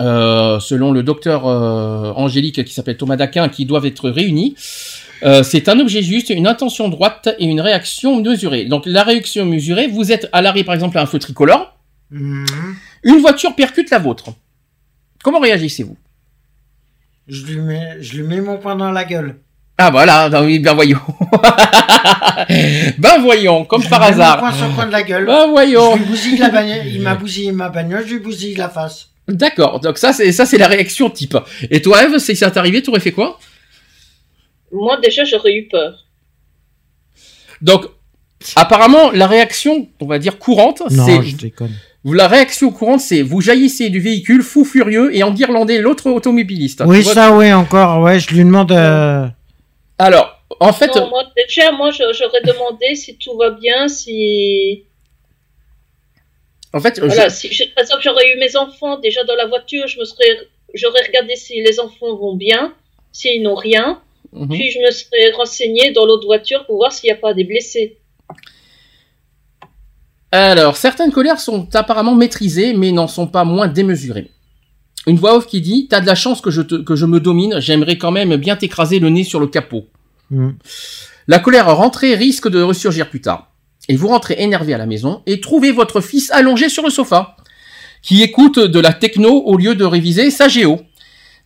[0.01, 4.55] Euh, selon le docteur euh, Angélique qui s'appelle Thomas d'Aquin, qui doivent être réunies.
[5.23, 8.65] Euh, c'est un objet juste, une intention droite et une réaction mesurée.
[8.65, 11.77] Donc la réaction mesurée, vous êtes à l'arrêt par exemple à un feu tricolore,
[12.11, 12.45] Mhm.
[13.03, 14.25] une voiture percute la vôtre.
[15.23, 15.97] Comment réagissez-vous?
[17.27, 19.37] Je lui mets, je lui mets mon poing dans la gueule.
[19.77, 20.99] Ah voilà, ben ben voyons.
[22.97, 24.39] ben voyons, comme Je par lui mets Mon hasard.
[24.39, 25.25] poing sur le coin de la gueule.
[25.25, 25.93] Ben voyons.
[25.95, 26.85] Je lui bousille la bagnole.
[26.87, 29.09] Il m'a bousillé ma bagnole, je lui bousille la face.
[29.27, 31.37] D'accord, donc ça c'est ça c'est la réaction type.
[31.71, 33.39] Et toi Eve, si ça t'arrivait, t'aurais fait quoi?
[34.71, 36.05] Moi, déjà, j'aurais eu peur.
[37.61, 37.85] Donc
[38.55, 41.71] apparemment la réaction, on va dire courante, Non, c'est je déconne.
[42.03, 46.83] la réaction courante c'est vous jaillissez du véhicule fou furieux et enguirlandez l'autre automobiliste.
[46.85, 48.01] Oui, vois ça, oui, encore.
[48.01, 48.71] Ouais, je lui demande.
[48.71, 49.25] euh,
[49.97, 54.83] Alors, en fait, Non, moi, déjà, moi, j'aurais demandé si tout va bien, si.
[56.75, 59.47] En fait, je- Voilà, si, j'ai- par exemple, j'aurais eu mes enfants déjà dans la
[59.47, 60.37] voiture, je me serais,
[60.73, 62.73] j'aurais regardé si les enfants vont bien,
[63.11, 64.01] s'ils n'ont rien.
[64.33, 64.49] Mhm.
[64.49, 67.45] Puis je me serais renseignée dans l'autre voiture pour voir s'il n'y a pas des
[67.45, 67.97] blessés.
[70.31, 74.29] Alors, certaines colères sont apparemment maîtrisées, mais n'en sont pas moins démesurées.
[75.07, 77.19] Une voix off qui dit T'as de la chance que je, te- que je me
[77.19, 79.85] domine, j'aimerais quand même bien t'écraser le nez sur le capot.
[80.31, 80.49] Mm.
[81.27, 83.51] La colère rentrée risque de ressurgir plus tard.
[83.87, 87.35] Et vous rentrez énervé à la maison et trouvez votre fils allongé sur le sofa,
[88.01, 90.81] qui écoute de la techno au lieu de réviser sa géo.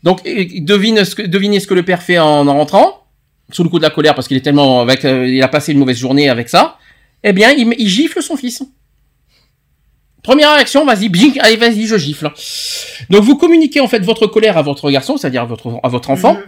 [0.03, 2.99] Donc, devinez ce que le père fait en, en rentrant,
[3.52, 5.72] sous le coup de la colère parce qu'il est tellement avec, euh, il a passé
[5.72, 6.78] une mauvaise journée avec ça.
[7.24, 8.64] Eh bien, il, gifle son fils.
[10.24, 12.32] Première réaction, vas-y, bing, allez, vas-y, je gifle.
[13.10, 15.45] Donc, vous communiquez en fait votre colère à votre garçon, c'est-à-dire à
[15.90, 16.44] votre, enfant, Mhm.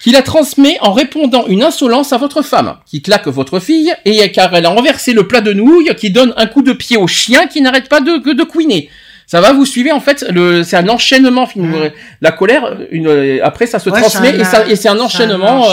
[0.00, 4.30] Qui la transmet en répondant une insolence à votre femme, qui claque votre fille, et
[4.32, 7.06] car elle a renversé le plat de nouilles, qui donne un coup de pied au
[7.06, 8.90] chien qui n'arrête pas de, de couiner.
[9.28, 11.48] Ça va, vous suivez en fait, le, c'est un enchaînement.
[11.56, 11.90] Mhm.
[12.20, 15.64] La colère, une, euh, après ça se Ouais, transmet et, ça, et c'est un enchaînement.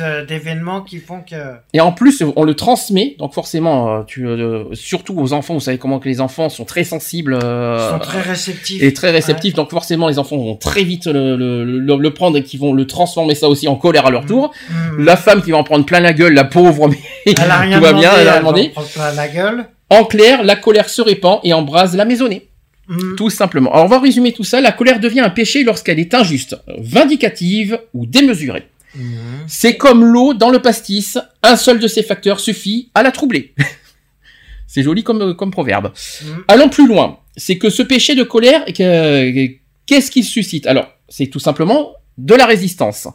[0.00, 1.36] euh, d'événements qui font que.
[1.74, 5.60] et en plus, on le transmet, donc forcément, euh, tu, euh, surtout aux enfants, vous
[5.60, 8.82] savez comment que les enfants sont très sensibles euh, Ils sont très réceptifs.
[8.82, 12.38] et très réceptifs, donc forcément les enfants vont très vite le, le, le, le prendre
[12.38, 14.50] et qui vont le transformer ça aussi en colère à leur tour.
[14.70, 15.04] Mm.
[15.04, 17.76] La femme qui va en prendre plein la gueule, la pauvre, mais Elle a rien
[17.76, 18.72] tout va demandé, bien, elle a va demandé.
[18.76, 19.64] en plein la gueule.
[19.90, 22.48] En clair, la colère se répand et embrase la maisonnée.
[22.88, 23.16] Mm.
[23.16, 23.72] Tout simplement.
[23.72, 24.60] Alors on va résumer tout ça.
[24.60, 28.64] La colère devient un péché lorsqu'elle est injuste, vindicative ou démesurée.
[28.94, 29.00] Mm.
[29.46, 33.54] C'est comme l'eau dans le pastis, un seul de ces facteurs suffit à la troubler.
[34.66, 35.92] C'est joli comme, comme proverbe.
[36.22, 36.26] Mm.
[36.48, 37.18] Allons plus loin.
[37.36, 39.48] C'est que ce péché de colère, que-
[39.86, 40.66] qu'est-ce qu'il suscite?
[40.66, 43.08] Alors, c'est tout simplement de la résistance.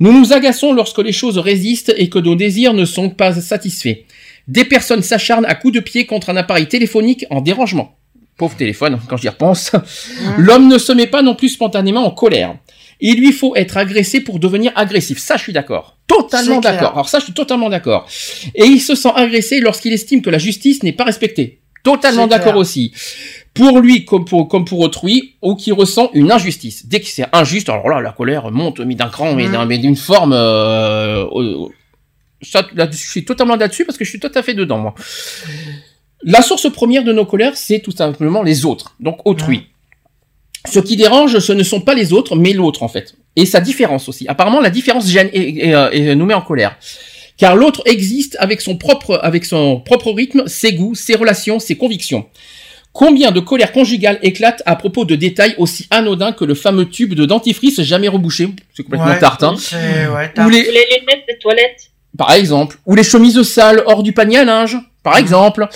[0.00, 3.98] Nous nous agaçons lorsque les choses résistent et que nos désirs ne sont pas satisfaits.
[4.48, 7.96] Des personnes s'acharnent à coups de pied contre un appareil téléphonique en dérangement.
[8.36, 9.72] Pauvre téléphone, quand j'y repense.
[10.38, 12.56] L'homme ne se met pas non plus spontanément en colère.
[13.00, 15.18] Il lui faut être agressé pour devenir agressif.
[15.18, 15.98] Ça, je suis d'accord.
[16.06, 16.92] Totalement d'accord.
[16.92, 18.08] Alors ça, je suis totalement d'accord.
[18.54, 21.60] Et il se sent agressé lorsqu'il estime que la justice n'est pas respectée.
[21.82, 22.92] Totalement d'accord aussi.
[23.52, 26.86] Pour lui comme pour, comme pour autrui, ou qui ressent une injustice.
[26.86, 29.96] Dès que c'est injuste, alors là, la colère monte, mais d'un cran, mais mais d'une
[29.96, 30.32] forme...
[30.32, 31.68] Euh, euh,
[32.42, 34.94] ça, là, je suis totalement là-dessus parce que je suis tout à fait dedans, moi.
[36.24, 39.66] La source première de nos colères, c'est tout simplement les autres, donc autrui.
[40.72, 43.14] Ce qui dérange, ce ne sont pas les autres, mais l'autre en fait.
[43.36, 44.26] Et sa différence aussi.
[44.28, 46.78] Apparemment, la différence gêne et, et, euh, et nous met en colère.
[47.36, 51.76] Car l'autre existe avec son propre, avec son propre rythme, ses goûts, ses relations, ses
[51.76, 52.26] convictions.
[52.92, 57.12] Combien de colère conjugale éclate à propos de détails aussi anodins que le fameux tube
[57.14, 58.48] de dentifrice jamais rebouché?
[58.72, 59.56] C'est complètement Ouais, tarte, hein.
[59.56, 60.50] Ou tarte.
[60.52, 60.70] les, Les
[61.00, 61.90] lunettes des toilettes.
[62.16, 65.68] par exemple, ou les chemises sales hors du panier à linge, par exemple.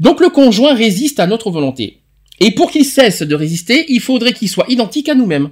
[0.00, 2.00] Donc le conjoint résiste à notre volonté.
[2.40, 5.50] Et pour qu'il cesse de résister, il faudrait qu'il soit identique à nous-mêmes.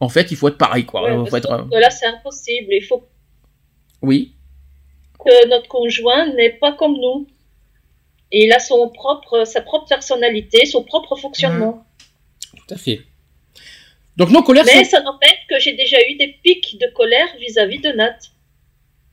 [0.00, 1.02] En fait, il faut être pareil, quoi.
[1.02, 2.68] Ouais, Il parce faut être, euh, là, c'est impossible.
[2.70, 3.02] Il faut
[4.02, 4.34] Oui,
[5.24, 7.26] que notre conjoint n'est pas comme nous.
[8.30, 11.84] Et il a son propre, sa propre personnalité, son propre fonctionnement.
[12.56, 13.00] tout à fait.
[14.16, 14.90] Donc nos colères Mais sont...
[14.90, 18.18] ça n'empêche que j'ai déjà eu des pics de colère vis-à-vis de Nat.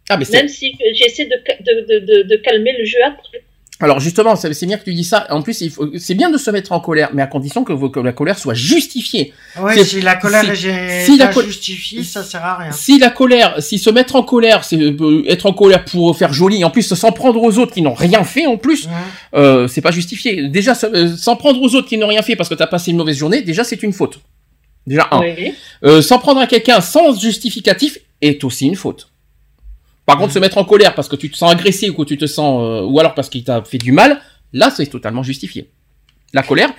[0.10, 0.38] Ah, mais c'est...
[0.38, 3.44] Même si j'essaie de, de, de, de, de calmer le jeu après.
[3.82, 5.28] Alors justement, c'est bien que tu dis ça.
[5.32, 5.90] En plus, il faut...
[5.98, 8.40] c'est bien de se mettre en colère, mais à condition que, vos- que la colère
[8.40, 9.34] soit justifiée.
[9.60, 12.72] Ouais, c'est- si la colère si- est si la justifiée, ça sert à rien.
[12.72, 16.32] Si la colère, si se mettre en colère, c'est euh, être en colère pour faire
[16.32, 18.92] joli, en plus s'en prendre aux autres qui n'ont rien fait en plus, Ouais.
[19.34, 20.48] euh, c'est pas justifié.
[20.48, 22.98] Déjà, euh, s'en prendre aux autres qui n'ont rien fait parce que t'as passé une
[22.98, 24.20] mauvaise journée, déjà c'est une faute.
[24.88, 25.20] Déjà un.
[25.20, 25.54] Oui.
[25.84, 29.10] Euh, s'en prendre à quelqu'un sans justificatif est aussi une faute.
[30.06, 32.18] Par contre, se mettre en colère parce que tu te sens agressé ou que tu
[32.18, 34.22] te sens, euh, ou alors parce qu'il t'a fait du mal,
[34.54, 35.72] là c'est totalement justifié.
[36.34, 36.72] La colère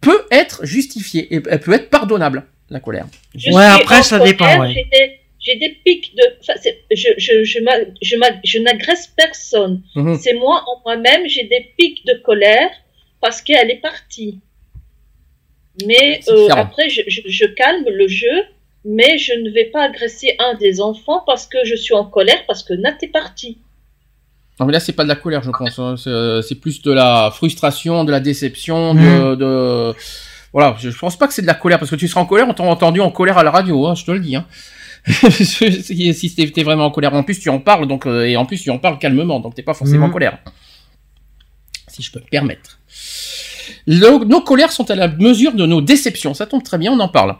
[0.00, 2.46] peut être justifiée et elle peut être pardonnable.
[2.70, 3.06] La colère.
[3.34, 4.72] Je Ouais, après, ça colère, dépend, ouais.
[4.72, 6.22] J'ai des, j'ai des pics de.
[6.40, 6.54] enfin,
[6.90, 9.82] je, je, je, n'agresse personne.
[9.96, 10.16] Mhm.
[10.18, 12.70] C'est moi en moi-même, j'ai des pics de colère
[13.20, 14.40] parce qu'elle est partie.
[15.86, 18.44] Mais euh, après, je, je, je calme le jeu,
[18.84, 22.42] mais je ne vais pas agresser un des enfants parce que je suis en colère
[22.46, 23.58] parce que Nat est parti.
[24.58, 25.78] Non mais là c'est pas de la colère, je pense.
[25.78, 25.96] hein.
[25.96, 29.94] C'est, euh, C'est plus de la frustration, de la déception, de, de...
[30.52, 30.76] voilà.
[30.78, 32.46] Je je pense pas que c'est de la colère parce que tu seras en colère,
[32.48, 34.36] on t'a entendu en colère à la radio, hein, je te le dis.
[34.36, 34.46] Hein.
[35.06, 38.60] si t'es vraiment en colère, en plus tu en parles donc euh, et en plus
[38.62, 40.12] tu en parles calmement, donc t'es pas forcément en Mhm.
[40.12, 40.38] colère.
[41.88, 42.78] Si je peux me permettre.
[43.86, 46.34] Le- nos colères sont à la mesure de nos déceptions.
[46.34, 47.36] Ça tombe très bien, on en parle.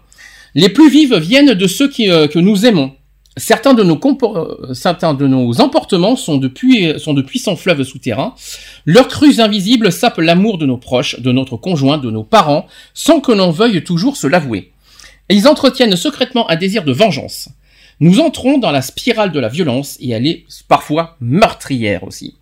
[0.54, 2.92] Les plus vives viennent de ceux euh, que nous aimons.
[3.36, 8.34] Certains de nos euh, certains de nos emportements sont de, puissants fleuves souterrains.
[8.84, 13.20] Leurs crues invisibles sapent l'amour de nos proches, de notre conjoint, de nos parents, sans
[13.20, 14.72] que l'on veuille toujours se l'avouer.
[15.28, 17.48] Ils entretiennent secrètement un désir de vengeance.
[18.00, 22.34] Nous entrons dans la spirale de la violence et elle est parfois meurtrière aussi.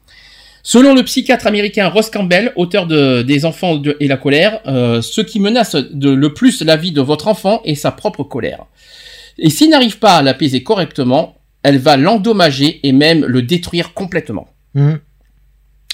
[0.70, 5.01] Selon le psychiatre américain Ross Campbell, auteur de Des enfants de- et la colère, euh,
[5.01, 8.66] ce qui menace de, le plus la vie de votre enfant est sa propre colère.
[9.39, 14.47] Et s'il n'arrive pas à l'apaiser correctement, elle va l'endommager et même le détruire complètement.
[14.74, 15.01] Mhm.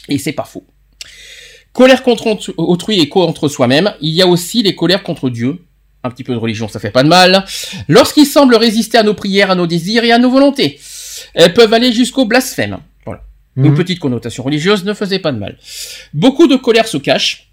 [0.08, 0.66] Et c'est pas faux.
[1.72, 5.60] Colère contre autrui et contre soi-même, il y a aussi les colères contre Dieu.
[6.02, 7.44] Un petit peu de religion, ça fait pas de mal.
[7.86, 10.80] Lorsqu'il semble résister à nos prières, à nos désirs et à nos volontés.
[11.34, 12.78] Elles peuvent aller jusqu'au blasphème.
[13.56, 13.74] Une Mhm.
[13.74, 15.58] petite connotation religieuse ne faisait pas de mal.
[16.12, 17.48] Beaucoup de colère se cache.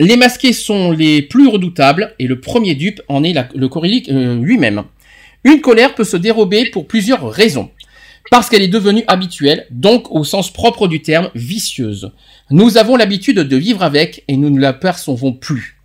[0.00, 4.08] Les masqués sont les plus redoutables et le premier dupe en est la- le chorélique
[4.08, 4.84] euh, lui-même.
[5.44, 7.70] Une colère peut se dérober pour plusieurs raisons.
[8.30, 12.12] Parce qu'elle est devenue habituelle, donc au sens propre du terme, vicieuse.
[12.50, 15.76] Nous avons l'habitude de vivre avec et nous ne la percevons plus.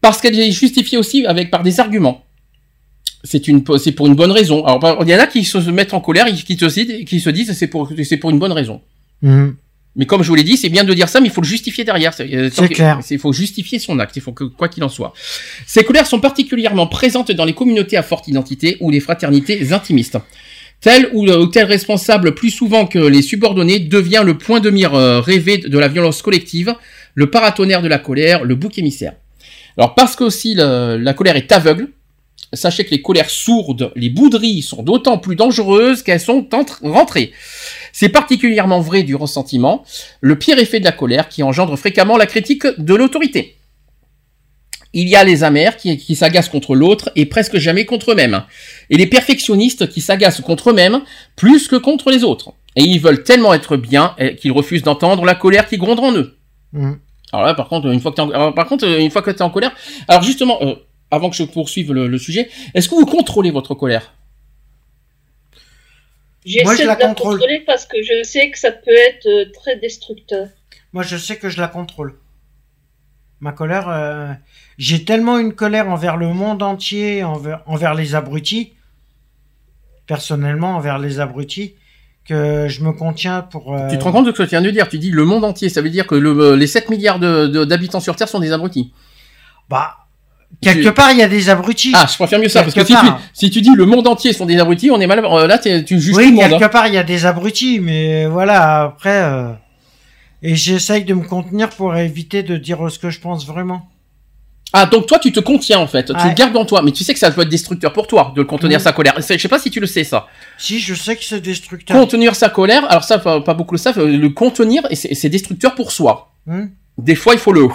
[0.00, 2.24] Parce qu'elle est justifiée aussi avec par des arguments.
[3.22, 4.64] C'est une, c'est pour une bonne raison.
[4.64, 7.52] Alors, il y en a qui se mettent en colère, qui citent, qui se disent
[7.52, 8.80] c'est pour, c'est pour une bonne raison.
[9.22, 9.56] Mhm.
[9.96, 11.46] Mais comme je vous l'ai dit, c'est bien de dire ça, mais il faut le
[11.46, 12.14] justifier derrière.
[12.14, 13.00] C'est euh, que- clair.
[13.10, 14.16] Il faut justifier son acte.
[14.16, 15.12] Il faut que, quoi qu'il en soit.
[15.66, 20.16] Ces colères sont particulièrement présentes dans les communautés à forte identité ou les fraternités intimistes.
[20.80, 24.94] Tel ou, ou tel responsable plus souvent que les subordonnés devient le point de mire
[24.94, 26.74] euh, rêvé de la violence collective,
[27.14, 29.12] le paratonnerre de la colère, le bouc émissaire.
[29.76, 31.88] Alors parce qu'aussi le- la colère est aveugle,
[32.52, 36.48] sachez que les colères sourdes, les bouderies sont d'autant plus dangereuses qu'elles sont
[36.82, 37.32] rentrées.
[37.92, 39.84] C'est particulièrement vrai du ressentiment,
[40.20, 43.56] le pire effet de la colère qui engendre fréquemment la critique de l'autorité.
[44.92, 48.42] Il y a les amers qui, qui s'agacent contre l'autre et presque jamais contre eux-mêmes.
[48.90, 51.02] Et les perfectionnistes qui s'agacent contre eux-mêmes
[51.36, 52.54] plus que contre les autres.
[52.74, 56.12] Et ils veulent tellement être bien eh, qu'ils refusent d'entendre la colère qui gronde en
[56.12, 56.36] eux.
[56.72, 56.98] Mhm.
[57.32, 59.30] Alors là, par contre, une fois que t'es en, alors, par contre, une fois que
[59.30, 59.72] t'es en colère,
[60.08, 60.74] alors justement, euh,
[61.10, 64.12] avant que je poursuive le, le sujet, est-ce que vous contrôlez votre colère?
[66.46, 67.34] Moi, je J'essaie de la la contrôle.
[67.38, 70.48] contrôler parce que je sais que ça peut être euh, très destructeur.
[70.92, 72.14] Moi, je sais que je la contrôle.
[73.40, 74.32] Ma colère, euh,
[74.78, 78.72] j'ai tellement une colère envers le monde entier, envers, envers les abrutis,
[80.06, 81.74] personnellement envers les abrutis,
[82.26, 83.74] que je me contiens pour.
[83.74, 84.88] euh, Tu te rends compte de ce que tu viens de dire?
[84.88, 87.64] Tu dis le monde entier, ça veut dire que le, les 7 milliards de- de-
[87.64, 88.92] d'habitants sur Terre sont des abrutis.
[89.68, 89.96] Bah,
[90.60, 91.92] quelque Tu- part, il y a des abrutis.
[91.94, 94.32] Ah, je préfère mieux ça, parce que si tu, si tu dis le monde entier
[94.32, 95.24] sont des abrutis, on est mal.
[95.24, 96.50] euh, là, tu juges oui, tout le monde.
[96.50, 96.68] quelque hein.
[96.68, 99.22] part, il y a des abrutis, mais voilà, après.
[99.22, 99.52] euh,
[100.42, 103.88] Et j'essaye de me contenir pour éviter de dire ce que je pense vraiment.
[104.72, 106.04] Ah, donc toi, tu te contiens en fait.
[106.06, 108.32] Tu le gardes en toi, mais tu sais que ça peut être destructeur pour toi
[108.36, 109.14] de contenir sa colère.
[109.18, 110.28] Je sais pas si tu le sais ça.
[110.58, 111.96] Si, je sais que c'est destructeur.
[111.98, 113.98] Contenir sa colère, alors ça, pas beaucoup le savent.
[113.98, 116.32] euh, Le contenir, et c'est destructeur pour soi.
[116.46, 116.66] Hmm
[117.02, 117.68] Des fois, il faut le,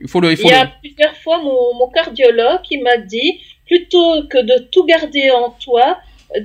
[0.00, 2.78] il faut le, il faut Il y a le- plusieurs fois mon, mon cardiologue qui
[2.78, 5.98] m'a dit plutôt que de tout garder en toi,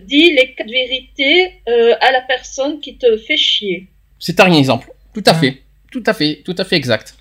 [0.06, 3.88] dis les quatre vérités euh, à la personne qui te fait chier.
[4.20, 4.92] C'est un exemple.
[5.14, 5.62] Tout à fait.
[5.92, 6.42] Tout à fait.
[6.46, 7.16] Tout à fait exact.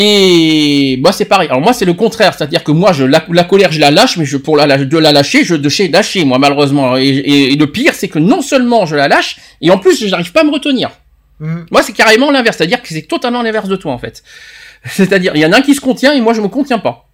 [0.00, 1.48] Et moi c'est pareil.
[1.48, 4.16] Alors moi c'est le contraire, c'est-à-dire que moi je la, la colère je la lâche,
[4.16, 6.96] mais je pour la de la lâcher je de chez lâcher moi malheureusement.
[6.96, 9.98] Et, et- et le pire c'est que non seulement je la lâche et en plus
[10.00, 10.90] je n'arrive pas à me retenir.
[11.40, 11.64] Hmm.
[11.70, 14.22] Moi c'est carrément l'inverse, c'est-à-dire que c'est totalement l'inverse de toi en fait.
[14.84, 17.08] C'est-à-dire il y en a un qui se contient et moi je me contiens pas.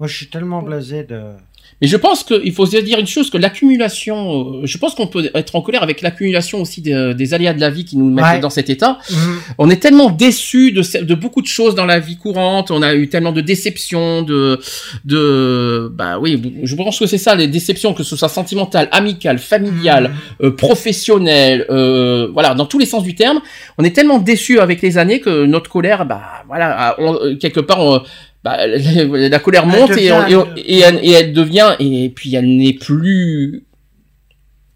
[0.00, 1.34] Moi, je suis tellement blasé de.
[1.82, 5.06] Mais je pense qu'il faut se dire une chose que l'accumulation, euh, je pense qu'on
[5.08, 8.08] peut être en colère avec l'accumulation aussi des, des aléas de la vie qui nous
[8.10, 8.40] mettent Ouais.
[8.40, 8.98] dans cet état.
[9.10, 9.14] Hmm.
[9.58, 12.70] On est tellement déçus de, beaucoup de choses dans la vie courante.
[12.70, 14.58] On a eu tellement de déceptions, de,
[15.04, 19.38] de, bah oui, je pense que c'est ça, les déceptions, que ce soit sentimentales, amicales,
[19.38, 20.10] familiales,
[20.40, 20.46] Hmm.
[20.46, 23.40] euh, professionnelles, euh, voilà, dans tous les sens du terme.
[23.78, 27.80] On est tellement déçus avec les années que notre colère, bah voilà, on- quelque part,
[27.80, 28.02] on-
[28.44, 30.24] bah, la, la colère Elle monte et, on-
[30.56, 33.64] elle, et elle devient, et puis elle n'est plus,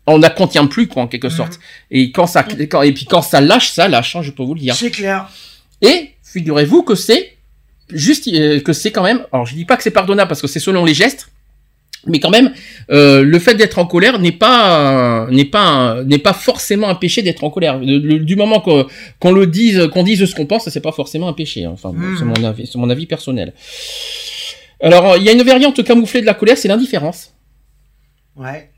[0.06, 1.32] on la contient plus quoi en quelque Mhm.
[1.36, 1.58] sorte.
[1.90, 4.54] Et quand ça, quand, et puis quand ça lâche, ça lâche, hein, je peux vous
[4.54, 4.74] le dire.
[4.74, 5.28] C'est clair.
[5.82, 7.36] Et figurez-vous que c'est
[7.90, 9.24] juste euh, que c'est quand même.
[9.32, 11.28] Alors je dis pas que c'est pardonnable parce que c'est selon les gestes,
[12.08, 12.52] mais quand même
[12.90, 17.22] euh, le fait d'être en colère n'est pas n'est pas n'est pas forcément un péché
[17.22, 17.78] d'être en colère.
[17.78, 18.86] Le- le- du moment qu'on
[19.20, 21.64] qu'on le dise qu'on dise ce qu'on pense, c'est pas forcément un péché.
[21.64, 21.70] hein.
[21.74, 22.16] Enfin bon, Mm.
[22.18, 23.52] c'est mon avis c'est mon avis personnel.
[24.80, 27.32] Alors il y a une variante camouflée de la colère, c'est l'indifférence.
[28.36, 28.70] Ouais.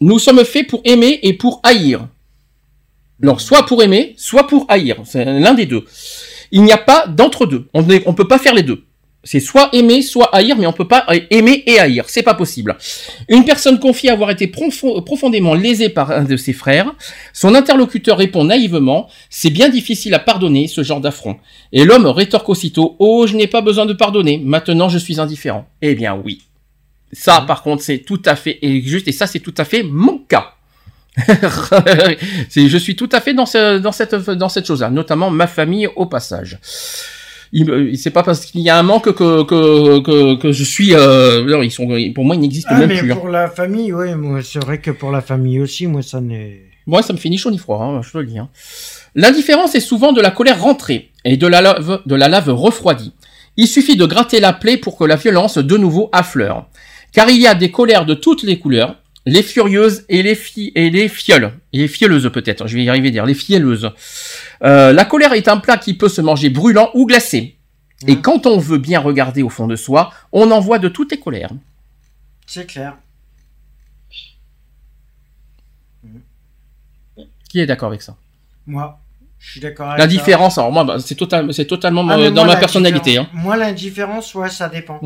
[0.00, 2.06] Nous sommes faits pour aimer et pour haïr.
[3.20, 4.96] Alors, soit pour aimer, soit pour haïr.
[5.04, 5.84] C'est l'un des deux.
[6.52, 7.66] Il n'y a pas d'entre-deux.
[7.74, 8.84] On ne on peut pas faire les deux.
[9.30, 12.04] C'est soit aimer, soit haïr, mais on peut pas aimer et haïr.
[12.08, 12.78] C'est pas possible.
[13.28, 16.94] Une personne confie avoir été profo- profondément lésée par un de ses frères.
[17.34, 21.36] Son interlocuteur répond naïvement, c'est bien difficile à pardonner ce genre d'affront.
[21.72, 24.40] Et l'homme rétorque aussitôt, oh, je n'ai pas besoin de pardonner.
[24.42, 25.66] Maintenant, je suis indifférent.
[25.82, 26.40] Eh bien, oui.
[27.12, 30.20] Ça, par contre, c'est tout à fait juste, et ça, c'est tout à fait mon
[30.20, 30.54] cas.
[32.56, 35.86] je suis tout à fait dans, ce, dans cette, dans cette chose-là, notamment ma famille
[35.96, 36.58] au passage.
[37.52, 40.94] Il, c'est pas parce qu'il y a un manque que que que, que je suis.
[40.94, 43.12] Euh, non, ils sont, pour moi, ils n'existent Ah, même mais plus.
[43.12, 43.16] hein.
[43.16, 46.60] pour la famille, oui, moi, c'est vrai que pour la famille aussi, moi, ça n'est.
[46.86, 48.38] Moi, ça me fait ni chaud ni froid, hein, je te le dis.
[48.38, 48.48] Hein.
[49.14, 53.12] L'indifférence est souvent de la colère rentrée et de la lave, de la lave refroidie.
[53.56, 56.66] Il suffit de gratter la plaie pour que la violence de nouveau affleure.
[57.12, 58.96] Car il y a des colères de toutes les couleurs,
[59.30, 61.52] les furieuses et les, fi et les fioles.
[61.72, 63.90] Et les fielleuses peut-être, je vais y arriver à dire, les fielleuses.
[64.64, 67.56] Euh, la colère est un plat qui peut se manger brûlant ou glacé.
[68.06, 68.22] Et Mhm.
[68.22, 71.18] quand on veut bien regarder au fond de soi, on en voit de toutes les
[71.20, 71.50] colères.
[72.46, 72.96] C'est clair.
[77.48, 78.14] Qui est d'accord avec ça?
[78.66, 78.98] Moi,
[79.38, 80.08] je suis d'accord avec La ça.
[80.08, 83.16] différence, alors moi, bah, c'est total, c'est totalement Ah, dans moi, ma personnalité.
[83.18, 83.22] Hein.
[83.22, 85.00] l'indifférence- Moi, l'indifférence, ouais, ça dépend.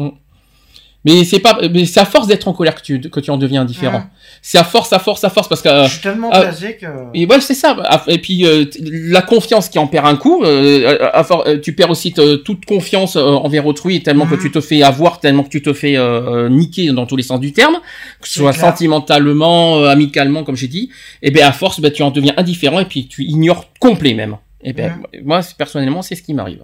[1.04, 3.36] Mais c'est pas, mais c'est à force d'être en colère que tu, que tu en
[3.36, 3.98] deviens indifférent.
[3.98, 4.06] Hum.
[4.40, 5.68] C'est à force, à force, à force, parce que.
[5.68, 6.86] euh, Je suis tellement ah, blasé que.
[7.12, 7.76] et voilà, c'est ça.
[8.06, 11.74] Et puis euh, la confiance qui en perd un coup, euh, à- à euh, tu
[11.74, 14.42] perds aussi te- toute confiance euh, envers autrui, tellement que Mhm.
[14.42, 17.24] tu te fais avoir, tellement que tu te fais euh, euh, niquer dans tous les
[17.24, 17.80] sens du terme,
[18.20, 18.66] que ce soit clair.
[18.66, 20.90] sentimentalement, euh, amicalement, comme j'ai dit.
[21.22, 24.36] Et ben à force, ben, tu en deviens indifférent et puis tu ignores complet même.
[24.62, 25.24] Et ben Mhm.
[25.24, 26.60] moi, personnellement, c'est ce qui m'arrive.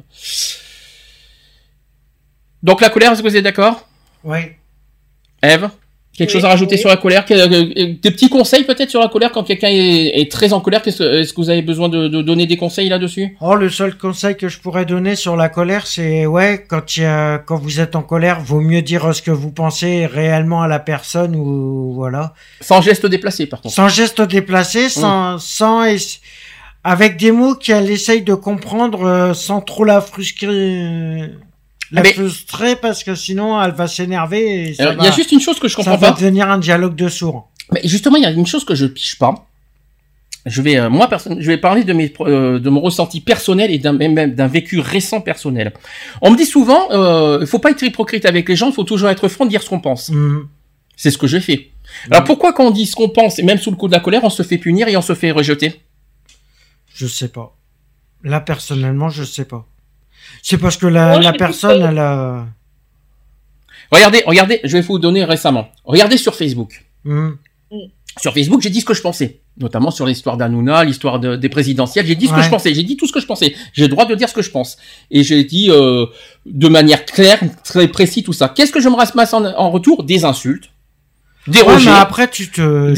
[2.63, 3.85] Donc la colère, est-ce que vous êtes d'accord?
[4.25, 4.39] Oui.
[5.43, 5.69] Eve
[6.17, 6.81] Quelque Oui, chose à rajouter oui.
[6.81, 7.47] sur la colère euh,
[8.03, 11.33] Des petits conseils peut-être sur la colère quand quelqu'un est, est très en colère Est-ce
[11.33, 13.37] que vous avez besoin de, de donner des conseils là-dessus?
[13.41, 17.03] Oh, le seul conseil que je pourrais donner sur la colère, c'est ouais, quand il
[17.05, 20.61] y a, quand vous êtes en colère, vaut mieux dire ce que vous pensez réellement
[20.63, 23.77] à la personne ou voilà, Sans geste déplacé par contre.
[23.77, 25.99] sans geste déplacé, sans, sans es-
[26.83, 31.31] avec des mots qu'elle essaye de comprendre euh, sans trop la frustrer,
[31.93, 35.33] la mais- frustrer parce que sinon elle va s'énerver ça Il va, y a juste
[35.33, 36.19] une chose que je ça comprends va pas.
[36.21, 37.51] devenir un dialogue de sourds.
[37.73, 39.47] Mais justement, il y a une chose que je piche pas.
[40.47, 43.71] Je vais, euh, moi, personne, je vais parler de mes, euh, de mon ressenti personnel
[43.71, 45.75] et d'un même d'un vécu récent personnel.
[46.23, 48.85] On me dit souvent, euh, il faut pas être hypocrite avec les gens, il faut
[48.85, 50.09] toujours être franc, dire ce qu'on pense.
[50.11, 50.49] Mhm.
[50.97, 51.71] C'est ce que j'ai fait.
[52.11, 54.01] Alors pourquoi quand on dit ce qu'on pense, et même sous le coup de la
[54.01, 55.83] colère, on se fait punir et on se fait rejeter?
[56.95, 57.55] Je sais pas.
[58.25, 59.67] Là personnellement, je sais pas.
[60.43, 62.47] C'est parce que la, Moi, la personne, elle a.
[63.91, 65.69] Regardez, regardez, je vais vous donner récemment.
[65.85, 66.85] Regardez sur Facebook.
[67.05, 67.37] Mhm.
[68.21, 71.49] Sur Facebook, j'ai dit ce que je pensais, notamment sur l'histoire d'Anouna, l'histoire de- des
[71.49, 72.05] présidentielles.
[72.05, 73.55] J'ai dit ce que je pensais, j'ai dit tout ce que je pensais.
[73.73, 74.77] J'ai le droit de dire ce que je pense.
[75.11, 76.07] Et j'ai dit euh,
[76.45, 78.49] de manière claire, très précis tout ça.
[78.49, 80.03] Qu'est-ce que je me ramasse en, en retour?
[80.03, 80.71] Des insultes,
[81.47, 82.93] des Ouais, mais après, tu te.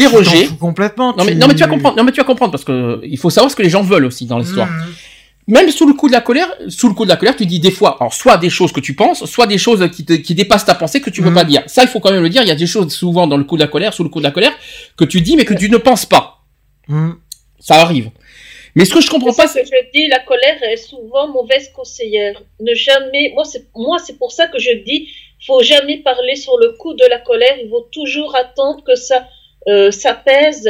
[0.45, 1.15] Tu fous complètement.
[1.17, 3.19] Non mais, non mais tu vas comprendre, non mais tu vas comprendre parce que il
[3.19, 4.69] faut savoir ce que les gens veulent aussi dans l'histoire.
[4.71, 4.85] Mhm.
[5.51, 7.61] Même sous le coup de la colère, sous le coup de la colère, tu dis
[7.61, 10.35] des fois, alors soit des choses que tu penses, soit des choses qui, te, qui
[10.35, 11.35] dépassent ta pensée que tu veux Mhm.
[11.35, 11.63] pas dire.
[11.67, 12.43] Ça, il faut quand même le dire.
[12.43, 14.21] Il y a des choses souvent dans le coup de la colère, sous le coup
[14.21, 14.53] de la colère,
[14.97, 16.39] que tu dis mais que tu ne penses pas.
[16.89, 17.17] Mhm.
[17.59, 18.11] Ça arrive.
[18.77, 21.27] Mais ce que je comprends C'est pas, ça que je dis, la colère est souvent
[21.29, 22.41] mauvaise conseillère.
[22.61, 25.09] Ne jamais, moi c'est moi c'est pour ça que je dis,
[25.47, 27.57] faut jamais parler sur le coup de la colère.
[27.63, 29.27] Il faut toujours attendre que ça
[29.69, 30.69] euh, s'apaise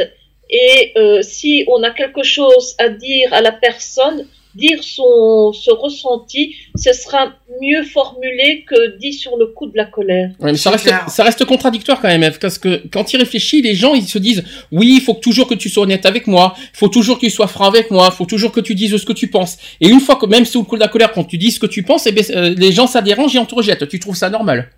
[0.49, 5.71] et euh, si on a quelque chose à dire à la personne, dire son ce
[5.71, 10.31] ressenti, ce sera mieux formulé que dit sur le coup de la colère.
[10.39, 11.09] Ouais, mais ça reste, clair.
[11.09, 14.17] ça reste contradictoire quand même, Eve, parce que quand il réfléchit, les gens, ils se
[14.17, 17.17] disent, oui, il faut que toujours que tu sois honnête avec moi, il faut toujours
[17.17, 19.27] que tu sois franc avec moi, il faut toujours que tu dises ce que tu
[19.27, 19.57] penses.
[19.79, 21.59] Et une fois que, même sous le coup de la colère, quand tu dis ce
[21.59, 23.87] que tu penses, eh ben, euh, les gens, ça dérange et on te rejette.
[23.87, 24.69] Tu trouves ça normal?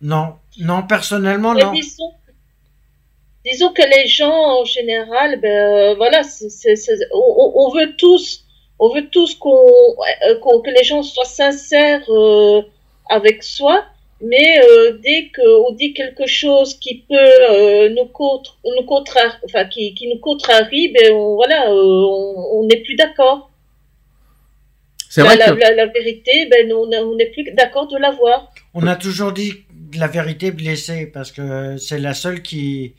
[0.00, 1.72] Non, non, personnellement, non.
[1.72, 2.12] disons,
[3.44, 6.22] disons que les gens en général, ben euh, voilà,
[7.12, 8.43] on veut tous,
[8.84, 9.66] on veut tous qu'on,
[10.28, 12.60] euh, qu'on- que les gens soient sincères euh,
[13.16, 13.76] avec soi,
[14.30, 17.14] mais euh, dès qu'on dit quelque chose qui peut
[17.50, 22.62] euh, nous contre, nous contraire, enfin qui, qui nous contrarie, ben on, voilà, euh, on
[22.68, 23.40] n'est plus d'accord.
[25.10, 27.96] C'est La, vrai la, que, la, la vérité, ben on on n'est plus d'accord de
[28.04, 28.52] l'avoir.
[28.74, 29.52] On a toujours dit
[29.92, 32.94] que la vérité blessée parce que c'est la seule qui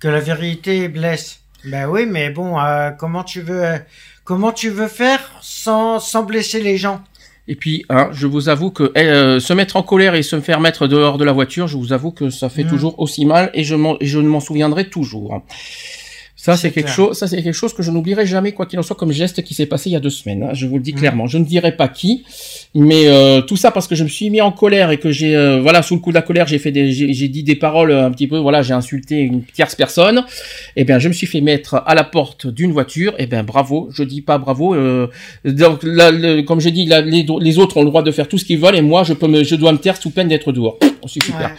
[0.00, 1.40] que la vérité blesse.
[1.64, 3.78] Ben oui, mais bon, euh, comment tu veux euh,
[4.26, 7.00] comment tu veux faire sans sans blesser les gens?
[7.48, 10.60] Et puis, hein, je vous avoue que euh, se mettre en colère et se faire
[10.60, 12.68] mettre dehors de la voiture, je vous avoue que ça fait Mm.
[12.68, 15.42] toujours aussi mal et je, et je ne m'en souviendrai toujours.
[16.46, 18.82] Ça, c'est quelque chose, ça, c'est quelque chose que je n'oublierai jamais, quoi qu'il en
[18.82, 20.42] soit, comme geste qui s'est passé il y a deux semaines.
[20.44, 20.96] hein, je vous le dis Mm.
[20.96, 21.26] clairement.
[21.26, 22.24] Je ne dirai pas qui,
[22.74, 25.34] mais euh, tout ça parce que je me suis mis en colère et que j'ai,
[25.36, 27.90] euh, voilà, sous le coup de la colère, j'ai fait des, j'ai dit des paroles
[27.90, 30.24] euh, un petit peu, voilà, j'ai insulté une tierce personne.
[30.76, 33.14] Eh bien, je me suis fait mettre à la porte d'une voiture.
[33.18, 33.88] Eh bien, bravo.
[33.92, 34.74] Je dis pas bravo.
[34.74, 35.08] euh,
[35.44, 38.28] donc, là, le- comme j'ai dit, là, les, les autres ont le droit de faire
[38.28, 40.28] tout ce qu'ils veulent et moi, je peux me, je dois me taire sous peine
[40.28, 40.78] d'être dehors.
[41.06, 41.50] Super.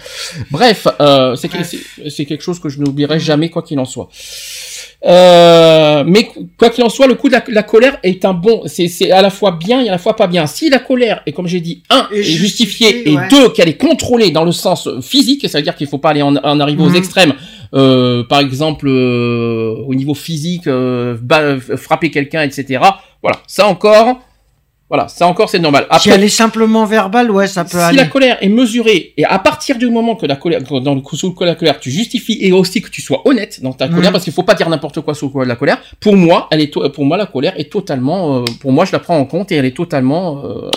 [0.52, 4.10] Bref, euh, c'est quelque chose que je n'oublierai jamais quoi qu'il en soit.
[5.06, 8.64] Euh, mais quoi qu'il en soit, le coup de la, la colère est un bon,
[8.66, 10.48] c'est c'est à la fois bien et à la fois pas bien.
[10.48, 13.28] Si la colère est, comme j'ai dit, un Et est justifiée justifiée, et ouais.
[13.30, 16.24] deux qu'elle est contrôlée dans le sens physique, ça veut dire qu'il faut pas aller
[16.24, 16.96] en, en arriver aux Mhm.
[16.96, 17.34] extrêmes.
[17.74, 21.16] Euh, par exemple, euh, au niveau physique, euh,
[21.78, 22.82] frapper quelqu'un, etc.
[23.22, 24.20] Voilà, ça encore,
[24.90, 25.86] voilà, ça encore c'est normal.
[26.00, 27.98] Si elle est simplement verbale, ouais, ça peut si aller.
[27.98, 31.16] la colère est mesurée et à partir du moment que la colère, dans le coup
[31.18, 33.74] sous le coup de la colère, tu justifies et aussi que tu sois honnête dans
[33.74, 34.12] ta colère, Mhm.
[34.14, 35.80] parce qu'il faut pas dire n'importe quoi sous le coup de la colère.
[36.00, 39.00] Pour moi, elle est, pour moi la colère est totalement, euh, pour moi je la
[39.00, 40.70] prends en compte et elle est totalement euh,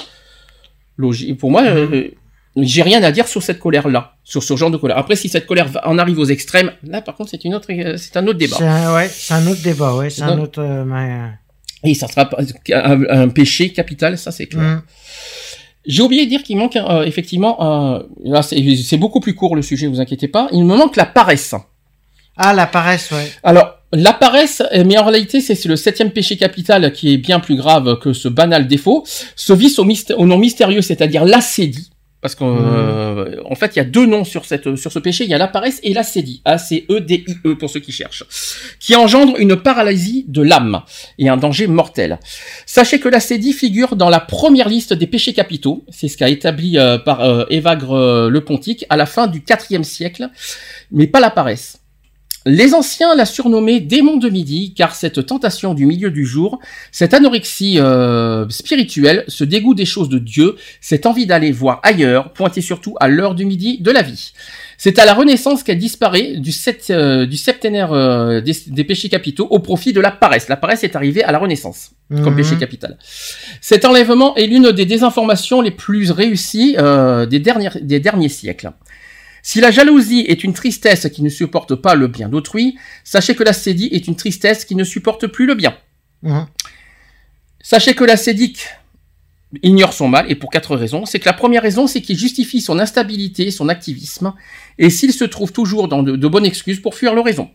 [0.96, 1.38] logique.
[1.38, 2.08] Pour moi, euh,
[2.56, 4.98] j'ai rien à dire sur cette colère là, sur ce genre de colère.
[4.98, 8.16] Après, si cette colère en arrive aux extrêmes, là par contre c'est une autre, c'est
[8.16, 8.56] un autre débat.
[8.58, 10.60] C'est un, ouais, c'est un autre débat, ouais, c'est un un- autre.
[10.60, 11.30] euh, mais,
[11.84, 12.28] Et ça sera
[12.72, 14.62] un, un péché capital, ça c'est clair.
[14.62, 14.82] hum.
[15.86, 19.62] J'ai oublié de dire qu'il manque euh, effectivement, euh, là c'est beaucoup plus court le
[19.62, 21.54] sujet, vous inquiétez pas, il me manque la paresse.
[22.36, 23.30] Ah, la paresse, ouais.
[23.42, 27.40] Alors, la paresse, euh, mais en réalité c'est le septième péché capital qui est bien
[27.40, 29.04] plus grave que ce banal défaut,
[29.34, 31.90] se vice au, nom mystérieux, c'est-à-dire l'acédie.
[32.20, 33.40] Parce qu'en Mmh.
[33.44, 35.38] en fait, il y a deux noms sur, cette, sur ce péché, il y a
[35.38, 38.24] la paresse et l'acédie, A-C-E-D-I-E pour ceux qui cherchent,
[38.78, 40.82] qui engendre une paralysie de l'âme
[41.18, 42.18] et un danger mortel.
[42.66, 46.78] Sachez que l'acédie figure dans la première liste des péchés capitaux, c'est ce qu'a établi
[46.78, 50.30] euh, par euh, Évagre euh, le Pontique à la fin du IVe siècle,
[50.90, 51.79] mais pas la paresse.
[52.46, 56.58] Les anciens la surnommaient démon de midi, car cette tentation du milieu du jour,
[56.90, 62.32] cette anorexie euh, spirituelle, ce dégoût des choses de Dieu, cette envie d'aller voir ailleurs,
[62.32, 64.32] pointait surtout à l'heure du midi de la vie.
[64.78, 69.10] C'est à la Renaissance qu'elle disparaît du, sept- euh, du septénaire euh, des, des péchés
[69.10, 70.48] capitaux au profit de la paresse.
[70.48, 72.36] La paresse est arrivée à la Renaissance comme Mhm.
[72.36, 72.96] péché capital.
[73.60, 78.72] Cet enlèvement est l'une des désinformations les plus réussies euh, des, dernières, des derniers siècles.
[79.42, 83.42] Si la jalousie est une tristesse qui ne supporte pas le bien d'autrui, sachez que
[83.42, 85.76] la sédie est une tristesse qui ne supporte plus le bien.
[86.24, 86.46] Hum.
[87.62, 88.66] Sachez que l'acédique
[89.62, 91.06] ignore son mal, et pour quatre raisons.
[91.06, 94.32] C'est que la première raison, c'est qu'il justifie son instabilité, son activisme,
[94.78, 97.50] et s'il se trouve toujours dans de, de bonnes excuses pour fuir le raison.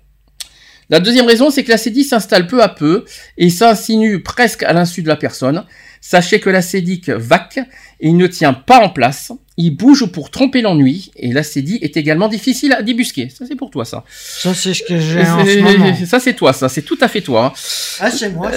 [0.90, 3.06] La deuxième raison, c'est que l'acédie s'installe peu à peu
[3.38, 5.66] et s'insinue presque à l'insu de la personne.
[6.08, 7.60] Sachez que l'acédique vaque
[8.00, 9.32] il ne tient pas en place.
[9.58, 13.30] Il bouge pour tromper l'ennui et l'acédie est également difficile à débusquer.
[13.30, 14.04] Ça, c'est pour toi, ça.
[14.12, 15.96] Ça, c'est ce que j'ai en ce moment.
[16.06, 16.70] Ça, c'est toi, ça.
[16.70, 17.46] C'est tout à fait toi.
[17.46, 17.54] hein.
[18.00, 18.52] Ah, c'est moi.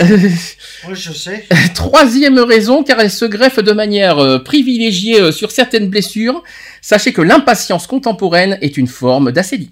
[0.85, 1.47] Moi, je sais.
[1.75, 6.43] Troisième raison, car elle se greffe de manière euh, privilégiée euh, sur certaines blessures.
[6.83, 9.71] Sachez que l'impatience contemporaine est une forme d'acédie.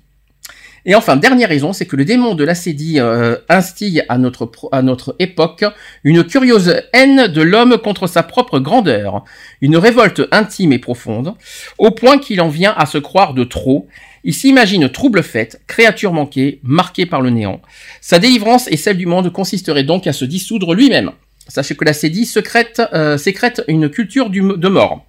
[0.88, 4.82] Et enfin, dernière raison, c'est que le démon de l'acédie euh, instille à notre, à
[4.82, 5.64] notre époque
[6.04, 9.24] une curieuse haine de l'homme contre sa propre grandeur,
[9.60, 11.34] une révolte intime et profonde,
[11.78, 13.88] au point qu'il en vient à se croire de trop.
[14.22, 17.60] Il s'imagine trouble faite, créature manquée, marquée par le néant.
[18.00, 21.10] Sa délivrance et celle du monde consisterait donc à se dissoudre lui-même.
[21.48, 25.04] Sachez que l'acédie secrète, euh, sécrète une culture de mort.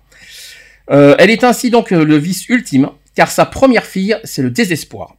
[0.89, 5.16] Euh, elle est ainsi donc le vice ultime, car sa première fille, c'est le désespoir.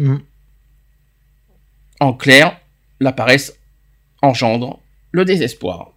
[0.00, 0.20] Hum.
[2.00, 2.56] En clair,
[3.00, 3.54] la paresse
[4.22, 4.80] engendre
[5.12, 5.90] le désespoir.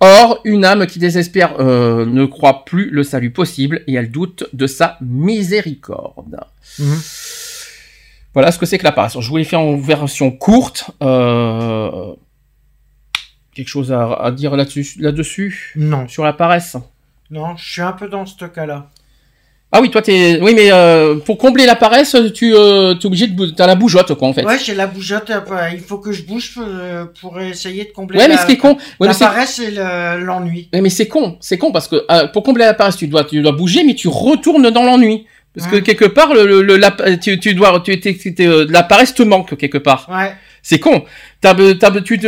[0.00, 4.44] Or, une âme qui désespère euh, ne croit plus le salut possible et elle doute
[4.52, 6.40] de sa miséricorde.
[6.80, 6.98] Hum.
[8.32, 9.18] Voilà ce que c'est que la paresse.
[9.20, 10.90] Je voulais faire en version courte.
[11.02, 12.14] euh,
[13.54, 16.08] quelque chose à, à dire là-dessus, là-dessus Non.
[16.08, 16.76] sur la paresse.
[17.30, 18.90] Non, je suis un peu dans ce cas-là.
[19.76, 23.26] Ah oui, toi t'es, oui, mais euh, pour combler la paresse, tu euh, t'es obligé
[23.26, 24.44] de, t'as la bougeotte quoi en fait.
[24.44, 25.30] Ouais, j'ai la bougeotte.
[25.30, 25.40] euh,
[25.72, 28.52] Il faut que je bouge euh, pour essayer de combler Ouais, mais la, ce qui
[28.52, 30.68] est con, ouais, la paresse et le- l'ennui.
[30.72, 33.24] Ouais, mais c'est con, c'est con parce que euh, pour combler la paresse, tu dois,
[33.24, 35.26] tu dois bouger, mais tu retournes dans l'ennui.
[35.56, 36.90] Parce que quelque part, le, le, le- la,
[37.20, 40.08] tu, tu dois, tu, t'es- t'es- euh, la paresse te manque quelque part.
[40.10, 40.32] Ouais.
[40.62, 41.04] C'est con.
[41.40, 42.18] T'as, be- tu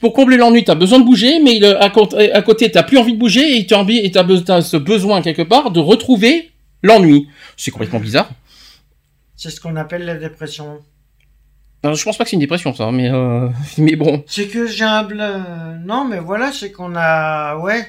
[0.00, 3.12] pour combler l'ennui, t'as besoin de bouger, mais le- à, côté- côté, t'as plus envie
[3.14, 6.52] de bouger et t'as, be- t'as ce besoin quelque part de retrouver
[6.84, 7.28] l'ennui.
[7.56, 8.30] C'est complètement bizarre.
[9.36, 10.78] C'est ce qu'on appelle la dépression.
[11.82, 13.48] Alors, je pense pas que c'est une dépression, ça, mais, euh,
[13.78, 14.22] mais bon.
[14.26, 17.56] C'est que j'ai un bl- Non, mais voilà, c'est qu'on a.
[17.58, 17.84] Ouais.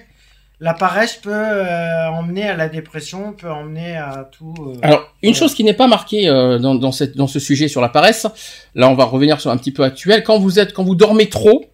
[0.62, 4.54] La paresse peut euh, emmener à la dépression, peut emmener à tout.
[4.60, 5.36] euh, Alors, une Ouais.
[5.36, 8.26] chose qui n'est pas marquée euh, dans, dans, cette, dans ce sujet sur la paresse,
[8.74, 10.24] là, on va revenir sur un petit peu actuel.
[10.24, 11.66] Quand vous êtes, quand vous dormez trop,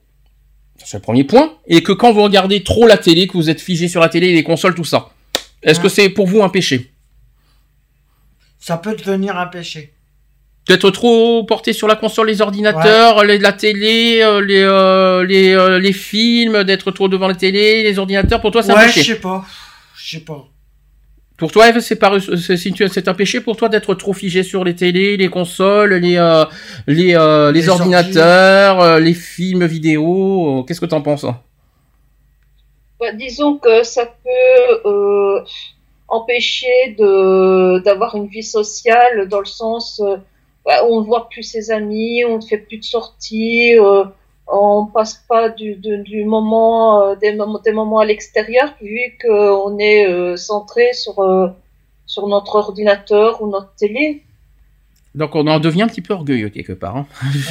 [0.83, 3.61] c'est le premier point, et que quand vous regardez trop la télé, que vous êtes
[3.61, 5.09] figé sur la télé, les consoles, tout ça,
[5.61, 5.83] est-ce Ouais.
[5.83, 6.90] que c'est pour vous un péché?
[8.61, 9.93] Ça peut devenir un péché.
[10.67, 15.53] D'être trop porté sur la console, les ordinateurs, les- la télé, euh, les, euh, les,
[15.53, 18.87] euh, les films, d'être trop devant la télé, les ordinateurs, pour toi, c'est un ouais,
[18.87, 19.13] je péché.
[19.15, 19.43] sais pas.
[19.97, 20.47] Je sais pas.
[21.37, 24.63] Pour toi, Eve, c'est pas c'est c'est un péché pour toi d'être trop figé sur
[24.63, 26.45] les télés, les consoles, les euh,
[26.85, 30.63] les euh, les, Les ordinateurs, euh, les films vidéo.
[30.67, 31.39] Qu'est-ce que t'en penses hein?
[32.99, 35.43] Bah, disons que ça peut
[36.11, 40.17] empêcher de d'avoir une vie sociale dans le sens euh,
[40.87, 44.03] on ne voit plus ses amis, on ne fait plus de sorties, euh,
[44.47, 48.99] on passe pas du, du, du moment euh, des moments des moments à l'extérieur vu
[49.21, 51.47] qu'on est euh, centré sur euh,
[52.05, 54.23] sur notre ordinateur ou notre télé.
[55.15, 56.95] Donc on en devient un petit peu orgueilleux quelque part.
[56.95, 57.05] Hein.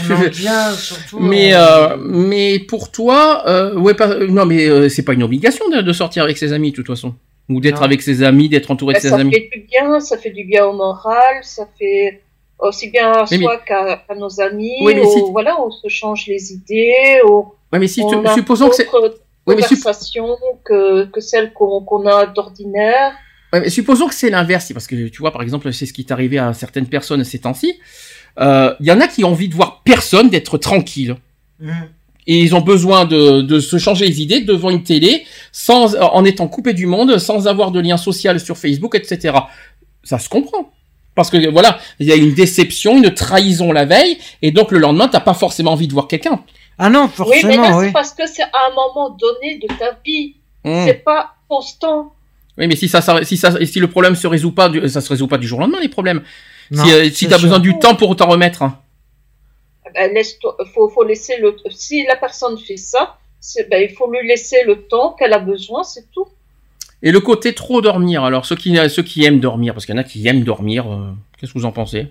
[0.09, 1.19] On en vient surtout.
[1.20, 5.69] Mais euh, mais pour toi, euh, ouais pas non mais euh, c'est pas une obligation
[5.69, 7.15] de, de sortir avec ses amis de toute façon
[7.51, 9.32] ou d'être avec ses amis, d'être entouré de ses ça amis.
[9.32, 12.22] fait du bien, ça fait du bien au moral, ça fait
[12.59, 14.72] aussi bien à Mais- mais- soi qu'à à nos amis.
[14.82, 17.20] Oui, mais si- Voilà, on se change les idées.
[17.24, 21.05] au- Ouais mais si on a supposons que c'est d'autres Oui, mais supp- conversations que,
[21.06, 23.12] que celles qu'on a d'ordinaire.
[23.52, 26.02] Ouais, mais supposons que c'est l'inverse, parce que tu vois, par exemple, c'est ce qui
[26.02, 27.81] est arrivé à certaines personnes ces temps-ci.
[28.39, 31.16] Euh, Il y en a qui ont envie de voir personne, d'être tranquille.
[31.62, 31.70] hum.
[32.31, 36.24] Et ils ont besoin de, de se changer les idées devant une télé, sans, en
[36.24, 39.36] étant coupés du monde, sans avoir de lien social sur Facebook, etc.
[40.05, 40.70] Ça se comprend.
[41.16, 44.78] Parce que voilà, il y a une déception, une trahison la veille, et donc le
[44.78, 46.40] lendemain, t'as pas forcément envie de voir quelqu'un.
[46.78, 47.86] Ah non, Oui, mais là, forcément, oui.
[47.86, 50.36] c'est parce que c'est à un moment donné de ta vie.
[50.65, 50.85] Hmm.
[50.86, 52.12] C'est pas constant.
[52.57, 55.01] Oui, mais si ça, ça- si ça, si le problème se résout pas, du- ça
[55.01, 56.23] se résout pas du jour au lendemain les problèmes.
[56.70, 57.47] Non, si euh, si t'as sûr.
[57.48, 58.62] besoin du temps pour t'en remettre.
[58.62, 58.78] hein.
[59.95, 60.39] Laisse
[60.75, 61.57] faut, faut laisser le.
[61.71, 63.19] Si la personne fait ça,
[63.71, 66.29] ben, il faut lui laisser le temps qu'elle a besoin, c'est tout.
[67.03, 69.99] Et le côté trop dormir, alors ceux qui, ceux qui aiment dormir, parce qu'il y
[69.99, 72.09] en a qui aiment dormir, euh, qu'est-ce que vous en pensez?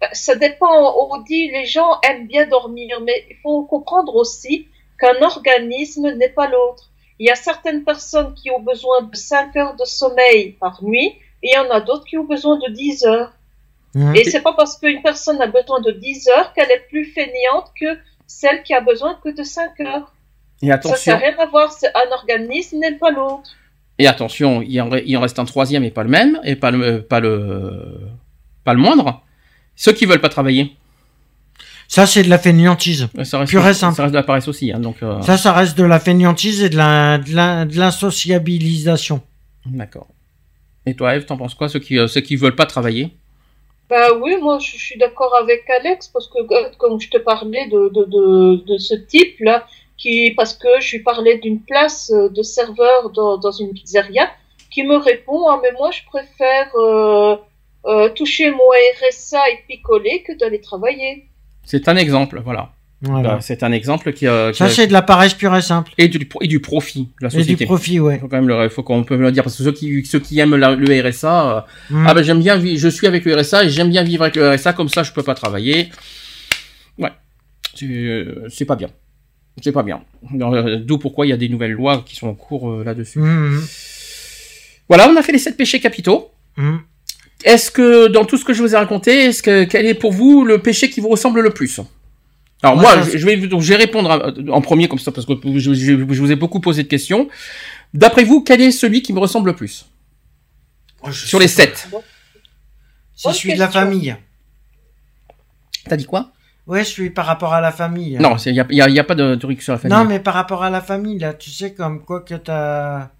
[0.00, 1.08] Ben, Ça dépend.
[1.10, 4.66] On dit les gens aiment bien dormir, mais il faut comprendre aussi
[4.98, 6.90] qu'un organisme n'est pas l'autre.
[7.20, 11.14] Il y a certaines personnes qui ont besoin de 5 heures de sommeil par nuit,
[11.42, 13.32] et il y en a d'autres qui ont besoin de 10 heures.
[14.00, 14.14] Hum.
[14.14, 17.72] Et c'est pas parce qu'une personne a besoin de 10 heures qu'elle est plus fainéante
[17.80, 17.86] que
[18.26, 20.12] celle qui a besoin que de 5 heures.
[20.62, 21.72] Et Ça attention, n'a rien à voir.
[21.72, 23.50] c'est- Un organisme n'est pas l'autre.
[23.98, 26.54] et attention, il en, re- il en reste un troisième et pas le même, et
[26.56, 27.98] pas le, pas le,
[28.64, 29.22] pas le moindre.
[29.74, 30.76] Ceux qui veulent pas travailler,
[31.88, 33.08] Ça, c'est de la fainéantise.
[33.24, 33.96] ça reste, Pur et simple.
[33.96, 34.96] ça reste de la paresse aussi, hein, donc.
[35.02, 39.22] euh, Ça, ça reste de la fainéantise et de la, de la, de l'insociabilisation.
[39.66, 40.08] D'accord.
[40.86, 43.14] Et toi, Eve, t'en penses quoi ceux qui, euh, ceux qui veulent pas travailler?
[43.88, 47.66] Bah oui, moi je, suis d'accord avec Alex parce que euh, comme je te parlais
[47.68, 49.66] de, de, de, ce type-là,
[49.96, 54.28] qui parce que je lui parlais d'une place euh, de serveur dans, dans une pizzeria,
[54.70, 57.36] qui me répond ah mais moi je préfère euh,
[57.86, 58.68] euh, toucher mon
[59.00, 61.26] RSA et picoler que d'aller travailler.
[61.64, 62.70] C'est un exemple, voilà.
[63.02, 63.34] Voilà.
[63.34, 65.92] Bah, c'est un exemple qui, euh, qui Ça, c'est de la paresse pure et simple.
[65.98, 67.64] et du, et du profit la Et du société.
[67.64, 68.18] profit, ouais.
[68.18, 70.38] faut quand même le, faut qu'on peut le dire parce que ceux qui, ceux qui
[70.40, 71.56] aiment la- le RSA,
[71.90, 72.04] euh, Hum.
[72.08, 74.50] ah ben j'aime bien, je suis avec le RSA et j'aime bien vivre avec le
[74.50, 75.90] RSA comme ça je peux pas travailler.
[76.98, 77.10] Ouais,
[77.76, 78.88] c'est euh, c'est pas bien,
[79.62, 80.02] c'est pas bien.
[80.32, 83.20] D'où pourquoi il y a des nouvelles lois qui sont en cours euh, là-dessus.
[83.20, 83.62] Hum,
[84.88, 86.30] Voilà, on a fait les sept péchés capitaux.
[87.44, 90.10] Est-ce que dans tout ce que je vous ai raconté, est-ce que quel est pour
[90.12, 91.78] vous le péché qui vous ressemble le plus?
[92.62, 95.26] Alors Moi, je, je vais donc je vais répondre à- en premier comme ça parce
[95.26, 97.28] que je, je- je vous ai beaucoup posé de questions.
[97.94, 99.86] D'après vous, quel est celui qui me ressemble le plus
[101.02, 101.88] Oh, je sur les sept
[103.14, 104.16] C'est celui de la famille.
[105.88, 106.32] T'as dit quoi?
[106.66, 108.18] Ouais, celui par rapport à la famille.
[108.18, 109.96] Non, il n'y a, y a- y a pas de truc sur la famille.
[109.96, 113.10] Non, mais par rapport à la famille, là, tu sais, comme quoi que t'as.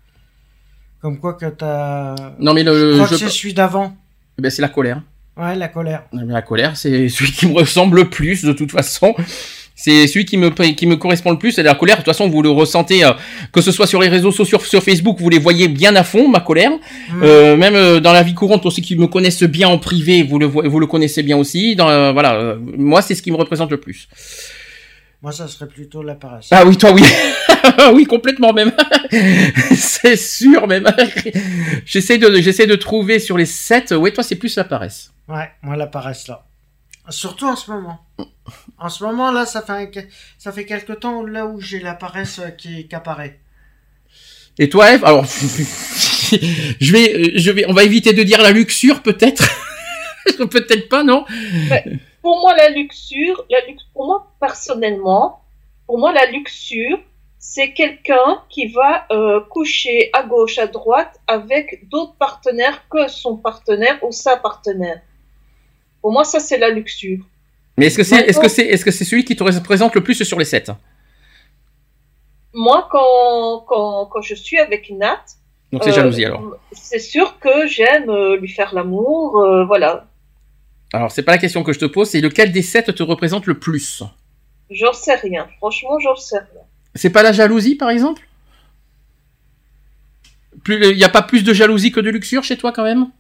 [1.01, 2.15] Comme quoi que t'as.
[2.41, 3.97] Non, mais Je le, crois je- que c'est celui d'avant.
[4.39, 5.01] eh ben, c'est la colère.
[5.39, 6.03] Ouais, la colère.
[6.13, 9.15] La colère, c'est celui qui me ressemble le plus de toute façon.
[9.81, 11.53] C'est celui qui me qui me correspond le plus.
[11.53, 11.95] C'est la colère.
[11.99, 13.13] De toute façon, vous le ressentez, euh,
[13.53, 16.03] que ce soit sur les réseaux sociaux, sur, sur Facebook, vous les voyez bien à
[16.03, 16.73] fond, ma colère.
[16.73, 17.21] Hum.
[17.23, 20.41] Euh, même euh, dans la vie courante, aussi qui me connaissent bien en privé, vous
[20.41, 21.77] le vo- vous le connaissez bien aussi.
[21.77, 24.09] Dans, euh, voilà, moi, c'est ce qui me représente le plus.
[25.23, 26.47] Moi, ça serait plutôt la paresse.
[26.53, 27.03] Ah oui, toi, oui,
[27.95, 28.73] oui, complètement même.
[29.75, 30.87] c'est sûr même.
[31.85, 33.91] j'essaie de j'essaie de trouver sur les sept.
[33.91, 35.13] Ouais, toi, c'est plus la paresse.
[35.27, 36.45] Ouais, moi, la paresse, là.
[37.11, 37.99] Surtout en ce moment.
[38.79, 39.91] En ce moment, là, ça fait, un-
[40.39, 43.41] ça fait quelque temps là où j'ai la paresse euh, qui, qui apparaît.
[44.59, 45.05] Et toi, Eve?
[45.05, 49.49] Alors, je vais, je vais, on va éviter de dire la luxure, peut-être.
[50.37, 51.25] peut-être pas, non?
[52.23, 55.43] Pour moi, la luxure, la lux- pour moi personnellement,
[55.87, 56.99] pour moi, la luxure,
[57.39, 63.37] c'est quelqu'un qui va euh, coucher à gauche, à droite avec d'autres partenaires que son
[63.37, 65.01] partenaire ou sa partenaire.
[66.03, 67.25] Pour moi, ça, c'est la luxure.
[67.77, 70.03] Mais est-ce que c'est, est-ce que c'est, est-ce que c'est celui qui te représente le
[70.03, 70.73] plus sur les sept?
[72.53, 75.23] Moi, quand, quand, quand je suis avec Nat,
[75.73, 76.57] Donc c'est Euh, jalousie alors.
[76.73, 80.08] C'est sûr que j'aime euh, lui faire l'amour, euh, voilà.
[80.93, 83.47] Alors c'est pas la question que je te pose, c'est lequel des sept te représente
[83.47, 84.03] le plus?
[84.71, 85.49] J'en sais rien.
[85.59, 86.63] Franchement, j'en sais rien.
[86.95, 88.23] C'est pas la jalousie par exemple?
[90.69, 93.11] Il n'y a pas plus de jalousie que de luxure chez toi quand même?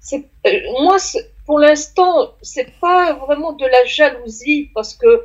[0.00, 0.50] C'est, euh,
[0.80, 0.98] moi,
[1.46, 5.24] pour l'instant, c'est pas vraiment de la jalousie parce que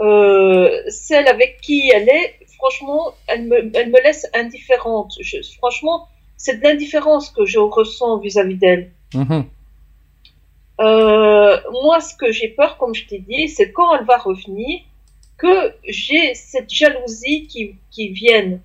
[0.00, 5.12] euh, celle avec qui elle est, franchement, elle me, elle me laisse indifférente.
[5.20, 8.90] Je, franchement, c'est de l'indifférence que je ressens vis-à-vis d'elle.
[9.14, 9.44] Mhm.
[10.80, 14.80] Euh, moi, ce que j'ai peur, comme je t'ai dit, c'est quand elle va revenir,
[15.36, 18.60] que j'ai cette jalousie qui, qui vienne.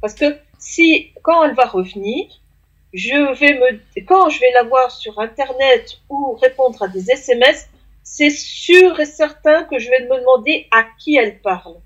[0.00, 2.26] Parce que si, quand elle va revenir,
[2.92, 7.68] je vais me, quand je vais la voir sur Internet ou répondre à des SMS,
[8.02, 11.76] c'est sûr et certain que je vais me demander à qui elle parle.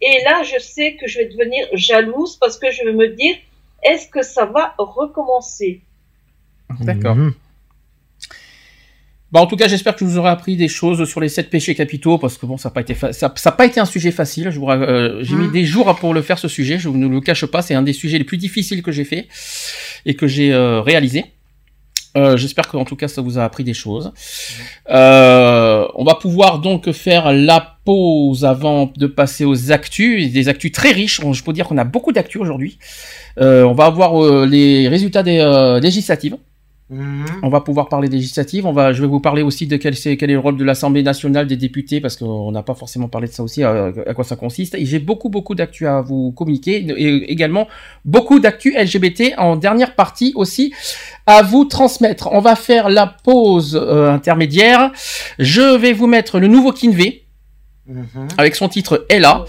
[0.00, 3.36] Et là, je sais que je vais devenir jalouse parce que je vais me dire,
[3.82, 5.82] est-ce que ça va recommencer?
[6.80, 7.16] D'accord.
[7.16, 7.32] Mhm.
[9.32, 11.50] Bah, en tout cas, j'espère que je vous aurai appris des choses sur les sept
[11.50, 13.78] péchés capitaux, parce que bon, ça n'a pas été fa- ça, ça a pas été
[13.78, 14.50] un sujet facile.
[14.50, 15.52] Je vous, ra- euh, j'ai mis Mm.
[15.52, 16.80] des jours pour le faire ce sujet.
[16.80, 19.28] Je ne le cache pas, c'est un des sujets les plus difficiles que j'ai fait
[20.04, 21.26] et que j'ai euh, réalisé.
[22.16, 24.12] Euh, J'espère qu'en tout cas ça vous a appris des choses.
[24.90, 30.72] Euh, on va pouvoir donc faire la pause avant de passer aux actus, des actus
[30.72, 31.20] très riches.
[31.32, 32.78] Je peux dire qu'on a beaucoup d'actus aujourd'hui.
[33.38, 36.36] Euh, on va avoir euh, les résultats des euh, législatives.
[36.90, 37.24] Mhm.
[37.44, 38.66] On va pouvoir parler des législatives.
[38.66, 40.64] On va, je vais vous parler aussi de quel, c'est- quel est le rôle de
[40.64, 44.12] l'Assemblée nationale des députés, parce qu'on n'a pas forcément parlé de ça aussi, à, à
[44.14, 44.74] quoi ça consiste.
[44.74, 47.68] Et j'ai beaucoup, beaucoup d'actu à vous communiquer, et également
[48.04, 50.74] beaucoup d'actu LGBT en dernière partie aussi
[51.26, 52.28] à vous transmettre.
[52.32, 54.90] On va faire la pause euh, intermédiaire.
[55.38, 57.22] Je vais vous mettre le nouveau Kinvey
[57.86, 58.28] Mhm.
[58.36, 59.44] avec son titre Ella.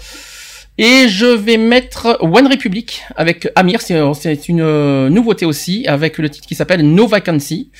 [0.78, 6.16] Et je vais mettre One Republic avec Amir, c'est c'est une euh, nouveauté aussi, avec
[6.18, 7.70] le titre qui s'appelle No Vacancy.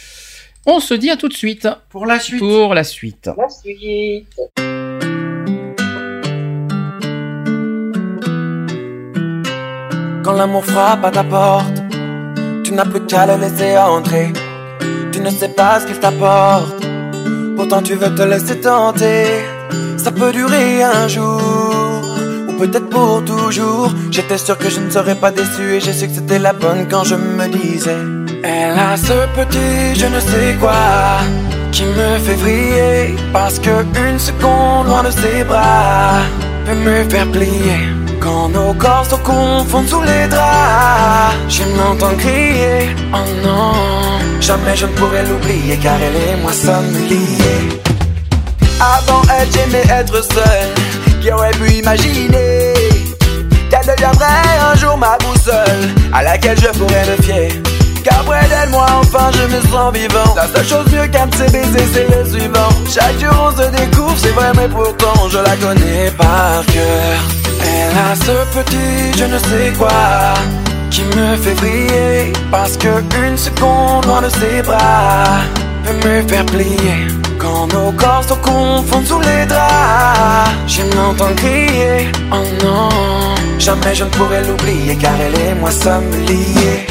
[0.66, 2.38] On se dit à tout de suite Pour la suite.
[2.38, 3.30] pour la suite.
[3.36, 4.38] La suite.
[10.22, 11.82] Quand l'amour frappe à ta porte,
[12.62, 14.32] tu n'as plus qu'à le laisser entrer.
[15.12, 16.84] Tu ne sais pas ce qu'il t'apporte,
[17.56, 19.24] pourtant tu veux te laisser tenter.
[19.96, 21.71] Ça peut durer un jour, ou
[22.66, 23.90] peut-être pour toujours.
[24.10, 26.86] J'étais sûr que je ne serais pas déçu et j'ai su que c'était la bonne
[26.88, 28.02] quand je me disais.
[28.44, 30.82] Elle a ce petit je ne sais quoi
[31.72, 33.74] qui me fait vriller parce que
[34.08, 36.20] une seconde loin de ses bras
[36.64, 37.80] peut me faire plier.
[38.20, 43.72] Quand nos corps se confondent sous les draps, je m'entends crier, oh non,
[44.40, 47.80] jamais je ne pourrai l'oublier car elle et moi sommes liés.
[48.96, 50.68] Avant elle, j'aimais être seul,
[51.22, 52.74] qui aurait pu imaginer
[53.70, 57.62] qu'elle deviendrait un jour ma boussole, à laquelle je pourrais me fier.
[58.02, 60.34] Car près d'elle, moi enfin je me sens vivant.
[60.34, 62.68] La seule chose mieux qu'un de ses baisers, c'est le suivant.
[62.92, 67.18] Chaque jour on se découvre, c'est vrai, mais pourtant je la connais par cœur.
[67.64, 70.34] Elle a ce petit je ne sais quoi
[70.90, 72.32] qui me fait briller.
[72.50, 72.88] Parce que
[73.28, 75.40] une seconde loin de ses bras
[75.84, 77.21] peut me faire plier.
[77.42, 82.88] Quand nos corps se confondent sous les draps, je m'entends crier, oh non,
[83.58, 86.86] jamais je ne pourrai l'oublier car elle et moi sommes liés.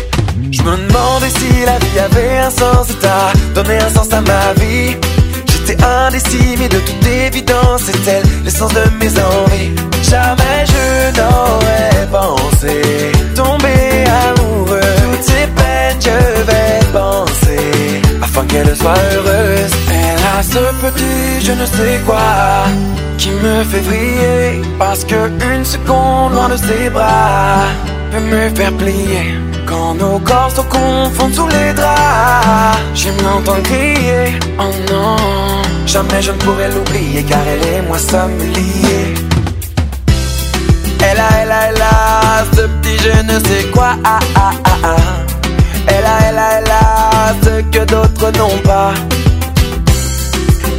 [0.51, 4.19] Je me demandais si la vie avait un sens et t'as donné un sens à
[4.19, 4.97] ma vie.
[5.47, 9.71] J'étais indécis, mais de toute évidence, c'est elle l'essence de mes envies.
[10.03, 12.81] Jamais je n'aurais pensé
[13.35, 14.81] tomber amoureux.
[15.13, 16.01] Toutes ces peines,
[18.47, 19.73] qu'elle soit heureuse.
[19.89, 22.65] Elle a ce petit je ne sais quoi
[23.17, 27.65] qui me fait vriller parce que une seconde loin de ses bras
[28.11, 29.35] peut me faire plier.
[29.65, 35.15] Quand nos corps se confondent sous les draps, je m'entends crier, oh non,
[35.85, 39.13] jamais je ne pourrai l'oublier car elle et moi sommes liés.
[41.03, 44.77] Elle a, elle a, elle a ce petit je ne sais quoi, ah ah ah
[44.83, 45.20] ah.
[45.87, 48.93] Elle a, elle a, elle a ce que d'autres n'ont pas.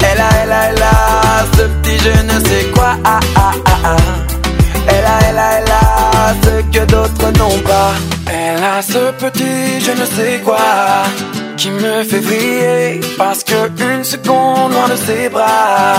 [0.05, 3.79] Elle a, elle a, elle a ce petit je ne sais quoi, ah ah ah
[3.85, 3.97] ah.
[4.89, 7.93] Elle a, elle a, elle a ce que d'autres n'ont pas.
[8.31, 11.05] Elle a ce petit je ne sais quoi
[11.57, 15.95] qui me fait vriller parce que une seconde loin de ses bras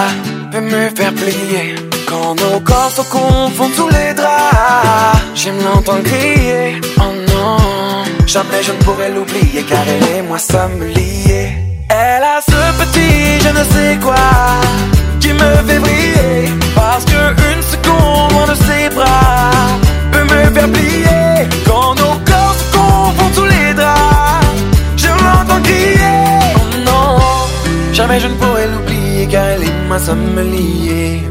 [0.51, 1.93] peut me faire plier.
[2.14, 7.57] Quand nos corps se confondent sous les draps J'aime l'entendre crier, oh non.
[8.27, 11.53] Jamais je ne pourrais l'oublier car elle et moi sommes liés
[11.90, 14.27] Elle a ce petit je ne sais quoi
[15.19, 17.22] Qui me fait briller Parce que
[17.52, 19.49] une seconde de ses bras
[20.11, 21.49] Peut me faire plier.
[21.65, 24.45] Quand nos corps se confondent sous les draps
[24.98, 26.19] Je l'entends crier,
[26.57, 27.18] oh non.
[27.91, 31.23] Jamais je ne pourrais l'oublier car elle et moi sommes liés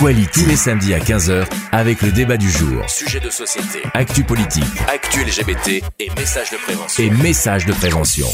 [0.00, 2.88] Equality tous les samedis à 15h avec le débat du jour.
[2.88, 7.02] Sujet de société, actu politique, actu LGBT et messages de prévention.
[7.04, 8.26] Et messages de prévention.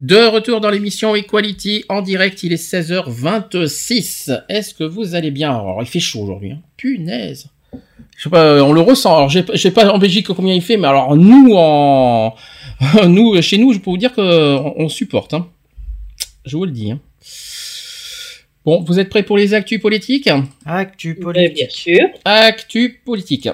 [0.00, 4.44] De retour dans l'émission Equality en direct, il est 16h26.
[4.48, 5.50] Est-ce que vous allez bien?
[5.50, 6.52] Alors, il fait chaud aujourd'hui.
[6.52, 6.60] hein.
[6.76, 7.48] Punaise.
[8.16, 9.16] Je sais pas, on le ressent.
[9.16, 12.34] Alors, j'ai- je sais pas en Belgique combien il fait, mais alors nous en
[13.08, 15.34] nous chez nous, je peux vous dire que on, on supporte.
[15.34, 15.48] hein.
[16.44, 16.92] Je vous le dis.
[16.92, 17.00] hein.
[18.66, 20.28] Bon, vous êtes prêts pour les actus politiques
[20.64, 21.54] Actu Mais politique.
[21.54, 22.08] bien sûr.
[22.24, 23.48] Actu politique.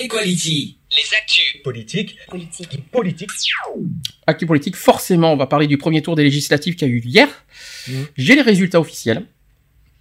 [0.00, 0.76] Equality.
[0.92, 1.62] Les actus.
[1.64, 2.90] politique, Politique.
[2.92, 3.28] politique.
[4.26, 7.28] Actu politique, forcément, on va parler du premier tour des législatives qui a eu hier.
[7.88, 8.06] Mhm.
[8.16, 9.24] J'ai les résultats officiels.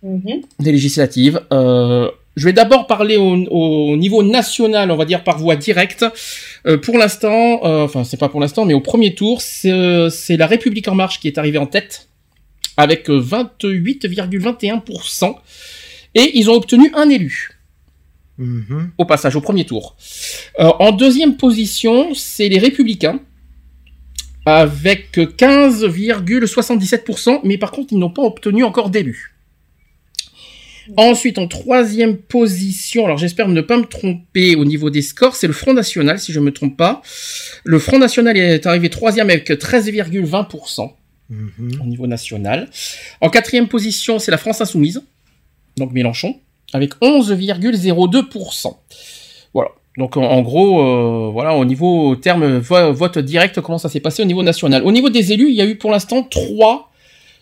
[0.04, 0.42] Mhm.
[0.60, 1.42] des législatives.
[1.52, 6.06] Euh, je vais d'abord parler au, au niveau national, on va dire par voie directe.
[6.66, 10.10] Euh, pour l'instant, euh, enfin c'est pas pour l'instant, mais au premier tour, c'est euh,
[10.30, 12.08] la République en marche qui est arrivée en tête
[12.78, 15.36] avec euh, 28,21%.
[16.16, 17.58] Et ils ont obtenu un élu
[18.38, 18.92] Mhm.
[19.00, 19.96] au passage, au premier tour.
[20.60, 23.20] Euh, en deuxième position, c'est les Républicains
[24.46, 29.37] avec 15,77%, mais par contre, ils n'ont pas obtenu encore d'élu.
[30.96, 35.48] Ensuite, en troisième position, alors j'espère ne pas me tromper au niveau des scores, c'est
[35.48, 37.02] le Front National, si je ne me trompe pas.
[37.66, 40.94] Le Front National est arrivé troisième avec 13,20%
[41.30, 41.82] Mhm.
[41.84, 42.70] au niveau national.
[43.20, 45.02] En quatrième position, c'est la France Insoumise,
[45.76, 46.38] donc Mélenchon,
[46.72, 48.78] avec 11,02%.
[49.54, 49.72] Voilà.
[49.98, 54.00] Donc en, en gros, euh, voilà, au niveau terme vo- vote direct, comment ça s'est
[54.00, 54.84] passé au niveau national?
[54.86, 56.92] Au niveau des élus, il y a eu pour l'instant trois,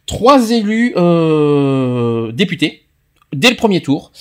[0.08, 2.85] trois élus euh, députés
[3.36, 4.12] dès le premier tour.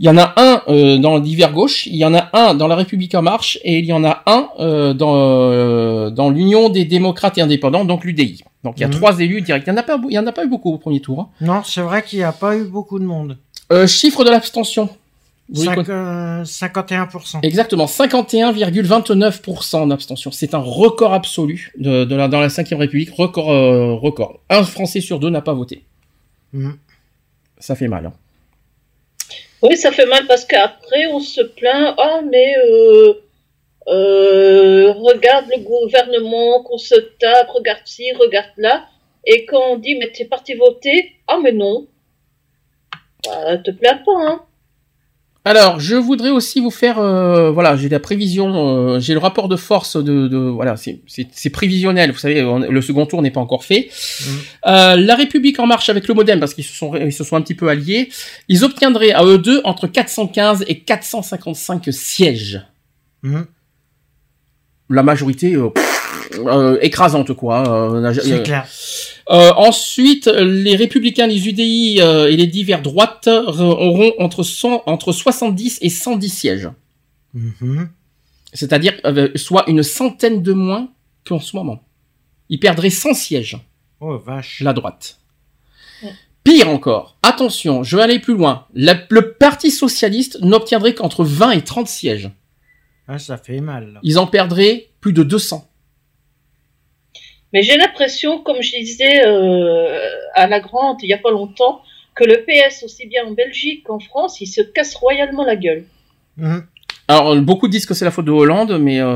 [0.00, 2.54] Il y en a un euh, dans le divers gauche, il y en a un
[2.54, 6.30] dans la République en marche et il y en a un euh, dans euh, dans
[6.30, 8.42] l'Union des démocrates et indépendants, donc l'UDI.
[8.64, 8.94] Donc il y a Mhm.
[8.94, 9.64] trois élus directs.
[9.66, 11.20] Il y en a pas, il y en a pas eu beaucoup au premier tour.
[11.20, 11.28] hein.
[11.40, 13.38] Non, c'est vrai qu'il n'y a pas eu beaucoup de monde.
[13.86, 14.88] Chiffre de l'abstention.
[15.52, 17.40] Vous Cinq- écoutez- euh, 51%.
[17.42, 20.30] Exactement, 51,29% d'abstention.
[20.30, 24.40] C'est un record absolu de, de la, dans la 5 République, record, euh, record.
[24.48, 25.84] Un Français sur deux n'a pas voté.
[26.54, 26.76] Mhm.
[27.58, 28.06] Ça fait mal.
[28.06, 28.12] hein.
[29.62, 31.94] Oui, ça fait mal parce qu'après, on se plaint.
[31.98, 33.14] Ah, mais euh,
[33.88, 38.86] euh, regarde le gouvernement qu'on se tape, regarde ci, regarde là.
[39.26, 41.86] Et quand on dit, mais t'es parti voter Ah, mais non.
[43.26, 44.44] Bah, te plains pas, hein.
[45.46, 49.48] Alors, je voudrais aussi vous faire, euh, voilà, j'ai la prévision, euh, j'ai le rapport
[49.48, 51.00] de force de, de voilà, c'est-
[51.50, 52.12] prévisionnel.
[52.12, 53.90] Vous savez, on- le second tour n'est pas encore fait.
[54.66, 57.36] Euh, la République en marche avec le MoDem, parce qu'ils se sont, ils se sont
[57.36, 58.08] un petit peu alliés,
[58.48, 62.62] ils obtiendraient à eux deux entre 415 et 455 sièges.
[63.22, 63.44] Mhm.
[64.88, 66.38] La majorité pff,
[66.80, 68.00] écrasante, quoi.
[68.00, 68.66] la- C'est clair.
[69.30, 75.12] Euh, ensuite, les républicains, les UDI euh, et les divers droites auront entre, 100, entre
[75.12, 76.68] 70 et 110 sièges.
[77.32, 77.88] Mhm.
[78.52, 80.88] C'est-à-dire euh, soit une centaine de moins
[81.26, 81.82] qu'en ce moment.
[82.50, 83.58] Ils perdraient 100 sièges,
[84.00, 84.60] Oh, vache.
[84.60, 85.18] la droite.
[86.02, 86.10] Ouais.
[86.44, 88.66] Pire encore, attention, je vais aller plus loin.
[88.74, 92.30] La- le Parti socialiste n'obtiendrait qu'entre 20 et 30 sièges.
[93.08, 93.94] Ah, ça fait mal.
[93.94, 94.00] là.
[94.02, 95.68] Ils en perdraient plus de 200.
[97.54, 101.80] Mais j'ai l'impression, comme je disais euh, à la grande il y a pas longtemps,
[102.14, 105.84] que le PS, aussi bien en Belgique qu'en France, il se casse royalement la gueule.
[106.36, 106.66] Mhm.
[107.06, 109.06] Alors, beaucoup disent que c'est la faute de Hollande, mais euh,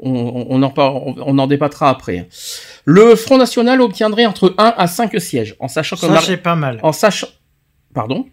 [0.00, 2.28] on, en, par- on, on en débattra après.
[2.84, 6.02] Le Front National obtiendrait entre 1 à 5 sièges, en sachant que...
[6.06, 6.78] Ça, c'est pas mal.
[6.82, 7.26] En sachant...
[7.94, 8.26] Pardon?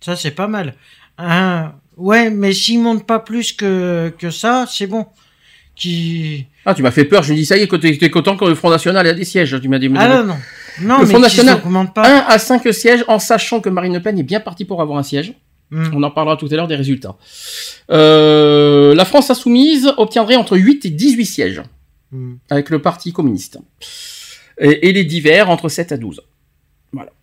[0.00, 0.74] Ça, c'est pas mal.
[1.16, 5.06] Hein, ouais, mais s'ils montent pas plus que, que ça, c'est bon.
[5.80, 6.46] Qui...
[6.66, 8.44] Ah, tu m'as fait peur, je me dis, ça y est, que t'es content que
[8.44, 9.90] le Front National ait des sièges, tu m'as dit...
[9.96, 10.36] Ah non, non.
[10.82, 11.60] Non, Le mais Front National,
[11.94, 12.26] pas.
[12.26, 14.98] 1 à 5 sièges, en sachant que Marine Le Pen est bien partie pour avoir
[14.98, 15.32] un siège.
[15.70, 15.92] Mhm.
[15.94, 17.16] On en parlera tout à l'heure des résultats.
[17.90, 21.62] Euh, la France Insoumise obtiendrait entre 8 et 18 sièges.
[22.12, 22.38] Mhm.
[22.50, 23.58] avec le Parti communiste.
[24.58, 26.20] Et, et les divers entre 7 à 12.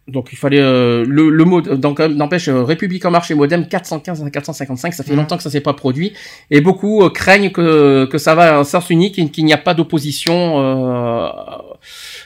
[0.07, 3.35] Donc il fallait euh, le, le mot donc euh, n'empêche euh, République en marche et
[3.35, 5.17] Modem 415 à 455, ça fait Mhm.
[5.17, 6.13] longtemps que ça s'est pas produit
[6.49, 9.57] et beaucoup euh, craignent que que ça va en sens unique et qu'il n'y a
[9.57, 11.27] pas d'opposition euh,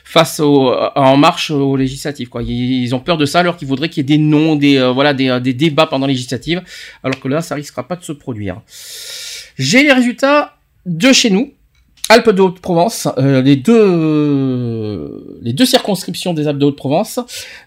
[0.03, 2.43] face au à en marche aux législatives quoi.
[2.43, 4.77] Ils, ils ont peur de ça alors qu'ils voudraient qu'il y ait des noms, des
[4.77, 6.61] euh, voilà des, euh, des débats pendant les législatives
[7.03, 8.61] alors que là ça risquera pas de se produire.
[9.57, 11.51] J'ai les résultats de chez nous.
[12.13, 17.19] Alpes de Haute-Provence, euh, les deux les deux circonscriptions des Alpes de Haute-Provence.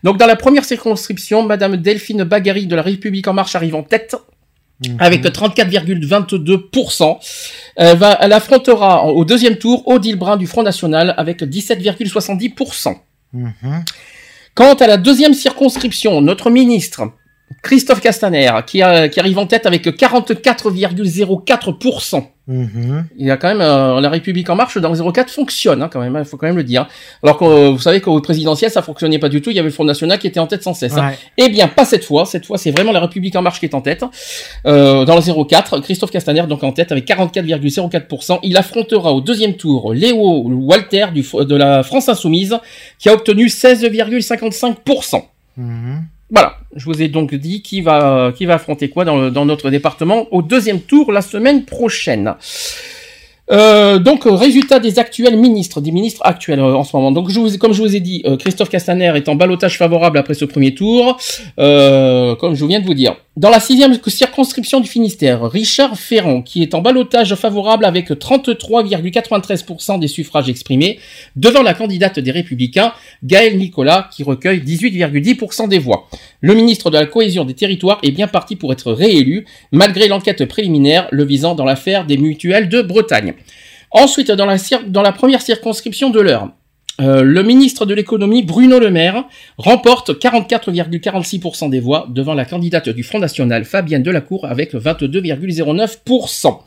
[0.05, 3.83] Donc dans la première circonscription, Madame Delphine Bagary de la République en marche arrive en
[3.83, 4.17] tête
[4.85, 4.97] Mhm.
[4.99, 7.21] avec 34,22%.
[7.77, 12.97] Elle, va, elle affrontera au deuxième tour Odile Brun du Front National avec 17,70%.
[13.33, 13.85] Mhm.
[14.55, 17.03] Quant à la deuxième circonscription, notre ministre
[17.63, 22.33] Christophe Castaner qui, a- qui arrive en tête avec 44,04%.
[22.47, 23.07] Mhm.
[23.17, 25.89] Il y a quand même euh, la République en marche dans le 04 fonctionne hein,
[25.91, 26.87] quand même, il faut quand même le dire.
[27.23, 29.69] Alors que euh, vous savez qu'au présidentiel ça fonctionnait pas du tout, il y avait
[29.71, 30.93] le Front National qui était en tête sans cesse.
[30.97, 31.13] hein.
[31.39, 33.75] Eh bien pas cette fois, cette fois c'est vraiment la République en marche qui est
[33.75, 34.05] en tête.
[34.67, 38.41] Euh, dans le 04, Christophe Castaner donc en tête avec 44,04%.
[38.43, 42.59] Il affrontera au deuxième tour Léo Walter du, de la France Insoumise
[42.99, 45.23] qui a obtenu 16,55%.
[45.57, 46.05] Mhm.
[46.31, 50.81] Voilà, je vous ai donc dit qui va affronter quoi dans notre département au deuxième
[50.81, 52.35] tour la semaine prochaine.
[53.51, 57.13] Euh, donc euh, résultat des actuels ministres, des ministres actuels euh, en ce moment.
[57.13, 60.17] Donc je vous, comme je vous ai dit, euh, Christophe Castaner est en balotage favorable
[60.17, 61.19] après ce premier tour,
[61.59, 63.17] euh, comme je viens de vous dire.
[63.37, 69.99] Dans la sixième circonscription du Finistère, Richard Ferrand, qui est en balotage favorable avec 33,93%
[69.99, 71.01] des suffrages exprimés,
[71.35, 72.93] devant la candidate des Républicains,
[73.25, 76.09] Gaël Nicolas, qui recueille 18,10% des voix.
[76.43, 80.45] Le ministre de la Cohésion des Territoires est bien parti pour être réélu, malgré l'enquête
[80.45, 83.35] préliminaire le visant dans l'affaire des mutuelles de Bretagne.
[83.95, 84.57] Ensuite, dans la,
[84.89, 86.51] dans la première circonscription de l'heure,
[87.01, 89.25] Euh, le ministre de l'économie, Bruno Le Maire,
[89.59, 96.61] remporte 44,46% des voix devant la candidate du Front National, Fabienne Delacour, avec 22,09%.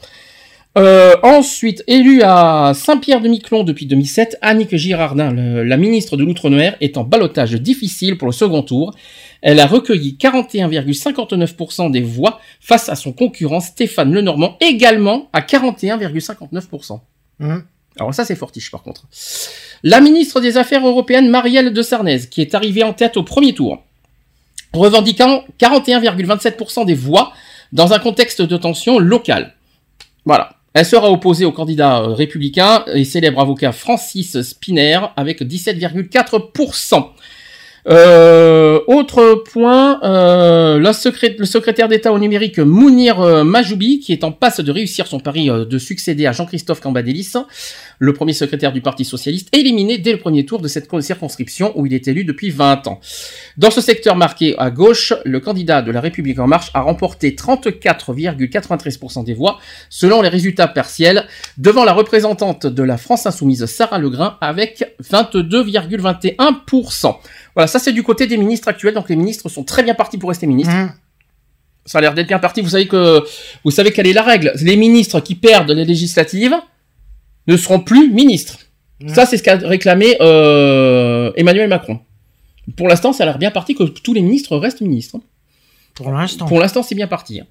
[0.78, 7.06] Euh, ensuite, élue à Saint-Pierre-de-Miquelon depuis 2007, Annick Girardin, la ministre de l'Outre-mer, est en
[7.06, 8.94] ballottage difficile pour le second tour.
[9.42, 17.00] Elle a recueilli 41,59% des voix face à son concurrent Stéphane Lenormand, également à 41,59%.
[17.40, 17.64] Hum.
[18.00, 19.06] Alors ça c'est fortiche par contre.
[19.84, 23.54] La ministre des Affaires européennes Marielle de Sarnez, qui est arrivée en tête au premier
[23.54, 23.84] tour,
[24.74, 27.34] revendiquant 41,27% des voix
[27.74, 29.56] dans un contexte de tension locale.
[30.26, 30.54] Voilà.
[30.74, 37.08] Elle sera opposée au candidat euh, républicain et célèbre avocat Francis Spinner avec 17,4%.
[37.90, 44.32] Euh, autre point, euh, le secrétaire d'État au numérique Mounir euh, Majoubi, qui est en
[44.32, 47.34] passe de réussir son pari euh, de succéder à Jean-Christophe Cambadélis,
[48.00, 51.86] le premier secrétaire du Parti Socialiste, éliminé dès le premier tour de cette circonscription où
[51.86, 53.00] il est élu depuis 20 ans.
[53.58, 57.32] Dans ce secteur marqué à gauche, le candidat de la République en marche a remporté
[57.32, 59.60] 34,93% des voix,
[59.90, 61.26] selon les résultats partiels,
[61.58, 67.16] devant la représentante de la France Insoumise Sarah Legrain avec 22,21%.
[67.58, 70.20] Voilà, ça c'est du côté des ministres actuels, donc les ministres sont très bien partis
[70.20, 70.76] pour rester ministres.
[70.76, 70.92] Hum.
[71.88, 72.62] Ça a l'air d'être bien parti.
[72.62, 73.24] Vous savez que
[73.64, 74.54] vous savez quelle est la règle.
[74.62, 76.56] Les ministres qui perdent les législatives
[77.48, 78.60] ne seront plus ministres.
[79.02, 79.16] Mhm.
[79.16, 82.00] Ça, c'est ce qu'a réclamé euh, Emmanuel Macron.
[82.76, 85.18] Pour l'instant, ça a l'air bien parti que tous les ministres restent ministres.
[85.96, 86.46] Pour l'instant.
[86.46, 87.42] Pour l'instant, c'est bien parti.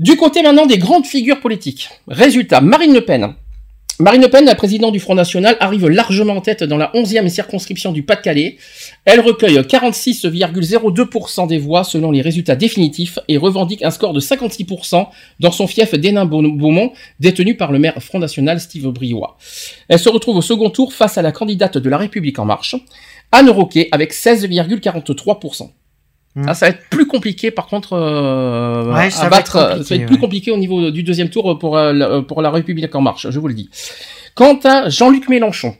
[0.00, 1.90] Du côté maintenant des grandes figures politiques.
[2.08, 3.34] Résultat, Marine Le Pen.
[4.00, 7.28] Marine Le Pen, la présidente du Front National, arrive largement en tête dans la 11e
[7.28, 8.56] circonscription du Pas-de-Calais.
[9.04, 15.06] Elle recueille 46,02% des voix selon les résultats définitifs et revendique un score de 56%
[15.40, 19.36] dans son fief d'Hénin-Beaumont, détenu par le maire Front National Steve Briois.
[19.88, 22.76] Elle se retrouve au second tour face à la candidate de la République En Marche,
[23.32, 25.72] Anne Roquet, avec 16,43%.
[26.36, 26.44] Mm.
[26.46, 29.56] Ah, ça va être plus compliqué par contre euh, Ouais, à va battre.
[29.56, 30.20] être euh, ça va être plus ouais.
[30.20, 33.48] compliqué au niveau du deuxième tour pour, euh, pour la République en marche, je vous
[33.48, 33.68] le dis.
[34.34, 35.74] Quant à Jean-Luc Mélenchon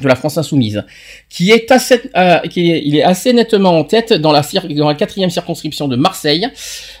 [0.00, 0.84] de la France Insoumise,
[1.28, 4.88] qui est assez, euh, qui est, il est assez nettement en tête dans la, dans
[4.88, 6.48] la quatrième circonscription de Marseille.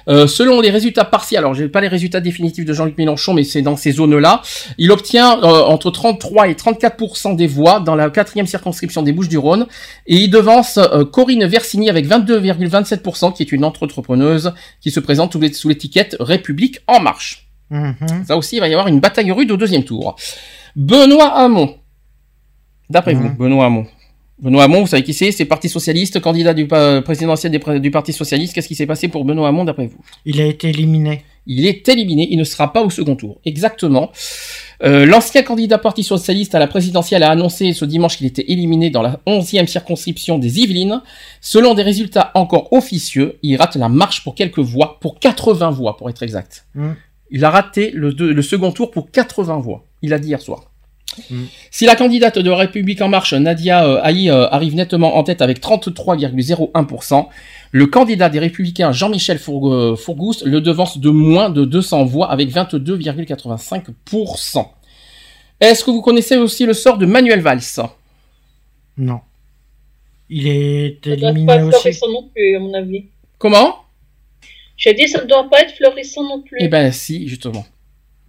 [0.08, 3.42] Euh, selon les résultats partiels, alors j'ai pas les résultats définitifs de Jean-Luc Mélenchon, mais
[3.42, 4.42] c'est dans ces zones-là,
[4.78, 9.66] il obtient euh, entre 33 et 34% des voix dans la quatrième circonscription des Bouches-du-Rhône,
[10.06, 15.32] et il devance euh, Corinne Versini avec 22,27% qui est une entrepreneuse qui se présente
[15.54, 17.48] sous l'étiquette République en marche.
[17.70, 18.24] Mhm.
[18.26, 20.16] Ça aussi, il va y avoir une bataille rude au deuxième tour.
[20.76, 21.74] Benoît Hamon.
[22.90, 23.36] D'après vous, Mhm.
[23.36, 23.86] Benoît Hamon.
[24.40, 25.30] Benoît Hamon, vous savez qui c'est?
[25.32, 28.52] C'est Parti Socialiste, candidat du présidentiel des du Parti Socialiste.
[28.54, 29.98] Qu'est-ce qui s'est passé pour Benoît Hamon d'après vous?
[30.26, 31.22] Il a été éliminé.
[31.46, 33.38] Il est éliminé, il ne sera pas au second tour.
[33.44, 34.10] Exactement.
[34.82, 38.88] Euh, L'ancien candidat Parti Socialiste à la présidentielle a annoncé ce dimanche qu'il était éliminé
[38.90, 41.00] dans la 11e circonscription des Yvelines.
[41.42, 45.96] Selon des résultats encore officieux, il rate la marche pour quelques voix, pour 80 voix
[45.98, 46.66] pour être exact.
[46.74, 46.92] Mm.
[47.30, 49.84] Il a raté le, deux- le second tour pour 80 voix.
[50.02, 50.70] Il a dit hier soir.
[51.30, 51.44] Mm.
[51.70, 55.40] Si la candidate de République en marche, Nadia euh, Haï, euh, arrive nettement en tête
[55.42, 57.26] avec 33,01%,
[57.72, 62.30] le candidat des Républicains, Jean-Michel Fourg- euh, Fourgous, le devance de moins de 200 voix
[62.30, 64.66] avec 22,85%.
[65.60, 67.60] Est-ce que vous connaissez aussi le sort de Manuel Valls?
[68.96, 69.20] Non.
[70.30, 71.80] Il est Ça doit éliminé pas être aussi.
[71.80, 73.04] florissant non plus, à mon avis.
[73.38, 73.76] Comment?
[74.76, 76.56] J'ai dit, ça ne doit pas être florissant non plus.
[76.60, 77.64] Eh ben si, justement.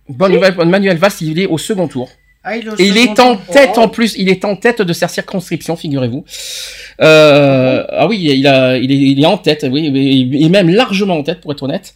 [0.07, 2.09] Bonne nouvelle, Manuel Valls, il est au second tour.
[2.47, 4.55] Ah, il est au Et il second est en tête en plus, il est en
[4.55, 6.23] tête de sa circonscription, figurez-vous.
[7.01, 11.17] Euh, ah oui, il, a, il, est, il est en tête, oui, et même largement
[11.17, 11.93] en tête, pour être honnête.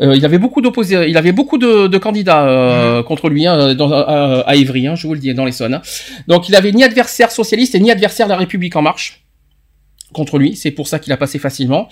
[0.00, 3.74] Euh, il avait beaucoup d'opposés, il avait beaucoup de, de candidats euh, contre lui hein,
[3.74, 5.74] dans, à, à Évry, hein, je vous le dis, dans l'Essonne.
[5.74, 5.82] hein.
[6.28, 9.24] Donc il avait ni adversaire socialiste et ni adversaire de la République en marche
[10.12, 11.88] contre lui, c'est pour ça qu'il a passé facilement.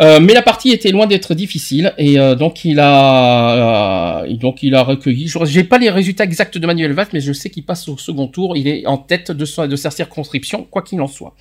[0.00, 4.62] Euh, mais la partie était loin d'être difficile et euh, donc il a euh, donc
[4.62, 5.32] il a recueilli.
[5.44, 8.28] J'ai pas les résultats exacts de Manuel Valls, mais je sais qu'il passe au second
[8.28, 8.56] tour.
[8.56, 11.34] Il est en tête de sa, circonscription, quoi qu'il en soit.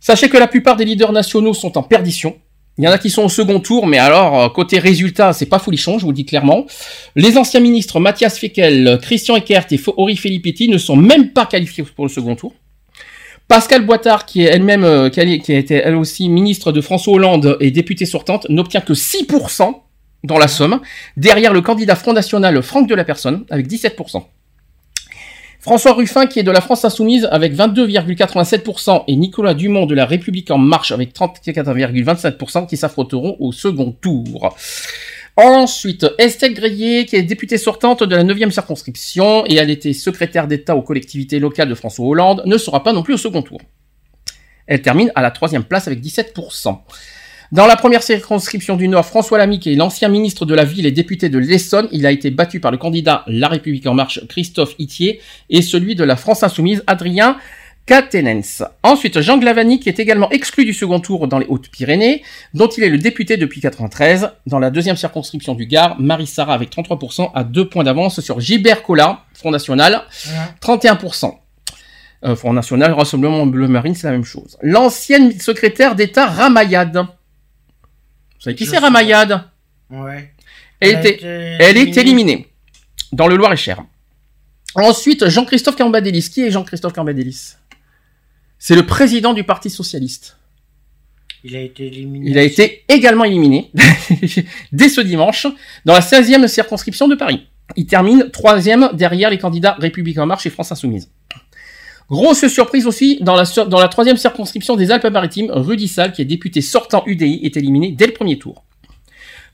[0.00, 2.36] Sachez que la plupart des leaders nationaux sont en perdition.
[2.78, 5.46] Il y en a qui sont au second tour, mais alors euh, côté résultat, c'est
[5.46, 6.66] pas folichon, je vous le dis clairement.
[7.14, 11.84] Les anciens ministres Mathias Feckel, Christian Eckert et Ori Filippetti ne sont même pas qualifiés
[11.84, 12.52] pour le second tour.
[13.48, 16.80] Pascal Boitard, qui est elle-même, euh, qui a qui a été elle aussi ministre de
[16.80, 19.82] François Hollande et députée sortante, n'obtient que 6%
[20.24, 20.80] dans la somme,
[21.16, 24.24] derrière le candidat Front National Franck de la Personne, avec 17%.
[25.60, 30.06] François Ruffin, qui est de la France Insoumise, avec 22,87%, et Nicolas Dumont de la
[30.06, 34.54] République En Marche, avec 34,27%, qui s'affronteront au second tour.
[35.36, 40.46] Ensuite, Estelle Grillé, qui est députée sortante de la 9e circonscription et elle était secrétaire
[40.46, 43.60] d'État aux collectivités locales de François Hollande, ne sera pas non plus au second tour.
[44.66, 46.78] Elle termine à la troisième place avec 17%.
[47.52, 50.86] Dans la première circonscription du Nord, François Lamy, qui est l'ancien ministre de la Ville
[50.86, 54.26] et député de l'Essonne, il a été battu par le candidat La République En Marche,
[54.28, 57.36] Christophe Itier, et celui de la France Insoumise, Adrien
[57.86, 58.64] Catenens.
[58.82, 62.82] Ensuite, Jean Glavani, qui est également exclu du second tour dans les Hautes-Pyrénées, dont il
[62.82, 64.32] est le député depuis 93.
[64.46, 68.40] Dans la deuxième circonscription du Gard, Marie Sarah avec 33% à deux points d'avance sur
[68.40, 70.02] Gilbert Collard, Front National,
[70.60, 71.38] 31%.
[72.24, 74.56] Euh, Front National, Rassemblement Bleu Marine, c'est la même chose.
[74.62, 76.96] L'ancienne secrétaire d'État Ramayad.
[76.96, 77.06] Vous
[78.40, 79.44] savez qui c'est Ramayad?
[79.90, 80.32] Ouais.
[80.80, 81.06] Elle,
[81.60, 82.48] elle est éliminée
[83.12, 83.84] dans le Loir-et-Cher.
[84.74, 86.28] Ensuite, Jean-Christophe Cambadélis.
[86.30, 87.54] Qui est Jean-Christophe Cambadélis?
[88.58, 90.36] C'est le président du Parti Socialiste.
[91.44, 92.30] Il a été éliminé.
[92.30, 93.70] Il a été également éliminé
[94.72, 95.46] dès ce dimanche
[95.84, 97.46] dans la 16e circonscription de Paris.
[97.76, 101.10] Il termine troisième derrière les candidats République En Marche et France Insoumise.
[102.08, 106.22] Grosse surprise aussi dans la, sur- dans la troisième circonscription des Alpes-Maritimes, Rudy Sall, qui
[106.22, 108.64] est député sortant UDI, est éliminé dès le premier tour.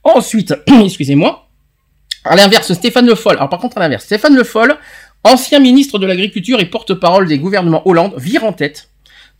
[0.04, 1.48] Ensuite, excusez-moi,
[2.24, 3.36] à l'inverse, Stéphane Le Foll.
[3.36, 4.76] Alors par contre, à l'inverse, Stéphane Le Foll,
[5.24, 8.90] ancien ministre de l'Agriculture et porte-parole des gouvernements Hollande, vire en tête.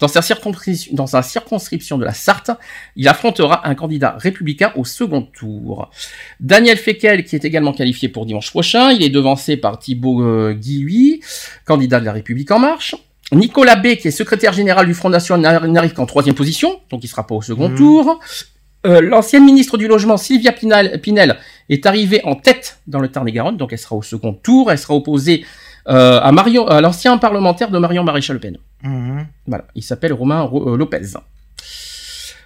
[0.03, 2.51] Dans sa, circonscription, dans sa circonscription de la Sarthe,
[2.97, 5.91] il affrontera un candidat républicain au second tour.
[6.41, 10.55] Daniel Fekel, qui est également qualifié pour dimanche prochain, il est devancé par Thibaut euh,
[10.55, 11.21] Guilhuy,
[11.65, 12.97] candidat de la République en marche.
[13.31, 17.09] Nicolas B, qui est secrétaire général du Front National, n'arrive qu'en troisième position, donc il
[17.09, 17.77] sera pas au second Mhm.
[17.77, 18.19] tour.
[18.85, 23.73] Euh, L'ancienne ministre du Logement, Sylvia Pinel, est arrivée en tête dans le Tarn-et-Garonne, donc
[23.73, 24.73] elle sera au second tour.
[24.73, 25.45] Elle sera opposée
[25.89, 28.57] euh, à, Marion, à l'ancien parlementaire de Marion Maréchal Le Pen.
[28.83, 29.27] Mhm.
[29.47, 31.01] Voilà, il s'appelle Romain Ro- euh, Lopez.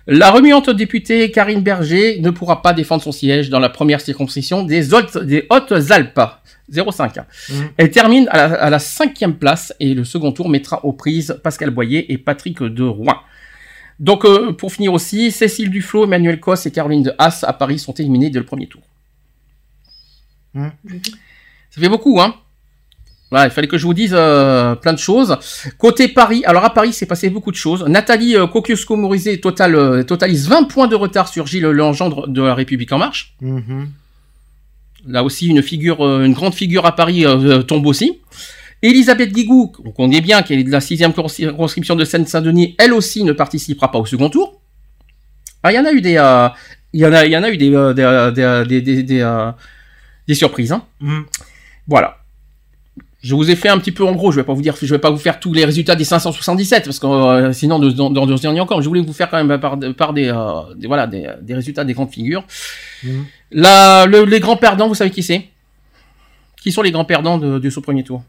[0.09, 4.63] La remuante députée Karine Berger ne pourra pas défendre son siège dans la première circonscription
[4.63, 6.21] des Hautes, des Hautes-Alpes.
[6.71, 7.19] 0,5.
[7.51, 7.69] Mhm.
[7.77, 11.39] Elle termine à la, à la cinquième place et le second tour mettra aux prises
[11.43, 13.15] Pascal Boyer et Patrick de Rouen.
[14.01, 17.79] Donc, euh, pour finir aussi, Cécile Duflo, Emmanuel Cos et Caroline de Haas à Paris
[17.79, 18.83] sont éliminés dès le premier tour.
[20.55, 20.71] Mhm.
[21.71, 22.35] Ça fait beaucoup, hein
[23.31, 25.37] voilà, il fallait que je vous dise euh, plein de choses.
[25.79, 27.85] Côté Paris, alors à Paris, c'est passé beaucoup de choses.
[27.85, 32.55] Nathalie euh, Kosciusko-Morizet total, euh, totalise 20 points de retard sur Gilles Legendre de la
[32.55, 33.35] République En Marche.
[33.41, 33.89] Mhm.
[35.09, 38.21] Là aussi, une figure, euh, une grande figure à Paris euh, euh, tombe aussi.
[38.83, 43.25] Elisabeth Guigou, qu'on connaît bien, qui est de la sixième circonscription de Seine-Saint-Denis, elle aussi
[43.25, 44.61] ne participera pas au second tour.
[45.63, 46.49] Ah, il y en a eu des, euh,
[46.93, 50.73] il y en a, il y en a eu des, euh, des, des, des, surprises.
[50.73, 50.83] Hein.
[51.01, 51.25] Mhm.
[51.87, 52.19] Voilà.
[53.27, 54.31] Je vous ai fait un petit peu en gros.
[54.31, 56.85] Je vais pas vous dire, je vais pas vous faire tous les résultats des 577
[56.85, 58.81] parce que euh, sinon dans deux derniers encore.
[58.83, 61.85] Je voulais vous faire quand même par, par des, euh, des voilà des, des résultats
[61.85, 62.45] des grandes figures.
[63.51, 65.49] La, le- les grands perdants, vous savez qui c'est?
[66.63, 68.23] Qui sont les grands perdants de, de ce premier tour?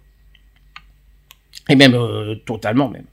[1.69, 3.03] Et même euh, totalement même,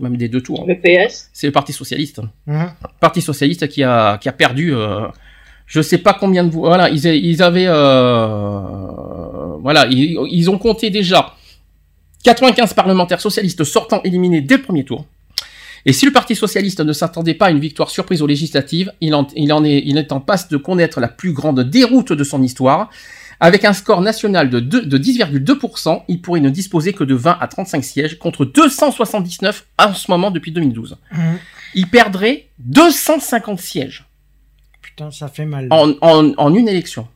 [0.00, 0.66] même des deux tours.
[0.68, 1.30] Le PS.
[1.32, 2.20] C'est le Parti socialiste.
[2.46, 2.70] Mhm.
[3.00, 5.06] Parti socialiste qui a, qui a perdu, euh,
[5.66, 6.68] je sais pas combien de voix.
[6.68, 9.17] Voilà, ils, ils avaient, euh,
[9.62, 11.34] voilà, ils, ils ont compté déjà
[12.24, 15.06] 95 parlementaires socialistes sortant éliminés dès le premier tour.
[15.86, 19.14] Et si le Parti socialiste ne s'attendait pas à une victoire surprise aux législatives, il
[19.14, 22.24] en, il en est, il est en passe de connaître la plus grande déroute de
[22.24, 22.90] son histoire.
[23.40, 27.38] Avec un score national de, deux- de 10,2%, il pourrait ne disposer que de 20
[27.40, 31.38] à 35 sièges contre 279 en ce moment depuis 2012 Mhm.
[31.76, 34.04] il perdrait 250 sièges
[34.82, 35.68] Putain, ça fait mal.
[35.70, 37.06] en, en, en une élection.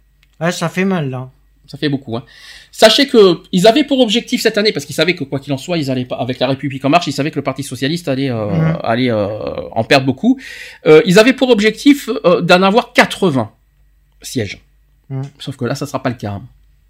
[0.41, 1.29] Ouais, ça fait mal là.
[1.73, 2.15] Ça fait beaucoup.
[2.19, 2.25] Hein.
[2.71, 5.57] Sachez que ils avaient pour objectif cette année, parce qu'ils savaient que quoi qu'il en
[5.57, 8.09] soit, ils allaient pas avec la République en marche, ils savaient que le Parti socialiste
[8.09, 8.79] allait euh, Mhm.
[8.85, 9.29] allait euh,
[9.73, 10.39] en perdre beaucoup.
[10.87, 12.11] Euh, ils avaient pour objectif
[12.43, 13.51] d'en avoir 80
[14.21, 14.61] sièges.
[15.09, 15.23] Mhm.
[15.39, 16.33] Sauf que là, ça sera pas le cas.
[16.33, 16.43] hein.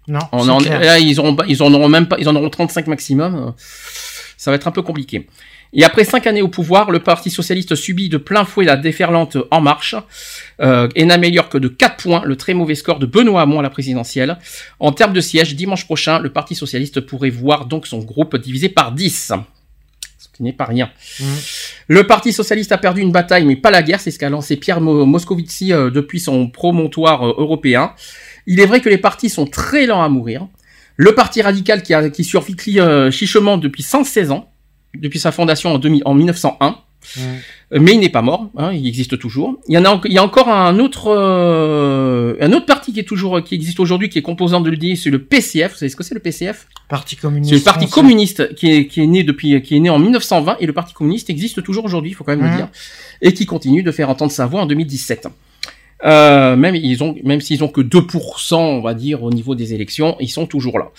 [0.09, 2.49] Non, On en, là, ils auront, pas- ils en auront même pas, ils en auront
[2.49, 3.53] 35 maximum.
[4.37, 5.27] Ça va être un peu compliqué.
[5.75, 9.37] Et après cinq années au pouvoir, le Parti socialiste subit de plein fouet la déferlante
[9.49, 9.95] En Marche
[10.61, 13.61] euh, et n'améliore que de 4 points le très mauvais score de Benoît Hamon à
[13.63, 14.37] la présidentielle.
[14.79, 18.69] En termes de sièges, dimanche prochain, le Parti socialiste pourrait voir donc son groupe divisé
[18.69, 19.33] par 10.
[20.19, 20.89] Ce qui n'est pas rien.
[21.19, 21.27] Mhm.
[21.89, 23.99] Le Parti socialiste a perdu une bataille, mais pas la guerre.
[23.99, 27.93] C'est ce qu'a lancé Pierre Mo- Moscovici euh, depuis son promontoire euh, européen.
[28.47, 30.47] Il est vrai que les partis sont très lents à mourir.
[30.95, 32.55] Le Parti radical qui, a, qui survit
[33.11, 34.51] chichement depuis 116 ans,
[34.95, 36.77] depuis sa fondation en, 2000 en 1901,
[37.17, 39.59] Euh, mais il n'est pas mort, hein, il existe toujours.
[39.67, 42.99] Il y en a, il y a encore un autre, euh, un autre parti qui
[42.99, 45.71] est toujours, qui existe aujourd'hui, qui est composant de l'UDI, c'est le PCF.
[45.71, 47.49] Vous savez ce que c'est le PCF Parti communiste.
[47.49, 48.01] C'est le Parti français.
[48.01, 50.93] communiste qui est, qui est né depuis, qui est né en 1920 et le Parti
[50.93, 52.69] communiste existe toujours aujourd'hui, il faut quand même le dire,
[53.21, 55.27] et qui continue de faire entendre sa voix en 2017.
[56.05, 60.29] Euh, même ont, s'ils ont que 2%, on va dire, au niveau des élections, ils
[60.29, 60.91] sont toujours là.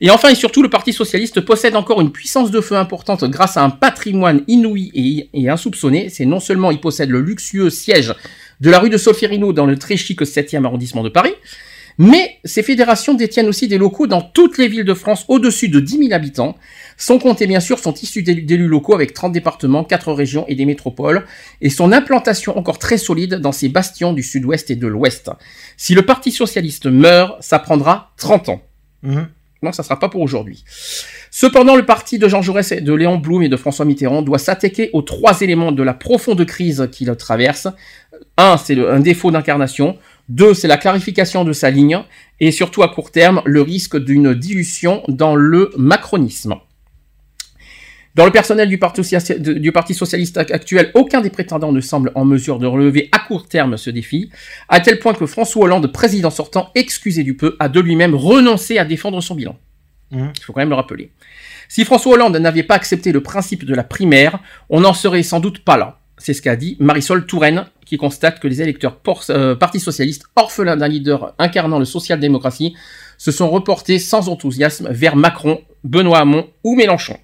[0.00, 3.56] Et enfin et surtout, le Parti socialiste possède encore une puissance de feu importante grâce
[3.56, 6.08] à un patrimoine inouï et, et insoupçonné.
[6.08, 8.14] C'est non seulement il possède le luxueux siège
[8.60, 11.34] de la rue de Solferino dans le très chic 7e arrondissement de Paris,
[11.98, 15.80] mais ces fédérations détiennent aussi des locaux dans toutes les villes de France au-dessus de
[15.80, 16.56] 10 000 habitants.
[17.00, 20.56] Son compte et bien sûr sont issus d'élus locaux avec 30 départements, 4 régions et
[20.56, 21.24] des métropoles,
[21.60, 25.30] et son implantation encore très solide dans ces bastions du sud-ouest et de l'ouest.
[25.76, 28.62] Si le Parti socialiste meurt, ça prendra 30 ans.
[29.02, 29.28] Mhm.
[29.62, 30.62] Non, ça sera pas pour aujourd'hui.
[31.32, 34.88] Cependant, le parti de Jean Jaurès, de Léon Blum et de François Mitterrand doit s'attaquer
[34.92, 37.66] aux trois éléments de la profonde crise qu'il traverse.
[38.36, 39.98] Un, c'est le- un défaut d'incarnation.
[40.28, 41.98] Deux, c'est la clarification de sa ligne.
[42.38, 46.54] Et surtout, à court terme, le risque d'une dilution dans le macronisme.
[48.14, 49.02] Dans le personnel du Parti,
[49.38, 53.46] du socialiste ac- actuel, aucun des prétendants ne semble en mesure de relever à court
[53.46, 54.30] terme ce défi,
[54.68, 58.78] à tel point que François Hollande, président sortant, excusé du peu, a de lui-même renoncé
[58.78, 59.56] à défendre son bilan.
[60.10, 60.32] Mhm.
[60.36, 61.12] Il faut quand même le rappeler.
[61.68, 65.38] Si François Hollande n'avait pas accepté le principe de la primaire, on n'en serait sans
[65.38, 65.98] doute pas là.
[66.16, 70.24] C'est ce qu'a dit Marisol Touraine, qui constate que les électeurs por- euh, Parti socialiste,
[70.34, 72.74] orphelins d'un leader incarnant le social-démocratie,
[73.18, 77.16] se sont reportés sans enthousiasme vers Macron, Benoît Hamon ou Mélenchon.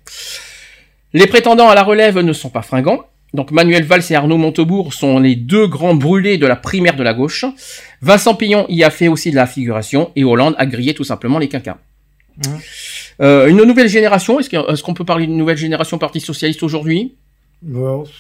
[1.15, 3.05] Les prétendants à la relève ne sont pas fringants.
[3.33, 7.03] Donc Manuel Valls et Arnaud Montebourg sont les deux grands brûlés de la primaire de
[7.03, 7.45] la gauche.
[8.03, 11.39] Vincent Pillon y a fait aussi de la figuration et Hollande a grillé tout simplement
[11.39, 11.79] les quinquas.
[12.37, 12.59] Mhm.
[13.23, 17.15] Euh, une nouvelle génération, est-ce qu'on peut parler d'une nouvelle génération Parti Socialiste aujourd'hui?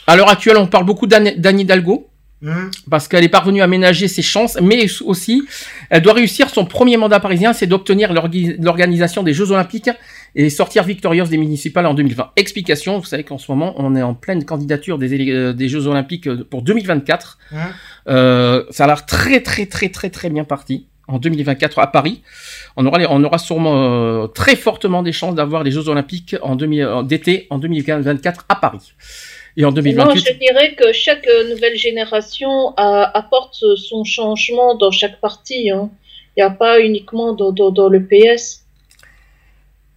[0.06, 2.08] À l'heure actuelle, on parle beaucoup d'Anne Hidalgo,
[2.44, 2.70] Mhm.
[2.90, 5.42] parce qu'elle est parvenue à ménager ses chances, mais aussi,
[5.90, 9.90] elle doit réussir son premier mandat parisien, c'est d'obtenir l'organisation des Jeux Olympiques
[10.36, 12.32] et sortir victorieuse des municipales en 2020.
[12.36, 15.86] Explication, vous savez qu'en ce moment, on est en pleine candidature des, euh, des Jeux
[15.86, 17.38] Olympiques euh, pour 2024.
[17.52, 17.58] Mhm.
[18.08, 22.22] Euh, ça a l'air très très très très très bien parti en 2024 à Paris.
[22.76, 26.34] On aura, les- on aura sûrement euh, très fortement des chances d'avoir les Jeux Olympiques
[26.42, 28.92] en d'été en 2024 à Paris.
[29.56, 30.26] Et en Non, 2028.
[30.26, 35.70] je dirais que chaque nouvelle génération a- apporte son changement dans chaque parti.
[35.70, 35.90] hein.
[36.36, 38.63] Il n'y a pas uniquement dans, dans, dans le PS.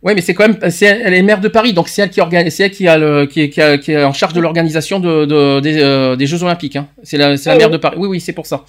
[0.04, 2.22] Oui, mais c'est quand même, c'est, elle est maire de Paris, donc c'est elle qui
[2.22, 4.40] organise, c'est elle qui a le, qui est, qui a- qui est en charge de
[4.40, 6.76] l'organisation de, de- des, euh, des Jeux Olympiques.
[6.76, 6.88] Hein.
[7.04, 7.74] C'est la, c'est la Ah maire oui.
[7.74, 7.96] de Paris.
[8.00, 8.64] Oui, oui, c'est pour ça.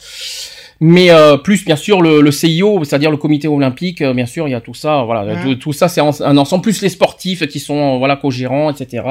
[0.81, 4.47] Mais euh, plus bien sûr le, le CIO, c'est-à-dire le Comité olympique, euh, bien sûr,
[4.47, 5.03] il y a tout ça.
[5.05, 6.63] Voilà, tout, tout ça, c'est un ensemble.
[6.63, 9.03] Plus les sportifs qui sont voilà co-gérants, etc.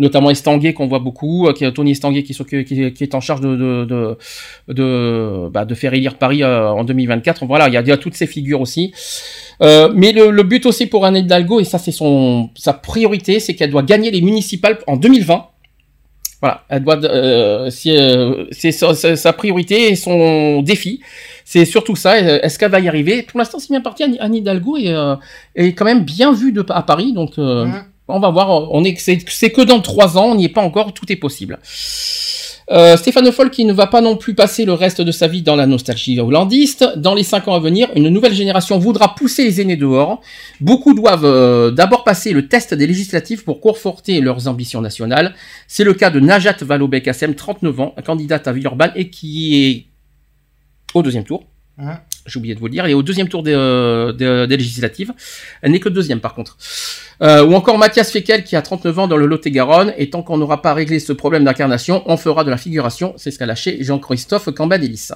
[0.00, 3.20] Notamment Estanguet qu'on voit beaucoup, euh, qui est Tony Estanguet qui, qui, qui est en
[3.20, 4.18] charge de de de,
[4.68, 7.46] de, bah, de faire élire Paris euh, en 2024.
[7.46, 8.92] Voilà, il y a, il y a toutes ces figures aussi.
[9.62, 13.40] Euh, mais le, le but aussi pour Anne Hidalgo, et ça c'est son sa priorité,
[13.40, 15.46] c'est qu'elle doit gagner les municipales en 2020.
[16.40, 21.00] Voilà, elle doit, euh, c'est euh, c'est sa, sa- priorité et son défi.
[21.44, 22.14] C'est surtout ça.
[22.14, 23.22] Euh, Est-ce qu'elle va y arriver?
[23.22, 24.04] Pour l'instant, c'est bien parti.
[24.04, 25.16] Anne, Hidalgo est, euh,
[25.54, 28.72] est quand même bien vue de, à Paris, donc on va voir.
[28.72, 30.94] On est, c'est que dans trois ans, on n'y est pas encore.
[30.94, 31.58] Tout est possible.
[32.72, 35.42] Euh, Stéphane Foll qui ne va pas non plus passer le reste de sa vie
[35.42, 36.84] dans la nostalgie hollandiste.
[36.96, 40.20] Dans les cinq ans à venir, une nouvelle génération voudra pousser les aînés dehors.
[40.60, 45.34] Beaucoup doivent euh, d'abord passer le test des législatives pour conforter leurs ambitions nationales.
[45.66, 49.86] C'est le cas de Najat Vallaud-Belkacem, 39 ans, candidate à Villeurbanne et qui est
[50.94, 51.44] au deuxième tour.
[51.78, 51.98] Mhm.
[52.26, 52.84] J'ai oublié de vous le dire.
[52.84, 55.12] Elle est au deuxième tour des, euh, des, des législatives.
[55.62, 56.58] Elle n'est que deuxième par contre.
[57.22, 59.94] Euh, ou encore Mathias Fekel qui a 39 ans dans le Lot-et-Garonne.
[59.96, 63.14] Et tant qu'on n'aura pas réglé ce problème d'incarnation, on fera de la figuration.
[63.16, 65.08] C'est ce qu'a lâché Jean-Christophe Cambadélis.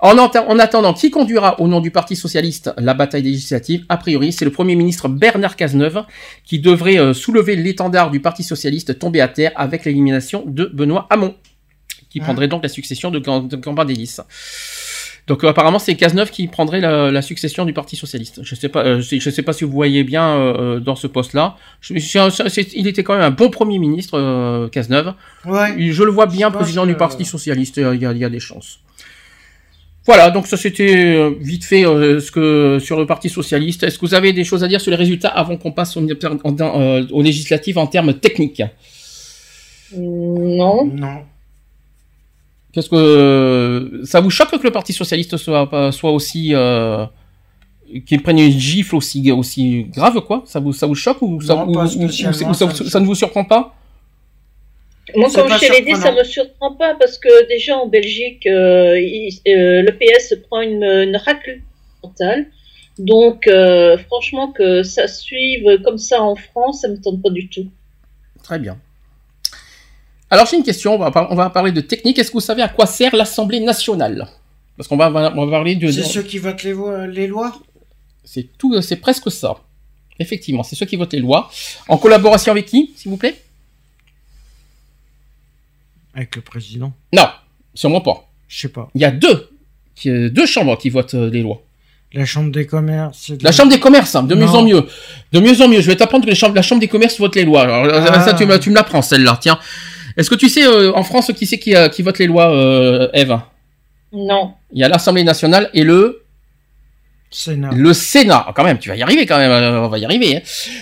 [0.00, 3.84] En, attendant, qui conduira au nom du Parti Socialiste la bataille législative?
[3.90, 6.04] A priori, c'est le Premier ministre Bernard Cazeneuve
[6.44, 11.06] qui devrait euh, soulever l'étendard du Parti Socialiste tombé à terre avec l'élimination de Benoît
[11.10, 11.34] Hamon,
[12.08, 12.24] qui Ah.
[12.24, 13.18] prendrait donc la succession de
[13.56, 14.16] Cambadélis.
[15.26, 18.40] Donc euh, apparemment c'est Cazeneuve qui prendrait la, la succession du Parti socialiste.
[18.44, 21.56] Je sais pas, euh, je sais pas si vous voyez bien euh, dans ce poste-là.
[21.90, 25.14] Il était quand même un bon premier ministre euh, Cazeneuve.
[25.44, 25.74] Ouais.
[25.92, 27.78] Je le vois bien président du Parti socialiste.
[27.78, 28.78] Il y a, il y a des chances.
[30.06, 33.82] Voilà, donc ça c'était vite fait euh, ce que sur le Parti socialiste.
[33.82, 36.00] Est-ce que vous avez des choses à dire sur les résultats avant qu'on passe au,
[36.00, 38.62] en- euh, aux législatives en termes techniques?
[39.96, 40.84] Non.
[40.86, 41.22] Non.
[42.76, 47.06] Qu'est-ce que ça vous choque que le Parti socialiste soit aussi euh,
[48.06, 50.42] qu'il prenne une gifle aussi aussi grave quoi?
[50.44, 52.68] Ça vous ça vous choque ou ça, Non, ou- pas ou- ou- ou- spécialement, ça,
[52.70, 53.74] ça me ça ne vous surprend pas?
[55.14, 58.46] Moi, comme je te l'ai dit, ça me surprend pas parce que déjà en Belgique,
[58.46, 61.62] euh, il- euh, le PS prend une, une raclée
[62.04, 62.46] mentale.
[62.98, 67.48] Donc, euh, franchement, que ça suive comme ça en France, ça me tente pas du
[67.48, 67.68] tout.
[68.42, 68.76] Très bien.
[70.30, 70.94] Alors j'ai une question.
[70.94, 72.18] On va, par- on va parler de technique.
[72.18, 74.26] Est-ce que vous savez à quoi sert l'Assemblée nationale?
[74.76, 75.90] Parce qu'on va, on va parler de.
[75.90, 77.56] C'est ceux qui votent les, lois?
[78.24, 79.56] C'est tout, c'est presque ça.
[80.18, 81.50] Effectivement, c'est ceux qui votent les lois.
[81.88, 83.40] En collaboration avec qui, s'il vous plaît?
[86.14, 86.92] Avec le président.
[87.12, 87.28] Non,
[87.74, 88.26] sûrement pas.
[88.48, 88.88] Je sais pas.
[88.94, 89.50] Il y a deux,
[89.94, 91.62] qui- euh, deux chambres qui votent euh, les lois.
[92.12, 93.30] La chambre des commerces.
[93.30, 94.86] de La chambre des commerces, hein, de mieux en mieux.
[95.32, 95.80] De mieux en mieux.
[95.82, 97.62] Je vais t'apprendre que les chambres, la chambre des commerces vote les lois.
[97.62, 98.24] Alors, euh, Ah.
[98.24, 99.38] ça, tu, me- tu me l'apprends, celle-là.
[99.40, 99.58] Tiens.
[100.16, 102.50] Est-ce que tu sais, euh, en France, qui c'est qui, euh, qui vote les lois,
[102.50, 103.38] euh, Eve?
[104.12, 104.52] Non.
[104.72, 106.22] Il y a l'Assemblée nationale et le
[107.30, 107.70] Sénat.
[107.74, 110.04] Le Sénat, Ah, quand même, tu vas y arriver quand même, euh, on va y
[110.04, 110.36] arriver.
[110.36, 110.40] hein.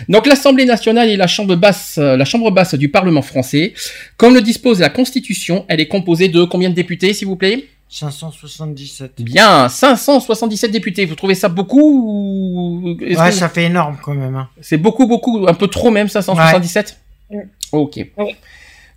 [0.09, 3.73] Donc l'Assemblée nationale est la chambre basse, euh, la chambre basse du Parlement français.
[4.19, 7.65] Comme le dispose la Constitution, elle est composée de combien de députés, s'il vous plaît?
[7.89, 9.13] 577.
[9.23, 11.07] Bien, 577 députés.
[11.07, 14.35] Vous trouvez ça beaucoup ou Ouais, que- ça fait énorme quand même.
[14.37, 14.49] Hein.
[14.61, 16.99] C'est beaucoup, beaucoup, un peu trop même, 577
[17.31, 17.47] Ouais.
[17.73, 17.97] Ok.
[18.19, 18.37] Ouais.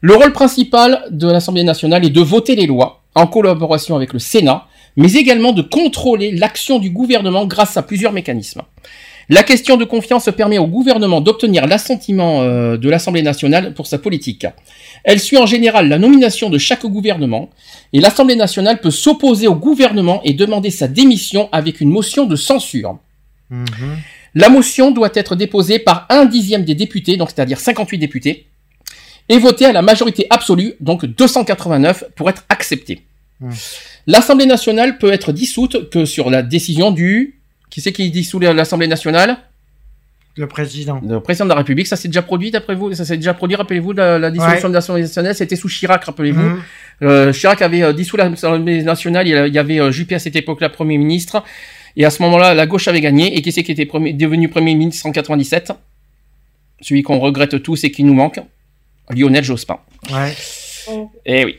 [0.01, 4.19] Le rôle principal de l'Assemblée nationale est de voter les lois en collaboration avec le
[4.19, 8.61] Sénat, mais également de contrôler l'action du gouvernement grâce à plusieurs mécanismes.
[9.29, 13.97] La question de confiance permet au gouvernement d'obtenir l'assentiment euh, de l'Assemblée nationale pour sa
[13.97, 14.45] politique.
[15.03, 17.49] Elle suit en général la nomination de chaque gouvernement
[17.91, 22.35] et l'Assemblée nationale peut s'opposer au gouvernement et demander sa démission avec une motion de
[22.37, 22.99] censure.
[23.49, 23.97] Mhm.
[24.35, 28.47] La motion doit être déposée par un dixième des députés, donc c'est-à-dire 58 députés,
[29.29, 33.01] et votée à la majorité absolue, donc 289, pour être acceptée.
[33.39, 33.51] Hmm.
[34.07, 37.35] L'Assemblée nationale peut être dissoute que sur la décision du...
[37.69, 39.37] Qui c'est qui dissout l'Assemblée nationale?
[40.37, 41.01] Le président.
[41.05, 41.87] Le président de la République.
[41.87, 42.93] Ça s'est déjà produit, d'après vous?
[42.93, 44.69] Ça s'est déjà produit, rappelez-vous, la, la dissolution Ouais.
[44.69, 45.35] de l'Assemblée nationale?
[45.35, 46.39] C'était sous Chirac, rappelez-vous.
[46.41, 46.61] Mhm.
[47.01, 50.15] Euh, Chirac avait euh, dissous l'Assemblée nationale, il y a- il y avait euh, Juppé
[50.15, 51.43] à cette époque-là Premier ministre,
[51.97, 54.47] et à ce moment-là, la gauche avait gagné, et qui c'est qui était premier- devenu
[54.47, 55.73] Premier ministre en 97
[56.81, 58.39] Celui qu'on regrette tous et qui nous manque,
[59.09, 59.79] Lionel Jospin.
[60.11, 60.35] Ouais.
[61.25, 61.57] Eh oui.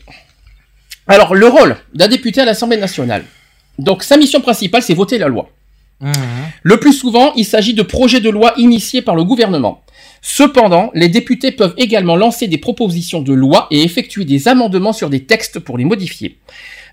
[1.07, 3.25] Alors, le rôle d'un député à l'Assemblée nationale.
[3.79, 5.49] Donc, sa mission principale, c'est voter la loi.
[6.01, 6.13] Mhm.
[6.63, 9.83] Le plus souvent, il s'agit de projets de loi initiés par le gouvernement.
[10.21, 15.11] Cependant, les députés peuvent également lancer des propositions de loi et effectuer des amendements sur
[15.11, 16.39] des textes pour les modifier.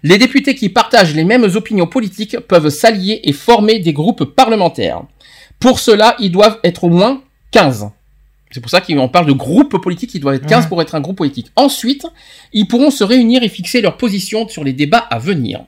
[0.03, 5.01] Les députés qui partagent les mêmes opinions politiques peuvent s'allier et former des groupes parlementaires.
[5.59, 7.89] Pour cela, ils doivent être au moins 15.
[8.55, 10.69] C'est pour ça qu'on parle de groupe politique, il doit être 15 Ouais.
[10.69, 11.47] pour être un groupe politique.
[11.57, 12.05] Ensuite,
[12.53, 15.59] ils pourront se réunir et fixer leur position sur les débats à venir.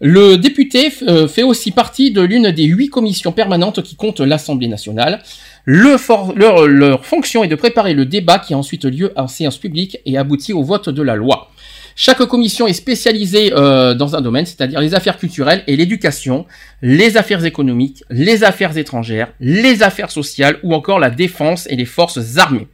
[0.00, 4.68] Le député euh, fait aussi partie de l'une des huit commissions permanentes qui comptent l'Assemblée
[4.68, 5.22] nationale.
[5.66, 9.28] Le for- leur, leur fonction est de préparer le débat qui a ensuite lieu en
[9.28, 11.50] séance publique et aboutit au vote de la loi.
[11.96, 16.46] Chaque commission est spécialisée euh, dans un domaine, c'est-à-dire les affaires culturelles et l'éducation,
[16.82, 21.84] les affaires économiques, les affaires étrangères, les affaires sociales ou encore la défense et les
[21.84, 22.66] forces armées.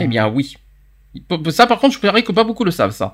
[0.00, 0.56] Eh bien oui.
[1.50, 3.12] Ça par contre, je parie que pas beaucoup le savent ça.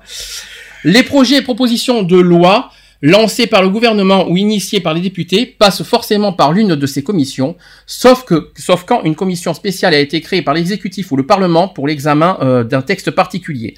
[0.83, 5.45] Les projets et propositions de loi lancés par le gouvernement ou initiés par les députés
[5.45, 7.55] passent forcément par l'une de ces commissions,
[7.85, 11.67] sauf que, sauf quand une commission spéciale a été créée par l'exécutif ou le parlement
[11.67, 13.75] pour l'examen euh, d'un texte particulier.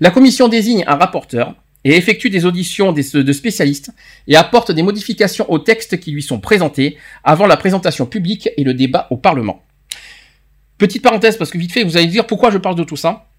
[0.00, 3.90] La commission désigne un rapporteur et effectue des auditions de spécialistes
[4.28, 8.62] et apporte des modifications aux textes qui lui sont présentés avant la présentation publique et
[8.62, 9.64] le débat au parlement.
[10.78, 13.31] Petite parenthèse parce que vite fait, vous allez dire pourquoi je parle de tout ça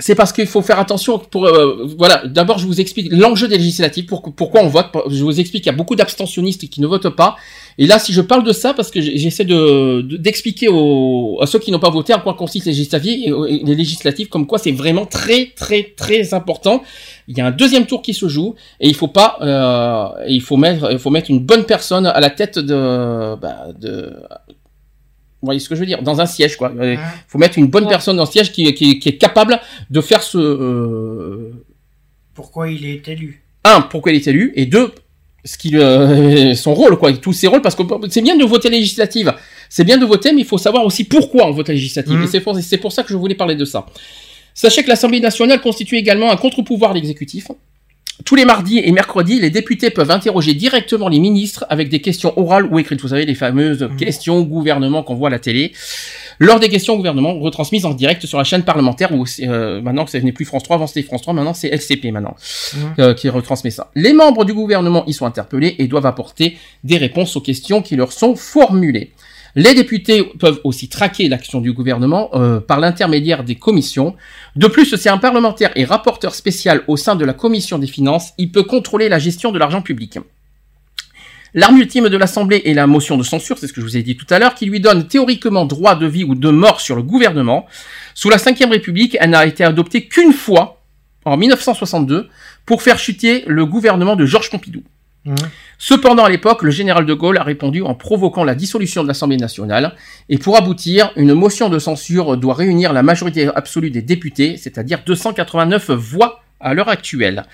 [0.00, 4.06] c'est parce qu'il faut faire attention euh, voilà d'abord je vous explique l'enjeu des législatives
[4.06, 7.08] pour, pourquoi on vote je vous explique qu'il y a beaucoup d'abstentionnistes qui ne votent
[7.16, 7.34] pas.
[7.78, 11.58] Et là si je parle de ça parce que j'essaie de de- d'expliquer à ceux
[11.58, 15.82] qui n'ont pas voté à quoi consistent les législatives comme quoi c'est vraiment très très
[15.96, 16.82] très important.
[17.26, 20.40] Il y a un deuxième tour qui se joue et il faut pas euh, il
[20.40, 24.12] faut mettre une bonne personne à la tête de bah, de
[25.40, 26.02] vous voyez ce que je veux dire?
[26.02, 26.72] Dans un siège quoi.
[26.74, 26.98] Il Ouais.
[27.28, 27.90] faut mettre une bonne Ouais.
[27.90, 29.60] personne dans le siège qui, qui, qui est capable
[29.90, 31.50] de faire ce euh,
[32.34, 33.42] Pourquoi il est élu?
[33.64, 34.92] un pourquoi il est élu et deux
[35.44, 37.12] ce qu'il euh, son rôle quoi.
[37.12, 39.32] Tous ses rôles parce que c'est bien de voter législative.
[39.68, 42.14] C'est bien de voter mais il faut savoir aussi pourquoi on vote législative.
[42.14, 42.24] Mhm.
[42.24, 43.86] et c'est pour c'est pour ça que je voulais parler de ça.
[44.54, 47.46] Sachez que l'Assemblée nationale constitue également un contre-pouvoir à l'exécutif
[48.24, 52.36] tous les mardis et mercredis, les députés peuvent interroger directement les ministres avec des questions
[52.38, 53.00] orales ou écrites.
[53.00, 53.96] Vous savez, les fameuses Mhm.
[53.96, 55.72] questions au gouvernement qu'on voit à la télé.
[56.40, 60.04] Lors des questions au gouvernement, retransmises en direct sur la chaîne parlementaire, ou euh, maintenant
[60.04, 62.34] que ça n'est plus France 3, avant c'était France 3, maintenant c'est LCP maintenant,
[62.74, 62.80] Mhm.
[62.98, 63.90] euh, qui retransmet ça.
[63.94, 67.96] Les membres du gouvernement y sont interpellés et doivent apporter des réponses aux questions qui
[67.96, 69.12] leur sont formulées.
[69.60, 74.14] Les députés peuvent aussi traquer l'action du gouvernement euh, par l'intermédiaire des commissions.
[74.54, 78.34] De plus, si un parlementaire est rapporteur spécial au sein de la commission des finances,
[78.38, 80.20] il peut contrôler la gestion de l'argent public.
[81.54, 84.04] L'arme ultime de l'Assemblée est la motion de censure, c'est ce que je vous ai
[84.04, 86.94] dit tout à l'heure, qui lui donne théoriquement droit de vie ou de mort sur
[86.94, 87.66] le gouvernement.
[88.14, 90.82] Sous la Ve République, elle n'a été adoptée qu'une fois,
[91.24, 92.28] en 1962,
[92.64, 94.84] pour faire chuter le gouvernement de Georges Pompidou.
[95.78, 99.36] Cependant, à l'époque, le général de Gaulle a répondu en provoquant la dissolution de l'Assemblée
[99.36, 99.94] nationale.
[100.28, 105.02] Et pour aboutir, une motion de censure doit réunir la majorité absolue des députés, c'est-à-dire
[105.06, 107.44] 289 voix à l'heure actuelle.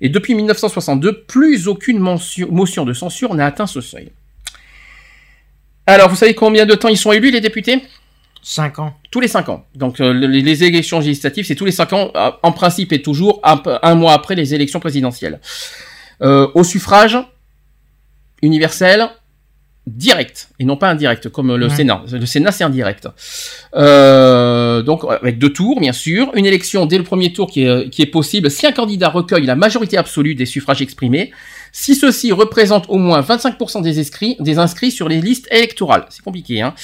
[0.00, 4.10] Et depuis 1962, plus aucune motion de censure n'a atteint ce seuil.
[5.86, 7.82] Alors, vous savez combien de temps ils sont élus, les députés?
[8.46, 8.94] 5 ans.
[9.10, 9.64] tous les 5 ans.
[9.74, 13.40] Donc euh, les, les élections législatives, c'est tous les 5 ans, en principe et toujours
[13.42, 15.40] un mois après les élections présidentielles.
[16.24, 17.18] Euh, au suffrage
[18.42, 19.08] universel,
[19.86, 21.74] direct, et non pas indirect, comme le Ouais.
[21.74, 22.02] Sénat.
[22.10, 23.06] Le Sénat, c'est indirect.
[23.74, 26.30] Euh, donc avec deux tours, bien sûr.
[26.34, 29.44] Une élection dès le premier tour qui est, qui est possible si un candidat recueille
[29.44, 31.32] la majorité absolue des suffrages exprimés,
[31.72, 36.06] si ceux-ci représentent au moins 25% des inscrits, des inscrits sur les listes électorales.
[36.08, 36.74] C'est compliqué, hein.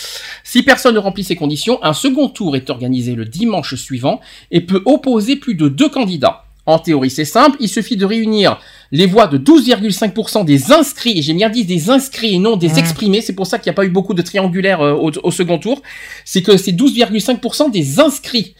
[0.44, 4.20] Si personne ne remplit ces conditions, un second tour est organisé le dimanche suivant
[4.50, 6.44] et peut opposer plus de deux candidats.
[6.66, 8.60] En théorie, c'est simple, il suffit de réunir
[8.92, 12.78] les voix de 12,5% des inscrits, et j'ai bien dit des inscrits et non des
[12.80, 15.30] exprimés, c'est pour ça qu'il n'y a pas eu beaucoup de triangulaires euh, au, au
[15.30, 15.80] second tour,
[16.24, 18.54] c'est que c'est 12,5% des inscrits.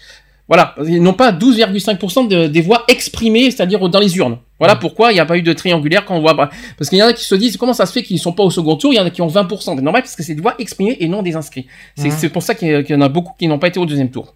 [0.47, 4.39] Voilà, et non pas 12,5% de- des voix exprimées, c'est-à-dire dans les urnes.
[4.59, 6.35] Voilà pourquoi il n'y a pas eu de triangulaire quand on voit...
[6.77, 8.33] Parce qu'il y en a qui se disent comment ça se fait qu'ils ne sont
[8.33, 9.61] pas au second tour, il y en a qui ont 20%.
[9.61, 11.67] C'est normal parce que c'est des voix exprimées et non des inscrits.
[11.97, 13.79] C'est pour ça qu'il y a- qu'il y en a beaucoup qui n'ont pas été
[13.79, 14.35] au deuxième tour.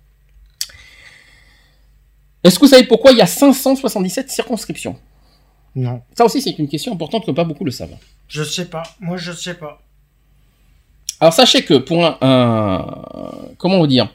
[2.44, 4.97] Est-ce que vous savez pourquoi il y a 577 circonscriptions?
[5.77, 6.03] Non.
[6.17, 7.97] Ça aussi, c'est une question importante que pas beaucoup le savent.
[8.28, 8.83] Je sais pas.
[9.01, 9.83] Moi, je sais pas.
[11.20, 14.09] Alors sachez que pour un, un- comment vous dire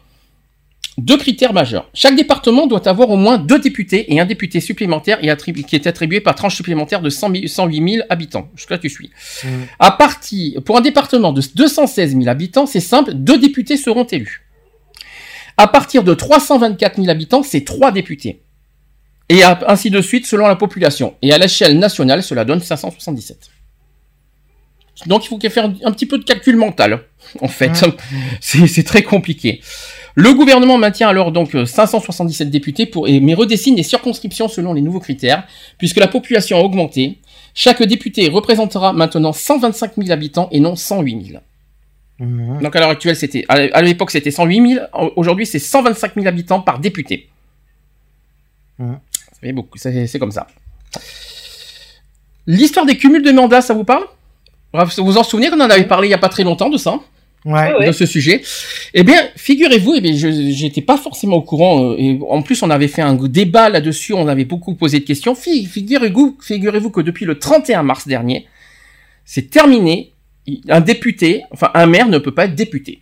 [0.98, 1.90] deux critères majeurs.
[1.94, 5.78] Chaque département doit avoir au moins deux députés et un député supplémentaire et attribu- qui
[5.78, 8.50] est attribué par tranche supplémentaire de 100 000 108 000 habitants.
[8.56, 9.10] Jusque là, tu suis.
[9.46, 9.68] Mhm.
[9.80, 14.46] À partir, pour un département de 216 000 habitants, c'est simple, deux députés seront élus.
[15.56, 18.42] À partir de 324 000 habitants, c'est trois députés.
[19.30, 21.14] Et ainsi de suite selon la population.
[21.22, 23.52] Et à l'échelle nationale, cela donne 577.
[25.06, 27.04] Donc il faut faire un petit peu de calcul mental,
[27.42, 27.72] en fait.
[27.82, 28.68] Ouais.
[28.68, 29.62] C'est très compliqué.
[30.16, 34.82] Le gouvernement maintient alors donc euh, 577 députés pour, mais redessine les circonscriptions selon les
[34.82, 35.46] nouveaux critères,
[35.78, 37.20] puisque la population a augmenté.
[37.54, 41.40] Chaque député représentera maintenant 125 000 habitants et non 108 000.
[42.20, 42.62] Mhm.
[42.62, 44.86] Donc à l'heure actuelle, c'était à l'époque c'était 108 000.
[45.16, 47.30] Aujourd'hui, c'est 125 000 habitants par député.
[49.54, 49.78] Beaucoup.
[49.78, 50.48] C'est comme ça.
[52.48, 54.04] L'histoire des cumuls de mandats, ça vous parle?
[54.74, 56.78] Vous vous en souvenez qu'on en avait parlé il y a pas très longtemps de
[56.78, 57.00] ça
[57.46, 57.88] Ouais.
[57.88, 58.42] De ce sujet.
[58.94, 61.92] Eh bien, figurez-vous, eh bien, je j'étais pas forcément au courant.
[61.92, 64.12] euh, et en plus, on avait fait un débat là-dessus.
[64.14, 65.36] On avait beaucoup posé de questions.
[65.36, 68.46] Fi- Figurez-vous, figurez-vous que depuis le 31 mars dernier,
[69.24, 70.12] c'est terminé.
[70.68, 73.02] Un député, enfin un maire ne peut pas être député.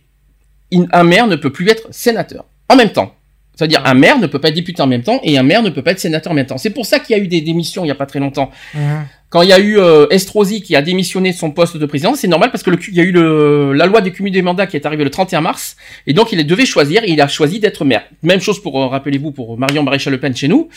[0.92, 3.14] Un maire ne peut plus être sénateur en même temps.
[3.58, 5.70] C'est-à-dire un maire ne peut pas être député en même temps et un maire ne
[5.70, 6.58] peut pas être sénateur en même temps.
[6.58, 8.52] C'est pour ça qu'il y a eu des démissions il y a pas très longtemps.
[8.72, 9.04] Mhm.
[9.30, 12.14] Quand il y a eu euh, Estrosi qui a démissionné de son poste de président,
[12.14, 14.42] c'est normal parce que le, il y a eu le, la loi des cumul des
[14.42, 17.26] mandats qui est arrivée le 31 mars, et donc il devait choisir, et il a
[17.26, 18.04] choisi d'être maire.
[18.22, 20.68] Même chose pour, euh, rappelez-vous, pour Marion Maréchal Le Pen chez nous.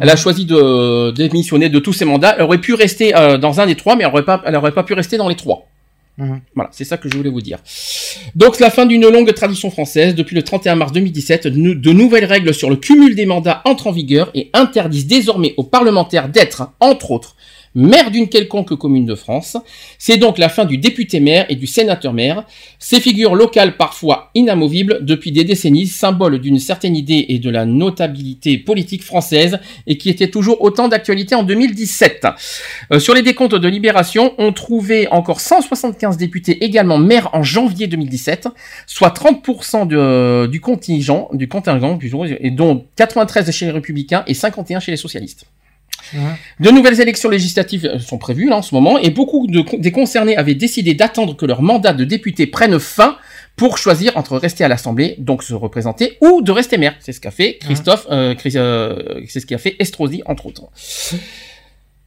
[0.00, 2.34] Elle a choisi de démissionner de tous ses mandats.
[2.36, 4.72] Elle aurait pu rester euh, dans un des trois, mais elle aurait pas, elle aurait
[4.72, 5.68] pas pu rester dans les trois.
[6.20, 6.40] Mhm.
[6.54, 7.58] Voilà, c'est ça que je voulais vous dire.
[8.34, 12.26] Donc la fin d'une longue tradition française, depuis le 31 mars 2017, de de nouvelles
[12.26, 16.72] règles sur le cumul des mandats entrent en vigueur et interdisent désormais aux parlementaires d'être,
[16.80, 17.36] entre autres,
[17.74, 19.56] maire d'une quelconque commune de France.
[19.98, 22.44] C'est donc la fin du député-maire et du sénateur-maire.
[22.78, 27.64] Ces figures locales parfois inamovibles depuis des décennies, symboles d'une certaine idée et de la
[27.66, 32.26] notabilité politique française et qui étaient toujours autant d'actualité en 2017.
[32.92, 37.86] Euh, sur les décomptes de Libération, on trouvait encore 175 députés également maires en janvier
[37.86, 38.48] 2017,
[38.86, 41.98] soit 30% de- du contingent, du contingent,
[42.40, 45.44] et dont 93 chez les Républicains et 51 chez les socialistes.
[46.60, 49.92] De nouvelles élections législatives euh, sont prévues là en ce moment et beaucoup de, des
[49.92, 53.16] concernés avaient décidé d'attendre que leur mandat de député prenne fin
[53.56, 56.94] pour choisir entre rester à l'Assemblée, donc se représenter, ou de rester maire.
[57.00, 60.62] C'est ce qu'a fait Christophe, euh, Chris- euh, c'est ce qu'a fait Estrosi entre autres.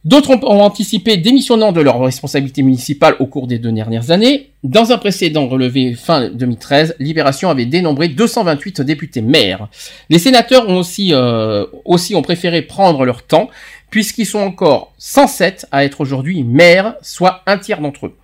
[0.04, 4.50] D'autres ont, ont anticipé démissionnant de leurs responsabilités municipales au cours des deux dernières années.
[4.62, 9.68] Dans un précédent relevé fin 2013, Libération avait dénombré 228 députés maires.
[10.10, 13.48] Les sénateurs ont aussi, euh, aussi ont préféré prendre leur temps,
[13.94, 18.16] puisqu'ils sont encore 107 à être aujourd'hui maires, soit un tiers d'entre eux.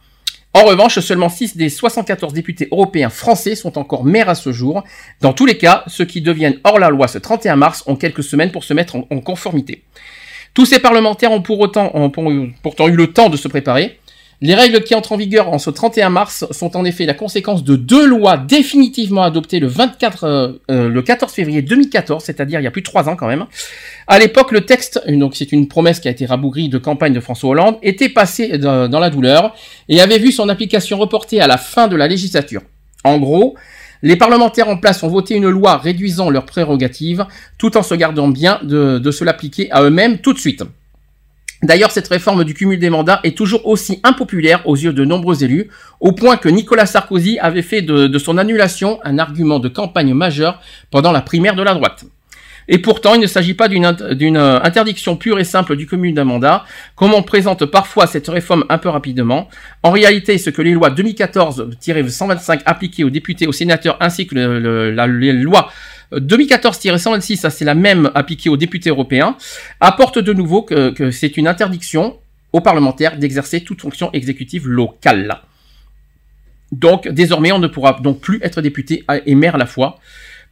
[0.53, 4.83] En revanche, seulement 6 des 74 députés européens français sont encore maires à ce jour.
[5.21, 8.25] Dans tous les cas, ceux qui deviennent hors la loi ce 31 mars ont quelques
[8.25, 9.85] semaines pour se mettre en, conformité.
[10.55, 12.33] Tous ces parlementaires ont pour autant ont pour-
[12.65, 14.00] pourtant eu le temps de se préparer.
[14.43, 17.63] Les règles qui entrent en vigueur en ce 31 mars sont en effet la conséquence
[17.63, 22.63] de deux lois définitivement adoptées le 24, euh, euh, le 14 février 2014, c'est-à-dire il
[22.63, 23.45] y a plus de trois ans quand même.
[24.07, 27.21] À l'époque, le texte, donc c'est une promesse qui a été rabougrie de campagne de
[27.21, 29.55] François Hollande, était passé dans, la douleur
[29.91, 32.63] et avait vu son application reportée à la fin de la législature.
[33.05, 33.57] En gros,
[34.03, 37.27] les parlementaires en place ont voté une loi réduisant leurs prérogatives,
[37.59, 40.65] tout en se gardant bien de, de se l'appliquer à eux-mêmes tout de suite.
[41.63, 45.45] D'ailleurs, cette réforme du cumul des mandats est toujours aussi impopulaire aux yeux de nombreux
[45.45, 45.69] élus,
[46.01, 50.61] au point que Nicolas Sarkozy avait fait de, son annulation un argument de campagne majeur
[50.91, 52.05] pendant la primaire de la droite.
[52.69, 56.25] Et pourtant, il ne s'agit pas d'une euh, interdiction pure et simple du cumul d'un
[56.25, 56.65] mandat,
[56.95, 59.49] comme on présente parfois cette réforme un peu rapidement.
[59.83, 65.07] En réalité, ce que les lois 2014-125 appliquées aux députés, aux sénateurs, ainsi que la,
[65.09, 65.71] les lois
[66.13, 69.37] 2014-126, ça c'est la même appliquée aux députés européens,
[69.81, 72.19] apporte de nouveau que, que c'est une interdiction
[72.53, 75.41] aux parlementaires d'exercer toute fonction exécutive locale.
[76.73, 79.99] Donc désormais on ne pourra donc plus être député et maire à la fois,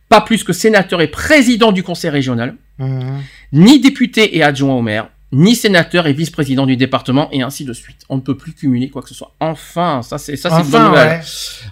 [0.08, 3.22] pas plus que sénateur et président du conseil régional, Mhm.
[3.52, 7.74] ni député et adjoint au maire, ni sénateur et vice-président du département, et ainsi de
[7.74, 7.98] suite.
[8.08, 9.32] On ne peut plus cumuler quoi que ce soit.
[9.40, 11.20] Enfin, ça c'est ça c'est une bonne Enfin, ouais.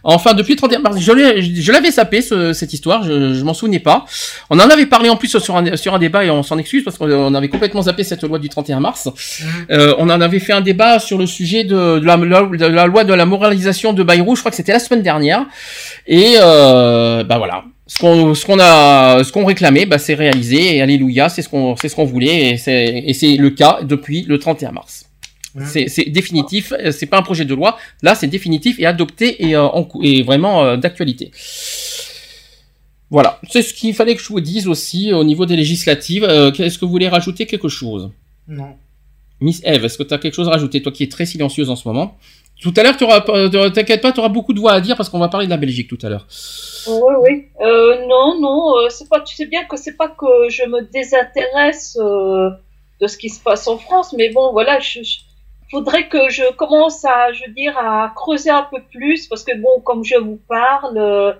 [0.04, 3.78] Enfin, depuis le 31 mars, je l'avais sapé ce- cette histoire, je, je m'en souvenais
[3.80, 4.04] pas.
[4.50, 6.84] On en avait parlé en plus sur un, sur un débat et on s'en excuse
[6.84, 9.08] parce qu'on on avait complètement zappé cette loi du 31 mars.
[9.70, 12.86] Euh, on en avait fait un débat sur le sujet de, de la, de la
[12.86, 15.46] loi de la moralisation de Bayrou, je crois que c'était la semaine dernière.
[16.06, 20.76] Et euh, bah voilà, ce qu'on ce qu'on a ce qu'on réclamait, bah c'est réalisé
[20.76, 23.80] et alléluia, c'est ce qu'on c'est ce qu'on voulait et c'est et c'est le cas
[23.82, 25.06] depuis le 31 mars.
[25.64, 27.78] C'est c'est définitif, euh, c'est pas un projet de loi.
[28.02, 31.30] Là, c'est définitif et adopté et, euh, en et vraiment euh, d'actualité.
[33.08, 36.24] Voilà, c'est ce qu'il fallait que je vous dise aussi au niveau des législatives.
[36.24, 38.10] Euh, Est-ce que vous voulez rajouter quelque chose?
[38.48, 38.74] Non.
[39.40, 41.70] Miss Eve, est-ce que tu as quelque chose à rajouter, toi qui es très silencieuse
[41.70, 42.18] en ce moment
[42.62, 45.28] Tout à l'heure, t'inquiète pas, tu auras beaucoup de voix à dire parce qu'on va
[45.28, 46.26] parler de la Belgique tout à l'heure.
[46.88, 47.44] Oui, oui.
[47.60, 49.20] Euh, non, non, euh, c'est pas.
[49.20, 52.50] Tu sais bien que c'est pas que je me désintéresse euh,
[53.00, 55.00] de ce qui se passe en France, mais bon, voilà, je,
[55.70, 59.80] faudrait que je commence à, je dire, à creuser un peu plus, parce que bon,
[59.84, 61.36] comme je vous parle,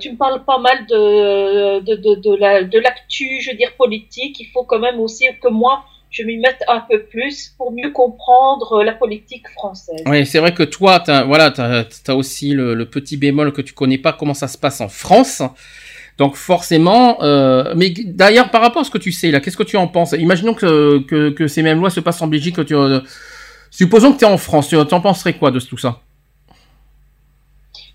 [0.00, 4.38] tu me parles pas mal de de de, de l'actu, je veux dire politique.
[4.38, 5.84] Il faut quand même aussi que moi
[6.14, 10.02] je m'y mette un peu plus pour mieux comprendre la politique française.
[10.06, 13.72] Oui, c'est vrai que toi, voilà, t'as, as aussi le, le petit bémol que tu
[13.74, 15.42] connais pas comment ça se passe en France.
[16.16, 19.64] Donc forcément, euh, mais d'ailleurs par rapport à ce que tu sais là, qu'est-ce que
[19.64, 20.12] tu en penses?
[20.12, 22.54] Imaginons que, que, que ces mêmes lois se passent en Belgique.
[22.54, 23.00] Que tu, euh,
[23.72, 26.00] supposons que tu es en France, tu en penserais quoi de tout ça?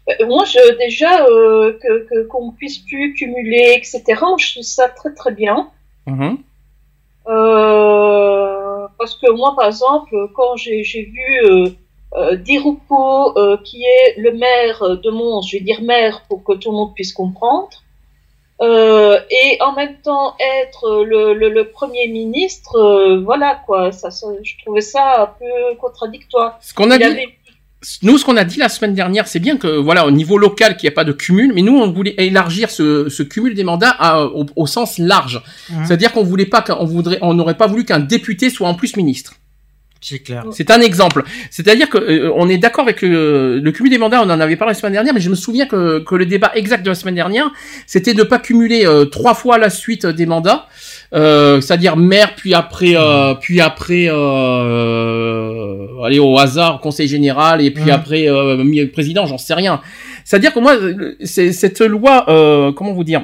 [0.09, 4.01] Euh, Moi, je, déjà, euh, que que- qu'on puisse plus cumuler, etc.,
[4.37, 5.69] je trouve ça très très bien.
[6.07, 6.39] Mhm.
[7.27, 11.69] Euh, parce que moi, par exemple, quand j'ai j'ai vu euh,
[12.15, 12.37] euh,
[13.37, 16.77] euh, qui est le maire de Mons, je vais dire maire pour que tout le
[16.77, 17.69] monde puisse comprendre,
[18.61, 24.11] euh, et en même temps être le, le, le premier ministre, euh, voilà quoi, ça,
[24.11, 26.57] ça, je trouvais ça un peu contradictoire.
[26.61, 27.37] Ce qu'on a dit, avait-
[28.03, 30.75] nous, ce qu'on a dit la semaine dernière, c'est bien que, voilà, au niveau local,
[30.75, 33.63] qu'il n'y a pas de cumul, mais nous, on voulait élargir ce, ce cumul des
[33.63, 35.41] mandats à- au, au sens large.
[35.69, 35.85] Mhm.
[35.85, 38.97] C'est-à-dire qu'on voulait pas qu'on voudrait, on n'aurait pas voulu qu'un député soit en plus
[38.97, 39.35] ministre.
[40.01, 40.45] C'est clair.
[40.51, 41.23] C'est un exemple.
[41.51, 44.21] C'est-à-dire que euh, on est d'accord avec le, le cumul des mandats.
[44.23, 46.51] On en avait parlé la semaine dernière, mais je me souviens que, que le débat
[46.55, 47.49] exact de la semaine dernière,
[47.85, 50.67] c'était de pas cumuler euh, trois fois la suite des mandats,
[51.13, 57.71] euh, c'est-à-dire maire, puis après, euh, puis après, euh, aller au hasard, conseil général, et
[57.71, 57.89] puis Mhm.
[57.89, 59.81] après euh, président, j'en sais rien.
[60.23, 60.75] C'est-à-dire que moi,
[61.23, 63.23] cette loi, euh, comment vous dire,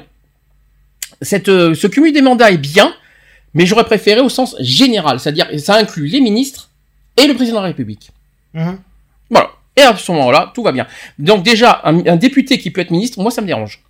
[1.22, 2.94] cette, ce cumul des mandats est bien,
[3.56, 6.70] mais j'aurais préféré au sens général, c'est-à-dire ça inclut les ministres
[7.18, 8.12] et le président de la République.
[8.54, 8.78] Mhm.
[9.32, 9.50] Voilà.
[9.78, 10.86] Et à ce moment-là, tout va bien.
[11.18, 13.82] Donc déjà, un, un député qui peut être ministre, moi ça me dérange.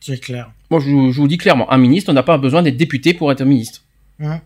[0.00, 0.50] C'est clair.
[0.70, 3.30] Moi je, vous- je vous dis clairement, un ministre n'a pas besoin d'être député pour
[3.32, 3.80] être ministre.
[4.18, 4.40] Mhm.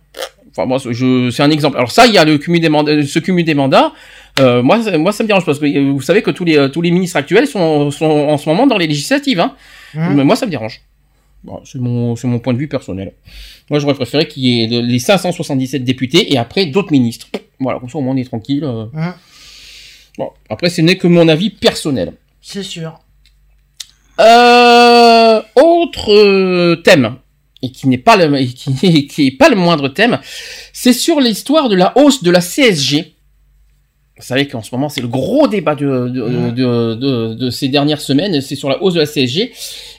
[0.50, 1.76] Enfin moi, c'est un exemple.
[1.76, 3.92] Alors ça, il y a le cumul des mandats, ce cumul des mandats.
[4.40, 6.56] Euh, moi, ça- moi ça me dérange parce que euh, vous savez que tous les
[6.56, 9.38] euh, tous les ministres actuels sont, sont en ce moment dans les législatives.
[9.40, 9.54] Hein.
[9.94, 10.14] Mhm.
[10.14, 10.80] Mais moi ça me dérange.
[11.46, 13.12] Bon, c'est mon c'est mon point de vue personnel.
[13.70, 17.28] Moi j'aurais préféré qu'il y ait de- les 577 députés et après d'autres ministres.
[17.60, 18.64] Voilà, comme ça au moins on est tranquille.
[18.64, 18.86] euh.
[18.92, 19.14] Mhm.
[20.18, 22.12] Bon, après ce n'est que mon avis personnel.
[22.42, 22.98] C'est sûr.
[24.20, 27.16] Euh, autre euh, thème
[27.62, 30.18] et qui n'est pas le qui, qui est pas le moindre thème,
[30.72, 33.14] c'est sur l'histoire de la hausse de la CSG.
[34.18, 37.34] Vous savez qu'en ce moment c'est le gros débat de de, Mhm.
[37.36, 39.52] de, ces dernières semaines, c'est sur la hausse de la CSG.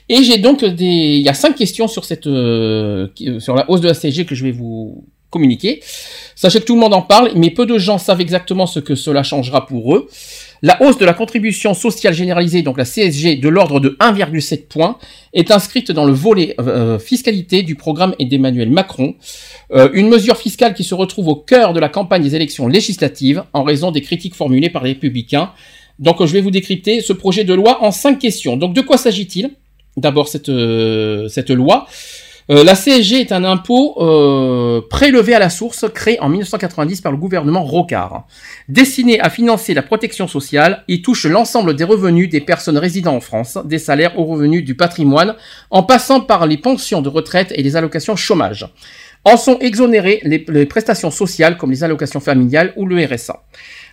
[0.08, 3.70] Et j'ai donc des, il y a cinq questions sur cette euh, qui- sur la
[3.70, 5.80] hausse de la CSG que je vais vous communiqué.
[6.34, 8.94] Sachez que tout le monde en parle, mais peu de gens savent exactement ce que
[8.94, 10.08] cela changera pour eux.
[10.62, 14.98] La hausse de la contribution sociale généralisée, donc la CSG, de l'ordre de 1,7 points,
[15.32, 19.14] est inscrite dans le volet euh, fiscalité du programme d'Emmanuel Macron.
[19.72, 23.44] Euh, une mesure fiscale qui se retrouve au cœur de la campagne des élections législatives
[23.52, 25.52] en raison des critiques formulées par les républicains.
[25.98, 28.56] Donc je vais vous décrypter ce projet de loi en cinq questions.
[28.56, 29.50] Donc de quoi s'agit-il?
[29.96, 31.86] D'abord euh, cette loi.
[32.50, 37.12] Euh, la CSG est un impôt euh, prélevé à la source créé en 1990 par
[37.12, 38.26] le gouvernement Rocard.
[38.68, 43.20] Destiné à financer la protection sociale, il touche l'ensemble des revenus des personnes résidant en
[43.20, 45.34] France, des salaires aux revenus du patrimoine,
[45.70, 48.66] en passant par les pensions de retraite et les allocations chômage.
[49.24, 53.42] En sont exonérées les, les prestations sociales comme les allocations familiales ou le RSA.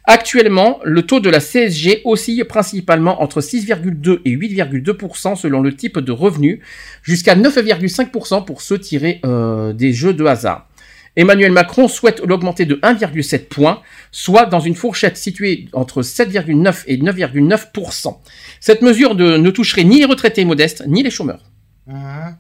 [0.08, 5.98] Actuellement, le taux de la CSG oscille principalement entre 6,2 et 8,2% selon le type
[5.98, 6.61] de revenu,
[7.01, 10.69] jusqu'à 9,5% pour ceux tirés euh, des jeux de hasard.
[11.16, 16.98] Emmanuel Macron souhaite l'augmenter de 1,7 points, soit dans une fourchette située entre 7,9 et
[16.98, 18.17] 9,9%.
[18.59, 21.43] Cette mesure de, ne toucherait ni les retraités modestes, ni les chômeurs.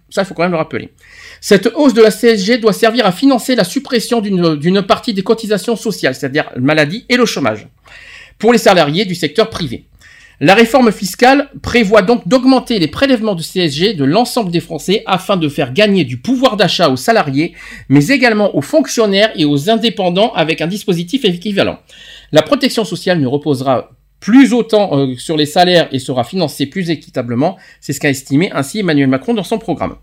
[0.09, 0.91] Ça, il faut quand même le rappeler.
[1.41, 5.75] Cette hausse de la CSG doit servir à financer la suppression d'une partie des cotisations
[5.75, 7.67] sociales, c'est-à-dire maladie et le chômage,
[8.37, 9.85] pour les salariés du secteur privé.
[10.41, 15.37] La réforme fiscale prévoit donc d'augmenter les prélèvements de CSG de l'ensemble des Français afin
[15.37, 17.53] de faire gagner du pouvoir d'achat aux salariés,
[17.87, 21.79] mais également aux fonctionnaires et aux indépendants avec un dispositif équivalent.
[22.33, 26.89] La protection sociale ne reposera plus autant euh, sur les salaires et sera financée plus
[26.89, 27.57] équitablement.
[27.79, 29.95] C'est ce qu'a estimé ainsi Emmanuel Macron dans son programme.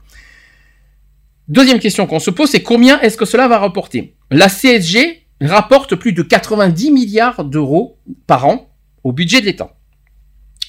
[1.52, 4.14] Deuxième question qu'on se pose, c'est combien est-ce que cela va rapporter?
[4.30, 8.70] La CSG rapporte plus de 90 milliards d'euros par an
[9.04, 9.74] au budget de l'État.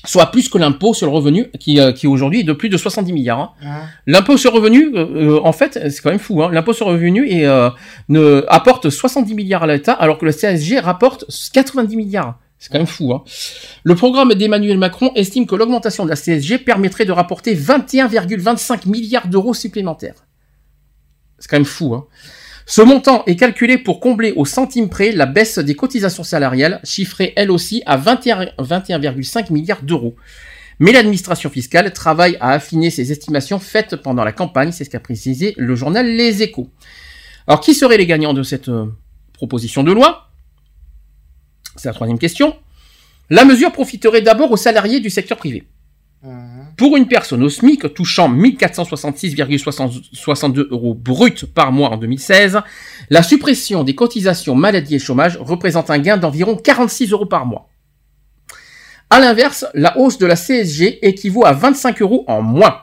[0.04, 2.76] Soit plus que l'impôt sur le revenu, qui, euh, qui aujourd'hui est de plus de
[2.76, 3.40] 70 milliards.
[3.40, 3.84] hein.
[4.08, 6.44] L'impôt sur le revenu, euh, euh, en fait, c'est quand même fou.
[6.44, 6.50] Hein.
[6.52, 7.70] L'impôt sur le revenu est, euh,
[8.10, 12.40] ne, apporte 70 milliards à l'État, alors que le CSG rapporte 90 milliards.
[12.60, 13.14] C'est quand même fou.
[13.14, 13.24] Hein.
[13.86, 19.30] Le programme d'Emmanuel Macron estime que l'augmentation de la CSG permettrait de rapporter 21,25 milliards
[19.30, 20.26] d'euros supplémentaires.
[21.44, 21.94] C'est quand même fou.
[21.94, 22.06] Hein.
[22.66, 27.34] Ce montant est calculé pour combler au centime près la baisse des cotisations salariales, chiffrée
[27.36, 30.16] elle aussi à 21 21,5 milliards d'euros.
[30.80, 35.02] Mais l'administration fiscale travaille à affiner ces estimations faites pendant la campagne, c'est ce qu'a
[35.02, 36.70] précisé le journal Les Échos.
[37.46, 38.86] Alors qui seraient les gagnants de cette euh,
[39.34, 40.30] proposition de loi?
[41.76, 42.56] C'est la troisième question.
[43.30, 45.68] La mesure profiterait d'abord aux salariés du secteur privé.
[46.78, 52.62] Pour une personne au SMIC touchant 1466,62 euros brut par mois en 2016,
[53.10, 57.70] la suppression des cotisations maladie et chômage représente un gain d'environ 46 euros par mois.
[59.10, 62.82] À l'inverse, la hausse de la CSG équivaut à 25 euros en moins.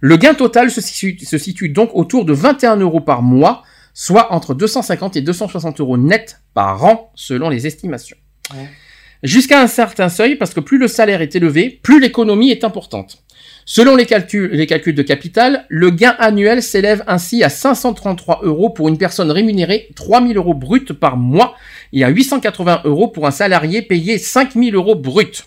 [0.00, 3.62] Le gain total se situe, se situe donc autour de 21 euros par mois,
[3.94, 8.16] soit entre 250 et 260 euros net par an selon les estimations.
[9.22, 13.22] Jusqu'à un certain seuil, parce que plus le salaire est élevé, plus l'économie est importante.
[13.64, 18.70] Selon les calculs, les calculs de capital, le gain annuel s'élève ainsi à 533 euros
[18.70, 21.54] pour une personne rémunérée 3000 euros brut par mois
[21.92, 25.44] et à 880 euros pour un salarié payé 5000 euros brut.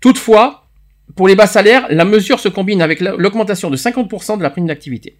[0.00, 0.66] Toutefois,
[1.14, 4.50] pour les bas salaires, la mesure se combine avec la- l'augmentation de 50% de la
[4.50, 5.18] prime d'activité.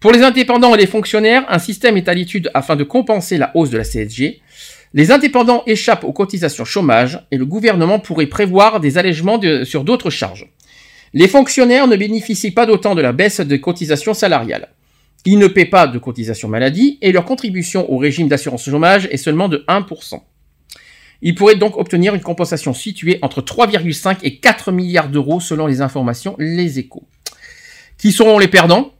[0.00, 3.52] Pour les indépendants et les fonctionnaires, un système est à l'étude afin de compenser la
[3.54, 4.40] hausse de la CSG.
[4.94, 10.10] Les indépendants échappent aux cotisations chômage et le gouvernement pourrait prévoir des allègements sur d'autres
[10.10, 10.50] charges.
[11.14, 14.68] Les fonctionnaires ne bénéficient pas d'autant de la baisse de cotisations salariales.
[15.24, 19.16] Ils ne paient pas de cotisations maladie et leur contribution au régime d'assurance chômage est
[19.16, 20.20] seulement de 1%.
[21.22, 25.80] Ils pourraient donc obtenir une compensation située entre 3,5 et 4 milliards d'euros selon les
[25.80, 27.06] informations Les Échos.
[27.96, 28.92] Qui seront les perdants?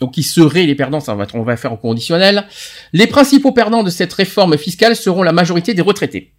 [0.00, 2.46] Donc qui seraient les perdants, ça va être- on va faire au conditionnel.
[2.92, 6.32] Les principaux perdants de cette réforme fiscale seront la majorité des retraités.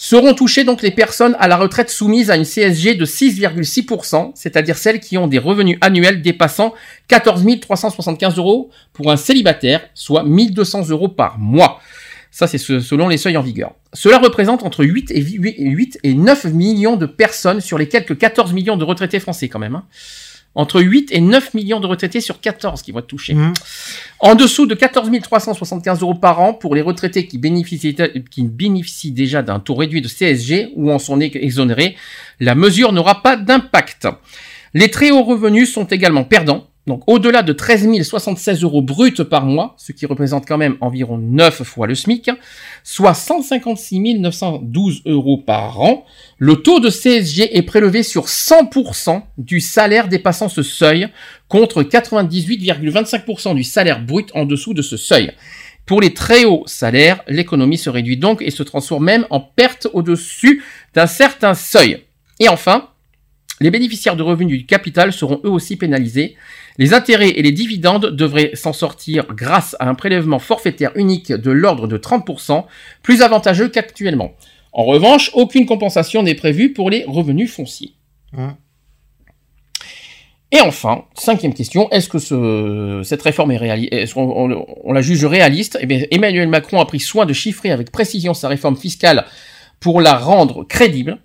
[0.00, 4.76] Seront touchées donc les personnes à la retraite soumises à une CSG de 6,6%, c'est-à-dire
[4.78, 6.72] celles qui ont des revenus annuels dépassant
[7.08, 11.80] 14 375 euros pour un célibataire, soit 1200 euros par mois.
[12.30, 13.72] Ça, c'est ce- selon les seuils en vigueur.
[13.92, 18.16] Cela représente entre 8 et, 8 8 et 9 millions de personnes sur les quelques
[18.18, 19.74] 14 millions de retraités français quand même.
[19.74, 19.84] hein.
[20.58, 23.36] Entre 8 et 9 millions de retraités sur 14 qui vont être touchés.
[24.18, 27.94] En dessous de 14 375 euros par an pour les retraités qui bénéficient,
[28.28, 31.94] qui bénéficient déjà d'un taux réduit de CSG ou en sont exonérés,
[32.40, 34.08] la mesure n'aura pas d'impact.
[34.74, 36.67] Les très hauts revenus sont également perdants.
[36.88, 41.18] Donc au-delà de 13 076 euros bruts par mois, ce qui représente quand même environ
[41.18, 42.30] 9 fois le SMIC,
[42.82, 46.04] soit 156 912 euros par an,
[46.38, 51.08] le taux de CSG est prélevé sur 100% du salaire dépassant ce seuil,
[51.48, 55.32] contre 98,25% du salaire brut en dessous de ce seuil.
[55.84, 59.86] Pour les très hauts salaires, l'économie se réduit donc et se transforme même en perte
[59.92, 60.62] au-dessus
[60.94, 62.04] d'un certain seuil.
[62.40, 62.88] Et enfin,
[63.60, 66.36] les bénéficiaires de revenus du capital seront eux aussi pénalisés.
[66.78, 71.50] Les intérêts et les dividendes devraient s'en sortir grâce à un prélèvement forfaitaire unique de
[71.50, 72.64] l'ordre de 30%,
[73.02, 74.32] plus avantageux qu'actuellement.
[74.72, 77.94] En revanche, aucune compensation n'est prévue pour les revenus fonciers.
[78.36, 78.56] Hein.
[80.50, 84.92] Et enfin, cinquième question, est-ce que ce- cette réforme est réaliste Est-ce qu'on on- on
[84.92, 85.76] la juge réaliste?
[85.82, 89.26] Eh bien, Emmanuel Macron a pris soin de chiffrer avec précision sa réforme fiscale
[89.78, 91.18] pour la rendre crédible.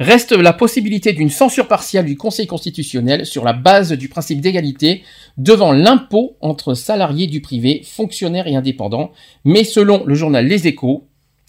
[0.00, 5.04] Reste la possibilité d'une censure partielle du Conseil constitutionnel sur la base du principe d'égalité
[5.36, 9.12] devant l'impôt entre salariés du privé, fonctionnaires et indépendants.
[9.44, 11.06] Mais selon le journal Les Échos,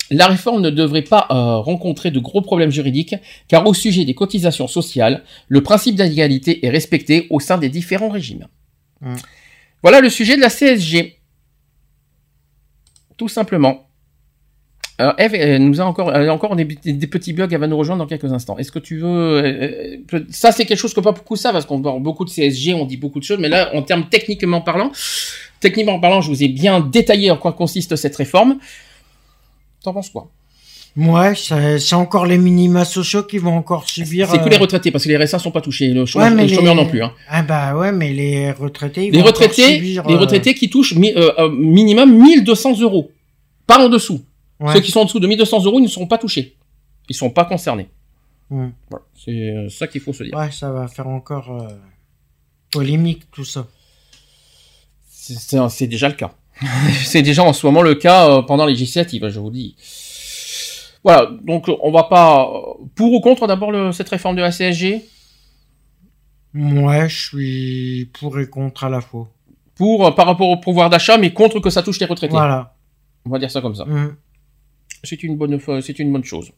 [0.09, 3.15] la réforme ne devrait pas euh, rencontrer de gros problèmes juridiques,
[3.47, 8.09] car au sujet des cotisations sociales, le principe d'égalité est respecté au sein des différents
[8.09, 8.49] régimes.
[8.99, 9.15] Mm.
[9.81, 11.21] Voilà le sujet de la CSG.
[13.15, 13.87] Tout simplement.
[15.01, 17.67] Alors, Eve elle nous a encore, elle a encore des, des petits bugs, elle va
[17.67, 18.57] nous rejoindre dans quelques instants.
[18.57, 19.07] Est-ce que tu veux...
[19.07, 22.29] euh, euh, ça, c'est quelque chose que pas beaucoup savent, parce qu'on parle beaucoup de
[22.29, 24.91] CSG, on dit beaucoup de choses, mais là, en termes techniquement parlant,
[25.59, 28.57] techniquement parlant, je vous ai bien détaillé en quoi consiste cette réforme.
[29.83, 30.29] T'en penses quoi?
[30.97, 34.27] Ouais, c'est encore les minima sociaux qui vont encore subir.
[34.29, 36.35] C'est que euh, les retraités, parce que les RSA sont pas touchés, le chômage, ouais,
[36.35, 37.01] mais les chômeurs non plus.
[37.01, 37.13] Hein.
[37.29, 39.05] Ah bah ouais, mais les retraités.
[39.07, 42.81] Ils Les vont retraités, subir, les euh, retraités qui touchent mi- euh, euh, minimum 1200
[42.81, 43.09] euros,
[43.65, 44.21] pas en dessous.
[44.61, 44.73] Ouais.
[44.73, 46.57] Ceux qui sont en dessous de 1200 euros, ils ne seront pas touchés.
[47.09, 47.89] Ils sont pas concernés.
[48.49, 49.05] Voilà.
[49.13, 50.35] C'est euh, ça qu'il faut se dire.
[50.35, 51.69] Ouais, ça va faire encore euh,
[52.71, 53.67] polémique tout ça.
[55.09, 56.33] C'est- déjà le cas.
[57.05, 59.75] c'est déjà en ce moment le cas euh, pendant les législatives, je vous dis.
[61.03, 62.47] Voilà, donc on va pas
[62.93, 65.01] pour ou contre d'abord cette réforme de la CSG.
[66.53, 69.31] Ouais, je suis pour et contre à la fois.
[69.75, 72.33] Pour par rapport au pouvoir d'achat, mais contre que ça touche les retraités.
[72.33, 72.75] Voilà.
[73.25, 73.85] On va dire ça comme ça.
[73.85, 74.15] Hmm.
[75.03, 76.51] C'est une bonne, c'est une bonne chose.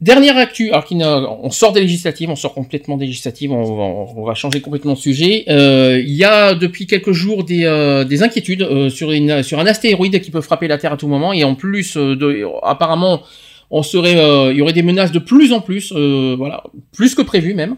[0.00, 3.82] Dernière actu, alors on sort des législatives, on sort complètement des législatives, on va,
[4.20, 5.44] on va changer complètement de sujet.
[5.48, 9.58] Euh, il y a depuis quelques jours des, euh, des inquiétudes euh, sur, une, sur
[9.60, 13.22] un astéroïde qui peut frapper la Terre à tout moment, et en plus, de, apparemment,
[13.70, 17.54] on serait, il y aurait des menaces de plus en plus, voilà, plus que prévu
[17.54, 17.76] même.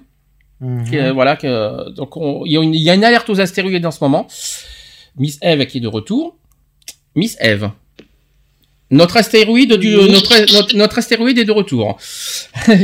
[0.61, 0.91] Mhm.
[0.91, 3.41] Que, voilà, que, donc on- il, y a une, il y a une alerte aux
[3.41, 4.27] astéroïdes en ce moment.
[5.19, 6.35] Miss Eve qui est de retour.
[7.15, 7.71] Miss Eve.
[8.91, 10.11] Notre astéroïde du, Oui.
[10.11, 11.99] notre, notre, notre astéroïde est de retour.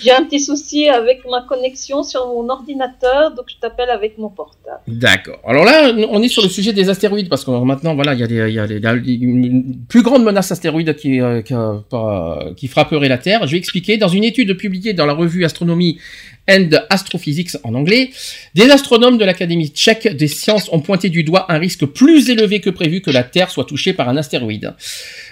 [0.00, 4.28] J'ai un petit souci avec ma connexion sur mon ordinateur, donc je t'appelle avec mon
[4.28, 4.78] portable.
[4.86, 5.40] D'accord.
[5.44, 8.22] Alors là, on est sur le sujet des astéroïdes parce que maintenant, voilà, il y
[8.22, 11.54] a, des, il y a des- la- une plus grande menace astéroïde qui, euh, qui,
[11.54, 13.48] euh, qui frapperait la Terre.
[13.48, 13.96] Je vais expliquer.
[13.96, 15.98] Dans une étude publiée dans la revue Astronomy
[16.48, 18.10] and Astrophysics en anglais,
[18.54, 22.60] des astronomes de l'Académie tchèque des sciences ont pointé du doigt un risque plus élevé
[22.60, 24.74] que prévu que la Terre soit touchée par un astéroïde.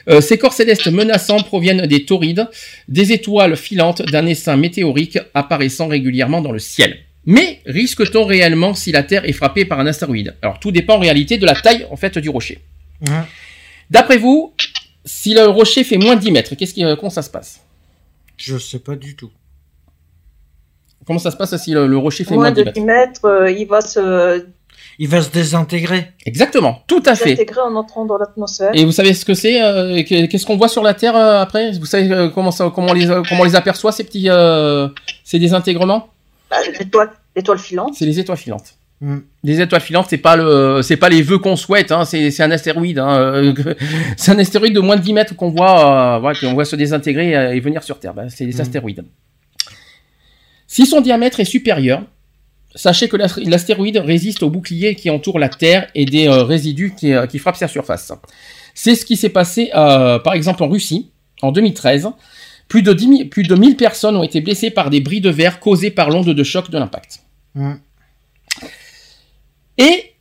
[0.09, 2.49] Euh, ces corps célestes menaçants proviennent des taurides,
[2.89, 6.99] des étoiles filantes d'un essaim météorique apparaissant régulièrement dans le ciel.
[7.25, 10.37] Mais risque-t-on réellement si la Terre est frappée par un astéroïde?
[10.43, 12.61] Alors tout dépend en réalité de la taille en fait du rocher.
[13.01, 13.25] Mhm.
[13.91, 14.55] D'après vous,
[15.05, 17.61] si le rocher fait moins de 10 mètres, qu'est-ce qui, euh, comment ça se passe?
[18.37, 19.31] Je sais pas du tout.
[21.07, 22.81] Comment ça se passe si le, le rocher fait moins Moins de 10 de mètres
[22.81, 24.45] 10 mètres, euh, il va se
[24.99, 26.13] Il va se désintégrer.
[26.25, 27.31] Exactement, tout à fait.
[27.31, 28.71] s'intégrer en entrant dans l'atmosphère.
[28.75, 31.41] Et vous savez ce que c'est euh, que- Qu'est-ce qu'on voit sur la Terre euh,
[31.41, 31.73] après?
[31.73, 34.29] Vous savez euh, comment, ça, comment, on les, euh, comment on les aperçoit ces petits
[34.31, 34.89] euh,
[35.25, 36.09] ces désintégrements?
[36.51, 37.95] Bah, L'étoile, l'étoile filante.
[37.95, 38.75] C'est les étoiles filantes.
[39.03, 39.19] Hmm.
[39.45, 42.43] Les étoiles filantes, c'est pas le, c'est pas les vœux qu'on souhaite, hein, c'est, c'est
[42.43, 42.99] un astéroïde.
[42.99, 43.53] Hein, euh,
[44.17, 47.33] c'est un astéroïde de moins de 10 mètres qu'on voit, euh, qu'on voit se désintégrer
[47.55, 48.15] et venir sur Terre.
[48.15, 48.61] Ben, c'est des Mhm.
[48.63, 49.05] astéroïdes.
[50.67, 52.03] Si son diamètre est supérieur,
[52.75, 56.95] sachez que l'ast- l'astéroïde résiste au bouclier qui entoure la Terre et des euh, résidus
[56.97, 58.13] qui, euh, qui frappent sa surface.
[58.75, 61.11] C'est ce qui s'est passé, euh, par exemple, en Russie,
[61.43, 62.09] en 2013.
[62.69, 65.31] Plus de, 10 000 plus de 1000 personnes ont été blessées par des bris de
[65.31, 67.21] verre causés par l'onde de choc de l'impact.
[67.55, 67.75] Hmm.
[69.79, 70.13] Et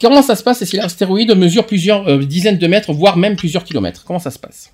[0.00, 4.04] comment ça se passe si l'astéroïde mesure plusieurs dizaines de mètres, voire même plusieurs kilomètres?
[4.04, 4.72] Comment ça se passe?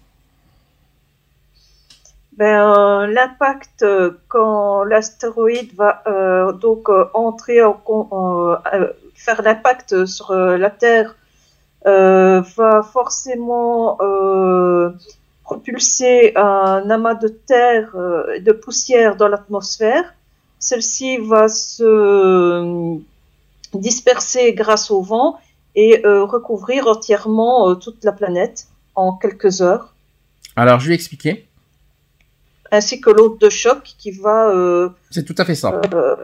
[2.37, 8.57] Ben, euh, l'impact euh, quand l'astéroïde va euh, donc entrer en,
[9.15, 11.17] faire l'impact sur la Terre
[11.85, 13.97] va forcément
[15.45, 20.13] propulser un amas de terre euh, de poussière dans l'atmosphère
[20.59, 22.99] celle-ci va se
[23.73, 25.39] disperser grâce au vent
[25.75, 29.95] et recouvrir entièrement toute la planète en quelques heures,
[30.57, 31.46] Alors, je vais expliquer.
[32.73, 35.81] Ainsi que l'onde de choc qui va, euh, C'est tout à fait ça.
[35.95, 36.15] euh,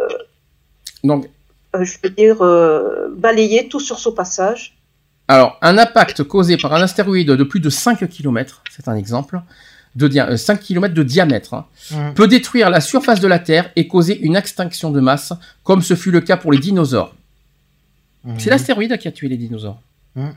[1.05, 1.29] Donc,
[1.75, 4.77] euh, je veux dire, euh, balayer tout sur son passage.
[5.29, 9.41] alors, un impact causé par un astéroïde de plus de 5 km, c'est un exemple,
[9.95, 12.15] de dia- euh, 5 km de diamètre, hein, Hum.
[12.15, 15.33] peut détruire la surface de la Terre et causer une extinction de masse,
[15.65, 17.15] comme ce fut le cas pour les dinosaures.
[18.39, 19.81] C'est l'astéroïde qui a tué les dinosaures.
[20.17, 20.35] Mhm.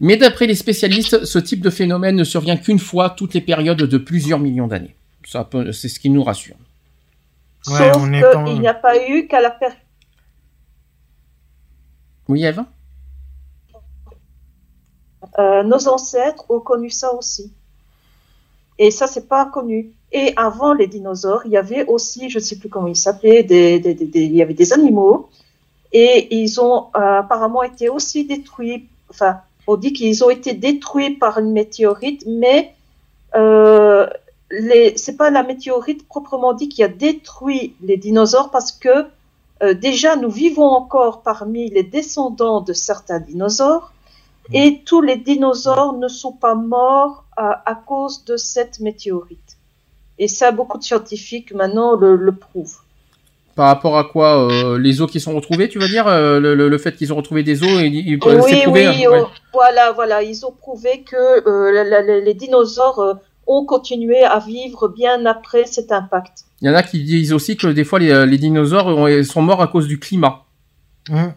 [0.00, 3.78] Mais d'après les spécialistes, ce type de phénomène ne survient qu'une fois toutes les périodes
[3.78, 4.94] de plusieurs millions d'années.
[5.26, 6.54] Ça peut- C'est ce qui nous rassure.
[7.68, 9.76] Ouais, Sauf on est quand- n'y a pas eu qu'à la période.
[12.28, 12.62] Oui, Eve
[15.38, 17.52] Euh, nos ancêtres ont connu ça aussi.
[18.78, 19.92] Et ça, c'est pas connu.
[20.12, 23.80] Et avant les dinosaures, il y avait aussi, je sais plus comment ils s'appelaient, des,
[23.80, 25.28] des- des- des- il y avait des animaux.
[25.92, 28.88] Et ils ont euh, apparemment été aussi détruits.
[29.10, 32.74] Enfin, on dit qu'ils ont été détruits par une météorite, mais
[33.34, 34.06] euh,
[34.96, 39.06] c'est pas la météorite proprement dit qui a détruit les dinosaures parce que
[39.62, 43.92] euh, déjà nous vivons encore parmi les descendants de certains dinosaures
[44.52, 49.56] et tous les dinosaures ne sont pas morts à, à cause de cette météorite.
[50.18, 52.78] Et ça, beaucoup de scientifiques maintenant le, le prouvent.
[53.54, 56.78] Par rapport à quoi euh, Les os qui sont retrouvés, tu veux dire euh, le,
[56.78, 59.22] fait qu'ils ont retrouvé des os et c'est oui, prouvé, oui, hein, ouais.
[59.24, 60.22] oh, voilà, voilà.
[60.22, 65.64] Ils ont prouvé que la- la- la- les dinosaures ont continué à vivre bien après
[65.66, 66.44] cet impact.
[66.62, 69.42] Il y en a qui disent aussi que des fois les, les dinosaures ont- sont
[69.42, 70.44] morts à cause du climat.
[71.10, 71.32] Hum.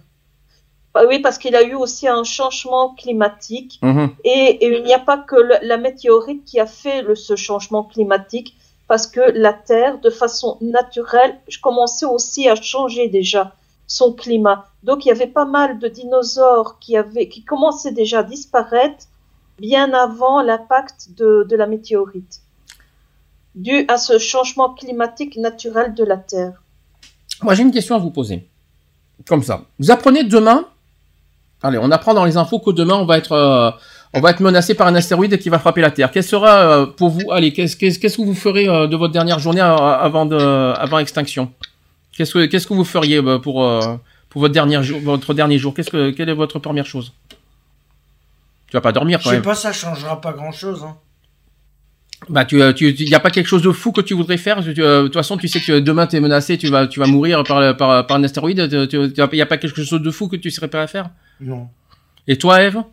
[0.93, 4.09] Bah oui, parce qu'il y a eu aussi un changement climatique Mhm.
[4.23, 4.29] et,
[4.65, 7.83] et il n'y a pas que le- la météorite qui a fait le- ce changement
[7.83, 8.55] climatique,
[8.87, 13.53] parce que la Terre, de façon naturelle, commençait aussi à changer déjà
[13.85, 14.65] son climat.
[14.83, 19.05] Donc il y avait pas mal de dinosaures qui, avaient, qui commençaient déjà à disparaître
[19.59, 22.41] bien avant l'impact de, de la météorite,
[23.55, 26.53] dû à ce changement climatique naturel de la Terre.
[27.41, 28.47] Moi, j'ai une question à vous poser.
[29.27, 29.63] Comme ça.
[29.79, 30.65] Vous apprenez demain.
[31.61, 33.69] Allez, on apprend dans les infos que demain, on va être, euh,
[34.13, 36.09] on va être menacé par un astéroïde qui va frapper la Terre.
[36.11, 39.11] Quel sera euh, pour vous Allez, qu'est-ce qu'est-ce- qu'est-ce que vous ferez euh, de votre
[39.13, 41.51] dernière journée avant avant extinction?
[42.15, 43.69] Qu'est-ce que qu'est-ce que vous feriez pour
[44.29, 45.73] pour votre dernier jour, votre dernier jour?
[45.73, 47.11] Qu'est-ce que quelle est votre première chose?
[48.69, 49.43] Tu vas pas dormir Je quand sais même.
[49.43, 50.83] pas, ça changera pas grand chose.
[50.83, 50.97] Hein.
[52.27, 54.61] Bah tu euh, tu y a pas quelque chose de fou que tu voudrais faire?
[54.61, 56.99] Tu- euh, De toute façon, tu sais que demain tu es menacé, tu vas tu
[56.99, 58.69] vas mourir par par, par un astéroïde.
[58.69, 60.87] Tu, tu, tu- y a pas quelque chose de fou que tu serais prêt à
[60.87, 61.09] faire?
[61.39, 61.69] Non.
[62.27, 62.83] Et toi, Eve?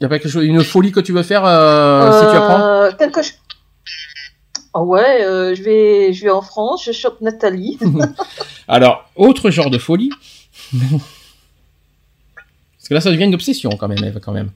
[0.00, 2.96] Y a pas quelque chose, une folie que tu veux faire euh, si tu apprends?
[2.96, 3.34] Quelque chose.
[4.74, 7.78] Ah ouais, euh, je vais, je vais en France, je chope Nathalie.
[8.68, 10.10] Alors, autre genre de folie.
[12.92, 14.50] Que là, ça devient une obsession quand même, Eve, quand même.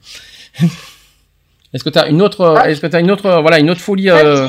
[1.72, 2.68] Est-ce que tu as une autre, Ah.
[2.68, 4.46] est-ce que tu une autre, euh, voilà, une autre folie euh,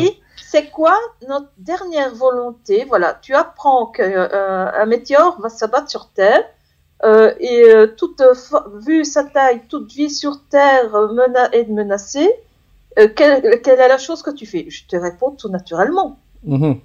[0.52, 0.94] c'est quoi
[1.28, 2.84] notre dernière volonté?
[2.86, 6.44] Voilà, tu apprends qu'un météore va s'abattre sur Terre.
[7.06, 8.34] euh, et euh, toute, euh,
[8.86, 12.30] vu sa taille, toute vie sur Terre euh, mena- est menacée.
[13.00, 14.66] Euh, quelle, quelle est la chose que tu fais?
[14.70, 16.20] Je te réponds tout naturellement.
[16.44, 16.80] mhm.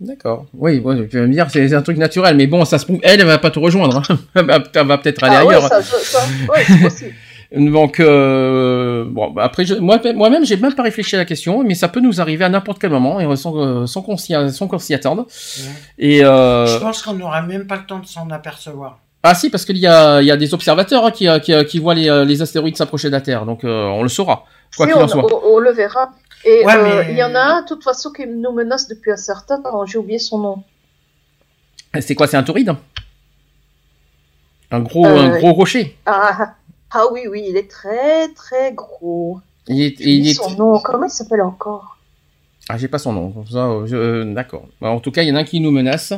[0.00, 0.46] D'accord.
[0.54, 2.84] Oui, ouais, tu vas me dire, c'est c'est un truc naturel, mais bon, ça se
[2.84, 4.02] prouve, elle, elle va pas te rejoindre.
[4.10, 4.18] hein.
[4.74, 5.68] elle va peut-être aller Ah ouais, ailleurs.
[5.68, 7.12] ça, ça, ça- ouais, c'est possible.
[7.56, 11.62] Donc, euh, bon, bah, après, je- moi, moi-même, j'ai même pas réfléchi à la question,
[11.62, 14.34] mais ça peut nous arriver à n'importe quel moment, et sans, euh, sans qu'on s'y
[14.50, 15.26] sans qu'on s'y attende.
[15.98, 18.98] Et euh, Je pense qu'on n'aura même pas le temps de s'en apercevoir.
[19.22, 21.52] ah si, parce qu'il y a, il y a des observateurs hein, qui, euh, qui,
[21.52, 24.08] euh, qui voient les, euh, les astéroïdes s'approcher de la Terre, donc euh, on le
[24.08, 24.44] saura.
[24.76, 25.24] Quoi Si, qu'il on, en soit.
[25.32, 26.10] on- on le verra.
[26.44, 28.86] Et Ouais, euh, mais- il y en a un, de toute façon, qui nous menace
[28.88, 29.86] depuis un certain temps.
[29.86, 30.62] J'ai oublié son nom.
[32.00, 32.74] C'est quoi, c'est un tauride?
[34.70, 35.96] Un gros, Euh, un gros rocher.
[36.06, 36.54] Ah,
[36.90, 39.40] ah oui, oui, il est très, très gros.
[39.68, 40.78] Il est, il est- son nom.
[40.80, 41.96] Comment il s'appelle encore?
[42.68, 43.44] Ah, j'ai pas son nom.
[43.54, 44.66] euh, euh, d'accord.
[44.80, 46.12] Bah, En tout cas, il y en a un qui nous menace.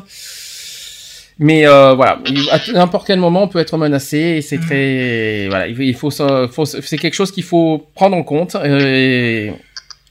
[1.38, 5.48] Mais euh, voilà, il- à n'importe quel moment, on peut être menacé et c'est très
[5.50, 9.52] voilà, il faut, c'est quelque chose qu'il faut prendre en compte euh, et,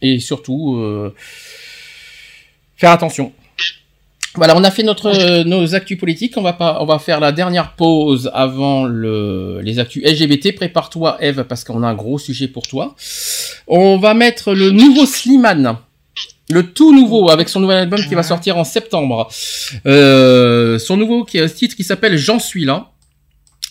[0.06, 1.14] et surtout euh,
[2.75, 3.34] faire attention.
[4.35, 6.34] Voilà, on a fait notre euh, nos actus politiques.
[6.35, 10.53] On va pas, on va faire la dernière pause avant le les actus LGBT.
[10.56, 12.95] Prépare-toi, Eve, parce qu'on a un gros sujet pour toi.
[13.67, 15.77] On va mettre le nouveau Slimane.
[16.51, 19.30] Le tout nouveau, avec son nouvel album qui va sortir en septembre.
[19.88, 22.92] Euh, son nouveau qui, titre qui s'appelle J'en suis là.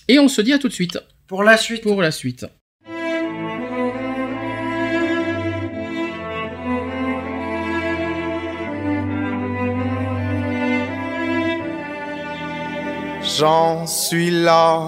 [0.08, 0.98] Et on se dit à tout de suite.
[1.28, 1.82] Pour la suite.
[1.82, 2.46] Pour la suite.
[13.38, 14.78] J'en suis là.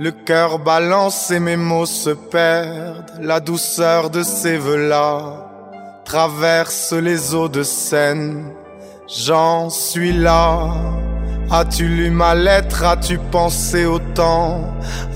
[0.00, 3.12] Le cœur balance et mes mots se perdent.
[3.20, 5.48] La douceur de ces vœux-là
[6.04, 8.52] traverse les eaux de Seine.
[9.06, 10.70] J'en suis là.
[11.50, 12.84] As-tu lu ma lettre?
[12.84, 14.60] As-tu pensé au temps?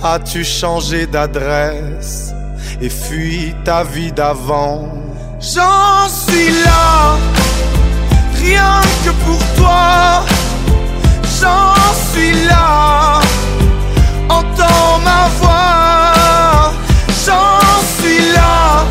[0.05, 2.33] As-tu changé d'adresse?
[2.81, 4.93] Et fui ta vie d'avant
[5.41, 7.17] J'en suis là,
[8.35, 10.25] rien que pour toi.
[11.41, 11.75] J'en
[12.11, 13.21] suis là,
[14.29, 16.73] entends ma voix.
[17.27, 17.61] J'en
[17.99, 18.85] suis là,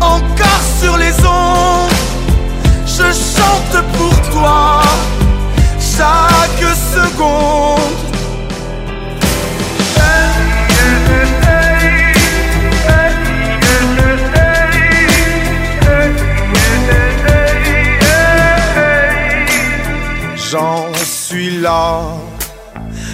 [0.00, 1.90] encore sur les ondes.
[2.86, 4.82] Je chante pour toi
[5.80, 7.66] chaque seconde.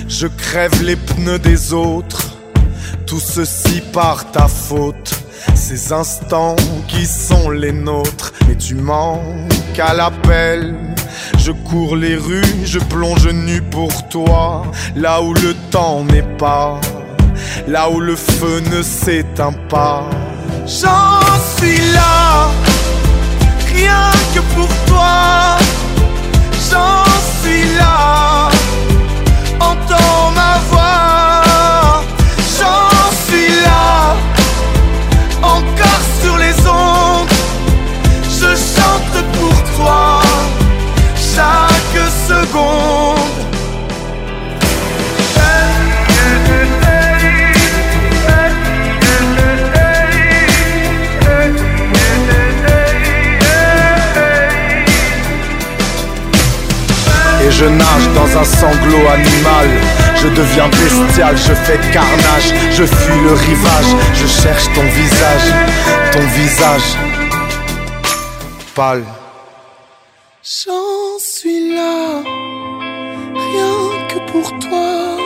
[0.09, 2.37] Je crève les pneus des autres,
[3.07, 5.15] tout ceci par ta faute.
[5.55, 6.57] Ces instants
[6.87, 10.75] qui sont les nôtres, mais tu manques à l'appel.
[11.39, 14.63] Je cours les rues, je plonge nu pour toi,
[14.97, 16.79] là où le temps n'est pas,
[17.67, 20.09] là où le feu ne s'éteint pas.
[20.67, 21.23] J'en
[21.57, 22.51] suis là,
[23.75, 25.57] rien que pour toi.
[26.71, 27.05] J'en
[27.43, 28.42] suis là,
[29.63, 30.22] entends
[58.37, 59.69] un sanglot animal.
[60.17, 62.49] Je deviens bestial, je fais carnage.
[62.71, 65.47] Je fuis le rivage, je cherche ton visage,
[66.13, 66.97] ton visage
[68.75, 69.05] pâle.
[70.43, 72.23] J'en suis là,
[73.35, 75.17] rien que pour toi.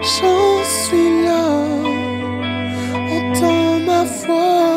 [0.00, 1.44] J'en suis là,
[3.16, 4.76] entends ma voix.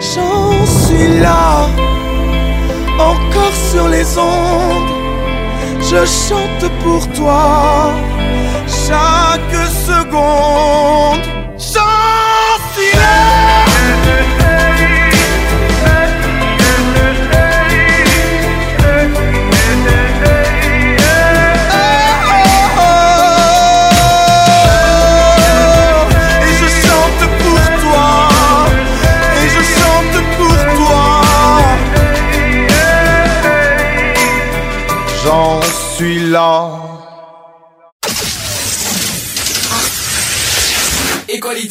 [0.00, 1.68] J'en suis là,
[2.98, 4.93] encore sur les ondes.
[5.90, 7.92] Je chante pour toi
[8.66, 11.20] chaque seconde.
[11.58, 13.63] J'en suis Et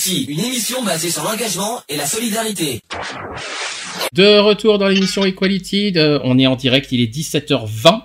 [0.06, 2.82] Une émission basée sur l'engagement et la solidarité.
[4.14, 8.02] De retour dans l'émission Equality, de- on est en direct, il est 17h20,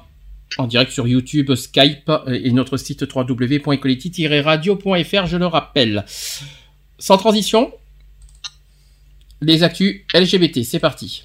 [0.58, 6.04] en direct sur YouTube, Skype euh, et notre site www.equality-radio.fr, je le rappelle.
[6.98, 7.72] Sans transition,
[9.40, 11.24] les actus LGBT, c'est parti.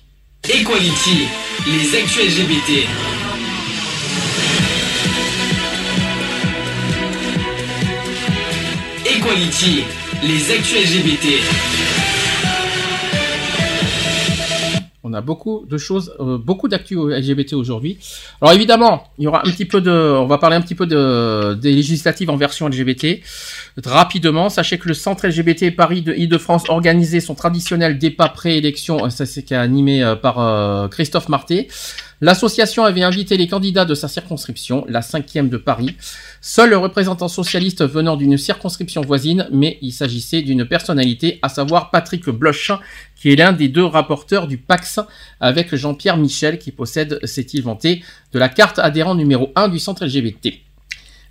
[0.50, 1.28] Equality,
[1.68, 2.88] les actus LGBT.
[9.06, 9.84] Equality,
[10.24, 11.93] les actus LGBT.
[15.14, 18.00] On a beaucoup de choses, euh, beaucoup d'actu LGBT aujourd'hui.
[18.42, 20.88] Alors évidemment, il y aura un petit peu de, on va parler un petit peu
[20.88, 23.22] de des législatives en version LGBT.
[23.86, 29.10] Rapidement, sachez que le centre LGBT Paris de Île-de-France organisait son traditionnel débat pré-élection, euh,
[29.10, 31.68] ça c'est qui est animé euh, par Christophe Marté.
[32.24, 35.98] L'association avait invité les candidats de sa circonscription, la cinquième de Paris.
[36.40, 41.92] Seul le représentant socialiste venant d'une circonscription voisine, mais il s'agissait d'une personnalité, à savoir
[41.92, 42.72] Patrick Bloch,
[43.24, 45.00] qui est l'un des deux rapporteurs du PAX
[45.40, 48.04] avec Jean-Pierre Michel, qui possède, s'est-il vanté,
[48.34, 50.50] de la carte adhérent numéro 1 du centre LGBT.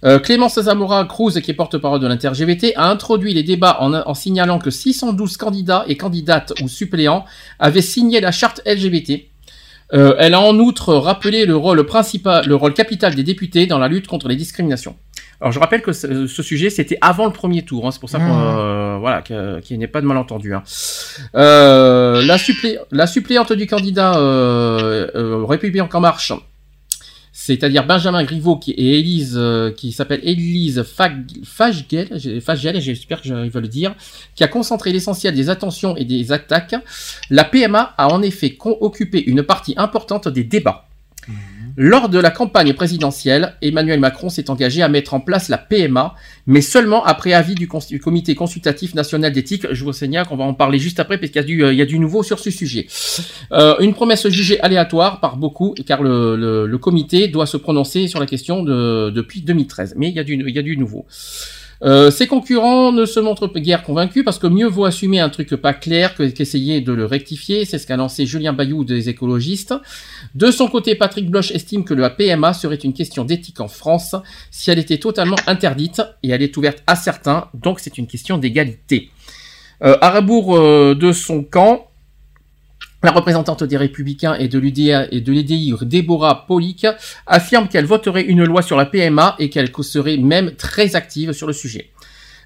[0.06, 4.14] Euh, Clémence Zamora Cruz, qui est porte-parole de l'inter-LGBT, a introduit les débats en, en
[4.14, 7.26] signalant que 612 candidats et candidates ou suppléants
[7.58, 9.26] avaient signé la charte LGBT.
[9.92, 13.78] Euh, elle a en outre rappelé le rôle principal, le rôle capital des députés dans
[13.78, 14.96] la lutte contre les discriminations.
[15.42, 18.08] Alors je rappelle que ce, ce sujet c'était avant le premier tour, hein, c'est pour
[18.08, 18.56] ça qu'on Mmh.
[18.58, 20.54] euh, voilà qu'il n'y ait pas de malentendu.
[20.54, 20.62] Hein.
[21.34, 26.32] Euh, la, supplé- la suppléante du candidat euh, euh, Républicain en marche,
[27.32, 32.08] c'est-à-dire Benjamin Griveaux qui et Élise euh, qui s'appelle Élise Fag, Fagel,
[32.80, 33.94] j'espère que j'arrive à le dire,
[34.36, 36.76] qui a concentré l'essentiel des attentions et des attaques.
[37.30, 40.86] La PMA a en effet occupé une partie importante des débats.
[41.76, 46.14] Lors de la campagne présidentielle, Emmanuel Macron s'est engagé à mettre en place la PMA,
[46.46, 49.66] mais seulement après avis du, Comité consultatif national d'éthique.
[49.72, 51.98] Je vous signale qu'on va en parler juste après, parce qu'il y, a du- du
[51.98, 52.86] nouveau sur ce sujet.
[53.52, 58.26] Euh, une promesse jugée aléatoire par beaucoup, car le, comité doit se prononcer sur la
[58.26, 59.94] question de- depuis 2013.
[59.96, 61.06] Mais il y a du nouveau.
[61.84, 65.50] Euh, ses concurrents ne se montrent guère convaincus parce que mieux vaut assumer un truc
[65.56, 67.64] pas clair que- qu'essayer de le rectifier.
[67.64, 69.74] C'est ce qu'a lancé Julien Bayou des écologistes.
[70.36, 74.14] De son côté, Patrick Bloch estime que la PMA serait une question d'éthique en France
[74.50, 78.38] si elle était totalement interdite et elle est ouverte à certains, donc c'est une question
[78.38, 79.10] d'égalité.
[79.82, 81.88] Euh, à rebours euh, de son camp,
[83.02, 86.86] la représentante des Républicains et de l'EDI, Déborah Polic,
[87.26, 91.46] affirme qu'elle voterait une loi sur la PMA et qu'elle serait même très active sur
[91.46, 91.90] le sujet.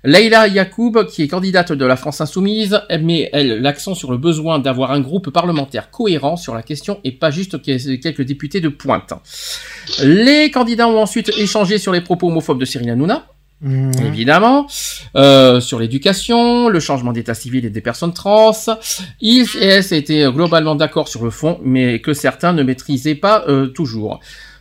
[0.04, 4.92] Leïla Yacoub, qui est candidate de la France Insoumise, met, l'accent sur le besoin d'avoir
[4.92, 9.12] un groupe parlementaire cohérent sur la question et pas juste que- quelques députés de pointe.
[10.02, 13.26] Les candidats ont ensuite échangé sur les propos homophobes de Cyril Hanouna,
[13.62, 13.92] Mhm.
[14.04, 14.66] évidemment,
[15.16, 18.52] euh, sur l'éducation, le changement d'état civil et des personnes trans.
[19.20, 23.68] Ils et étaient globalement d'accord sur le fond, mais que certains ne maîtrisaient pas euh,
[23.68, 24.20] toujours.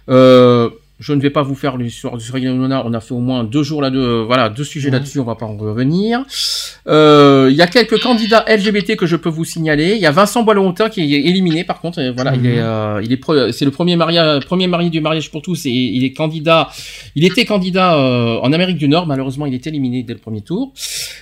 [0.10, 3.44] Euh, je ne vais pas vous faire l'histoire Cyril Hanouna, on a fait au moins
[3.44, 6.24] deux jours là, deux, voilà, deux sujets là-dessus, on va pas en revenir.
[6.88, 9.94] Euh, Il y a quelques candidats LGBT que je peux vous signaler.
[9.96, 13.02] Il y a Vincent Boileautin qui est éliminé, par contre, et voilà, il est, euh,
[13.04, 16.14] il est, c'est le premier mariage, premier mari du mariage pour tous, et il est
[16.14, 16.70] candidat,
[17.16, 20.42] il était candidat euh, en Amérique du Nord, malheureusement, il est éliminé dès le premier
[20.42, 20.72] tour.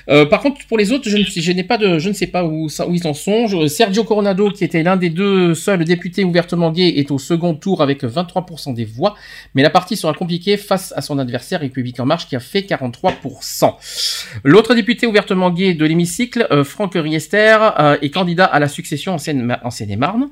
[0.09, 2.27] Euh, par contre, pour les autres, je ne, je n'ai pas de, je ne sais
[2.27, 3.47] pas où, ils en sont.
[3.47, 7.55] Je- Sergio Coronado, qui était l'un des deux seuls députés ouvertement gays, est au second
[7.55, 9.15] tour avec 23% des voix,
[9.55, 12.61] mais la partie sera compliquée face à son adversaire République en Marche qui a fait
[12.61, 13.73] 43%.
[14.43, 19.13] L'autre député ouvertement gay de l'hémicycle, euh, Franck Riester, euh, est candidat à la succession
[19.13, 20.27] en Seine- en Seine-et-Marne.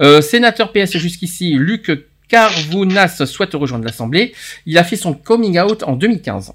[0.00, 1.90] Euh, sénateur PS jusqu'ici, Luc
[2.28, 4.34] Carvounas souhaite rejoindre l'Assemblée.
[4.66, 6.52] Il a fait son coming out en 2015.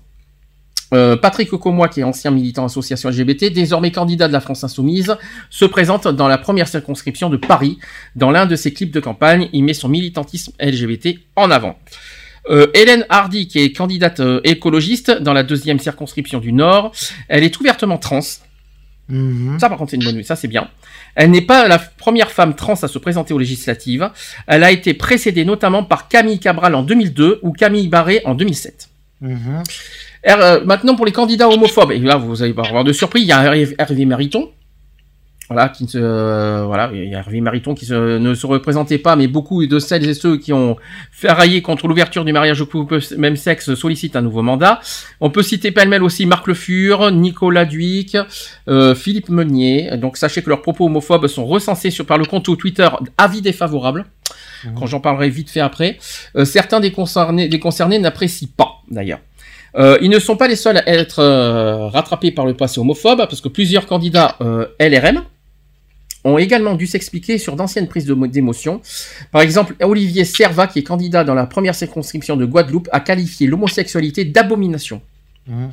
[0.93, 5.15] Euh, Patrick Ocomois, qui est ancien militant association LGBT, désormais candidat de la France Insoumise,
[5.49, 7.77] se présente dans la première circonscription de Paris.
[8.15, 11.77] Dans l'un de ses clips de campagne, il met son militantisme LGBT en avant.
[12.49, 16.93] Euh, Hélène Hardy, qui est candidate euh, écologiste dans la deuxième circonscription du Nord,
[17.27, 18.21] elle est ouvertement trans.
[19.09, 19.59] Mhm.
[19.59, 20.25] Ça, par contre, c'est une bonne nouvelle.
[20.25, 20.69] Ça, c'est bien.
[21.15, 24.09] Elle n'est pas la première femme trans à se présenter aux législatives.
[24.47, 28.89] Elle a été précédée notamment par Camille Cabral en 2002 ou Camille Barré en 2007.
[29.21, 29.63] Mhm.
[30.27, 33.29] Euh, maintenant, pour les candidats homophobes, et là, vous allez pas avoir de surprise, il
[33.29, 34.49] y a Hervé Mariton.
[35.51, 38.45] Voilà, qui ne se, euh, voilà, il y a Hervé Mariton qui se- ne se
[38.45, 40.77] représentait pas, mais beaucoup de celles et ceux qui ont
[41.11, 44.79] ferraillé contre l'ouverture du mariage au couple même sexe sollicitent un nouveau mandat.
[45.21, 48.15] On peut citer pêle-mêle aussi Marc Le Fur, Nicolas Duic,
[48.67, 49.89] euh, Philippe Meunier.
[49.97, 54.05] Donc sachez que leurs propos homophobes sont recensés sur, par le compte Twitter Avis défavorable.
[54.77, 55.97] Quand j'en parlerai vite fait après.
[56.35, 59.19] Euh, certains des concernés, des concernés n'apprécient pas, d'ailleurs.
[59.75, 63.17] Euh, ils ne sont pas les seuls à être euh, rattrapés par le passé homophobe,
[63.19, 65.23] parce que plusieurs candidats euh, LRM
[66.25, 68.81] ont également dû s'expliquer sur d'anciennes prises d'émotion.
[69.31, 73.47] Par exemple, Olivier Serva, qui est candidat dans la première circonscription de Guadeloupe, a qualifié
[73.47, 75.01] l'homosexualité d'abomination.
[75.47, 75.69] Mhm.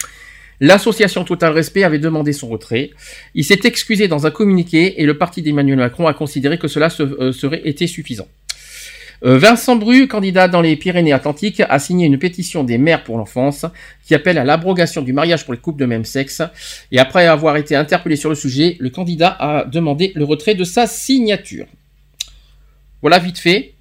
[0.60, 2.90] L'association Total Respect avait demandé son retrait.
[3.34, 6.88] Il s'est excusé dans un communiqué et le parti d'Emmanuel Macron a considéré que cela
[6.90, 8.26] se- serait été suffisant.
[9.24, 13.64] Euh, Vincent Bru, candidat dans les Pyrénées-Atlantiques, a signé une pétition des maires pour l'enfance
[14.06, 16.42] qui appelle à l'abrogation du mariage pour les couples de même sexe.
[16.92, 20.64] Et après avoir été interpellé sur le sujet, le candidat a demandé le retrait de
[20.64, 21.66] sa signature.
[23.02, 23.72] Voilà vite fait.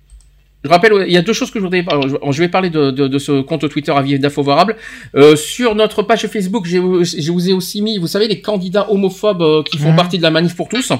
[0.63, 1.85] Je rappelle, il y a deux choses que je voudrais.
[2.31, 4.75] Je vais parler de, de- de ce compte Twitter avis défavorable.
[5.15, 6.79] Euh, sur notre page Facebook, je
[7.31, 9.95] vous ai aussi mis, vous savez, les candidats homophobes euh, qui font Mhm.
[9.95, 10.91] partie de la manif pour tous.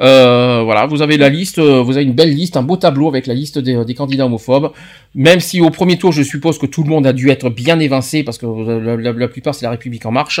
[0.00, 3.08] Euh, voilà, vous avez la liste, euh, vous avez une belle liste, un beau tableau
[3.08, 4.72] avec la liste des, des candidats homophobes.
[5.14, 7.78] Même si au premier tour, je suppose que tout le monde a dû être bien
[7.78, 10.40] évincé parce que la, la- la plupart c'est la République en marche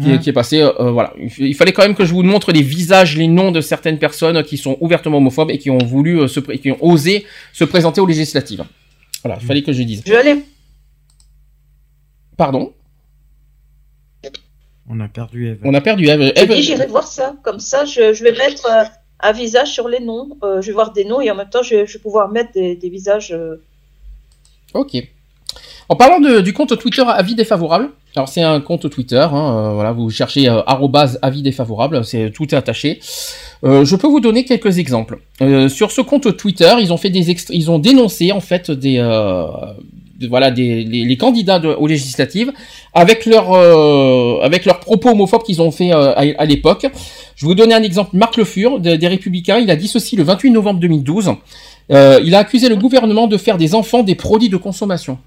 [0.00, 0.18] qui, est- Mhm.
[0.18, 0.60] qui est passé.
[0.60, 3.60] euh, voilà, il, fallait quand même que je vous montre les visages, les noms de
[3.62, 7.24] certaines personnes qui sont ouvertement homophobes et qui ont voulu euh, se, qui ont osé
[7.52, 8.64] se présenter aux législatives.
[9.22, 10.02] Voilà, il fallait que je dise.
[10.06, 10.44] Je vais aller.
[12.36, 12.72] Pardon,
[14.88, 15.58] On a perdu Eve.
[15.64, 16.32] on a perdu Eve.
[16.36, 17.34] J'ai Eve- dit, j'irai voir ça.
[17.42, 18.84] Comme ça, je, je vais mettre euh,
[19.20, 20.36] un visage sur les noms.
[20.42, 22.52] Euh, je vais voir des noms et en même temps, je, je vais pouvoir mettre
[22.52, 23.32] des, des visages.
[23.32, 23.56] euh,
[24.74, 24.96] Ok.
[25.88, 29.72] En parlant de- du compte Twitter avis défavorable, alors c'est un compte Twitter, hein, euh,
[29.74, 33.00] voilà, vous cherchez euh, arrobase avis défavorable, c'est tout est attaché.
[33.64, 35.18] Euh, je peux vous donner quelques exemples.
[35.42, 38.70] Euh, sur ce compte Twitter, ils ont fait des extra- ils ont dénoncé en fait
[38.70, 39.46] des, euh,
[40.28, 42.52] voilà des les, les candidats de- aux législatives
[42.92, 46.86] avec leurs euh, avec leurs propos homophobes qu'ils ont fait euh, à, à l'époque.
[47.36, 48.10] Je vais vous donner un exemple.
[48.16, 51.32] Marc Le Fur de- des Républicains, il a dit ceci le 28 novembre 2012.
[51.92, 55.18] Euh, il a accusé le gouvernement de faire des enfants des produits de consommation.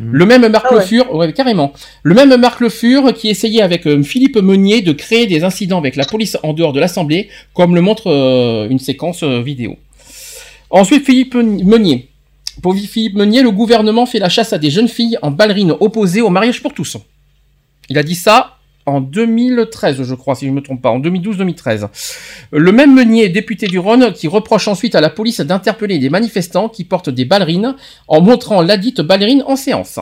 [0.00, 0.80] Le même Marc Ah Le.
[0.80, 1.72] Fur, ouais, carrément.
[2.04, 5.78] Le même Marc Le Fur qui essayait avec euh, Philippe Meunier de créer des incidents
[5.78, 9.76] avec la police en dehors de l'Assemblée, comme le montre euh, une séquence euh, vidéo.
[10.70, 12.08] Ensuite, Philippe Meunier.
[12.62, 16.20] Pour Philippe Meunier, le gouvernement fait la chasse à des jeunes filles en ballerines opposées
[16.20, 16.96] au mariage pour tous.
[17.88, 18.54] Il a dit ça
[18.86, 21.88] en 2013, je crois, si je ne me trompe pas, en 2012-2013.
[22.52, 26.70] Le même Meunier, député du Rhône, qui reproche ensuite à la police d'interpeller des manifestants
[26.70, 27.76] qui portent des ballerines
[28.08, 30.00] en montrant ladite ballerine en séance.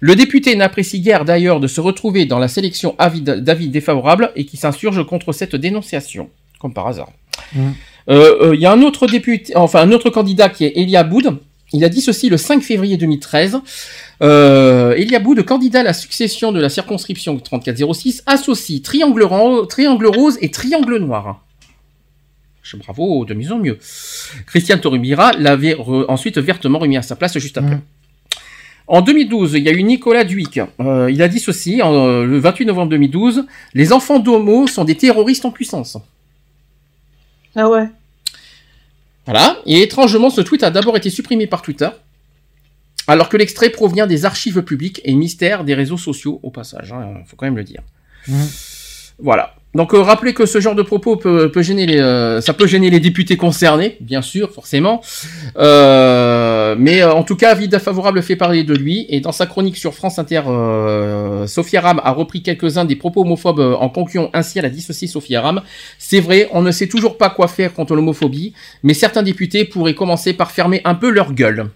[0.00, 4.44] Le député n'apprécie guère d'ailleurs de se retrouver dans la sélection avis- d'avis défavorables et
[4.46, 7.10] qui s'insurge contre cette dénonciation, comme par hasard.
[7.54, 7.70] Mm.
[8.10, 11.04] Euh, euh, Il y a un autre député, enfin un autre candidat qui est Elia
[11.04, 11.38] Boud.
[11.74, 13.58] Il a dit ceci le 5 février 2013.
[14.22, 19.26] Euh, Elia Boud, candidat à la succession de la circonscription 3406, associe triangle,
[19.68, 21.44] triangle rose et triangle noir.
[22.62, 23.78] Je- Bravo, de mieux en mieux.
[24.46, 27.74] Christiane Torubira l'avait re- ensuite vertement remis à sa place juste après.
[27.76, 27.82] Mm.
[28.86, 30.60] En 2012, il y a eu Nicolas Duic.
[30.80, 34.84] Euh, il a dit ceci, en, euh, le 28 novembre 2012, les enfants d'homo sont
[34.84, 35.96] des terroristes en puissance.
[37.56, 37.86] Ah ouais.
[39.26, 39.58] Voilà.
[39.66, 41.88] Et étrangement, ce tweet a d'abord été supprimé par Twitter,
[43.06, 46.92] alors que l'extrait provient des archives publiques et mystères des réseaux sociaux, au passage.
[46.92, 47.82] Hein, faut quand même le dire.
[48.28, 48.48] Mhm.
[49.18, 49.54] Voilà.
[49.74, 52.66] Donc euh, rappelez que ce genre de propos peut, peut gêner les, euh, ça peut
[52.66, 55.00] gêner les députés concernés, bien sûr, forcément.
[55.56, 59.06] Euh, mais euh, en tout cas, avis favorable fait parler de lui.
[59.08, 63.22] Et dans sa chronique sur France Inter, euh, Sophia Ram a repris quelques-uns des propos
[63.22, 65.60] homophobes en concluant ainsi elle a dissocié Sophia Ram.
[65.98, 68.52] C'est vrai, on ne sait toujours pas quoi faire contre l'homophobie,
[68.84, 71.68] mais certains députés pourraient commencer par fermer un peu leur gueule.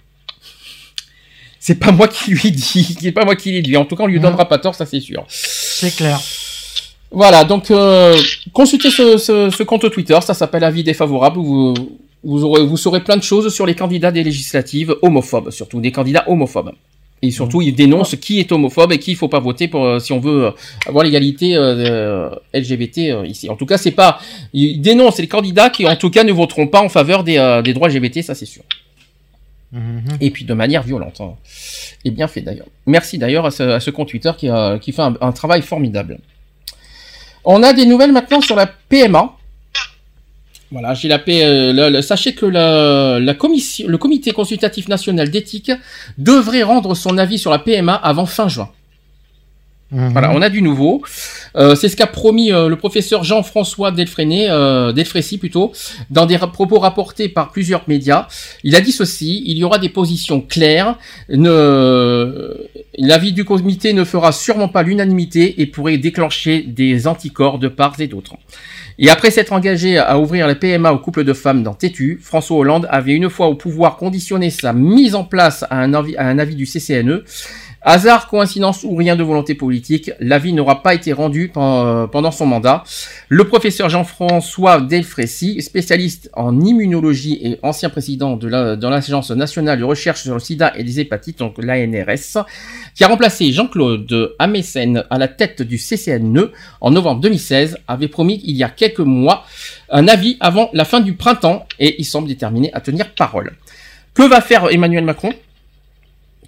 [1.61, 3.77] C'est pas moi qui lui dis, c'est pas moi qui l'ai dit.
[3.77, 4.23] En tout cas, on lui Mhm.
[4.23, 5.25] donnera pas tort, ça c'est sûr.
[5.29, 6.21] C'est clair.
[7.11, 8.17] Voilà, donc euh,
[8.53, 11.39] consultez ce, ce- ce compte Twitter, ça s'appelle Avis défavorable.
[11.39, 11.75] Vous,
[12.23, 15.91] vous, aurez, vous saurez plein de choses sur les candidats des législatives homophobes, surtout des
[15.93, 16.73] candidats homophobes.
[17.21, 19.99] Et surtout, ils dénoncent qui est homophobe et qui il faut pas voter pour euh,
[19.99, 20.51] si on veut euh,
[20.87, 23.49] avoir l'égalité euh, euh, LGBT euh, ici.
[23.51, 24.21] En tout cas, c'est pas
[24.53, 27.61] ils dénoncent les candidats qui en tout cas ne voteront pas en faveur des, euh,
[27.63, 28.63] des droits LGBT, ça c'est sûr.
[29.73, 30.03] Mhm.
[30.21, 31.21] Et puis de manière violente.
[31.21, 31.33] hein.
[32.05, 32.67] Et bien fait d'ailleurs.
[32.87, 35.63] Merci d'ailleurs à ce, à ce compte Twitter qui, a- qui fait un, un travail
[35.63, 36.19] formidable.
[37.51, 39.33] On a des nouvelles maintenant sur la PMA.
[40.71, 45.73] Voilà, j'ai la euh, sachez que le comité consultatif national d'éthique
[46.19, 48.69] devrait rendre son avis sur la PMA avant fin juin.
[49.91, 50.11] Mhm.
[50.13, 51.03] Voilà, on a du nouveau.
[51.57, 55.73] Euh, c'est ce qu'a promis euh, le professeur Jean-François Delfréné, euh, Delfrécy plutôt,
[56.11, 58.27] dans des propos rapportés par plusieurs médias.
[58.65, 60.99] Il a dit ceci il y aura des positions claires.
[62.99, 67.95] L'avis du comité ne fera sûrement pas l'unanimité et pourrait déclencher des anticorps de part
[67.99, 68.35] et d'autre.
[69.01, 72.57] Et après s'être engagé à ouvrir la PMA aux couples de femmes dans Tétu, François
[72.57, 76.27] Hollande avait une fois au pouvoir conditionné sa mise en place à un avis, à
[76.27, 77.23] un avis du CCNE.
[77.81, 82.45] Hasard, coïncidence ou rien de volonté politique, l'avis n'aura pas été rendu pen- pendant son
[82.45, 82.83] mandat.
[83.29, 90.23] Le professeur Jean-François Delfrécy, spécialiste en immunologie et ancien président de l'Agence nationale de recherche
[90.23, 92.45] sur le sida et les hépatites, donc l'ANRS,
[92.97, 96.51] qui a remplacé Jean-Claude Amessen à la tête du CCNE
[96.81, 99.45] en novembre 2016, avait promis il y a quelques mois
[99.91, 103.53] un avis avant la fin du printemps et il semble déterminé à tenir parole.
[104.15, 105.33] Que va faire Emmanuel Macron?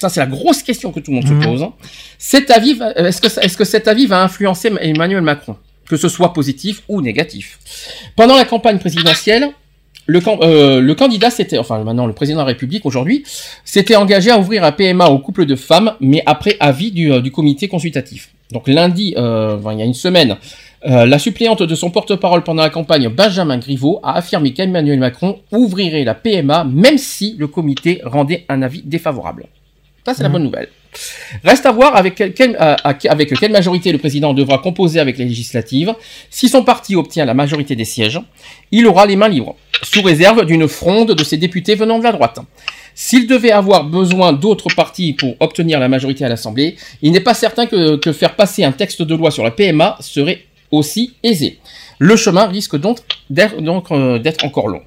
[0.00, 1.42] Ça, c'est la grosse question que tout le monde Mhm.
[1.42, 1.62] se pose.
[1.62, 1.72] hein.
[2.18, 5.56] Cet avis, euh, est-ce que, ça- est-ce que cet avis va influencer Emmanuel Macron,
[5.88, 7.58] que ce soit positif ou négatif?
[8.16, 9.48] Pendant la campagne présidentielle,
[10.06, 13.24] le, euh, le candidat s'était, enfin maintenant le président de la République aujourd'hui,
[13.64, 17.20] s'était engagé à ouvrir un PMA aux couples de femmes, mais après avis du, euh,
[17.20, 18.30] du comité consultatif.
[18.50, 20.36] Donc lundi, euh, enfin, il y a une semaine,
[20.86, 25.38] euh, la suppléante de son porte-parole pendant la campagne, Benjamin Griveaux, a affirmé qu'Emmanuel Macron
[25.52, 29.46] ouvrirait la PMA même si le comité rendait un avis défavorable.
[30.04, 30.32] Ça, c'est la Mhm.
[30.34, 30.68] bonne nouvelle.
[31.44, 35.18] Reste à voir avec quelle, quelle- euh, avec quelle majorité le président devra composer avec
[35.18, 35.94] les législatives.
[36.30, 38.20] Si son parti obtient la majorité des sièges,
[38.72, 42.12] il aura les mains libres, sous réserve d'une fronde de ses députés venant de la
[42.12, 42.40] droite.
[42.94, 47.34] S'il devait avoir besoin d'autres partis pour obtenir la majorité à l'Assemblée, il n'est pas
[47.34, 50.40] certain que, que faire passer un texte de loi sur la PMA serait
[50.72, 51.58] aussi aisé.
[52.00, 52.98] Le chemin risque donc
[53.28, 53.54] d'être
[53.92, 54.82] euh, d'être encore long.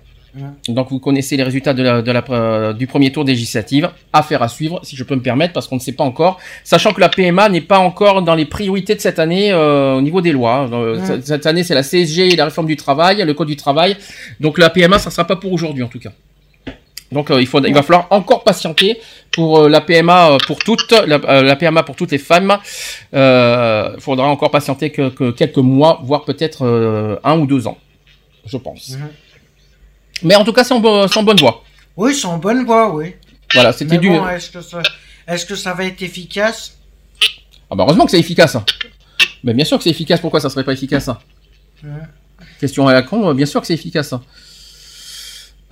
[0.68, 3.90] Donc vous connaissez les résultats de la, de la, euh, du premier tour législative.
[4.12, 6.40] Affaire à suivre, si je peux me permettre, parce qu'on ne sait pas encore.
[6.64, 10.02] Sachant que la PMA n'est pas encore dans les priorités de cette année euh, au
[10.02, 10.68] niveau des lois.
[10.72, 11.22] Euh, Ouais.
[11.24, 13.95] cette- année, c'est la CSG et la réforme du travail, le code du travail.
[14.40, 16.12] Donc la PMA, ça ne sera pas pour aujourd'hui en tout cas.
[17.12, 19.00] Donc euh, il, faut, il va falloir encore patienter
[19.32, 22.58] pour la PMA pour toutes, la, la PMA pour toutes les femmes.
[23.14, 27.78] Il faudra encore patienter que, que quelques mois, voire peut-être un ou deux ans,
[28.48, 28.98] je pense.
[28.98, 29.10] Mhm.
[30.22, 31.64] Mais en tout cas, c'est en, bo- c'est en bonne voie.
[31.98, 33.14] Oui, c'est en bonne voie, oui.
[33.53, 34.09] Voilà, c'était Mais du.
[34.09, 34.82] bon, est-ce que ça,
[35.27, 36.77] est-ce que ça va être efficace?
[37.69, 38.56] Ah bah heureusement que c'est efficace.
[38.56, 38.66] hein.
[39.43, 40.19] Mais bien sûr que c'est efficace.
[40.22, 41.17] Pourquoi ça serait pas efficace hein?
[41.83, 41.90] Ouais.
[42.59, 44.14] Question à la con, bien sûr que c'est efficace.
[44.14, 44.22] hein.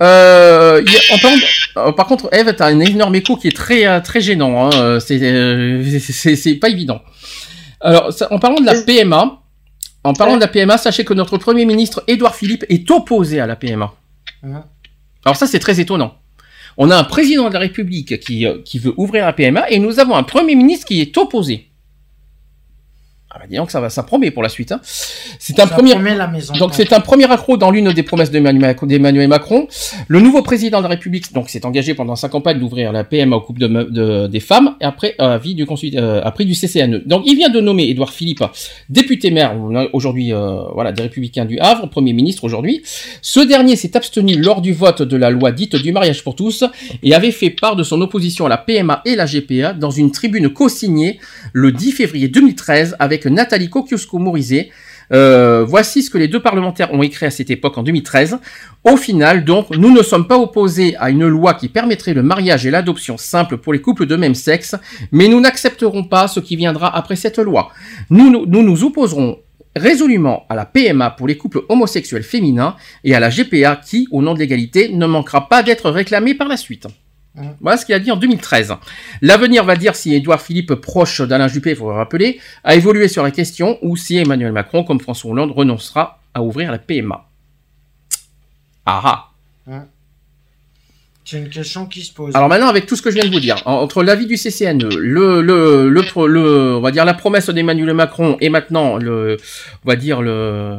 [0.02, 1.42] Euh, il y a- en parlant de-
[1.88, 4.70] euh, par contre, Eve, t'as un énorme écho qui est très euh, très gênant.
[4.72, 4.98] Hein.
[5.00, 7.00] C'est euh, pas évident.
[7.80, 9.38] Alors, ça- en parlant de la PMA,
[10.04, 13.46] en parlant de la PMA, sachez que notre premier ministre Édouard Philippe est opposé à
[13.46, 13.92] la PMA.
[14.42, 14.60] Ouais.
[15.24, 16.14] Alors ça, c'est très étonnant.
[16.76, 20.00] On a un président de la République qui, euh, veut ouvrir la PMA et nous
[20.00, 21.71] avons un premier ministre qui est opposé.
[23.34, 24.72] Ah bah disons que ça va, ça promet pour la suite.
[24.72, 24.80] Hein.
[25.38, 25.94] C'est un Ça premier.
[25.94, 26.52] la maison.
[26.54, 29.68] Donc c'est un premier accroc dans l'une des promesses d'Emmanuel Macron-.
[30.08, 33.34] Le nouveau président de la République donc s'est engagé pendant sa campagne d'ouvrir la PMA
[33.36, 37.04] aux couples de, des femmes et après euh, avis du euh, après du CCNE.
[37.06, 38.44] Donc il vient de nommer Édouard Philippe
[38.90, 39.56] député maire
[39.94, 42.82] aujourd'hui euh, voilà des Républicains du Havre, premier ministre aujourd'hui.
[43.22, 46.64] Ce dernier s'est abstenu lors du vote de la loi dite du mariage pour tous
[47.02, 50.10] et avait fait part de son opposition à la PMA et la GPA dans une
[50.12, 51.18] tribune co-signée
[51.54, 54.70] le 10 février 2013 avec Nathalie Kosciusko-Morizet.
[55.12, 58.38] Euh, voici ce que les deux parlementaires ont écrit à cette époque en 2013.
[58.84, 62.66] Au final, donc, nous ne sommes pas opposés à une loi qui permettrait le mariage
[62.66, 64.74] et l'adoption simple pour les couples de même sexe,
[65.10, 67.70] mais nous n'accepterons pas ce qui viendra après cette loi.
[68.10, 69.38] Nous nous opposerons
[69.76, 74.22] résolument à la PMA pour les couples homosexuels féminins et à la GPA qui, au
[74.22, 76.86] nom de l'égalité, ne manquera pas d'être réclamée par la suite.
[77.60, 78.74] Voilà ce qu'il a dit en 2013.
[79.22, 83.08] L'avenir va dire si Édouard Philippe, proche d'Alain Juppé, il faut le rappeler, a évolué
[83.08, 87.24] sur la question ou si Emmanuel Macron, comme François Hollande, renoncera à ouvrir la PMA.
[88.84, 89.28] Ah
[89.66, 89.84] ah.
[91.24, 92.34] C'est une question qui se pose.
[92.34, 94.36] Alors maintenant, avec tout ce que je viens de vous dire, en- entre l'avis du
[94.36, 98.96] CCNE, le, le, le, pro- le- on va dire la promesse d'Emmanuel Macron et maintenant
[98.96, 99.36] le,
[99.84, 100.78] on va dire le,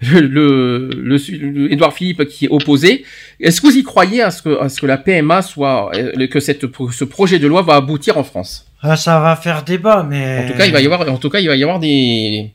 [0.00, 3.04] le, le, le su- le Édouard Philippe qui est opposé,
[3.40, 6.26] est-ce que vous y croyez à ce que, à ce que la PMA soit, euh,
[6.26, 8.66] que cette, ce projet de loi va aboutir en France?
[8.82, 10.44] Ah, ça va faire débat, mais.
[10.44, 12.50] En tout cas, il va y avoir, en tout cas, il va y avoir des,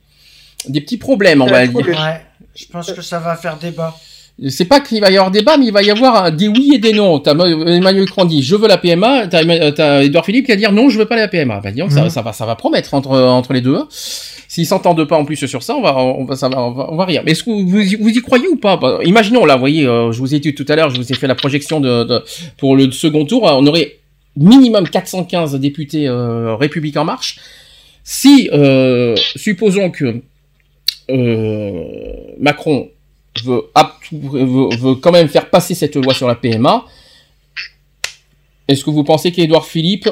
[0.67, 1.87] des petits problèmes, on va dire.
[1.87, 2.21] Ouais,
[2.55, 3.95] je pense que ça va faire débat.
[4.49, 6.79] C'est pas qu'il va y avoir débat, mais il va y avoir des oui et
[6.79, 7.19] des non.
[7.19, 10.89] T'as Emmanuel Macron dit je veux la PMA, t'as Edouard Philippe qui va dire non,
[10.89, 11.59] je veux pas la PMA.
[11.63, 12.09] Bah, disons ça, Mhm.
[12.09, 13.75] ça va, ça va promettre entre entre les deux.
[13.75, 13.87] hein.
[14.47, 16.87] S'ils s'entendent pas en plus sur ça, on va, on va, ça va, on va,
[16.91, 17.21] on va rire.
[17.23, 18.77] Mais est-ce que vous, y- vous y croyez ou pas?
[18.77, 21.11] Bah, Imaginons là, vous voyez, euh, je vous ai dit tout à l'heure, je vous
[21.11, 22.23] ai fait la projection de, de-
[22.57, 23.43] pour le second tour.
[23.43, 23.97] On aurait
[24.35, 27.37] minimum 415 députés euh, République en marche.
[28.03, 30.15] Si, euh, supposons que
[31.11, 31.83] euh,
[32.39, 32.89] Macron
[33.43, 36.85] veut, ap- veut, veut quand même faire passer cette loi sur la PMA,
[38.67, 40.09] est-ce que vous pensez qu'Édouard Philippe,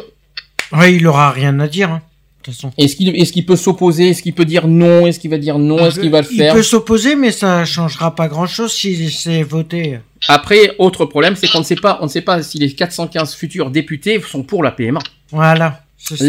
[0.74, 1.92] Oui, il aura rien à dire.
[1.92, 2.02] hein,
[2.42, 2.72] de toute façon.
[2.78, 3.10] est-ce qu'il
[3.40, 6.10] est peut s'opposer, est-ce qu'il peut dire non, est-ce qu'il va dire non, est-ce qu'il
[6.12, 10.00] va le Il faire peut s'opposer, mais ça changera pas grand-chose si c'est voté.
[10.28, 13.34] Après, autre problème, c'est qu'on ne sait pas, on ne sait pas si les 415
[13.36, 15.00] futurs députés sont pour la PMA.
[15.32, 15.84] Voilà.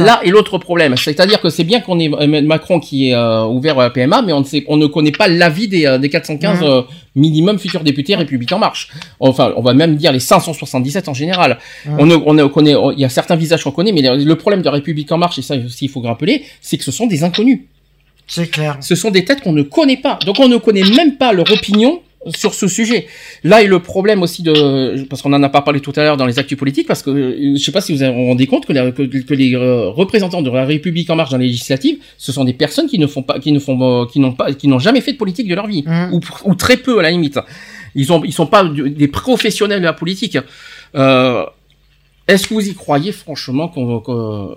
[0.04, 2.08] Là est l'autre problème, c'est-à-dire que c'est bien qu'on ait
[2.42, 5.12] Macron qui est euh, ouvert à la PMA, mais on ne sait, on ne connaît
[5.12, 6.64] pas l'avis des, euh, des 415 Mhm.
[6.66, 6.82] euh,
[7.14, 8.88] minimum futurs députés Républicains en marche.
[9.20, 11.58] Enfin, on va même dire les 577 en général.
[11.98, 14.22] On, ne, on ne connaît, on- il y a certains visages qu'on connaît, mais le,
[14.22, 16.92] le problème de République en marche, et ça aussi il faut rappeler, c'est que ce
[16.92, 17.60] sont des inconnus.
[18.26, 18.76] C'est clair.
[18.80, 20.18] Ce sont des têtes qu'on ne connaît pas.
[20.26, 22.00] Donc on ne connaît même pas leur opinion
[22.34, 23.06] sur ce sujet.
[23.44, 26.16] Là est le problème aussi de, parce qu'on en a pas parlé tout à l'heure
[26.18, 28.66] dans les actus politiques, parce que euh, je sais pas si vous vous rendez compte
[28.66, 31.98] que, les- que- que les euh, représentants de la République en marche dans les législatives,
[32.18, 34.52] ce sont des personnes qui ne font pas, qui ne font, euh, qui n'ont pas,
[34.52, 36.10] qui n'ont jamais fait de politique de leur vie, Mhm.
[36.12, 37.38] ou, ou très peu à la limite.
[37.94, 40.36] Ils ont, ils sont pas des professionnels de la politique.
[40.94, 41.44] Euh,
[42.28, 44.54] Est-ce que vous y croyez franchement qu'on, qu'on-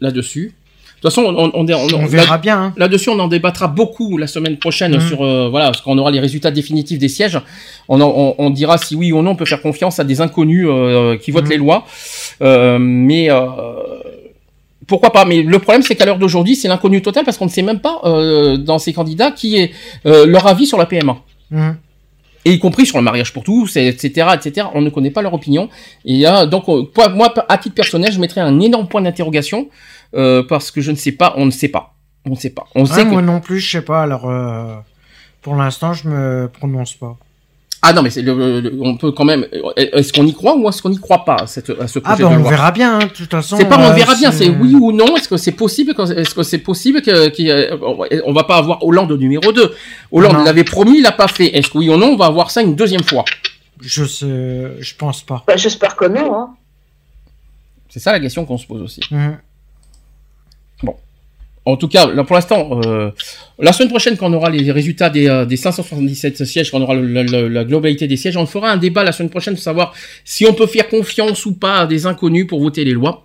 [0.00, 0.52] là-dessus?
[0.96, 2.58] De toute façon, on, on, on, On verra bien.
[2.58, 2.72] hein.
[2.76, 5.00] Là-dessus, on en débattra beaucoup la semaine prochaine Mhm.
[5.08, 7.38] sur euh, voilà, parce qu'on aura les résultats définitifs des sièges.
[7.88, 10.20] On, en- on, on dira si oui ou non on peut faire confiance à des
[10.22, 11.50] inconnus euh, qui votent Mhm.
[11.50, 11.84] les lois.
[12.42, 13.40] Euh, mais euh,
[14.86, 15.24] pourquoi pas?
[15.24, 17.80] Mais le problème, c'est qu'à l'heure d'aujourd'hui, c'est l'inconnu total parce qu'on ne sait même
[17.80, 19.72] pas euh, dans ces candidats qui est
[20.06, 21.18] euh, leur avis sur la PMA.
[21.50, 21.76] Mhm.
[22.44, 24.68] Et y compris sur le mariage pour tous, etc., etc.
[24.72, 25.68] On ne connaît pas leur opinion.
[26.04, 29.66] Et donc, moi, à titre personnel, je mettrais un énorme point d'interrogation
[30.16, 31.94] euh, parce que je ne sais pas, on ne sait pas.
[32.24, 32.64] On ne sait pas.
[32.74, 33.10] On Ouais, sait que...
[33.10, 34.02] Moi non plus, je sais pas.
[34.02, 34.74] Alors, euh,
[35.42, 37.16] pour l'instant, je me prononce pas.
[37.82, 39.46] Ah non, mais c'est le, le- on peut quand même.
[39.76, 42.02] Est-ce qu'on y croit ou est-ce qu'on n'y croit pas à, cette, à ce Ah
[42.16, 42.96] projet bah de on loi verra bien.
[42.96, 43.56] hein, De toute façon.
[43.56, 45.14] C'est pas on euh, verra bien, c'est oui ou non.
[45.16, 49.12] Est-ce que c'est possible que- Est-ce que c'est possible que, on va pas avoir Hollande
[49.12, 49.72] numéro 2
[50.10, 51.56] Hollande l'avait promis, il l'a pas fait.
[51.56, 53.24] Est-ce que oui ou non, on va avoir ça une deuxième fois?
[53.80, 55.44] Je sais, je pense pas.
[55.46, 56.34] Bah, J'espère que non.
[56.34, 56.48] Hein.
[57.90, 59.00] C'est ça la question qu'on se pose aussi.
[59.10, 59.38] Mhm.
[61.68, 63.10] En tout cas, là, pour l'instant, euh,
[63.58, 66.82] la semaine prochaine, quand on aura les résultats des, euh, des 577 sièges, quand on
[66.82, 69.54] aura le- le- le- la globalité des sièges, on fera un débat la semaine prochaine
[69.54, 69.92] pour savoir
[70.24, 73.24] si on peut faire confiance ou pas à des inconnus pour voter les lois.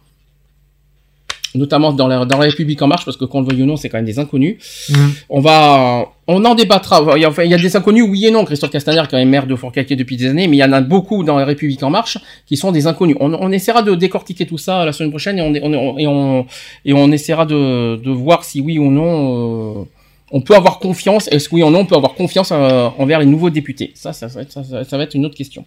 [1.53, 3.75] Notamment dans la, dans la République en marche, parce que qu'on le veuille ou non,
[3.77, 4.55] c'est quand même des inconnus.
[4.89, 5.11] Mhm.
[5.29, 7.05] On va, on en débattra.
[7.17, 8.45] Il y a, enfin, il y a des inconnus, oui et non.
[8.45, 10.81] Christophe Castaner, quand même maire de Fourcaquier depuis des années, mais il y en a
[10.81, 13.15] beaucoup dans la République en marche qui sont des inconnus.
[13.19, 16.07] On, on essaiera de décortiquer tout ça la semaine prochaine et on, on- on- et
[16.07, 16.45] on,
[16.85, 19.83] et on essaiera de, de voir si oui ou non euh,
[20.31, 21.27] on peut avoir confiance.
[21.31, 23.91] Est-ce que oui ou non on peut avoir confiance euh, envers les nouveaux députés?
[23.95, 25.65] Ça, ça, va être, ça, ça- ça va être une autre question.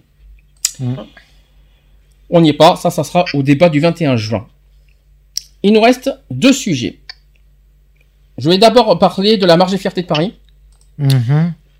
[0.80, 0.96] Mhm.
[2.30, 2.76] On n'y est pas.
[2.76, 4.46] Ça, ça sera au débat du 21 juin.
[5.62, 6.98] Il nous reste deux sujets.
[8.38, 10.34] Je vais d'abord parler de la marge des fiertés de Paris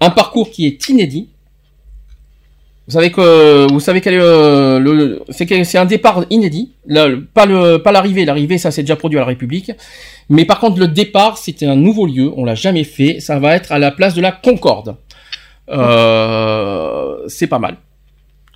[0.01, 1.29] Un parcours qui est inédit.
[2.87, 5.23] Vous savez que vous savez quel est le, le-
[5.65, 6.73] c'est un départ inédit.
[6.87, 9.73] Là, pas le pas l'arrivée, l'arrivée ça s'est déjà produit à la République.
[10.29, 13.21] Mais par contre le départ c'était un nouveau lieu, on l'a jamais fait.
[13.21, 14.97] Ça va être à la place de la Concorde.
[15.71, 17.77] Euh, c'est pas mal.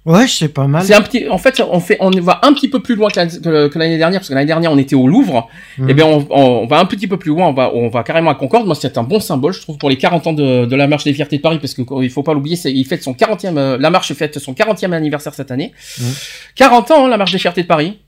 [0.08, 0.82] Ouais, c'est pas mal.
[0.84, 1.28] C'est un petit.
[1.28, 3.78] En fait, on fait, on va un petit peu plus loin que la- que que
[3.78, 5.48] l'année dernière parce que l'année dernière on était au Louvre.
[5.76, 5.86] Mhm.
[5.90, 7.46] Eh bien, on, va un petit peu plus loin.
[7.48, 8.64] On va, on va carrément à Concorde.
[8.66, 11.04] Moi, c'est un bon symbole, je trouve, pour les 40 ans de, de la marche
[11.04, 13.58] des fiertés de Paris, parce que il faut pas l'oublier, c'est, il fête son 40e,
[13.58, 15.72] euh, la marche fête son 40e anniversaire cette année.
[16.00, 16.06] Mhm.
[16.54, 17.98] 40 ans, hein, la marche des fiertés de Paris.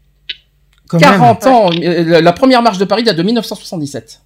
[0.89, 1.53] Quand 40 même.
[1.55, 1.71] ans.
[1.83, 4.23] euh, la- La première marche de Paris date de 1977.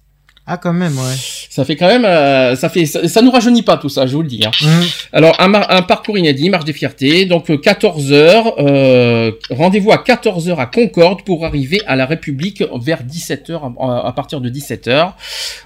[0.47, 1.15] Ah, quand même, ouais.
[1.49, 4.15] Ça fait quand même, euh, ça fait, ça, ça nous rajeunit pas tout ça, je
[4.15, 4.43] vous le dis.
[4.45, 4.51] Hein.
[4.61, 4.83] Mhm.
[5.11, 10.59] Alors un, parcours inédit, marche des fiertés, donc 14 heures, euh, rendez-vous à 14 heures
[10.59, 14.87] à Concorde pour arriver à la République vers 17 heures, à, à partir de 17
[14.87, 15.15] heures.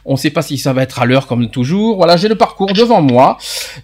[0.05, 1.97] On ne sait pas si ça va être à l'heure comme toujours.
[1.97, 3.37] Voilà, j'ai le parcours devant moi.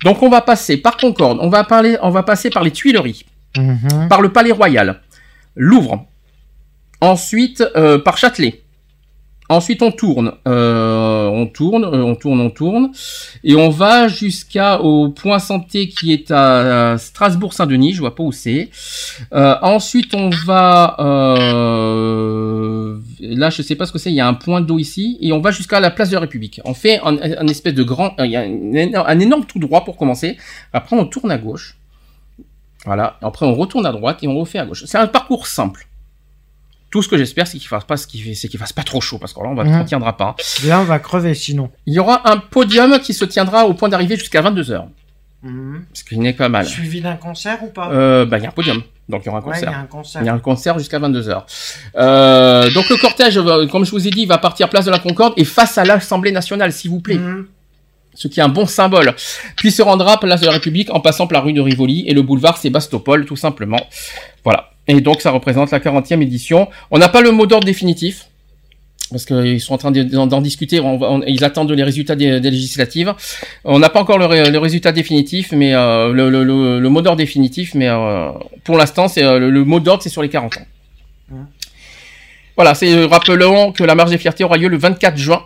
[0.05, 3.25] Donc on va passer par Concorde, on va parler, on va passer par les Tuileries,
[3.57, 4.07] Mhm.
[4.09, 5.01] par le Palais Royal,
[5.57, 6.05] Louvre,
[7.01, 8.61] ensuite euh, par Châtelet.
[9.47, 12.91] Ensuite, on tourne, euh, on tourne, euh, on tourne, on tourne,
[13.43, 17.93] et on va jusqu'à au point santé qui est à Strasbourg-Saint-Denis.
[17.93, 18.69] Je vois pas où c'est.
[19.33, 24.09] Euh, ensuite, on va euh, là, je sais pas ce que c'est.
[24.09, 26.21] Il y a un point d'eau ici, et on va jusqu'à la place de la
[26.21, 26.59] République.
[26.65, 30.37] On fait un, espèce de grand, il y a un énorme tout droit pour commencer.
[30.73, 31.77] Après, on tourne à gauche.
[32.85, 33.17] Voilà.
[33.21, 34.85] Après, on retourne à droite et on refait à gauche.
[34.85, 35.87] C'est un parcours simple.
[36.95, 38.83] Tout ce que j'espère, c'est qu'il fasse pas ce qu'il fait, c'est qu'il fasse pas
[38.83, 39.81] trop chaud, parce que là, on Mhm.
[39.81, 40.33] on tiendra pas.
[40.63, 41.69] Là, on va crever sinon.
[41.85, 44.87] Il y aura un podium qui se tiendra au point d'arrivée jusqu'à 22h.
[45.93, 46.65] Ce qui n'est pas mal.
[46.65, 47.89] Suivi d'un concert ou pas?
[47.91, 48.81] Euh, bah, il y a un podium.
[49.09, 49.69] Donc, il y aura un Ouais, concert.
[50.21, 50.79] il y a un concert.
[50.79, 51.45] Jusqu'à 22h.
[51.97, 54.99] Euh, donc, le cortège, va- comme je vous ai dit, va partir place de la
[54.99, 57.17] Concorde et face à l'Assemblée nationale, s'il vous plaît.
[57.17, 57.45] Mhm.
[58.13, 59.13] Ce qui est un bon symbole.
[59.57, 62.13] Puis se rendra place de la République en passant par la rue de Rivoli et
[62.13, 63.81] le boulevard Sébastopol, tout simplement.
[64.45, 64.69] Voilà.
[64.87, 66.67] Et donc, ça représente la 40e édition.
[66.91, 68.27] On n'a pas le mot d'ordre définitif.
[69.11, 72.15] Parce qu'ils sont en train de- d'en discuter, on va- on- ils attendent les résultats
[72.15, 73.13] des, des législatives.
[73.63, 76.89] On n'a pas encore le, ré- le résultat définitif, mais euh, le, le, le, le
[76.89, 78.31] mot d'ordre définitif, mais euh,
[78.63, 80.65] pour l'instant, c'est euh, le, mot d'ordre, c'est sur les 40 ans.
[82.55, 85.43] Voilà, c'est rappelons que la marche des fiertés aura lieu le 24 juin,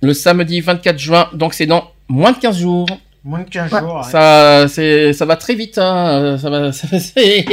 [0.00, 2.86] le samedi 24 juin, donc c'est dans moins de 15 jours.
[3.22, 3.80] Moins de 15 Ouais.
[3.80, 3.96] jours.
[3.96, 4.10] ouais.
[4.10, 5.76] Ça, c'est, ça va très vite.
[5.76, 6.38] Hein.
[6.40, 7.44] Ça va, ça va- c'est-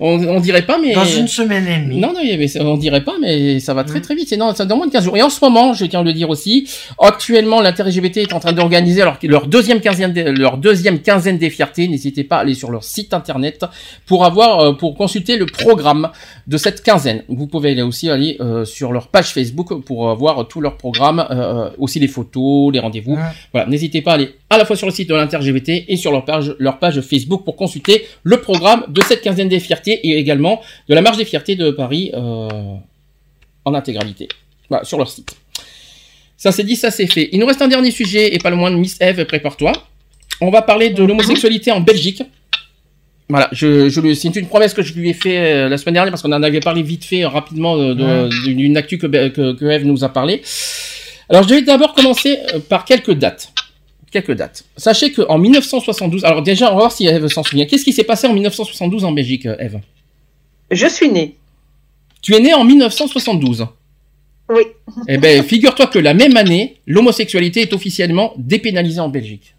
[0.00, 2.00] on, on dirait pas, mais Dans une semaine et demie.
[2.00, 4.02] non, non, mais on dirait pas, mais ça va très Mhm.
[4.04, 4.28] très vite.
[4.28, 5.16] C'est non, ça dans moins de 15 jours.
[5.16, 6.68] Et en ce moment, je tiens à le dire aussi,
[7.00, 11.50] actuellement, l'inter-LGBT est en train d'organiser leur, leur deuxième quinzaine, des- leur deuxième quinzaine des
[11.50, 11.86] fiertés.
[11.86, 13.64] N'hésitez pas à aller sur leur site internet
[14.06, 16.10] pour avoir, euh, pour consulter le programme
[16.48, 17.22] de cette quinzaine.
[17.28, 21.24] Vous pouvez aller aussi aller euh, sur leur page Facebook pour voir tout leur programme,
[21.30, 23.14] euh, aussi les photos, les rendez-vous.
[23.14, 23.20] Ouais.
[23.52, 26.24] Voilà, n'hésitez pas à aller à la fois sur le site de et sur leur
[26.24, 30.60] page, leur page Facebook pour consulter le programme de cette quinzaine des fiertés et également
[30.88, 32.48] de la marche des fiertés de Paris euh,
[33.64, 34.28] en intégralité.
[34.68, 35.36] Voilà, sur leur site.
[36.36, 37.28] Ça c'est dit, ça c'est fait.
[37.32, 39.72] Il nous reste un dernier sujet et pas le moins de Miss Eve, prépare-toi.
[40.40, 42.22] On va parler de l'homosexualité en Belgique.
[43.28, 46.10] Voilà, je, je, c'est une promesse que je lui ai fait euh, la semaine dernière
[46.10, 49.64] parce qu'on en avait parlé vite fait rapidement de- de- d'une actu que, que, que
[49.66, 50.42] Eve nous a parlé.
[51.30, 53.52] Alors je vais d'abord commencer euh, par quelques dates.
[54.12, 54.64] Quelques dates.
[54.76, 57.64] Sachez qu'en 1972, alors déjà on va voir si Eve s'en souvient.
[57.64, 59.80] Qu'est-ce qui s'est passé en 1972 en Belgique, euh, Eve?
[60.70, 61.36] Je suis née.
[62.20, 63.66] Tu es né en 1972.
[64.50, 64.62] Oui.
[65.08, 69.54] Eh ben, figure-toi que la même année, l'homosexualité est officiellement dépénalisée en Belgique.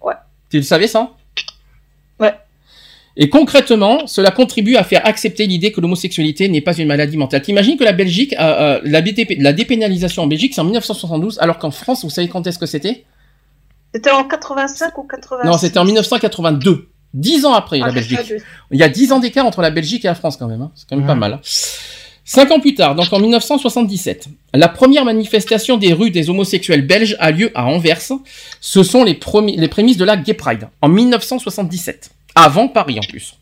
[0.00, 0.14] Ouais.
[0.50, 1.14] Tu le savais ça?
[2.18, 2.32] Ouais.
[3.18, 7.42] Et concrètement, cela contribue à faire accepter l'idée que l'homosexualité n'est pas une maladie mentale.
[7.42, 9.02] T'imagines que la Belgique, euh, euh, la,
[9.38, 12.66] la dépénalisation en Belgique, c'est en 1972, alors qu'en France, vous savez quand est-ce que
[12.66, 13.04] c'était?
[13.94, 16.88] C'était en 85 ou 86 Non, c'était en 1982.
[17.14, 18.18] Dix ans après Ah, la c'est Belgique.
[18.18, 18.34] ça, je-
[18.70, 20.60] Il y a 10 ans d'écart entre la Belgique et la France quand même.
[20.60, 20.70] hein.
[20.74, 21.08] C'est quand même Ouais.
[21.10, 21.32] pas mal.
[21.34, 21.40] hein.
[22.24, 27.16] Cinq ans plus tard, donc en 1977, la première manifestation des rues des homosexuels belges
[27.20, 28.02] a lieu à Anvers.
[28.60, 29.18] Ce sont les,
[29.56, 33.34] les prémices de la Gay Pride en 1977, avant Paris en plus.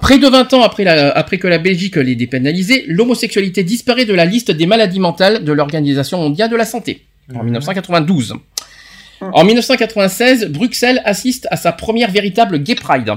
[0.00, 4.14] Près de 20 ans après, la- après que la Belgique l'ait dépénalisée, l'homosexualité disparaît de
[4.14, 8.34] la liste des maladies mentales de l'Organisation mondiale de la santé en 1992.
[9.20, 13.12] En 1996, Bruxelles assiste à sa première véritable Gay Pride.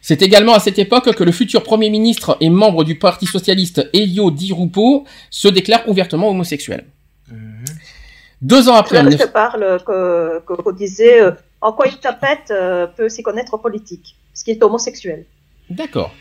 [0.00, 3.88] C'est également à cette époque que le futur Premier ministre et membre du Parti Socialiste
[3.92, 6.84] Elio Di Rupo se déclare ouvertement homosexuel.
[8.42, 12.50] Deux ans après, je 19 parle que, que, qu'on disait euh, en quoi il tapette
[12.50, 15.24] euh, peut s'y connaître en politique, parce qu'il est homosexuel.
[15.70, 16.12] D'accord.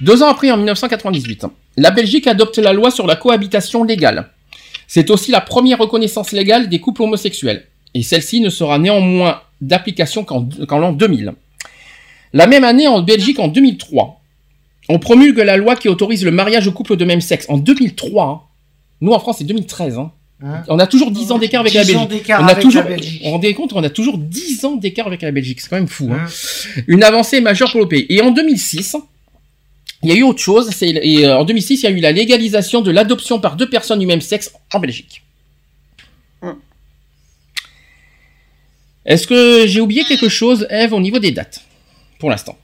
[0.00, 1.46] Deux ans après, en 1998,
[1.78, 4.28] la Belgique adopte la loi sur la cohabitation légale.
[4.92, 7.64] C'est aussi la première reconnaissance légale des couples homosexuels.
[7.94, 11.32] Et celle-ci ne sera néanmoins d'application qu'en qu'en l'an 2000.
[12.32, 14.20] La même année, en Belgique, en 2003,
[14.88, 17.46] on promulgue la loi qui autorise le mariage aux couples de même sexe.
[17.48, 18.40] En 2003, hein.
[19.00, 19.96] nous en France, c'est 2013.
[19.96, 20.10] Hein.
[20.42, 20.64] Hein?
[20.66, 22.26] On a toujours 10 ans d'écart avec la 10 ans Belgique.
[22.28, 23.22] On a avec toujours, la Belgique.
[23.24, 25.60] on rendez compte, on a toujours 10 ans d'écart avec la Belgique.
[25.60, 26.10] C'est quand même fou.
[26.12, 26.26] Hein
[26.88, 28.06] Une avancée majeure pour le pays.
[28.08, 28.96] Et en 2006,
[30.02, 30.70] il y a eu autre chose.
[30.70, 33.98] C'est, euh, en 2006, il y a eu la légalisation de l'adoption par deux personnes
[33.98, 35.22] du même sexe en Belgique.
[36.42, 36.52] Hmm.
[39.04, 41.62] Est-ce que j'ai oublié quelque chose, Eve, au niveau des dates
[42.18, 42.58] Pour l'instant?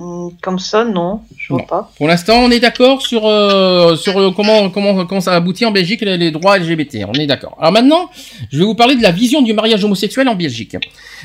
[0.00, 1.66] Hum, Comme ça, non, je vois Non.
[1.66, 1.90] pas.
[1.96, 5.72] Pour l'instant, on est d'accord sur euh, sur euh, comment comment comment ça aboutit en
[5.72, 6.98] Belgique les, les droits LGBT.
[7.08, 7.56] On est d'accord.
[7.60, 8.08] Alors maintenant,
[8.52, 10.76] je vais vous parler de la vision du mariage homosexuel en Belgique.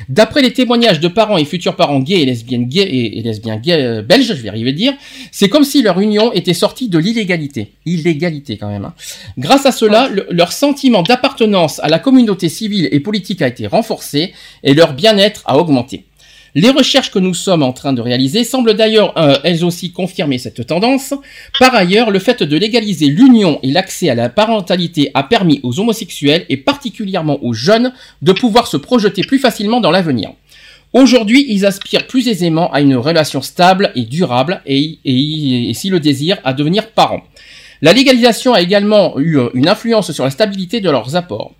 [0.08, 3.22] D'après les témoignages de parents et futurs parents gays et lesbiennes gays et,
[3.62, 4.92] gays euh, belges, je vais arriver à dire,
[5.30, 7.72] c'est comme si leur union était sortie de l'illégalité.
[7.86, 8.84] Illégalité quand même.
[8.86, 8.94] hein.
[9.38, 13.66] Grâce à cela, le- leur sentiment d'appartenance à la communauté civile et politique a été
[13.68, 14.32] renforcé
[14.64, 16.04] et leur bien-être a augmenté.
[16.56, 20.38] Les recherches que nous sommes en train de réaliser semblent d'ailleurs euh, elles aussi confirmer
[20.38, 21.12] cette tendance.
[21.58, 25.80] Par ailleurs, le fait de légaliser l'union et l'accès à la parentalité a permis aux
[25.80, 27.92] homosexuels et particulièrement aux jeunes
[28.22, 30.30] de pouvoir se projeter plus facilement dans l'avenir.
[30.92, 35.90] Aujourd'hui, ils aspirent plus aisément à une relation stable et durable et, et, et s'ils
[35.90, 37.24] le désirent, à devenir parents.
[37.82, 41.52] La légalisation a également eu euh, une influence sur la stabilité de leurs apports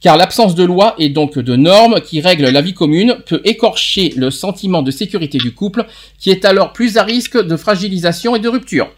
[0.00, 4.12] car l'absence de loi et donc de normes qui règlent la vie commune peut écorcher
[4.16, 5.86] le sentiment de sécurité du couple,
[6.18, 8.90] qui est alors plus à risque de fragilisation et de rupture.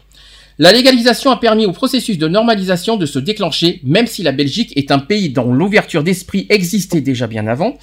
[0.59, 4.73] La légalisation a permis au processus de normalisation de se déclencher, même si la Belgique
[4.75, 7.77] est un pays dont l'ouverture d'esprit existait déjà bien avant.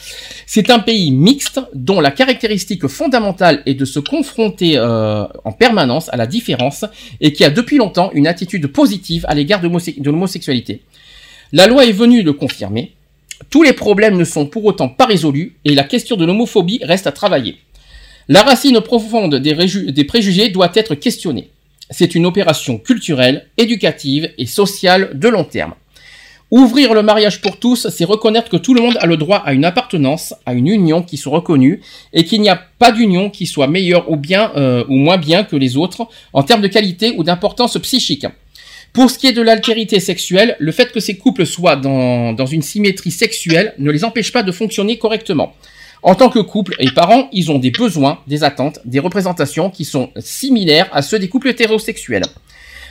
[0.47, 6.09] C'est un pays mixte dont la caractéristique fondamentale est de se confronter euh, en permanence
[6.11, 6.85] à la différence
[7.21, 10.83] et qui a depuis longtemps une attitude positive à l'égard de l'homose- de l'homosexualité.
[11.53, 12.93] La loi est venue le confirmer.
[13.51, 17.07] Tous les problèmes ne sont pour autant pas résolus et la question de l'homophobie reste
[17.07, 17.57] à travailler.
[18.29, 21.51] La racine profonde des, réju- des préjugés doit être questionnée.
[21.91, 25.75] C'est une opération culturelle, éducative et sociale de long terme.
[26.51, 29.53] Ouvrir le mariage pour tous, c'est reconnaître que tout le monde a le droit à
[29.53, 31.83] une appartenance, à une union qui soit reconnue,
[32.15, 35.57] et qu'il n'y a pas d'union qui soit meilleure ou euh, ou moins bien que
[35.57, 38.27] les autres en termes de qualité ou d'importance psychique.
[38.99, 42.63] Pour ce qui est de l'altérité sexuelle, le fait que ces couples soient dans, une
[42.63, 45.55] symétrie sexuelle ne les empêche pas de fonctionner correctement.
[46.03, 49.85] En tant que couple et parents, ils ont des besoins, des attentes, des représentations qui
[49.85, 52.25] sont similaires à ceux des couples hétérosexuels.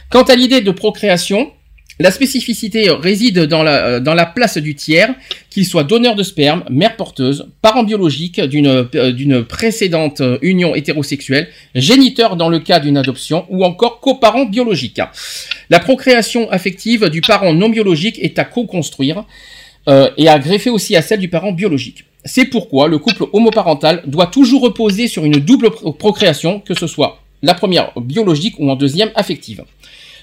[0.09, 1.51] Quant à l'idée de procréation,
[1.99, 5.13] la spécificité réside dans la, euh, dans la place du tiers,
[5.49, 11.47] qu'il soit donneur de sperme, mère porteuse, parent biologique d'une euh, précédente euh, union hétérosexuelle,
[11.73, 15.01] géniteur dans le cas d'une adoption ou encore coparent biologique.
[15.69, 19.23] La procréation affective du parent non biologique est à co-construire
[20.17, 22.03] et à greffer aussi à celle du parent biologique.
[22.25, 26.87] C'est pourquoi le couple homoparental doit toujours reposer sur une double pro- procréation, que ce
[26.87, 29.63] soit la première biologique ou en deuxième affective.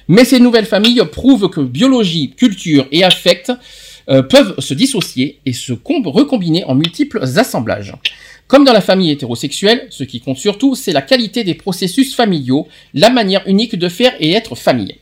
[0.09, 3.53] Mais ces nouvelles familles prouvent que biologie, culture et affect
[4.11, 7.95] euh, peuvent se dissocier et se com- recombiner en multiples assemblages.
[8.47, 12.69] Comme dans la famille hétérosexuelle, ce qui compte surtout, c'est la qualité des processus familiaux,
[12.93, 14.97] la manière unique de faire et être famille.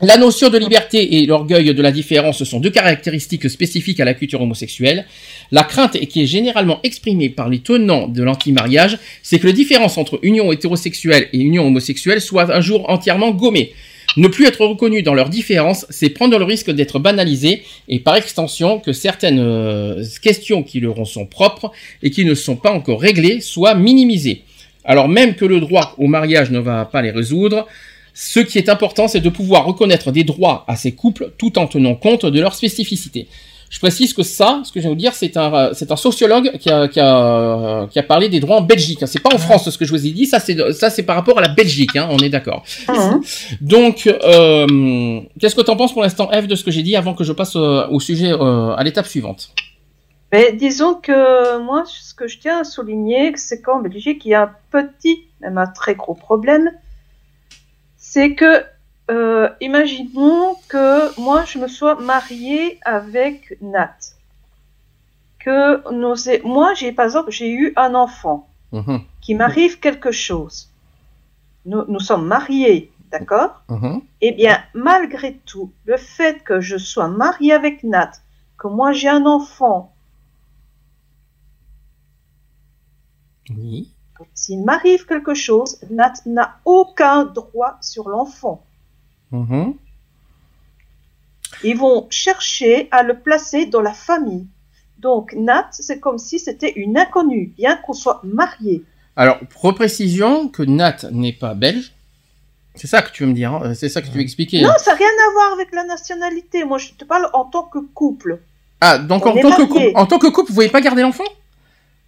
[0.00, 4.14] La notion de liberté et l'orgueil de la différence sont deux caractéristiques spécifiques à la
[4.14, 5.06] culture homosexuelle.
[5.50, 9.98] La crainte qui est généralement exprimée par les tenants de l'anti-mariage, c'est que la différence
[9.98, 13.72] entre union hétérosexuelle et union homosexuelle soit un jour entièrement gommée.
[14.18, 18.16] Ne plus être reconnu dans leurs différences, c'est prendre le risque d'être banalisé et par
[18.16, 21.70] extension que certaines euh, questions qui leur sont propres
[22.02, 24.42] et qui ne sont pas encore réglées soient minimisées.
[24.84, 27.68] Alors même que le droit au mariage ne va pas les résoudre,
[28.12, 31.68] ce qui est important, c'est de pouvoir reconnaître des droits à ces couples tout en
[31.68, 33.28] tenant compte de leurs spécificités.
[33.70, 36.56] Je précise que ça, ce que je vais vous dire, c'est un, c'est un sociologue
[36.58, 39.00] qui a, qui a, qui a parlé des droits en Belgique.
[39.06, 40.26] C'est pas en France ce que je vous ai dit.
[40.26, 41.94] Ça, c'est, ça, c'est par rapport à la Belgique.
[41.94, 42.64] Hein, on est d'accord.
[42.88, 43.20] Mhm.
[43.60, 46.96] Donc, euh, qu'est-ce que tu en penses pour l'instant, Eve, de ce que j'ai dit
[46.96, 49.50] avant que je passe euh, au sujet, euh, à l'étape suivante?
[50.32, 54.34] Mais disons que moi, ce que je tiens à souligner, c'est qu'en Belgique, il y
[54.34, 56.70] a un petit, même un très gros problème.
[57.96, 58.62] C'est que,
[59.10, 63.96] euh, imaginons que moi, je me sois mariée avec Nat.
[65.38, 68.48] Que nous ai- moi, j'ai, par exemple, j'ai eu un enfant.
[68.72, 70.68] Mhm, qu'il m'arrive quelque chose.
[71.64, 73.62] Nous, nous sommes mariés, d'accord?
[73.70, 74.02] Mhm.
[74.20, 78.12] Eh bien, malgré tout, le fait que je sois mariée avec Nat,
[78.58, 79.92] que moi j'ai un enfant,
[83.50, 83.90] Oui.
[84.34, 88.62] s'il m'arrive quelque chose, Nat n'a aucun droit sur l'enfant.
[89.32, 89.74] Mhm.
[91.64, 94.46] Ils vont chercher à le placer dans la famille.
[94.98, 98.82] Donc, Nat, c'est comme si c'était une inconnue, bien qu'on soit mariés.
[99.16, 101.92] Alors, pour précision que Nat n'est pas belge.
[102.74, 104.62] C'est ça que tu veux me dire, hein, c'est ça que tu veux expliquer.
[104.62, 106.64] Non, ça n'a rien à voir avec la nationalité.
[106.64, 108.40] Moi, je te parle en tant que couple.
[108.80, 111.02] Ah, donc On en tant, que couple, en tant que couple, vous voulez pas garder
[111.02, 111.24] l'enfant?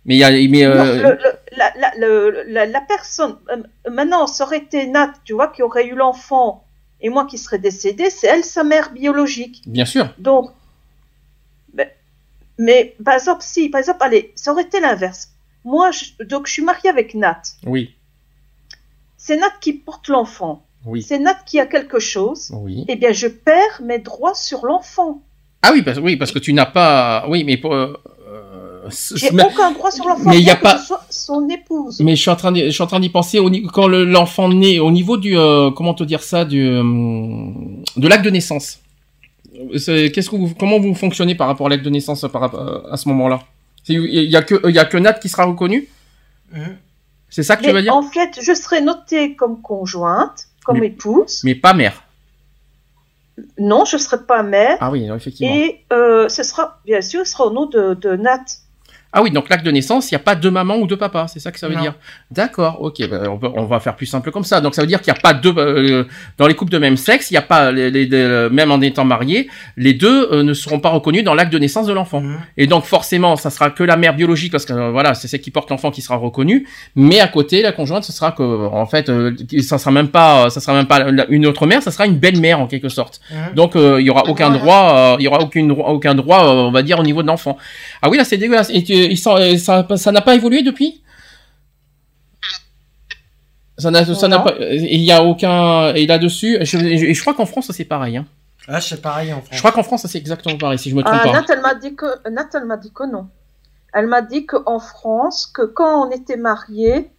[0.05, 3.37] Mais il y a, mais Non, euh, le- le- la, la- le- la- la personne,
[3.51, 6.65] euh, maintenant, ça aurait été Nat, tu vois, qui aurait eu l'enfant
[7.01, 9.63] et moi qui serais décédée, c'est elle sa mère biologique.
[9.67, 10.09] bien sûr.
[10.19, 10.51] Donc,
[11.75, 11.89] ben,
[12.59, 15.31] mais par exemple, si, par exemple, allez, ça aurait été l'inverse.
[15.65, 17.43] Moi, je, donc, je suis mariée avec Nat.
[17.67, 17.95] Oui,
[19.17, 20.65] C'est Nat qui porte l'enfant.
[20.87, 22.51] oui, C'est Nat qui a quelque chose.
[22.55, 22.85] oui.
[22.89, 25.23] Eh bien, je perds mes droits sur l'enfant.
[25.63, 27.27] Ah oui, parce, oui, parce que tu n'as pas.
[27.29, 27.75] Oui, mais pour.
[27.75, 27.93] euh,
[28.31, 30.23] euh, c- J'ai mais, aucun droit sur l'enfant.
[30.31, 32.01] mais il y a pas- je son épouse.
[32.01, 34.05] mais je suis en train, de, je suis en train d'y penser au, quand le-
[34.05, 36.83] l'enfant naît, au niveau du, euh, comment te dire ça, du, euh,
[37.97, 38.79] de l'acte de naissance.
[39.77, 42.55] C'est- Qu'est-ce que vous, comment vous fonctionnez par rapport à l'acte de naissance par
[42.93, 43.41] à ce moment-là?
[43.89, 45.89] Il y a que, il y a que Nat qui sera reconnu?
[46.55, 46.73] Hein?
[47.29, 47.95] C'est ça que tu veux Mais dire?
[47.95, 51.41] en fait, je serais notée comme conjointe, comme Mais- épouse.
[51.45, 52.03] Mais pas mère.
[53.59, 54.77] Non, je ne serai pas mère.
[54.81, 55.55] Ah oui, effectivement.
[55.55, 58.45] Et euh, ce sera, bien sûr, ce sera au nom de, de Nat.
[59.13, 61.27] Ah oui, donc l'acte de naissance, il n'y a pas deux mamans ou deux papas,
[61.29, 61.81] c'est ça que ça veut Non.
[61.81, 61.95] dire
[62.31, 64.61] D'accord, ok, ben, on, peut- on va faire plus simple comme ça.
[64.61, 65.53] Donc ça veut dire qu'il n'y a pas deux...
[65.57, 66.05] euh,
[66.39, 68.81] dans les couples de même sexe, il n'y a pas, les, les- les- même en
[68.81, 72.21] étant mariés, les deux euh, ne seront pas reconnus dans l'acte de naissance de l'enfant.
[72.21, 72.37] Mhm.
[72.57, 75.41] Et donc forcément, ça sera que la mère biologique, parce que euh, voilà, c'est celle
[75.41, 78.87] qui porte l'enfant qui sera reconnue, mais à côté, la conjointe, ce sera que, en
[78.87, 82.07] fait, euh, ça sera même pas, ça sera même pas une autre mère, ça sera
[82.07, 83.21] une belle-mère en quelque sorte.
[83.33, 83.55] Mhm.
[83.57, 86.69] Donc euh, il y aura aucun droit, euh, il y aura aucune aucun droit, euh,
[86.69, 87.59] on va dire au niveau de l'enfant.
[88.03, 88.71] Ah oui là c'est dégueulasse.
[88.73, 91.03] Et tu- ils sont- euh, ça ça n'a pas évolué depuis?
[93.79, 94.45] Ça n'a ça n'a Non.
[94.45, 94.55] pas.
[94.61, 96.59] Il y a aucun et là-dessus.
[96.61, 98.17] Je, je, je crois qu'en France c'est pareil.
[98.19, 98.27] Hein.
[98.69, 99.49] Ah, c'est pareil en France.
[99.53, 101.33] Je crois qu'en France c'est exactement pareil si je me trompe Ah, pas.
[101.33, 103.29] Nat, elle m'a dit que Nat, elle m'a dit que non.
[103.95, 107.11] Elle m'a dit qu'en France, que quand on était mariés,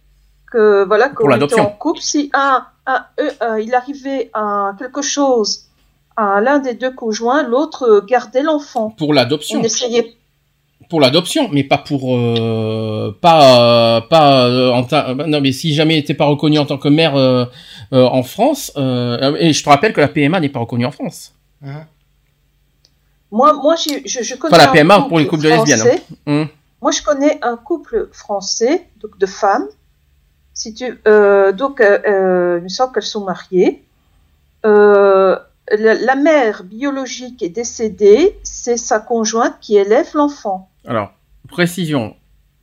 [0.50, 5.02] que voilà, qu'on était en couple, si un, un- euh, euh, il arrivait à quelque
[5.02, 5.64] chose
[6.16, 8.90] à l'un des deux conjoints, l'autre euh, gardait l'enfant.
[8.90, 9.60] Pour l'adoption.
[9.60, 10.14] On essayait.
[10.88, 15.74] Pour l'adoption, mais pas pour euh, pas euh, pas euh, en ta- non mais si
[15.74, 17.44] jamais t'es pas reconnu en tant que mère euh,
[17.92, 20.90] euh, en France euh, et je te rappelle que la PMA n'est pas reconnue en
[20.90, 21.34] France.
[21.64, 21.86] Hein?
[23.30, 25.80] Moi, moi, je, je connais Enfin, la un PMA couple pour les couples de lesbiennes,
[25.80, 25.84] hein.
[25.84, 26.02] français.
[26.26, 26.48] Hum.
[26.82, 29.66] Moi, je connais un couple français, donc de femmes.
[30.52, 33.82] Si tu, euh, donc, il me semble qu'elles sont mariées.
[34.66, 35.38] Euh,
[35.70, 40.68] la, la mère biologique est décédée, c'est sa conjointe qui élève l'enfant.
[40.86, 41.12] Alors,
[41.48, 42.16] précision.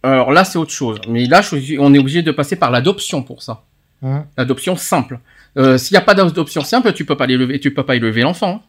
[0.04, 1.00] Alors là, c'est autre chose.
[1.08, 3.64] Mais là, je on est obligé de passer par l'adoption pour ça.
[4.02, 5.20] Hein L'adoption simple.
[5.58, 8.22] Euh, S'il n'y a pas d'adoption simple, tu peux pas l'élever, tu peux pas élever
[8.22, 8.64] l'enfant.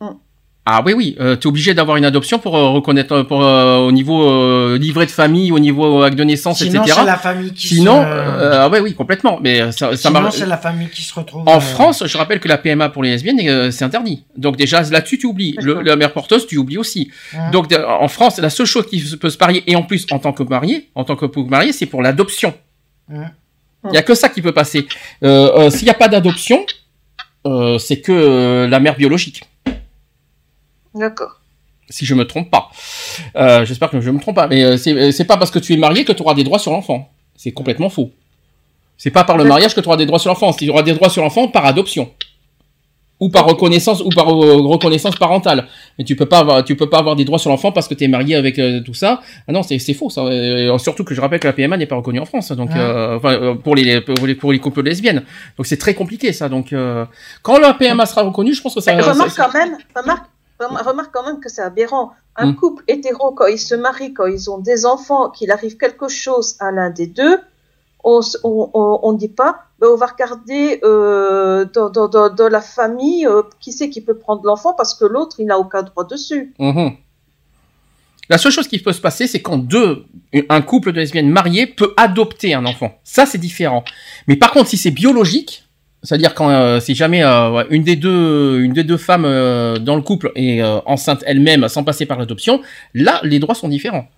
[0.00, 0.10] hein.
[0.12, 0.16] Mm.
[0.64, 1.16] Ah oui, oui.
[1.18, 4.78] Euh, tu es obligé d'avoir une adoption pour euh, reconnaître, pour euh, au niveau euh,
[4.78, 6.98] livret de famille, au niveau acte de naissance, Sinon, etc.
[7.00, 8.06] c'est la famille qui Sinon, se...
[8.06, 9.40] euh, ah ouais, oui, complètement.
[9.42, 11.42] Mais ça, ça Sinon, c'est la famille qui se retrouve...
[11.48, 14.22] En euh, France, je rappelle que la PMA pour les lesbiennes, euh, c'est interdit.
[14.36, 15.56] Donc déjà là-dessus, tu oublies.
[15.60, 17.10] Le, la mère porteuse, tu oublies aussi.
[17.34, 17.50] hein.
[17.50, 20.32] Donc en France, la seule chose qui peut se parier, et en plus en tant
[20.32, 22.54] que marié, en tant que marié, c'est pour l'adoption.
[23.12, 23.32] Hein.
[23.88, 24.86] Il y a que ça qui peut passer.
[25.24, 26.64] Euh, euh, S'il n'y a pas d'adoption,
[27.48, 29.42] euh, c'est que euh, la mère biologique,
[30.94, 31.40] D'accord.
[31.88, 32.70] si je me trompe pas.
[33.36, 35.72] Euh, J'espère que je me trompe pas, mais euh, c'est c'est pas parce que tu
[35.74, 37.10] es marié que tu auras des droits sur l'enfant.
[37.36, 38.10] C'est complètement faux.
[38.96, 40.52] C'est pas par le mariage que tu auras des droits sur l'enfant.
[40.52, 42.10] Tu auras des droits sur l'enfant par adoption
[43.20, 45.66] ou par reconnaissance ou par euh, reconnaissance parentale.
[45.98, 47.94] Mais tu peux pas avoir, tu peux pas avoir des droits sur l'enfant parce que
[47.94, 49.20] tu es marié avec euh, tout ça.
[49.46, 50.22] Ah non, c'est faux ça.
[50.22, 52.50] Euh, surtout que je rappelle que la PMA n'est pas reconnue en France.
[52.52, 52.78] Donc Ah.
[52.80, 55.22] euh, enfin, euh, pour les pour les pour les couples lesbiennes.
[55.56, 56.48] Donc c'est très compliqué ça.
[56.48, 57.04] Donc euh,
[57.42, 58.94] quand la PMA sera reconnue, je pense que ça.
[58.94, 60.26] Mais remarque ça- quand même, remarque, Rem-
[60.60, 62.12] Remarque quand même que c'est aberrant.
[62.36, 62.56] Un Mm.
[62.56, 66.56] couple hétéro, quand ils se marient, quand ils ont des enfants, qu'il arrive quelque chose
[66.60, 67.38] à l'un des deux,
[68.04, 68.20] on
[68.74, 73.42] on dit pas, ben, on va regarder euh, dans, dans, dans, dans la famille euh,
[73.60, 76.52] qui c'est qui peut prendre l'enfant parce que l'autre, il n'a aucun droit dessus.
[76.58, 76.92] Mhm.
[78.28, 80.04] La seule chose qui peut se passer, c'est quand deux,
[80.48, 82.92] un couple de lesbiennes mariées peut adopter un enfant.
[83.04, 83.84] Ça, c'est différent.
[84.26, 85.68] Mais par contre, si c'est biologique,
[86.02, 89.96] c'est-à-dire quand euh, si jamais euh, une des deux, une des deux femmes euh, dans
[89.96, 92.60] le couple est euh, enceinte elle-même sans passer par l'adoption,
[92.94, 94.08] là, les droits sont différents,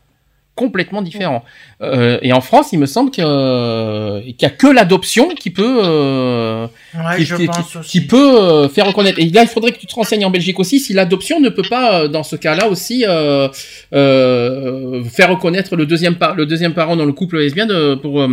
[0.54, 1.44] complètement différents.
[1.82, 5.50] Euh, et en France, il me semble que, euh, qu'il y a que l'adoption qui
[5.50, 7.90] peut euh, Ouais, qui, je qui- pense qui- aussi.
[7.90, 9.18] qui peut euh, faire reconnaître.
[9.18, 11.66] Et là, il faudrait que tu te renseignes en Belgique aussi si l'adoption ne peut
[11.68, 13.48] pas, dans ce cas-là aussi, euh,
[13.92, 18.20] euh, faire reconnaître le deuxième, par- le deuxième parent dans le couple lesbien de- pour,
[18.22, 18.28] euh,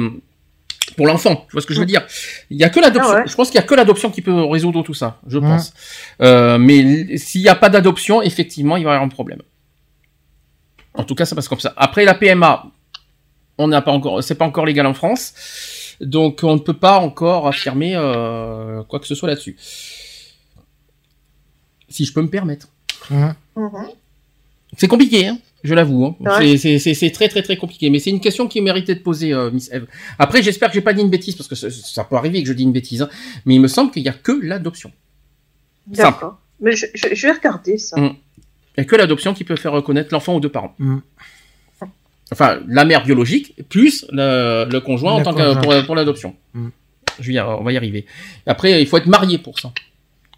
[0.95, 1.45] pour l'enfant.
[1.47, 2.05] Tu vois ce que je veux dire
[2.49, 3.11] Il y a que l'adoption.
[3.13, 3.27] Ah ouais.
[3.27, 5.19] Je pense qu'il y a que l'adoption qui peut résoudre tout ça.
[5.27, 5.47] Je Mhm.
[5.49, 5.73] pense.
[6.21, 9.41] Euh, mais s'il n'y a pas d'adoption, effectivement, il va y avoir un problème.
[10.93, 11.73] En tout cas, ça passe comme ça.
[11.77, 12.65] Après la PMA,
[13.57, 15.33] on n'a pas encore, c'est pas encore légal en France,
[16.01, 19.55] donc on ne peut pas encore affirmer euh, quoi que ce soit là-dessus.
[21.89, 22.67] Si je peux me permettre.
[23.09, 23.35] Mhm.
[23.55, 23.71] Mhm.
[24.77, 26.05] C'est compliqué, hein, je l'avoue.
[26.05, 26.15] hein.
[26.39, 26.57] Ouais.
[26.57, 29.71] C'est- très très très compliqué, mais c'est une question qui méritait de poser, euh, Miss
[29.71, 29.85] Eve.
[30.19, 32.47] Après, j'espère que j'ai pas dit une bêtise parce que ça, ça peut arriver que
[32.47, 33.09] je dis une bêtise, hein,
[33.45, 34.91] mais il me semble qu'il y a que l'adoption.
[35.87, 36.39] D'accord.
[36.59, 37.99] Mais je, je, je vais regarder ça.
[37.99, 38.15] Mm.
[38.77, 40.75] Il y a que l'adoption qui peut faire reconnaître l'enfant aux deux parents.
[40.79, 40.97] Mm.
[42.31, 46.35] Enfin, la mère biologique plus le, le conjoint en tant que pour, pour l'adoption.
[46.53, 46.67] Mm.
[47.19, 48.05] Je on va y arriver.
[48.45, 49.73] Après, il faut être marié pour ça.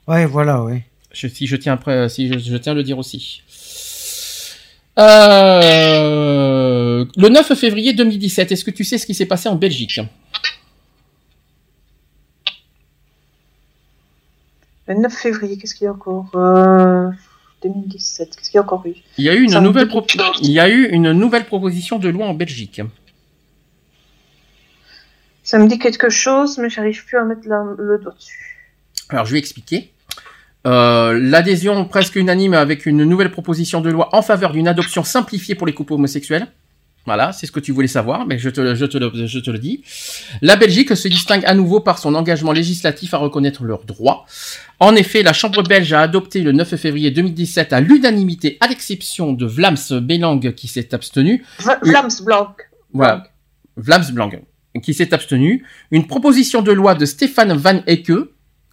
[0.07, 0.83] Ouais, voilà, ouais.
[1.11, 3.43] Je, si je tiens après, si je, je tiens à le dire aussi.
[4.99, 9.99] Euh, le 9 février 2017, est-ce que tu sais ce qui s'est passé en Belgique?
[14.87, 16.29] Le 9 février, qu'est-ce qu'il y a encore?
[16.35, 17.09] Euh,
[17.63, 18.93] 2017, qu'est-ce qu'il y a encore eu?
[19.17, 20.05] Il y a eu une nouvelle pro-
[20.41, 22.81] il y a eu une nouvelle proposition de loi en Belgique.
[25.43, 28.57] Ça me dit quelque chose, mais j'arrive plus à mettre la- le doigt dessus.
[29.09, 29.92] Alors, je vais expliquer.
[30.65, 35.55] Euh, L'adhésion presque unanime avec une nouvelle proposition de loi en faveur d'une adoption simplifiée
[35.55, 36.47] pour les couples homosexuels.
[37.05, 39.39] Voilà, c'est ce que tu voulais savoir, mais je te, le- je, te le, je
[39.39, 39.83] te le dis.
[40.41, 44.25] La Belgique se distingue à nouveau par son engagement législatif à reconnaître leurs droits.
[44.79, 49.33] En effet, la Chambre belge a adopté le 9 février 2017 à l'unanimité, à l'exception
[49.33, 51.43] de Vlaams Belang qui s'est abstenu,
[51.81, 52.55] Vlaams Blanc.
[52.93, 53.23] voilà.
[53.75, 54.31] Vlaams Blanc,
[54.81, 55.65] qui s'est abstenu.
[55.91, 58.13] Une proposition de loi de Stéphane Van Ecke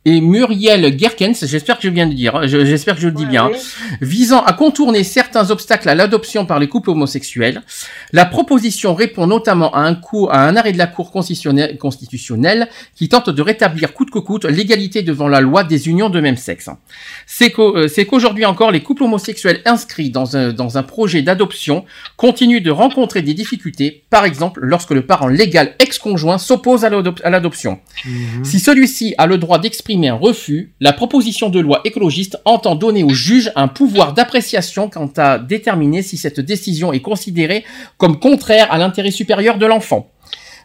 [0.07, 3.13] et Muriel Gerkens, j'espère que je viens de dire, hein, je- j'espère que je le
[3.13, 3.59] dis Ouais, bien, oui.
[4.01, 7.61] visant à contourner certains obstacles à l'adoption par les couples homosexuels.
[8.13, 12.71] La proposition répond notamment à un, cours, à un arrêt de la Cour constitutionnelle, constitutionnelle
[12.97, 16.39] qui tente de rétablir coûte que coûte l'égalité devant la loi des unions de même
[16.39, 16.71] sexe.
[17.27, 21.85] C'est euh, qu'aujourd'hui encore, les couples homosexuels inscrits dans un, dans un projet d'adoption
[22.17, 27.81] continuent de rencontrer des difficultés, par exemple lorsque le parent légal ex-conjoint s'oppose à l'adoption.
[28.07, 28.45] Mhm.
[28.47, 33.03] Si celui-ci a le droit d'exprimer un refus, la proposition de loi écologiste entend donner
[33.03, 37.65] au juge un pouvoir d'appréciation quant à déterminer si cette décision est considérée
[37.99, 40.11] comme contraire à l'intérêt supérieur de l'enfant.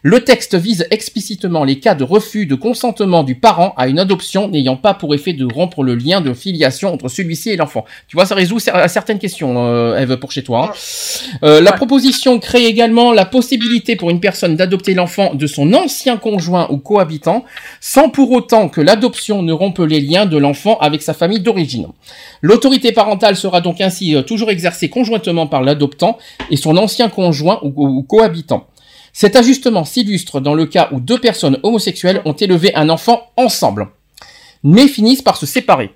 [0.02, 4.48] Le texte vise explicitement les cas de refus de consentement du parent à une adoption
[4.48, 7.84] n'ayant pas pour effet de rompre le lien de filiation entre celui-ci et l'enfant.
[8.08, 10.70] Tu vois, ça résout cer- certaines questions, euh, Eve, pour chez toi.
[10.72, 11.38] hein.
[11.42, 16.16] Euh, la proposition crée également la possibilité pour une personne d'adopter l'enfant de son ancien
[16.18, 17.44] conjoint ou cohabitant,
[17.80, 21.88] sans pour autant que l'adoption ne rompe les liens de l'enfant avec sa famille d'origine.
[22.42, 26.18] L'autorité parentale sera donc ainsi euh, toujours exercée conjointement par l'adoptant
[26.50, 28.66] et son ancien conjoint ou, ou cohabitant.
[29.18, 33.88] Cet ajustement s'illustre dans le cas où deux personnes homosexuelles ont élevé un enfant ensemble,
[34.62, 35.94] mais finissent par se séparer.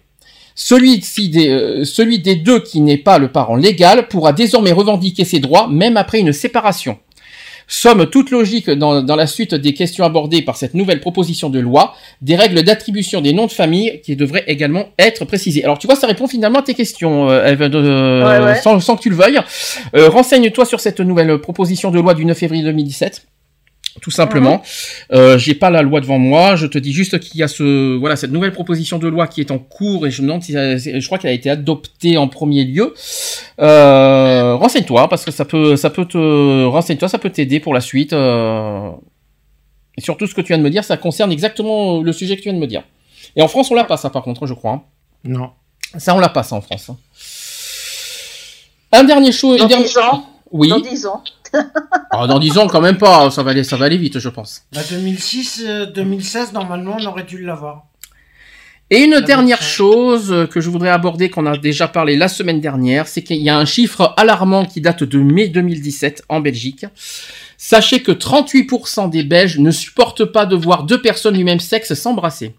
[0.55, 5.39] Celui, des, euh, des deux qui n'est pas le parent légal pourra désormais revendiquer ses
[5.39, 6.99] droits même après une séparation.
[7.73, 11.61] Somme toute logique dans, dans la suite des questions abordées par cette nouvelle proposition de
[11.61, 15.63] loi, des règles d'attribution des noms de famille qui devraient également être précisées.
[15.63, 18.61] Alors tu vois, ça répond finalement à tes questions, euh, Eve, de- Ouais, ouais.
[18.61, 19.39] Sans, sans que tu le veuilles.
[19.95, 23.23] Euh, Renseigne-toi sur cette nouvelle proposition de loi du 9 février 2017.
[24.01, 24.63] Tout simplement.
[25.13, 26.55] Euh, J'ai pas la loi devant moi.
[26.57, 29.41] Je te dis juste qu'il y a ce voilà cette nouvelle proposition de loi qui
[29.41, 32.17] est en cours et je me demande si ça- je crois qu'elle a été adoptée
[32.17, 32.95] en premier lieu.
[33.61, 37.81] Euh, renseigne-toi parce que ça peut ça peut te renseigne-toi ça peut t'aider pour la
[37.81, 38.13] suite.
[38.13, 38.91] euh.
[39.99, 42.43] Et surtout ce que tu viens de me dire, ça concerne exactement le sujet que
[42.43, 42.85] tu viens de me dire.
[43.37, 44.73] Et en France, on l'a pas ça par contre, je crois.
[44.73, 44.83] hein.
[45.25, 45.51] Non.
[45.99, 46.91] Ça, on l'a pas ça en France.
[46.91, 46.97] hein.
[48.93, 49.59] Un dernier chose.
[49.61, 50.25] Dans dernier- 10 ans.
[50.53, 50.69] Oui.
[50.69, 51.23] Dans 10 ans.
[52.13, 53.31] Ah, dans 10 ans, quand même pas.
[53.31, 54.63] Ça va aller, ça va aller vite, je pense.
[54.73, 57.85] La 2006, euh, 2016, normalement, on aurait dû l'avoir.
[58.93, 62.61] Et une dernière chose euh, que je voudrais aborder, qu'on a déjà parlé la semaine
[62.61, 66.85] dernière, c'est qu'il y a un chiffre alarmant qui date de mai 2017 en Belgique.
[67.57, 71.95] Sachez que 38% des Belges ne supportent pas de voir deux personnes du même sexe
[71.95, 72.57] s'embrasser.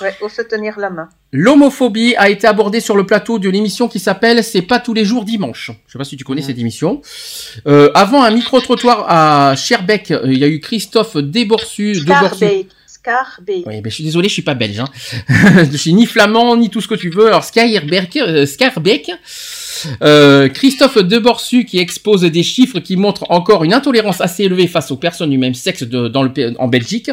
[0.00, 1.08] Ouais, faut se tenir la main.
[1.32, 5.04] L'homophobie a été abordée sur le plateau de l'émission qui s'appelle C'est pas tous les
[5.04, 5.70] jours dimanche.
[5.86, 7.02] Je sais pas si tu connais cette émission.
[7.66, 11.92] Euh, avant un micro-trottoir à Scherbeck, euh, il y a eu Christophe Déborsu.
[12.00, 12.36] Deborsu.
[12.36, 12.68] Scarbeck.
[12.86, 13.66] Scarbeck.
[13.66, 14.80] Oui, ben, je suis désolé, je suis pas belge.
[14.80, 14.88] Hein.
[15.70, 17.26] je suis ni flamand, ni tout ce que tu veux.
[17.26, 19.10] Alors, Scarbeck, euh, Scarbeck
[20.02, 24.90] euh, Christophe Deborsu qui expose des chiffres qui montrent encore une intolérance assez élevée face
[24.90, 27.10] aux personnes du même sexe de- dans le, en Belgique.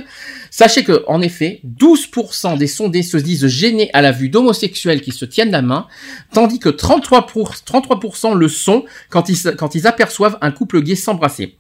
[0.52, 5.12] Sachez que, en effet, 12% des sondés se disent gênés à la vue d'homosexuels qui
[5.12, 5.88] se tiennent la main,
[6.34, 10.96] tandis que 33%, pour- 33% le sont quand ils, quand ils aperçoivent un couple gay
[10.96, 11.58] s'embrasser.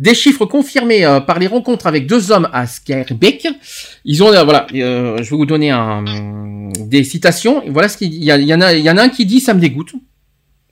[0.00, 3.46] Des chiffres confirmés euh, par les rencontres avec deux hommes à Skerbeck.
[4.04, 6.02] Ils ont, euh, voilà, euh, je vais vous donner un,
[6.80, 7.62] des citations.
[7.68, 9.60] Voilà ce qu'il y en a, il y en a un qui dit ça me
[9.60, 9.92] dégoûte.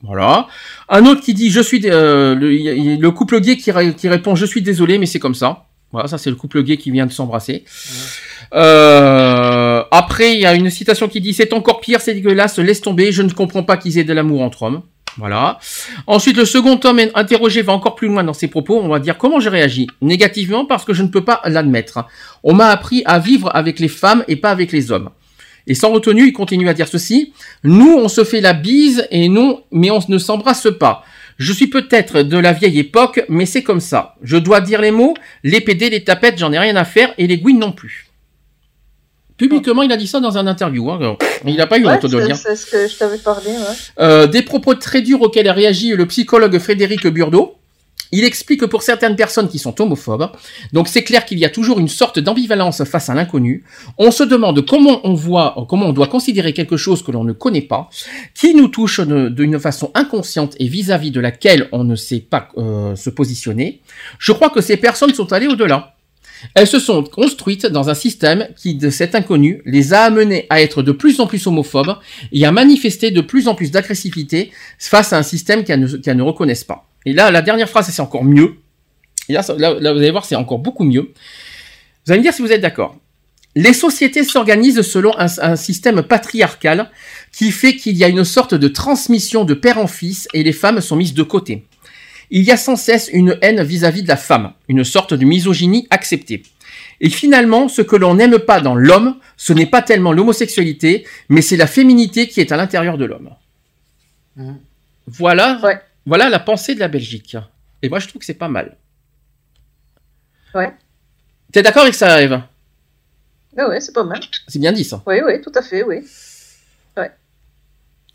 [0.03, 0.47] Voilà.
[0.89, 4.97] Un autre qui dit je suis, euh, le, couple gay qui répond je suis désolé
[4.97, 5.65] mais c'est comme ça.
[5.93, 7.63] Voilà, ça c'est le couple gay qui vient de s'embrasser.
[8.53, 12.81] Euh, après, il y a une citation qui dit c'est encore pire, c'est dégueulasse, laisse
[12.81, 14.81] tomber, je ne comprends pas qu'ils aient de l'amour entre hommes.
[15.17, 15.59] Voilà.
[16.07, 18.79] Ensuite, le second homme interrogé va encore plus loin dans ses propos.
[18.81, 19.87] On va dire comment j'ai réagi?
[20.01, 22.05] Négativement parce que je ne peux pas l'admettre.
[22.43, 25.11] On m'a appris à vivre avec les femmes et pas avec les hommes.
[25.67, 27.33] Et sans retenue, il continue à dire ceci.
[27.63, 31.03] Nous, on se fait la bise et non, mais on ne s'embrasse pas.
[31.37, 34.15] Je suis peut-être de la vieille époque, mais c'est comme ça.
[34.21, 37.25] Je dois dire les mots, les PD, les tapettes, j'en ai rien à faire, et
[37.27, 38.07] les gouines non plus.
[39.37, 40.91] Publiquement, il a dit ça dans un interview.
[40.91, 41.17] hein.
[41.45, 42.37] Il n'a pas eu Ouais, honte de le c'est dire.
[42.37, 43.49] c'est ce que je t'avais parlé.
[43.49, 43.57] Ouais.
[43.99, 47.55] Euh, des propos très durs auxquels a réagi le psychologue Frédéric Burdeau.
[48.15, 50.29] Il explique que pour certaines personnes qui sont homophobes,
[50.71, 53.63] donc c'est clair qu'il y a toujours une sorte d'ambivalence face à l'inconnu.
[53.97, 57.33] On se demande comment on voit, comment on doit considérer quelque chose que l'on ne
[57.33, 57.89] connaît pas,
[58.35, 62.95] qui nous touche d'une façon inconsciente et vis-à-vis de laquelle on ne sait pas euh,
[62.95, 63.81] se positionner.
[64.19, 65.95] Je crois que ces personnes sont allées au-delà.
[66.53, 70.61] Elles se sont construites dans un système qui, de cet inconnu, les a amenées à
[70.61, 71.97] être de plus en plus homophobes
[72.31, 76.63] et à manifester de plus en plus d'agressivité face à un système qu'elles ne reconnaissent
[76.63, 76.92] pas.
[77.05, 78.55] Et là, la dernière phrase, c'est encore mieux.
[79.29, 81.13] Et là, ça- là, là, vous allez voir, c'est encore beaucoup mieux.
[82.05, 82.97] Vous allez me dire si vous êtes d'accord.
[83.55, 86.89] Les sociétés s'organisent selon un, un système patriarcal
[87.31, 90.53] qui fait qu'il y a une sorte de transmission de père en fils et les
[90.53, 91.65] femmes sont mises de côté.
[92.31, 95.85] Il y a sans cesse une haine vis-à-vis de la femme, une sorte de misogynie
[95.91, 96.41] acceptée.
[96.99, 101.41] Et finalement, ce que l'on n'aime pas dans l'homme, ce n'est pas tellement l'homosexualité, mais
[101.43, 103.29] c'est la féminité qui est à l'intérieur de l'homme.
[104.35, 104.57] Mhm.
[105.07, 105.59] Voilà,
[106.05, 107.37] voilà la pensée de la Belgique.
[107.81, 108.77] Et moi, je trouve que c'est pas mal.
[110.53, 110.73] Ouais.
[111.51, 112.41] T'es d'accord avec ça, Eve?
[113.57, 114.19] Ouais, ouais, c'est pas mal.
[114.47, 115.03] C'est bien dit, ça.
[115.05, 116.07] Oui, oui, tout à fait, oui.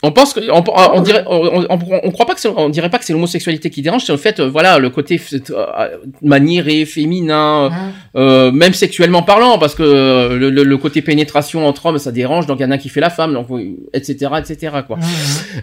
[0.05, 0.63] On pense que, on,
[0.95, 3.69] on dirait, on, on- on croit pas que c'est- on dirait pas que c'est l'homosexualité
[3.69, 5.21] qui dérange, c'est le fait, euh, voilà, le côté
[5.51, 5.89] euh,
[6.23, 7.69] maniéré, féminin,
[8.15, 12.13] euh, même sexuellement parlant, parce que euh, le, le- le côté pénétration entre hommes, ça
[12.13, 13.49] dérange, donc il y en a un qui fait la femme, donc
[13.93, 14.99] etc., etc., quoi.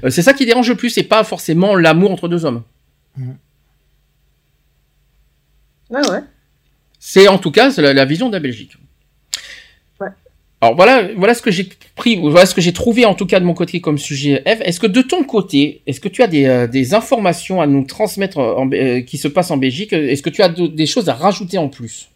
[0.04, 2.64] Euh, c'est ça qui dérange le plus, c'est pas forcément l'amour entre deux hommes.
[5.90, 6.20] Ouais, ouais.
[7.00, 8.74] C'est en tout cas la vision de la Belgique.
[10.66, 13.54] Alors voilà, ce que j'ai pris, ce que j'ai trouvé en tout cas de mon
[13.54, 14.42] côté comme sujet.
[14.48, 17.84] Eve, est-ce que de ton côté, est-ce que tu as des, euh, informations à nous
[17.86, 19.94] transmettre euh, qui se passent en Belgique?
[19.94, 22.10] Est-ce que tu as de- des choses à rajouter en plus?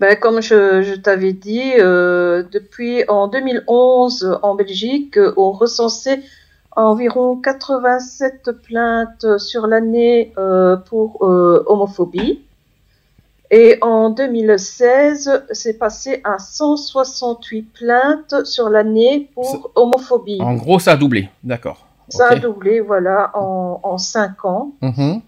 [0.00, 6.20] Ben, comme je, t'avais dit, euh, depuis en 2011 en Belgique, on recensait
[6.74, 10.32] environ 87 plaintes sur l'année
[10.88, 12.40] pour homophobie.
[13.54, 20.40] Et en 2016, c'est passé à 168 plaintes sur l'année pour homophobie.
[20.40, 21.86] En gros, ça a doublé, d'accord.
[22.08, 24.72] Ça a doublé, voilà, en, en 5 ans.
[24.80, 25.20] Mhm.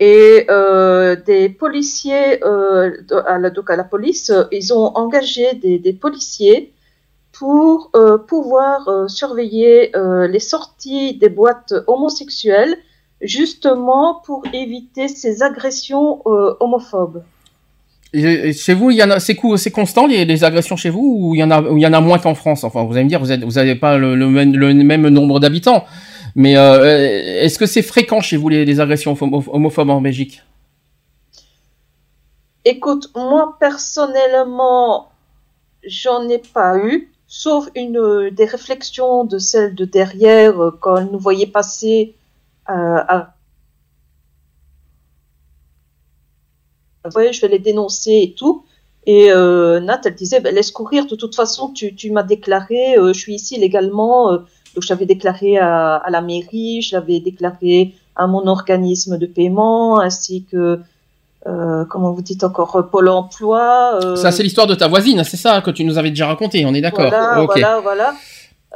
[0.00, 2.90] Et euh, des policiers, euh,
[3.26, 6.72] à la, donc à la police, ils ont engagé des, des policiers
[7.30, 12.76] pour euh, pouvoir surveiller les sorties des boîtes homosexuelles,
[13.20, 17.22] justement pour éviter ces agressions euh, homophobes.
[18.14, 21.34] Et- chez vous, il y en a, c'est constant les, les agressions chez vous ou
[21.34, 22.64] il y en a, il y en a moins qu'en France?
[22.64, 25.08] Enfin, vous allez me dire, vous êtes, vous avez pas le, le même, le même
[25.08, 25.84] nombre d'habitants,
[26.34, 30.42] mais euh, est-ce que c'est fréquent chez vous les, les agressions homo- homophobes en Belgique?
[32.64, 35.08] Écoute, moi personnellement,
[35.84, 40.96] j'en ai pas eu, sauf une euh, des réflexions de celle de derrière euh, quand
[40.96, 42.17] elle nous voyait passer euh,
[42.68, 43.34] à
[47.14, 48.64] Ouais, je vais les dénoncer et tout.
[49.06, 52.98] Et euh, Nat, elle disait, ben, laisse courir, de toute façon, tu, tu m'as déclaré,
[52.98, 54.38] euh, je suis ici légalement, euh,
[54.74, 59.24] donc je l'avais déclaré à, à la mairie, je l'avais déclaré à mon organisme de
[59.24, 60.80] paiement, ainsi que,
[61.46, 63.98] euh, comment vous dites encore, euh, Pôle emploi.
[64.04, 66.66] euh, Ça, c'est l'histoire de ta voisine, c'est ça que tu nous avais déjà raconté,
[66.66, 68.14] on est d'accord Voilà, voilà, voilà.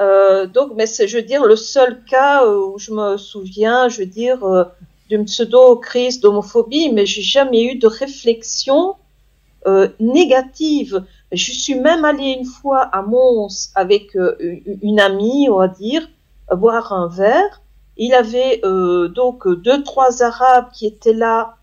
[0.01, 4.01] Euh, donc, mais c'est, je veux dire, le seul cas où je me souviens, je
[4.01, 4.65] veux dire, euh,
[5.09, 8.97] d'une pseudo-crise d'homophobie, mais j'ai jamais eu de réflexion
[9.67, 11.05] euh, négative.
[11.33, 14.37] Je suis même allée une fois à Mons avec euh,
[14.83, 16.09] une- amie, on va dire,
[16.53, 17.63] boire un verre.
[17.97, 21.57] Il avait euh, donc deux, trois Arabes qui étaient là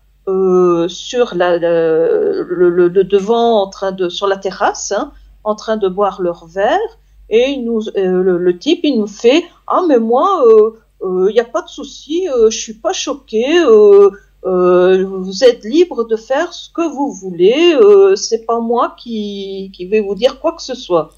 [0.88, 5.12] sur la- le, le- le devant, en train de, sur la terrasse, hein,
[5.44, 6.78] en train de boire leur verre.
[7.30, 10.42] Et il nous, euh, le, le type, il nous fait Ah, mais moi,
[11.02, 14.10] il n'y a pas de souci, euh, je suis pas choqué, euh,
[14.46, 19.70] euh, vous êtes libre de faire ce que vous voulez, euh, c'est pas moi qui,
[19.74, 21.12] qui vais vous dire quoi que ce soit.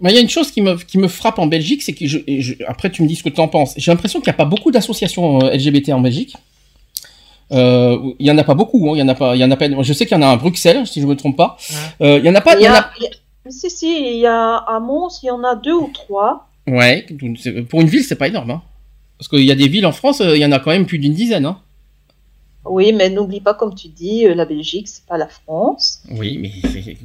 [0.00, 2.06] Mais il y a une chose qui me, qui me frappe en Belgique, c'est que
[2.06, 3.74] je, et je- après tu me dis ce que tu en penses.
[3.76, 6.34] J'ai l'impression qu'il n'y a pas beaucoup d'associations euh, LGBT en Belgique.
[7.50, 8.88] Euh, il y en a pas beaucoup.
[8.90, 9.34] hein, Il y en a pas.
[9.34, 9.66] Il y en a pas.
[9.82, 11.56] Je sais qu'il y en a un à Bruxelles, si je me trompe pas.
[12.00, 12.54] Euh, il y en a pas.
[12.58, 12.90] Il y en a-
[13.50, 16.48] si, si, il y a à Mons, il y en a deux ou trois.
[16.66, 17.06] Ouais.
[17.68, 18.50] Pour une ville, c'est pas énorme.
[18.50, 18.62] Hein.
[19.18, 20.86] Parce qu'il y a des villes en France, euh, il y en a quand même
[20.86, 21.46] plus d'une dizaine.
[21.46, 21.58] Hein.
[22.64, 26.02] Oui, mais n'oublie pas, comme tu dis, euh, la Belgique, c'est pas la France.
[26.10, 26.52] Oui, mais.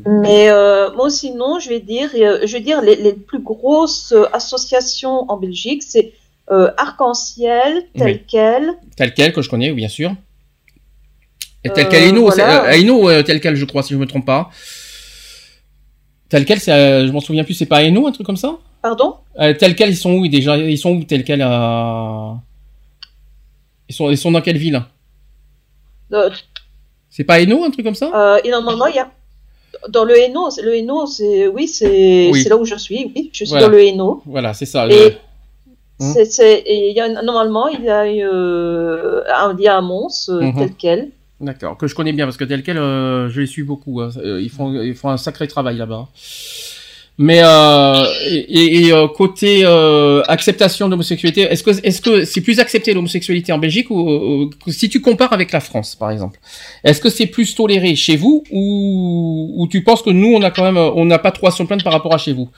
[0.05, 5.30] Mais euh, moi, sinon, je vais dire, je vais dire les, les plus grosses associations
[5.31, 6.13] en Belgique, c'est
[6.51, 8.22] euh, Arc-en-Ciel, tel Oui.
[8.27, 8.73] quel.
[8.97, 10.13] Tel quel que je connais, bien sûr.
[11.63, 12.75] Et tel Euh, quel voilà.
[12.75, 14.49] Hainaut, euh, tel quel, je crois, si je me trompe pas.
[16.33, 18.57] Tel quel, c'est, euh, je m'en souviens plus, c'est pas Hainaut, un truc comme ça
[18.81, 19.17] Pardon?
[19.39, 20.57] Euh, tel quel, ils sont où déjà?
[20.57, 22.33] Ils sont où tel quel à...
[23.87, 24.81] ils, sont, ils sont dans quelle ville?
[26.11, 26.31] Euh,
[27.07, 28.09] C'est pas Hainaut, un truc comme ça?
[28.15, 29.11] Euh, il y a.
[29.89, 32.41] Dans le Hainaut, c'est- le Hainaut, c'est oui, c'est Oui.
[32.41, 33.11] c'est là où je suis.
[33.15, 33.67] Oui, je suis Voilà.
[33.67, 34.23] dans le Hainaut.
[34.25, 34.87] Voilà, c'est ça.
[34.87, 35.13] Et le-
[36.65, 38.05] et y a normalement, il y a un
[39.55, 40.55] il y a un Mons Mhm.
[40.57, 41.11] tel quel.
[41.43, 43.99] D'accord, que je connais bien parce que tel quel, euh, je les suis beaucoup.
[44.01, 44.09] hein.
[44.17, 46.07] Euh, Ils font, ils font un sacré travail là-bas.
[47.19, 52.41] Mais euh, et, et- euh, côté euh, acceptation de l'homosexualité, est-ce que est-ce que c'est
[52.41, 56.39] plus accepté l'homosexualité en Belgique ou- si tu compares avec la France par exemple,
[56.83, 60.49] est-ce que c'est plus toléré chez vous ou, ou tu penses que nous on a
[60.49, 62.49] quand même on n'a pas trop à se plaindre par rapport à chez vous?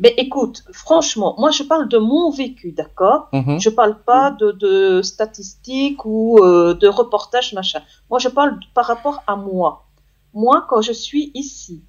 [0.00, 3.28] Mais écoute, franchement, moi je parle de mon vécu, d'accord?
[3.32, 3.58] Mhm.
[3.60, 7.80] Je parle pas de, de statistiques ou euh, de reportages, machin.
[8.08, 9.86] Moi, je parle par rapport à moi.
[10.34, 11.82] Moi, quand je suis ici,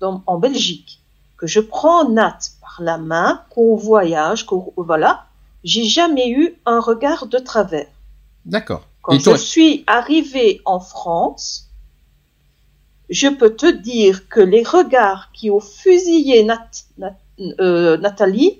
[0.00, 1.00] dans- en Belgique,
[1.36, 5.24] que je prends Nat par la main, qu'on voyage, qu'on voilà,
[5.64, 7.88] j'ai jamais eu un regard de travers.
[8.44, 8.82] D'accord.
[9.02, 11.68] Quand Et je toi- suis arrivée en France,
[13.08, 17.16] je peux te dire que les regards qui ont fusillé Nat- Nat-
[17.60, 18.58] euh, Nathalie,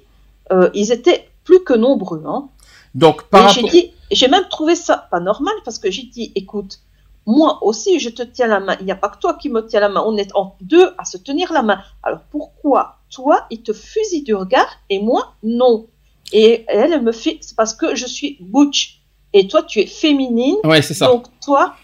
[0.53, 2.23] euh, ils étaient plus que nombreux.
[2.27, 2.49] Hein.
[2.95, 6.03] Donc par Et j'ai rapport dit, j'ai même trouvé ça pas normal parce que j'ai
[6.03, 6.81] dit, écoute,
[7.27, 8.77] moi aussi je te tiens la main.
[8.81, 10.03] Il n'y a pas que toi qui me tiens la main.
[10.07, 11.81] On est en deux à se tenir la main.
[12.03, 15.87] Alors pourquoi toi il te fusille du regard et moi non?
[16.33, 19.01] Et elle, elle me fait, c'est parce que je suis butch
[19.33, 20.57] et toi tu es féminine.
[20.65, 21.07] Ouais, c'est ça.
[21.07, 21.75] Donc toi,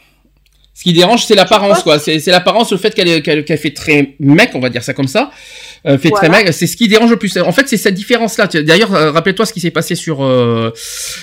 [0.76, 1.98] Ce qui dérange, c'est l'apparence, quoi.
[1.98, 5.08] C'est l'apparence, le fait qu'elle qu'elle qu'elle fait très mec, on va dire ça comme
[5.08, 5.30] ça.
[5.86, 7.36] Euh, fait très mec, c'est ce qui dérange le plus.
[7.38, 8.48] En fait, c'est cette différence-là.
[8.48, 10.72] D'ailleurs, euh, rappelle-toi ce qui s'est passé sur euh,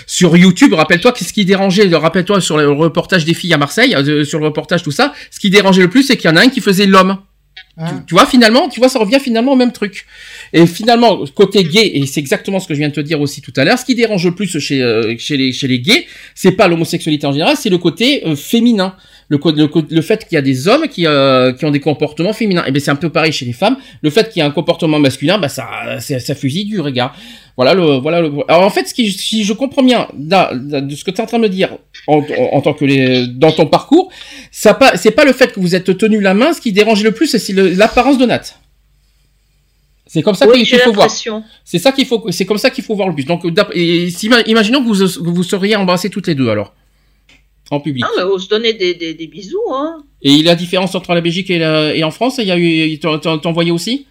[0.08, 0.74] sur YouTube.
[0.74, 1.88] Rappelle-toi qu'est-ce qui dérangeait.
[1.94, 5.14] Rappelle-toi sur le reportage des filles à Marseille, euh, sur le reportage tout ça.
[5.32, 7.18] Ce qui dérangeait le plus, c'est qu'il y en a un qui faisait l'homme.
[7.78, 10.06] Hein Tu, tu vois, finalement, tu vois, ça revient finalement au même truc.
[10.54, 13.42] Et finalement, côté gay, et c'est exactement ce que je viens de te dire aussi
[13.42, 16.06] tout à l'heure, ce qui dérange le plus chez, euh, chez, les, chez les gays,
[16.36, 18.96] c'est pas l'homosexualité en général, c'est le côté euh, féminin.
[19.30, 19.40] Le,
[19.90, 22.64] le, fait qu'il y a des hommes qui, euh, qui ont des comportements féminins.
[22.66, 23.78] Et bien c'est un peu pareil chez les femmes.
[24.02, 25.68] Le fait qu'il y a un comportement masculin, bah ça,
[26.00, 27.16] ça, ça fusille du regard.
[27.56, 28.32] Voilà le, voilà le.
[28.48, 31.28] Alors en fait, ce qui, si je comprends bien de ce que tu es en
[31.28, 31.78] train de me dire
[32.08, 34.12] en, en, en tant que les, dans ton parcours,
[34.52, 36.54] ça pas, c'est pas le fait que vous êtes tenu la main.
[36.54, 38.42] Ce qui dérange le plus, c'est l'apparence de Nat.
[40.14, 41.10] C'est comme ça oui, qu'il faut voir.
[41.64, 43.26] C'est ça qu'il faut, c'est comme ça qu'il faut voir le plus.
[43.26, 43.44] Donc,
[43.74, 44.08] et
[44.46, 46.76] imaginons que vous, vous seriez embrassés toutes les deux alors,
[47.72, 48.06] en public.
[48.18, 50.04] Mais on se donnait des, des, des bisous, hein.
[50.22, 53.00] Et la différence entre la Belgique et, la- et en France, il y a eu,
[53.00, 54.06] t'en- t'en t'en voyais aussi?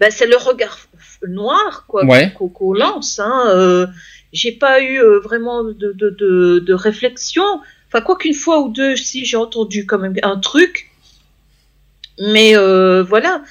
[0.00, 0.78] Ben, c'est le regard
[1.26, 2.32] noir, quoi, Ouais.
[2.54, 3.44] qu'on lance, hein.
[3.48, 3.86] Euh,
[4.32, 7.42] j'ai pas eu euh, vraiment de, de, de, de réflexion.
[7.88, 10.90] Enfin, quoi qu'une fois ou deux, si j'ai entendu quand même un truc.
[12.20, 13.42] Mais euh, voilà.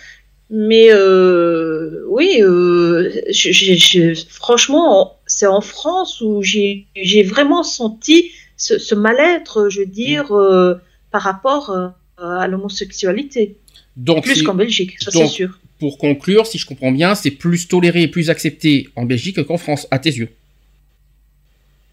[0.49, 2.41] Mais euh, oui,
[4.29, 6.85] franchement, c'est en France où j'ai
[7.23, 11.87] vraiment senti ce, ce mal-être, je veux dire, euh, par rapport euh,
[12.17, 13.55] à l'homosexualité.
[13.95, 15.59] Donc, Plus qu'en Belgique, ça c'est sûr.
[15.79, 19.57] Pour conclure, si je comprends bien, c'est plus toléré et plus accepté en Belgique qu'en
[19.57, 20.29] France, à tes yeux?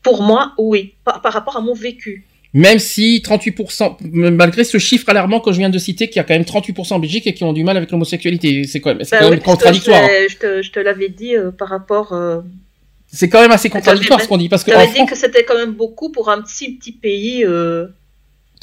[0.02, 2.24] Pour moi, oui, par, par rapport à mon vécu.
[2.52, 6.24] Même si 38%, malgré ce chiffre alarmant que je viens de citer, qu'il y a
[6.24, 9.04] quand même 38% en Belgique et qui ont du mal avec l'homosexualité, c'est quand même,
[9.10, 10.04] Bah quand même contradictoire.
[10.04, 10.08] hein.
[10.28, 12.12] Je, je te, je te l'avais dit euh, par rapport.
[13.14, 15.56] C'est quand même assez contradictoire ce qu'on dit, parce que dit France, que c'était quand
[15.56, 17.44] même beaucoup pour un petit petit pays.
[17.44, 17.86] euh,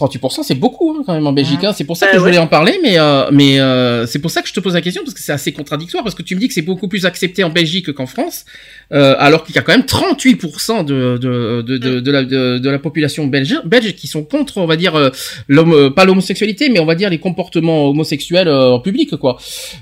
[0.07, 1.63] 38% c'est beaucoup hein, quand même en Belgique.
[1.63, 1.73] hein.
[1.73, 2.37] C'est pour ça que je voulais ouais.
[2.39, 5.03] en parler, mais euh, mais euh, c'est pour ça que je te pose la question
[5.03, 7.43] parce que c'est assez contradictoire parce que tu me dis que c'est beaucoup plus accepté
[7.43, 8.45] en Belgique qu'en France,
[8.93, 12.69] euh, alors qu'il y a quand même 38% de de de, de, de la de,
[12.69, 15.09] la population belge belge qui sont contre, on va dire euh,
[15.47, 19.37] l'homme pas l'homosexualité, mais on va dire les comportements homosexuels euh, en public quoi.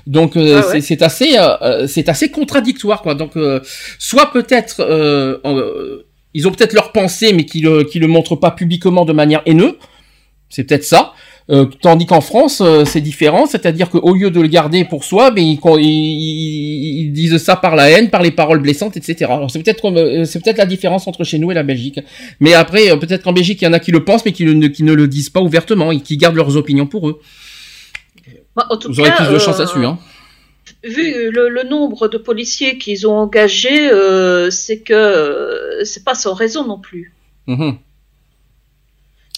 [0.06, 0.80] Donc euh, Ah ouais.
[0.80, 1.36] c'est assez
[1.86, 3.14] c'est assez contradictoire quoi.
[3.14, 3.60] Donc euh,
[3.98, 4.76] soit peut-être
[6.32, 9.42] ils ont peut-être leur pensée mais qui le qui le montrent pas publiquement de manière
[9.46, 9.74] haineuse.
[10.50, 11.12] C'est peut-être ça.
[11.48, 15.30] Euh, tandis qu'en France, euh, c'est différent, c'est-à-dire qu'au lieu de le garder pour soi,
[15.32, 19.24] mais ils, ils- ils disent ça par la haine, par les paroles blessantes, etc.
[19.32, 21.98] Alors c'est peut-être euh, c'est peut-être la différence entre chez nous et la Belgique.
[22.40, 24.68] Mais après, peut-être qu'en Belgique, il y en a qui le pensent, mais qui, le-
[24.68, 27.20] qui ne le disent pas ouvertement et qui gardent leurs opinions pour eux.
[28.54, 29.84] bah, en tout Vous aurez cas, plus de chance là-dessus.
[29.84, 29.98] Hein.
[30.84, 33.90] vu le, le nombre de policiers qu'ils ont engagés,
[34.50, 37.12] c'est que c'est pas sans raison non plus.
[37.46, 37.76] Mhm.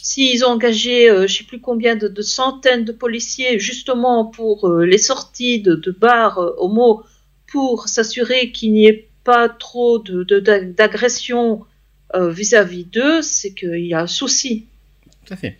[0.02, 4.84] S'ils ont engagé, euh, je sais plus combien de, centaines de policiers justement pour euh,
[4.84, 7.04] les sorties de, bars euh, homo,
[7.46, 11.64] pour s'assurer qu'il n'y ait pas trop de de- d'a- d'agression
[12.16, 14.66] euh, vis-à-vis d'eux, c'est qu'il y a un souci.
[15.24, 15.56] Tout à fait.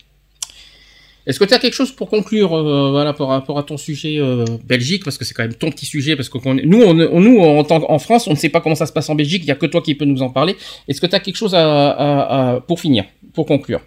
[1.24, 4.44] Est-ce que tu as quelque chose pour conclure euh, par rapport à ton sujet euh,
[4.64, 5.04] Belgique?
[5.04, 6.16] Parce que c'est quand même ton petit sujet.
[6.16, 9.42] Parce que nous, en, France, on ne sait pas comment ça se passe en Belgique.
[9.44, 10.56] Il n'y a que toi qui peux nous en parler.
[10.88, 11.56] Est-ce que tu as quelque chose
[12.66, 13.04] pour finir,
[13.34, 13.80] pour conclure?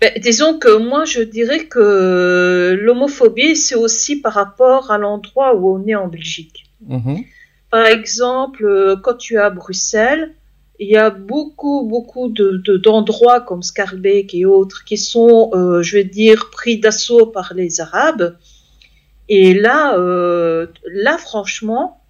[0.00, 5.76] Ben, disons que moi, je dirais que l'homophobie, c'est aussi par rapport à l'endroit où
[5.76, 6.64] on est en Belgique.
[6.86, 7.24] Mhm.
[7.70, 10.34] Par exemple, euh, quand tu es à Bruxelles,
[10.78, 15.82] il y a beaucoup, beaucoup de, de- d'endroits comme Scarbeck et autres qui sont, euh,
[15.82, 18.36] je vais dire, pris d'assaut par les Arabes.
[19.28, 22.00] Et là, euh, là, franchement,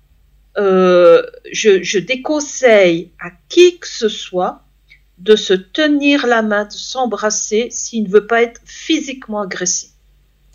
[0.56, 4.62] euh, je, je déconseille à qui que ce soit
[5.20, 9.90] de se tenir la main, de s'embrasser s'il ne veut pas être physiquement agressé.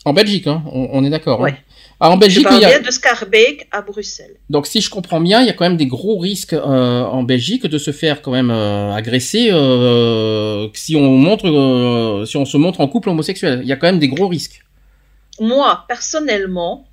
[0.06, 1.45] En Belgique, hein, on, on est d'accord.
[1.45, 1.56] hein.
[2.00, 2.80] Ah, en Belgique, parle il y a...
[2.80, 4.35] de Scarbeck à Bruxelles.
[4.50, 7.24] donc si je comprends bien, il y a quand même des gros risques euh, en
[7.24, 12.58] Belgique de se faire quand même euh, agresser euh, si on montre, si on se
[12.58, 13.61] montre en couple homosexuel.
[13.64, 14.66] Il y a quand même des gros risques.
[15.40, 16.85] moi, personnellement,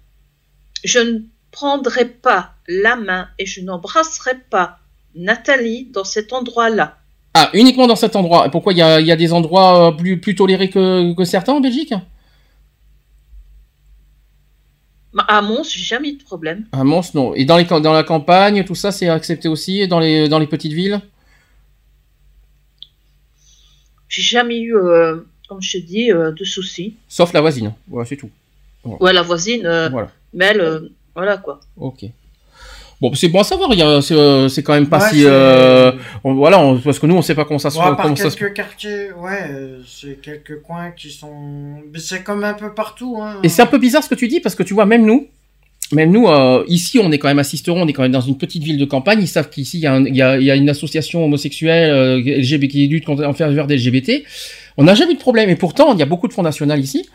[0.85, 1.19] je ne
[1.51, 4.79] prendrai pas la main et je n'embrasserai pas
[5.17, 6.99] Nathalie dans cet endroit-là.
[7.35, 8.47] Ah, uniquement dans cet endroit.
[8.47, 11.25] Et Pourquoi il y a, y a des endroits euh, plus, plus tolérés que, que
[11.25, 11.95] certains en Belgique?
[15.29, 16.67] À Mons, j'ai jamais eu de problème.
[16.73, 17.35] À Mons, non.
[17.35, 20.39] Et dans, les, dans la campagne, tout ça, c'est accepté aussi Et dans les, dans
[20.39, 21.01] les petites villes?
[24.09, 26.97] J'ai jamais eu, euh, comme je te dis, euh, de soucis.
[27.09, 27.73] Sauf la voisine.
[27.89, 28.31] Voilà, c'est tout.
[28.85, 29.03] Voilà.
[29.03, 30.11] Ouais, la voisine, euh, Voilà.
[30.35, 31.61] mais elle, voilà quoi.
[31.77, 32.05] Ok.
[33.03, 33.71] Bon, c'est bon à savoir.
[33.73, 35.25] il y a- C'est euh, c'est quand même pas Ouais, si.
[35.27, 35.91] euh,
[36.23, 38.05] on- voilà, on- parce que nous, on sait pas comment ça se Ouais, à part
[38.05, 41.33] comment ça quelques quartiers, ouais, euh, c'est quelques coins qui sont.
[41.97, 43.39] C'est comme un peu partout, hein.
[43.43, 45.27] Et c'est un peu bizarre ce que tu dis parce que tu vois, même nous,
[45.91, 48.39] même nous, euh, ici, on est quand même assisterons, on est quand même dans une
[48.39, 49.19] petite ville de campagne.
[49.21, 51.25] Ils savent qu'ici, il y, a un- il y, a, il y a une association
[51.25, 54.25] homosexuelle euh, LGBT, qui lutte contre, en faveur des LGBT.
[54.79, 55.51] On n'a jamais eu de problème.
[55.51, 57.07] Et pourtant, il y a beaucoup de Front National ici.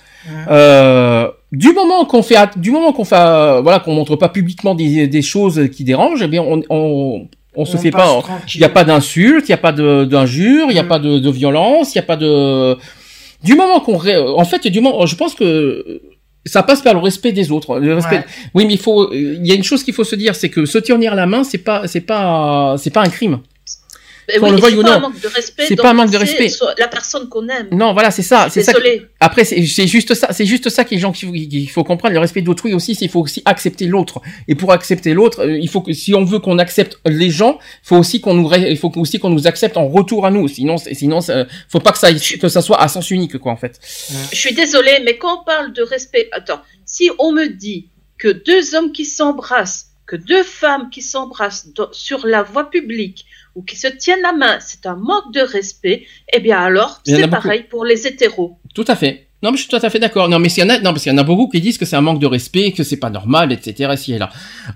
[0.52, 4.76] Euh, du moment qu'on fait, du moment qu'on fait, euh, voilà, qu'on montre pas publiquement
[4.76, 8.22] des, des choses qui dérangent, eh bien, on, on, on se On fait pas.
[8.54, 10.88] Il n'y a pas d'insultes, il n'y a pas de- d'injures, il n'y a Mm.
[10.88, 12.78] pas de, de violence, il n'y a pas de.
[13.44, 16.02] Du moment qu'on, ré- en fait, du moment, je pense que
[16.46, 17.80] ça passe par le respect des autres.
[17.80, 18.18] Le respect.
[18.18, 18.26] Ouais.
[18.54, 20.66] Oui, mais il faut, il y a une chose qu'il faut se dire, c'est que
[20.66, 23.40] se tenir la main, c'est pas, c'est pas, c'est pas un crime.
[24.28, 24.96] Mais Qu'on oui, le veuille c'est ou pas non.
[24.96, 25.66] un manque de respect.
[25.68, 26.50] C'est pas un manque de respect.
[26.78, 27.70] La personne qu'on aime.
[27.72, 28.74] Non, voilà, c'est ça, c'est ça.
[28.74, 29.08] que-.
[29.20, 32.14] Après, c'est juste ça, c'est juste ça qu'il qu'il faut comprendre.
[32.14, 34.22] Le respect d'autrui aussi, c'est il faut aussi accepter l'autre.
[34.48, 37.58] Et pour accepter l'autre, euh, il faut que si on veut qu'on accepte les gens,
[37.84, 40.48] il faut aussi qu'on nous, il faut aussi qu'on nous accepte en retour à nous.
[40.48, 41.20] Sinon, sinon,
[41.70, 43.80] faut pas que ça, que ça soit à sens unique, quoi, en fait.
[44.32, 48.28] Je suis désolée, mais quand on parle de respect, attends, si on me dit que
[48.28, 53.26] deux hommes qui s'embrassent, que deux femmes qui s'embrassent sur la voie publique
[53.58, 57.28] ou qui se tiennent la main, c'est un manque de respect, eh bien alors, c'est
[57.28, 58.60] pareil pour les hétéros.
[58.76, 59.27] Tout à fait.
[59.44, 60.28] Non, mais je suis tout à fait d'accord.
[60.30, 61.78] Non, mais s'il y en a, non, parce qu'il y en a beaucoup qui disent
[61.78, 63.92] que c'est un manque de respect, que c'est pas normal, etc.
[63.94, 64.32] Ici et là.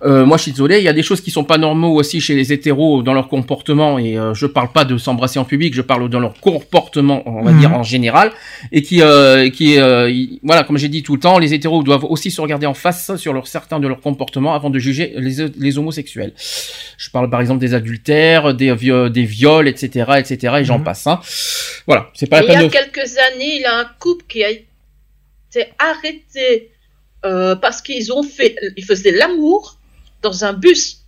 [0.06, 0.77] Euh, moi, je suis désolé.
[0.77, 3.27] Il y a des choses qui sont pas normaux aussi chez les hétéros dans leur
[3.27, 3.98] comportement.
[3.98, 7.41] Et euh, je parle pas de s'embrasser en public, je parle dans leur comportement, on
[7.41, 7.59] va Mhm.
[7.59, 8.31] dire en général,
[8.72, 11.81] et qui, euh, qui, euh, y- voilà, comme j'ai dit tout le temps, les hétéros
[11.81, 15.14] doivent aussi se regarder en face sur leur, certains de leurs comportements avant de juger
[15.17, 16.33] les, les homosexuels.
[16.98, 18.75] Je parle par exemple des adultères, des,
[19.09, 20.57] des viols, etc., etc.
[20.59, 20.83] Et j'en Mhm.
[20.83, 21.07] passe.
[21.07, 21.19] Hein.
[21.88, 22.67] Voilà, c'est pas la Il y peine a de.
[22.72, 24.50] quelques années, il y a un couple qui a
[25.51, 26.71] été arrêté
[27.25, 29.77] euh, parce qu'ils ont fait, ils faisaient l'amour
[30.21, 31.01] dans un bus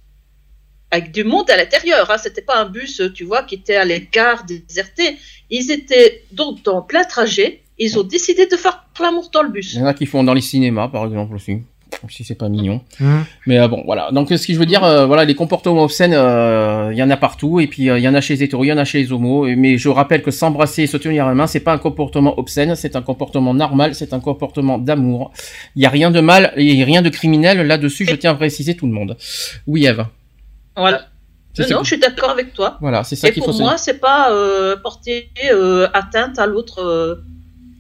[0.91, 2.09] avec du monde à l'intérieur.
[2.11, 2.17] Hein.
[2.17, 5.17] C'était pas un bus, euh, tu vois, qui était à l'écart, déserté.
[5.49, 7.61] Ils étaient donc dans plein trajet.
[7.80, 9.73] Ils ont décidé de faire l'amour dans le bus.
[9.73, 11.61] Il y en a qui font dans les cinémas, par exemple aussi.
[12.09, 12.81] Si c'est pas mignon.
[12.99, 13.25] Mhm.
[13.47, 14.11] Mais euh, bon, voilà.
[14.11, 17.09] Donc, ce que je veux dire, euh, voilà, les comportements obscènes, euh, il y en
[17.09, 17.59] a partout.
[17.59, 18.99] Et puis, euh, il y en a chez les hétéros, il y en a chez
[19.01, 19.47] les homos.
[19.47, 22.38] Et- Mais je rappelle que s'embrasser et se tenir la main, c'est pas un comportement
[22.38, 25.31] obscène, c'est un comportement normal, c'est un comportement d'amour.
[25.75, 28.05] Il y a rien de mal et rien de criminel là-dessus.
[28.05, 29.15] Je tiens à préciser tout le monde.
[29.67, 30.05] Oui, Eve.
[30.75, 31.03] Voilà.
[31.69, 32.77] Non, je suis d'accord avec toi.
[32.81, 36.39] Voilà, c'est ça Et qu'il faut pour se moi, c'est pas euh, porter euh, atteinte
[36.39, 37.22] à l'autre.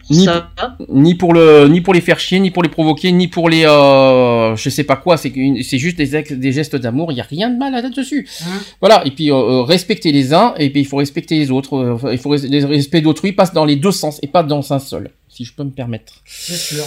[0.09, 0.49] Ni ça.
[0.89, 3.65] ni pour le ni pour les faire chier ni pour les provoquer ni pour les
[3.65, 5.31] euh, je sais pas quoi c'est
[5.77, 8.59] juste des des gestes d'amour il y a rien de mal là-dessus Mhm.
[8.81, 11.73] voilà et puis euh, euh, respecter les uns et puis il faut respecter les autres
[11.77, 14.79] Euh, il faut le respect d'autrui passe dans les deux sens et pas dans un
[14.79, 16.83] seul si je peux me permettre C'est sûr.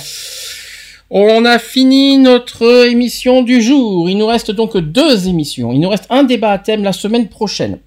[1.11, 4.09] on a fini notre émission du jour.
[4.11, 5.73] Il nous reste donc deux émissions.
[5.73, 7.78] Il nous reste un débat à thème la semaine prochaine.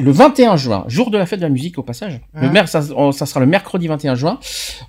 [0.00, 2.20] Le 21 juin, jour de la fête de la musique au passage.
[2.34, 4.38] Le mer- ça, on- ça sera le mercredi 21 juin.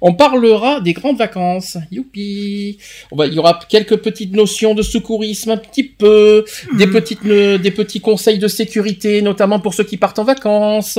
[0.01, 1.77] On parlera des grandes vacances.
[1.91, 2.77] Youpi.
[3.11, 6.45] On va, il y aura quelques petites notions de secourisme, un petit peu,
[6.77, 10.97] des petites, ne- des petits conseils de sécurité, notamment pour ceux qui partent en vacances.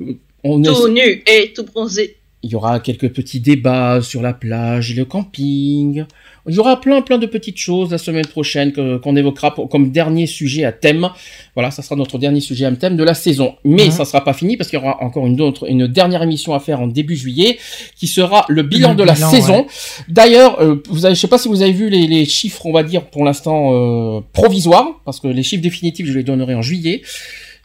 [0.00, 0.12] Euh,
[0.46, 2.16] On Tout nu et tout bronzé.
[2.44, 6.04] Il y aura quelques petits débats sur la plage, le camping.
[6.46, 9.90] Il y aura plein plein de petites choses la semaine prochaine qu'on évoquera pour- comme
[9.90, 11.08] dernier sujet à thème.
[11.54, 13.54] Voilà, ça sera notre dernier sujet à thème de la saison.
[13.64, 13.90] Mais Mhm.
[13.92, 16.60] ça sera pas fini parce qu'il y aura encore une autre, une dernière émission à
[16.60, 17.58] faire en début juillet
[17.96, 19.60] qui sera le bilan Le de la saison.
[19.62, 19.66] ouais.
[20.08, 22.72] D'ailleurs, euh, vous avez, je sais pas si vous avez vu les, les chiffres, on
[22.72, 26.60] va dire pour l'instant euh, provisoires, parce que les chiffres définitifs je les donnerai en
[26.62, 27.00] juillet.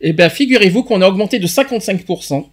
[0.01, 2.45] Eh ben, figurez-vous qu'on a augmenté de 55%.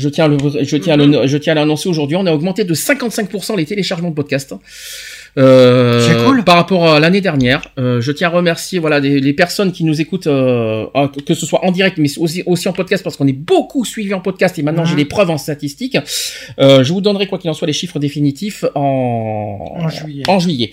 [0.00, 2.16] Je tiens à le, je tiens à le- je tiens à l'annoncer aujourd'hui.
[2.16, 4.54] On a augmenté de 55% les téléchargements de podcasts.
[5.38, 6.42] Euh, cool.
[6.42, 9.84] Par rapport à l'année dernière, Euh, je tiens à remercier voilà des- les personnes qui
[9.84, 10.86] nous écoutent, euh,
[11.26, 14.12] que- ce soit en direct, mais aussi, aussi en podcast, parce qu'on est beaucoup suivi
[14.12, 15.96] en podcast et maintenant j'ai les preuves en statistiques.
[16.58, 20.24] Euh, je vous donnerai quoi qu'il en soit les chiffres définitifs en, En juillet.
[20.26, 20.72] en juillet.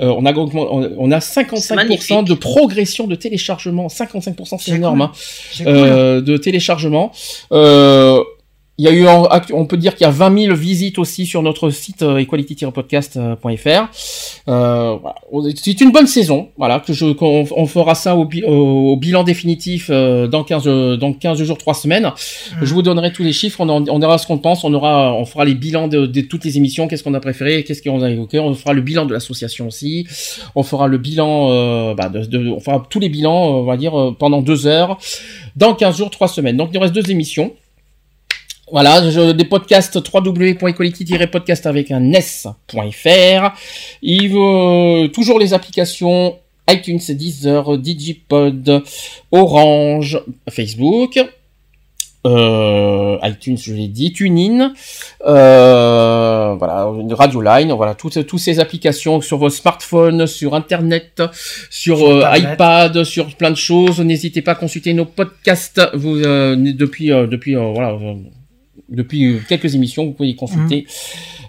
[0.00, 2.24] Euh, on a on a 55% magnifique.
[2.28, 3.88] de progression de téléchargement.
[3.88, 4.98] 55%, c'est énorme.
[4.98, 5.04] cool.
[5.06, 5.10] hein
[5.58, 5.66] cool.
[5.68, 7.12] euh, de téléchargement.
[7.52, 8.20] Euh,
[8.78, 11.26] il y a eu, en- on peut dire qu'il y a 20 000 visites aussi
[11.26, 13.88] sur notre site euh, equality-podcast.fr.
[14.48, 15.14] Euh, voilà.
[15.56, 19.24] C'est une bonne saison, voilà, que je, qu'on on fera ça au, bi- au bilan
[19.24, 22.04] définitif euh, dans 15, euh, dans 15 jours, 3 semaines.
[22.04, 22.58] Mhm.
[22.62, 25.12] Je vous donnerai tous les chiffres, on, en- on aura ce qu'on pense, on aura,
[25.14, 28.02] on fera les bilans de, de toutes les émissions, qu'est-ce qu'on a préféré, qu'est-ce qu'on
[28.02, 30.06] a évoqué, on fera le bilan de l'association aussi,
[30.54, 33.64] on fera le bilan, euh, bah, de, de- on fera tous les bilans, euh, on
[33.64, 34.98] va dire, euh, pendant deux heures,
[35.56, 36.56] dans 15 jours, 3 semaines.
[36.56, 37.52] Donc il nous reste deux émissions.
[38.72, 43.52] Voilà, je, des podcasts www.equality-podcast avec un s.fr.
[44.00, 46.38] Il veut toujours les applications
[46.70, 48.82] iTunes, Deezer, Digipod,
[49.30, 51.22] Orange, Facebook.
[52.24, 54.72] Euh, iTunes, je l'ai dit, TuneIn,
[55.26, 61.20] euh, voilà, Radio Line, voilà, toutes, toutes ces applications sur vos smartphones, sur Internet,
[61.68, 64.00] sur, Sur euh, iPad, sur plein de choses.
[64.00, 65.82] N'hésitez pas à consulter nos podcasts.
[65.94, 67.98] Vous euh, depuis euh, depuis euh, voilà.
[68.92, 70.86] Depuis euh, quelques émissions, vous pouvez les consulter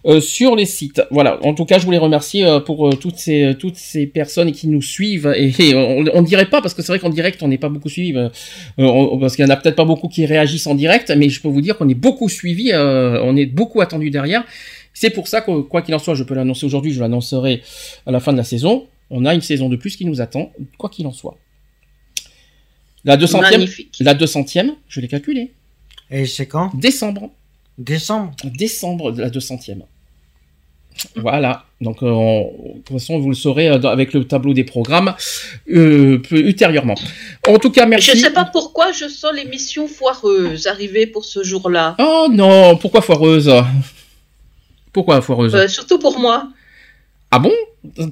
[0.06, 1.02] euh, sur les sites.
[1.12, 1.40] Voilà.
[1.46, 4.68] En tout cas, je voulais remercier euh, pour euh, toutes ces toutes ces personnes qui
[4.68, 7.48] nous suivent et, et on, on dirait pas parce que c'est vrai qu'en direct on
[7.48, 8.30] n'est pas beaucoup suivi euh,
[9.20, 11.48] parce qu'il y en a peut-être pas beaucoup qui réagissent en direct, mais je peux
[11.48, 14.44] vous dire qu'on est beaucoup suivi, euh, on est beaucoup attendu derrière.
[14.94, 17.62] C'est pour ça que quoi qu'il en soit, je peux l'annoncer aujourd'hui, je l'annoncerai
[18.06, 18.88] à la fin de la saison.
[19.10, 21.38] On a une saison de plus qui nous attend, quoi qu'il en soit.
[23.06, 23.98] La 200e, Magnifique.
[24.00, 25.52] la 200e, je l'ai calculé.
[26.16, 26.70] Et c'est quand?
[26.76, 27.32] Décembre.
[27.78, 28.32] Décembre.
[28.44, 29.82] Décembre de la 200e.
[31.16, 31.66] Voilà.
[31.82, 35.16] Donc, euh, on- de toute façon, vous le saurez euh, avec le tableau des programmes
[35.72, 36.94] euh, ultérieurement.
[37.48, 38.12] En tout cas, merci.
[38.12, 41.96] Je sais pas pourquoi je sens l'émission foireuse arriver pour ce jour-là.
[42.00, 43.52] Oh non, pourquoi foireuse?
[44.94, 45.56] Pourquoi foireuse?
[45.56, 46.50] Euh, surtout pour moi.
[47.32, 47.52] Ah bon?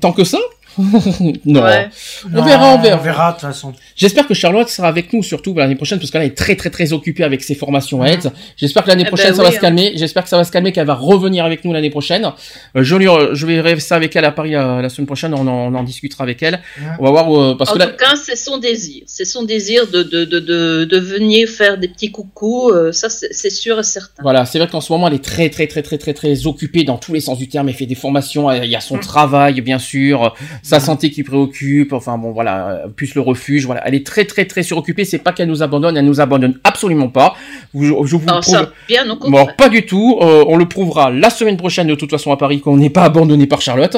[0.02, 0.40] Tant que ça?
[0.78, 1.64] Non.
[1.64, 1.90] Ouais.
[2.34, 2.98] On verra, on verra.
[3.00, 3.74] On verra de toute façon.
[3.96, 6.94] J'espère que Charlotte sera avec nous surtout l'année prochaine parce qu'elle est très très très
[6.94, 8.32] occupée avec ses formations aides.
[8.58, 9.60] J'espère que l'année Eh prochaine ben ça va se hein.
[9.62, 9.94] calmer.
[9.96, 12.32] J'espère que ça va se calmer, qu'elle va revenir avec nous l'année prochaine.
[12.76, 15.34] Euh, je lui, je vais rester avec elle à Paris euh, la semaine prochaine.
[15.34, 16.62] On en, on en discutera avec elle.
[17.00, 19.04] On va voir euh, parce en que là, tout cas, c'est son désir.
[19.08, 22.70] C'est son désir de, de, de, de, de venir faire des petits coucous.
[22.72, 24.24] euh, ça, c'est sûr et certain.
[24.24, 26.84] Voilà, c'est vrai qu'en ce moment, elle est très, très, très, très, très, très occupée
[26.84, 27.68] dans tous les sens du terme.
[27.70, 30.34] Elle fait des formations, il y a son travail, bien sûr,
[30.64, 31.94] sa santé qui préoccupe.
[31.94, 33.66] Enfin bon, voilà, euh, plus le refuge.
[33.66, 35.06] Voilà, elle est très, très, très suroccupée.
[35.06, 37.34] C'est pas qu'elle nous abandonne, elle nous abandonne absolument pas.
[37.74, 38.54] Je, vous Alors, prouve.
[38.54, 40.20] ça, bien au Bon, pas du tout.
[40.22, 43.04] Euh, on le prouvera la semaine prochaine de toute façon à Paris qu'on n'est pas
[43.04, 43.98] abandonné par Charlotte.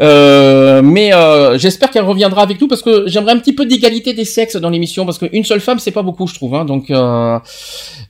[0.00, 4.12] Euh, mais euh, j'espère qu'elle reviendra avec nous parce que j'aimerais un petit peu d'égalité
[4.14, 6.54] des sexes dans l'émission parce qu'une seule femme c'est pas beaucoup je trouve.
[6.54, 7.38] Hein, donc euh,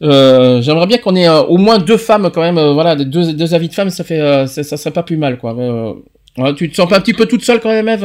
[0.02, 2.58] euh, j'aimerais bien qu'on ait euh, au moins deux femmes quand même.
[2.58, 5.16] euh, voilà, deux, deux avis de femmes ça fait euh, ça, ça serait pas plus
[5.16, 5.54] mal quoi.
[5.58, 5.92] Euh,
[6.38, 8.04] ouais, tu te sens pas un petit peu toute seule quand même Eve?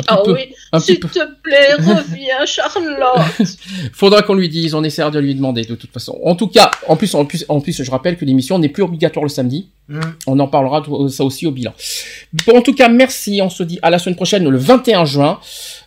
[0.00, 0.32] Un petit Ah peu.
[0.34, 1.08] oui, un petit s'il peu.
[1.08, 3.18] te plaît, reviens, Charlotte.
[3.92, 6.16] Faudra qu'on lui dise, on essaiera de lui demander de toute façon.
[6.24, 8.84] En tout cas, en plus, en plus, en plus, je rappelle que l'émission n'est plus
[8.84, 9.66] obligatoire le samedi.
[9.88, 10.00] Mm.
[10.28, 11.72] On en parlera ça aussi au bilan.
[12.46, 13.40] Bon, en tout cas, merci.
[13.42, 15.40] On se dit à la semaine prochaine, le 21 juin,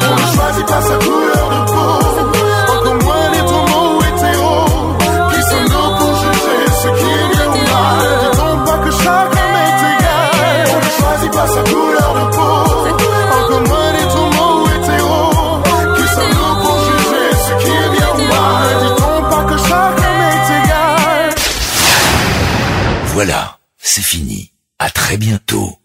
[0.00, 1.92] On ne choisit pas sa couleur de peau.
[2.72, 4.96] Encore moins les homo hétéros.
[5.32, 9.56] Qui sommes-nous pour juger ce qui est bien ou mal Dit-on pas que chaque homme
[9.66, 12.56] est égal On ne choisit pas sa couleur de peau.
[13.38, 15.60] Encore moins les homo hétéros.
[15.96, 20.22] Qui sommes-nous pour juger ce qui est bien ou mal Dit-on pas que chaque homme
[20.32, 21.28] est égal
[23.12, 23.40] Voilà,
[23.78, 24.49] c'est fini.
[24.80, 25.79] À très bientôt.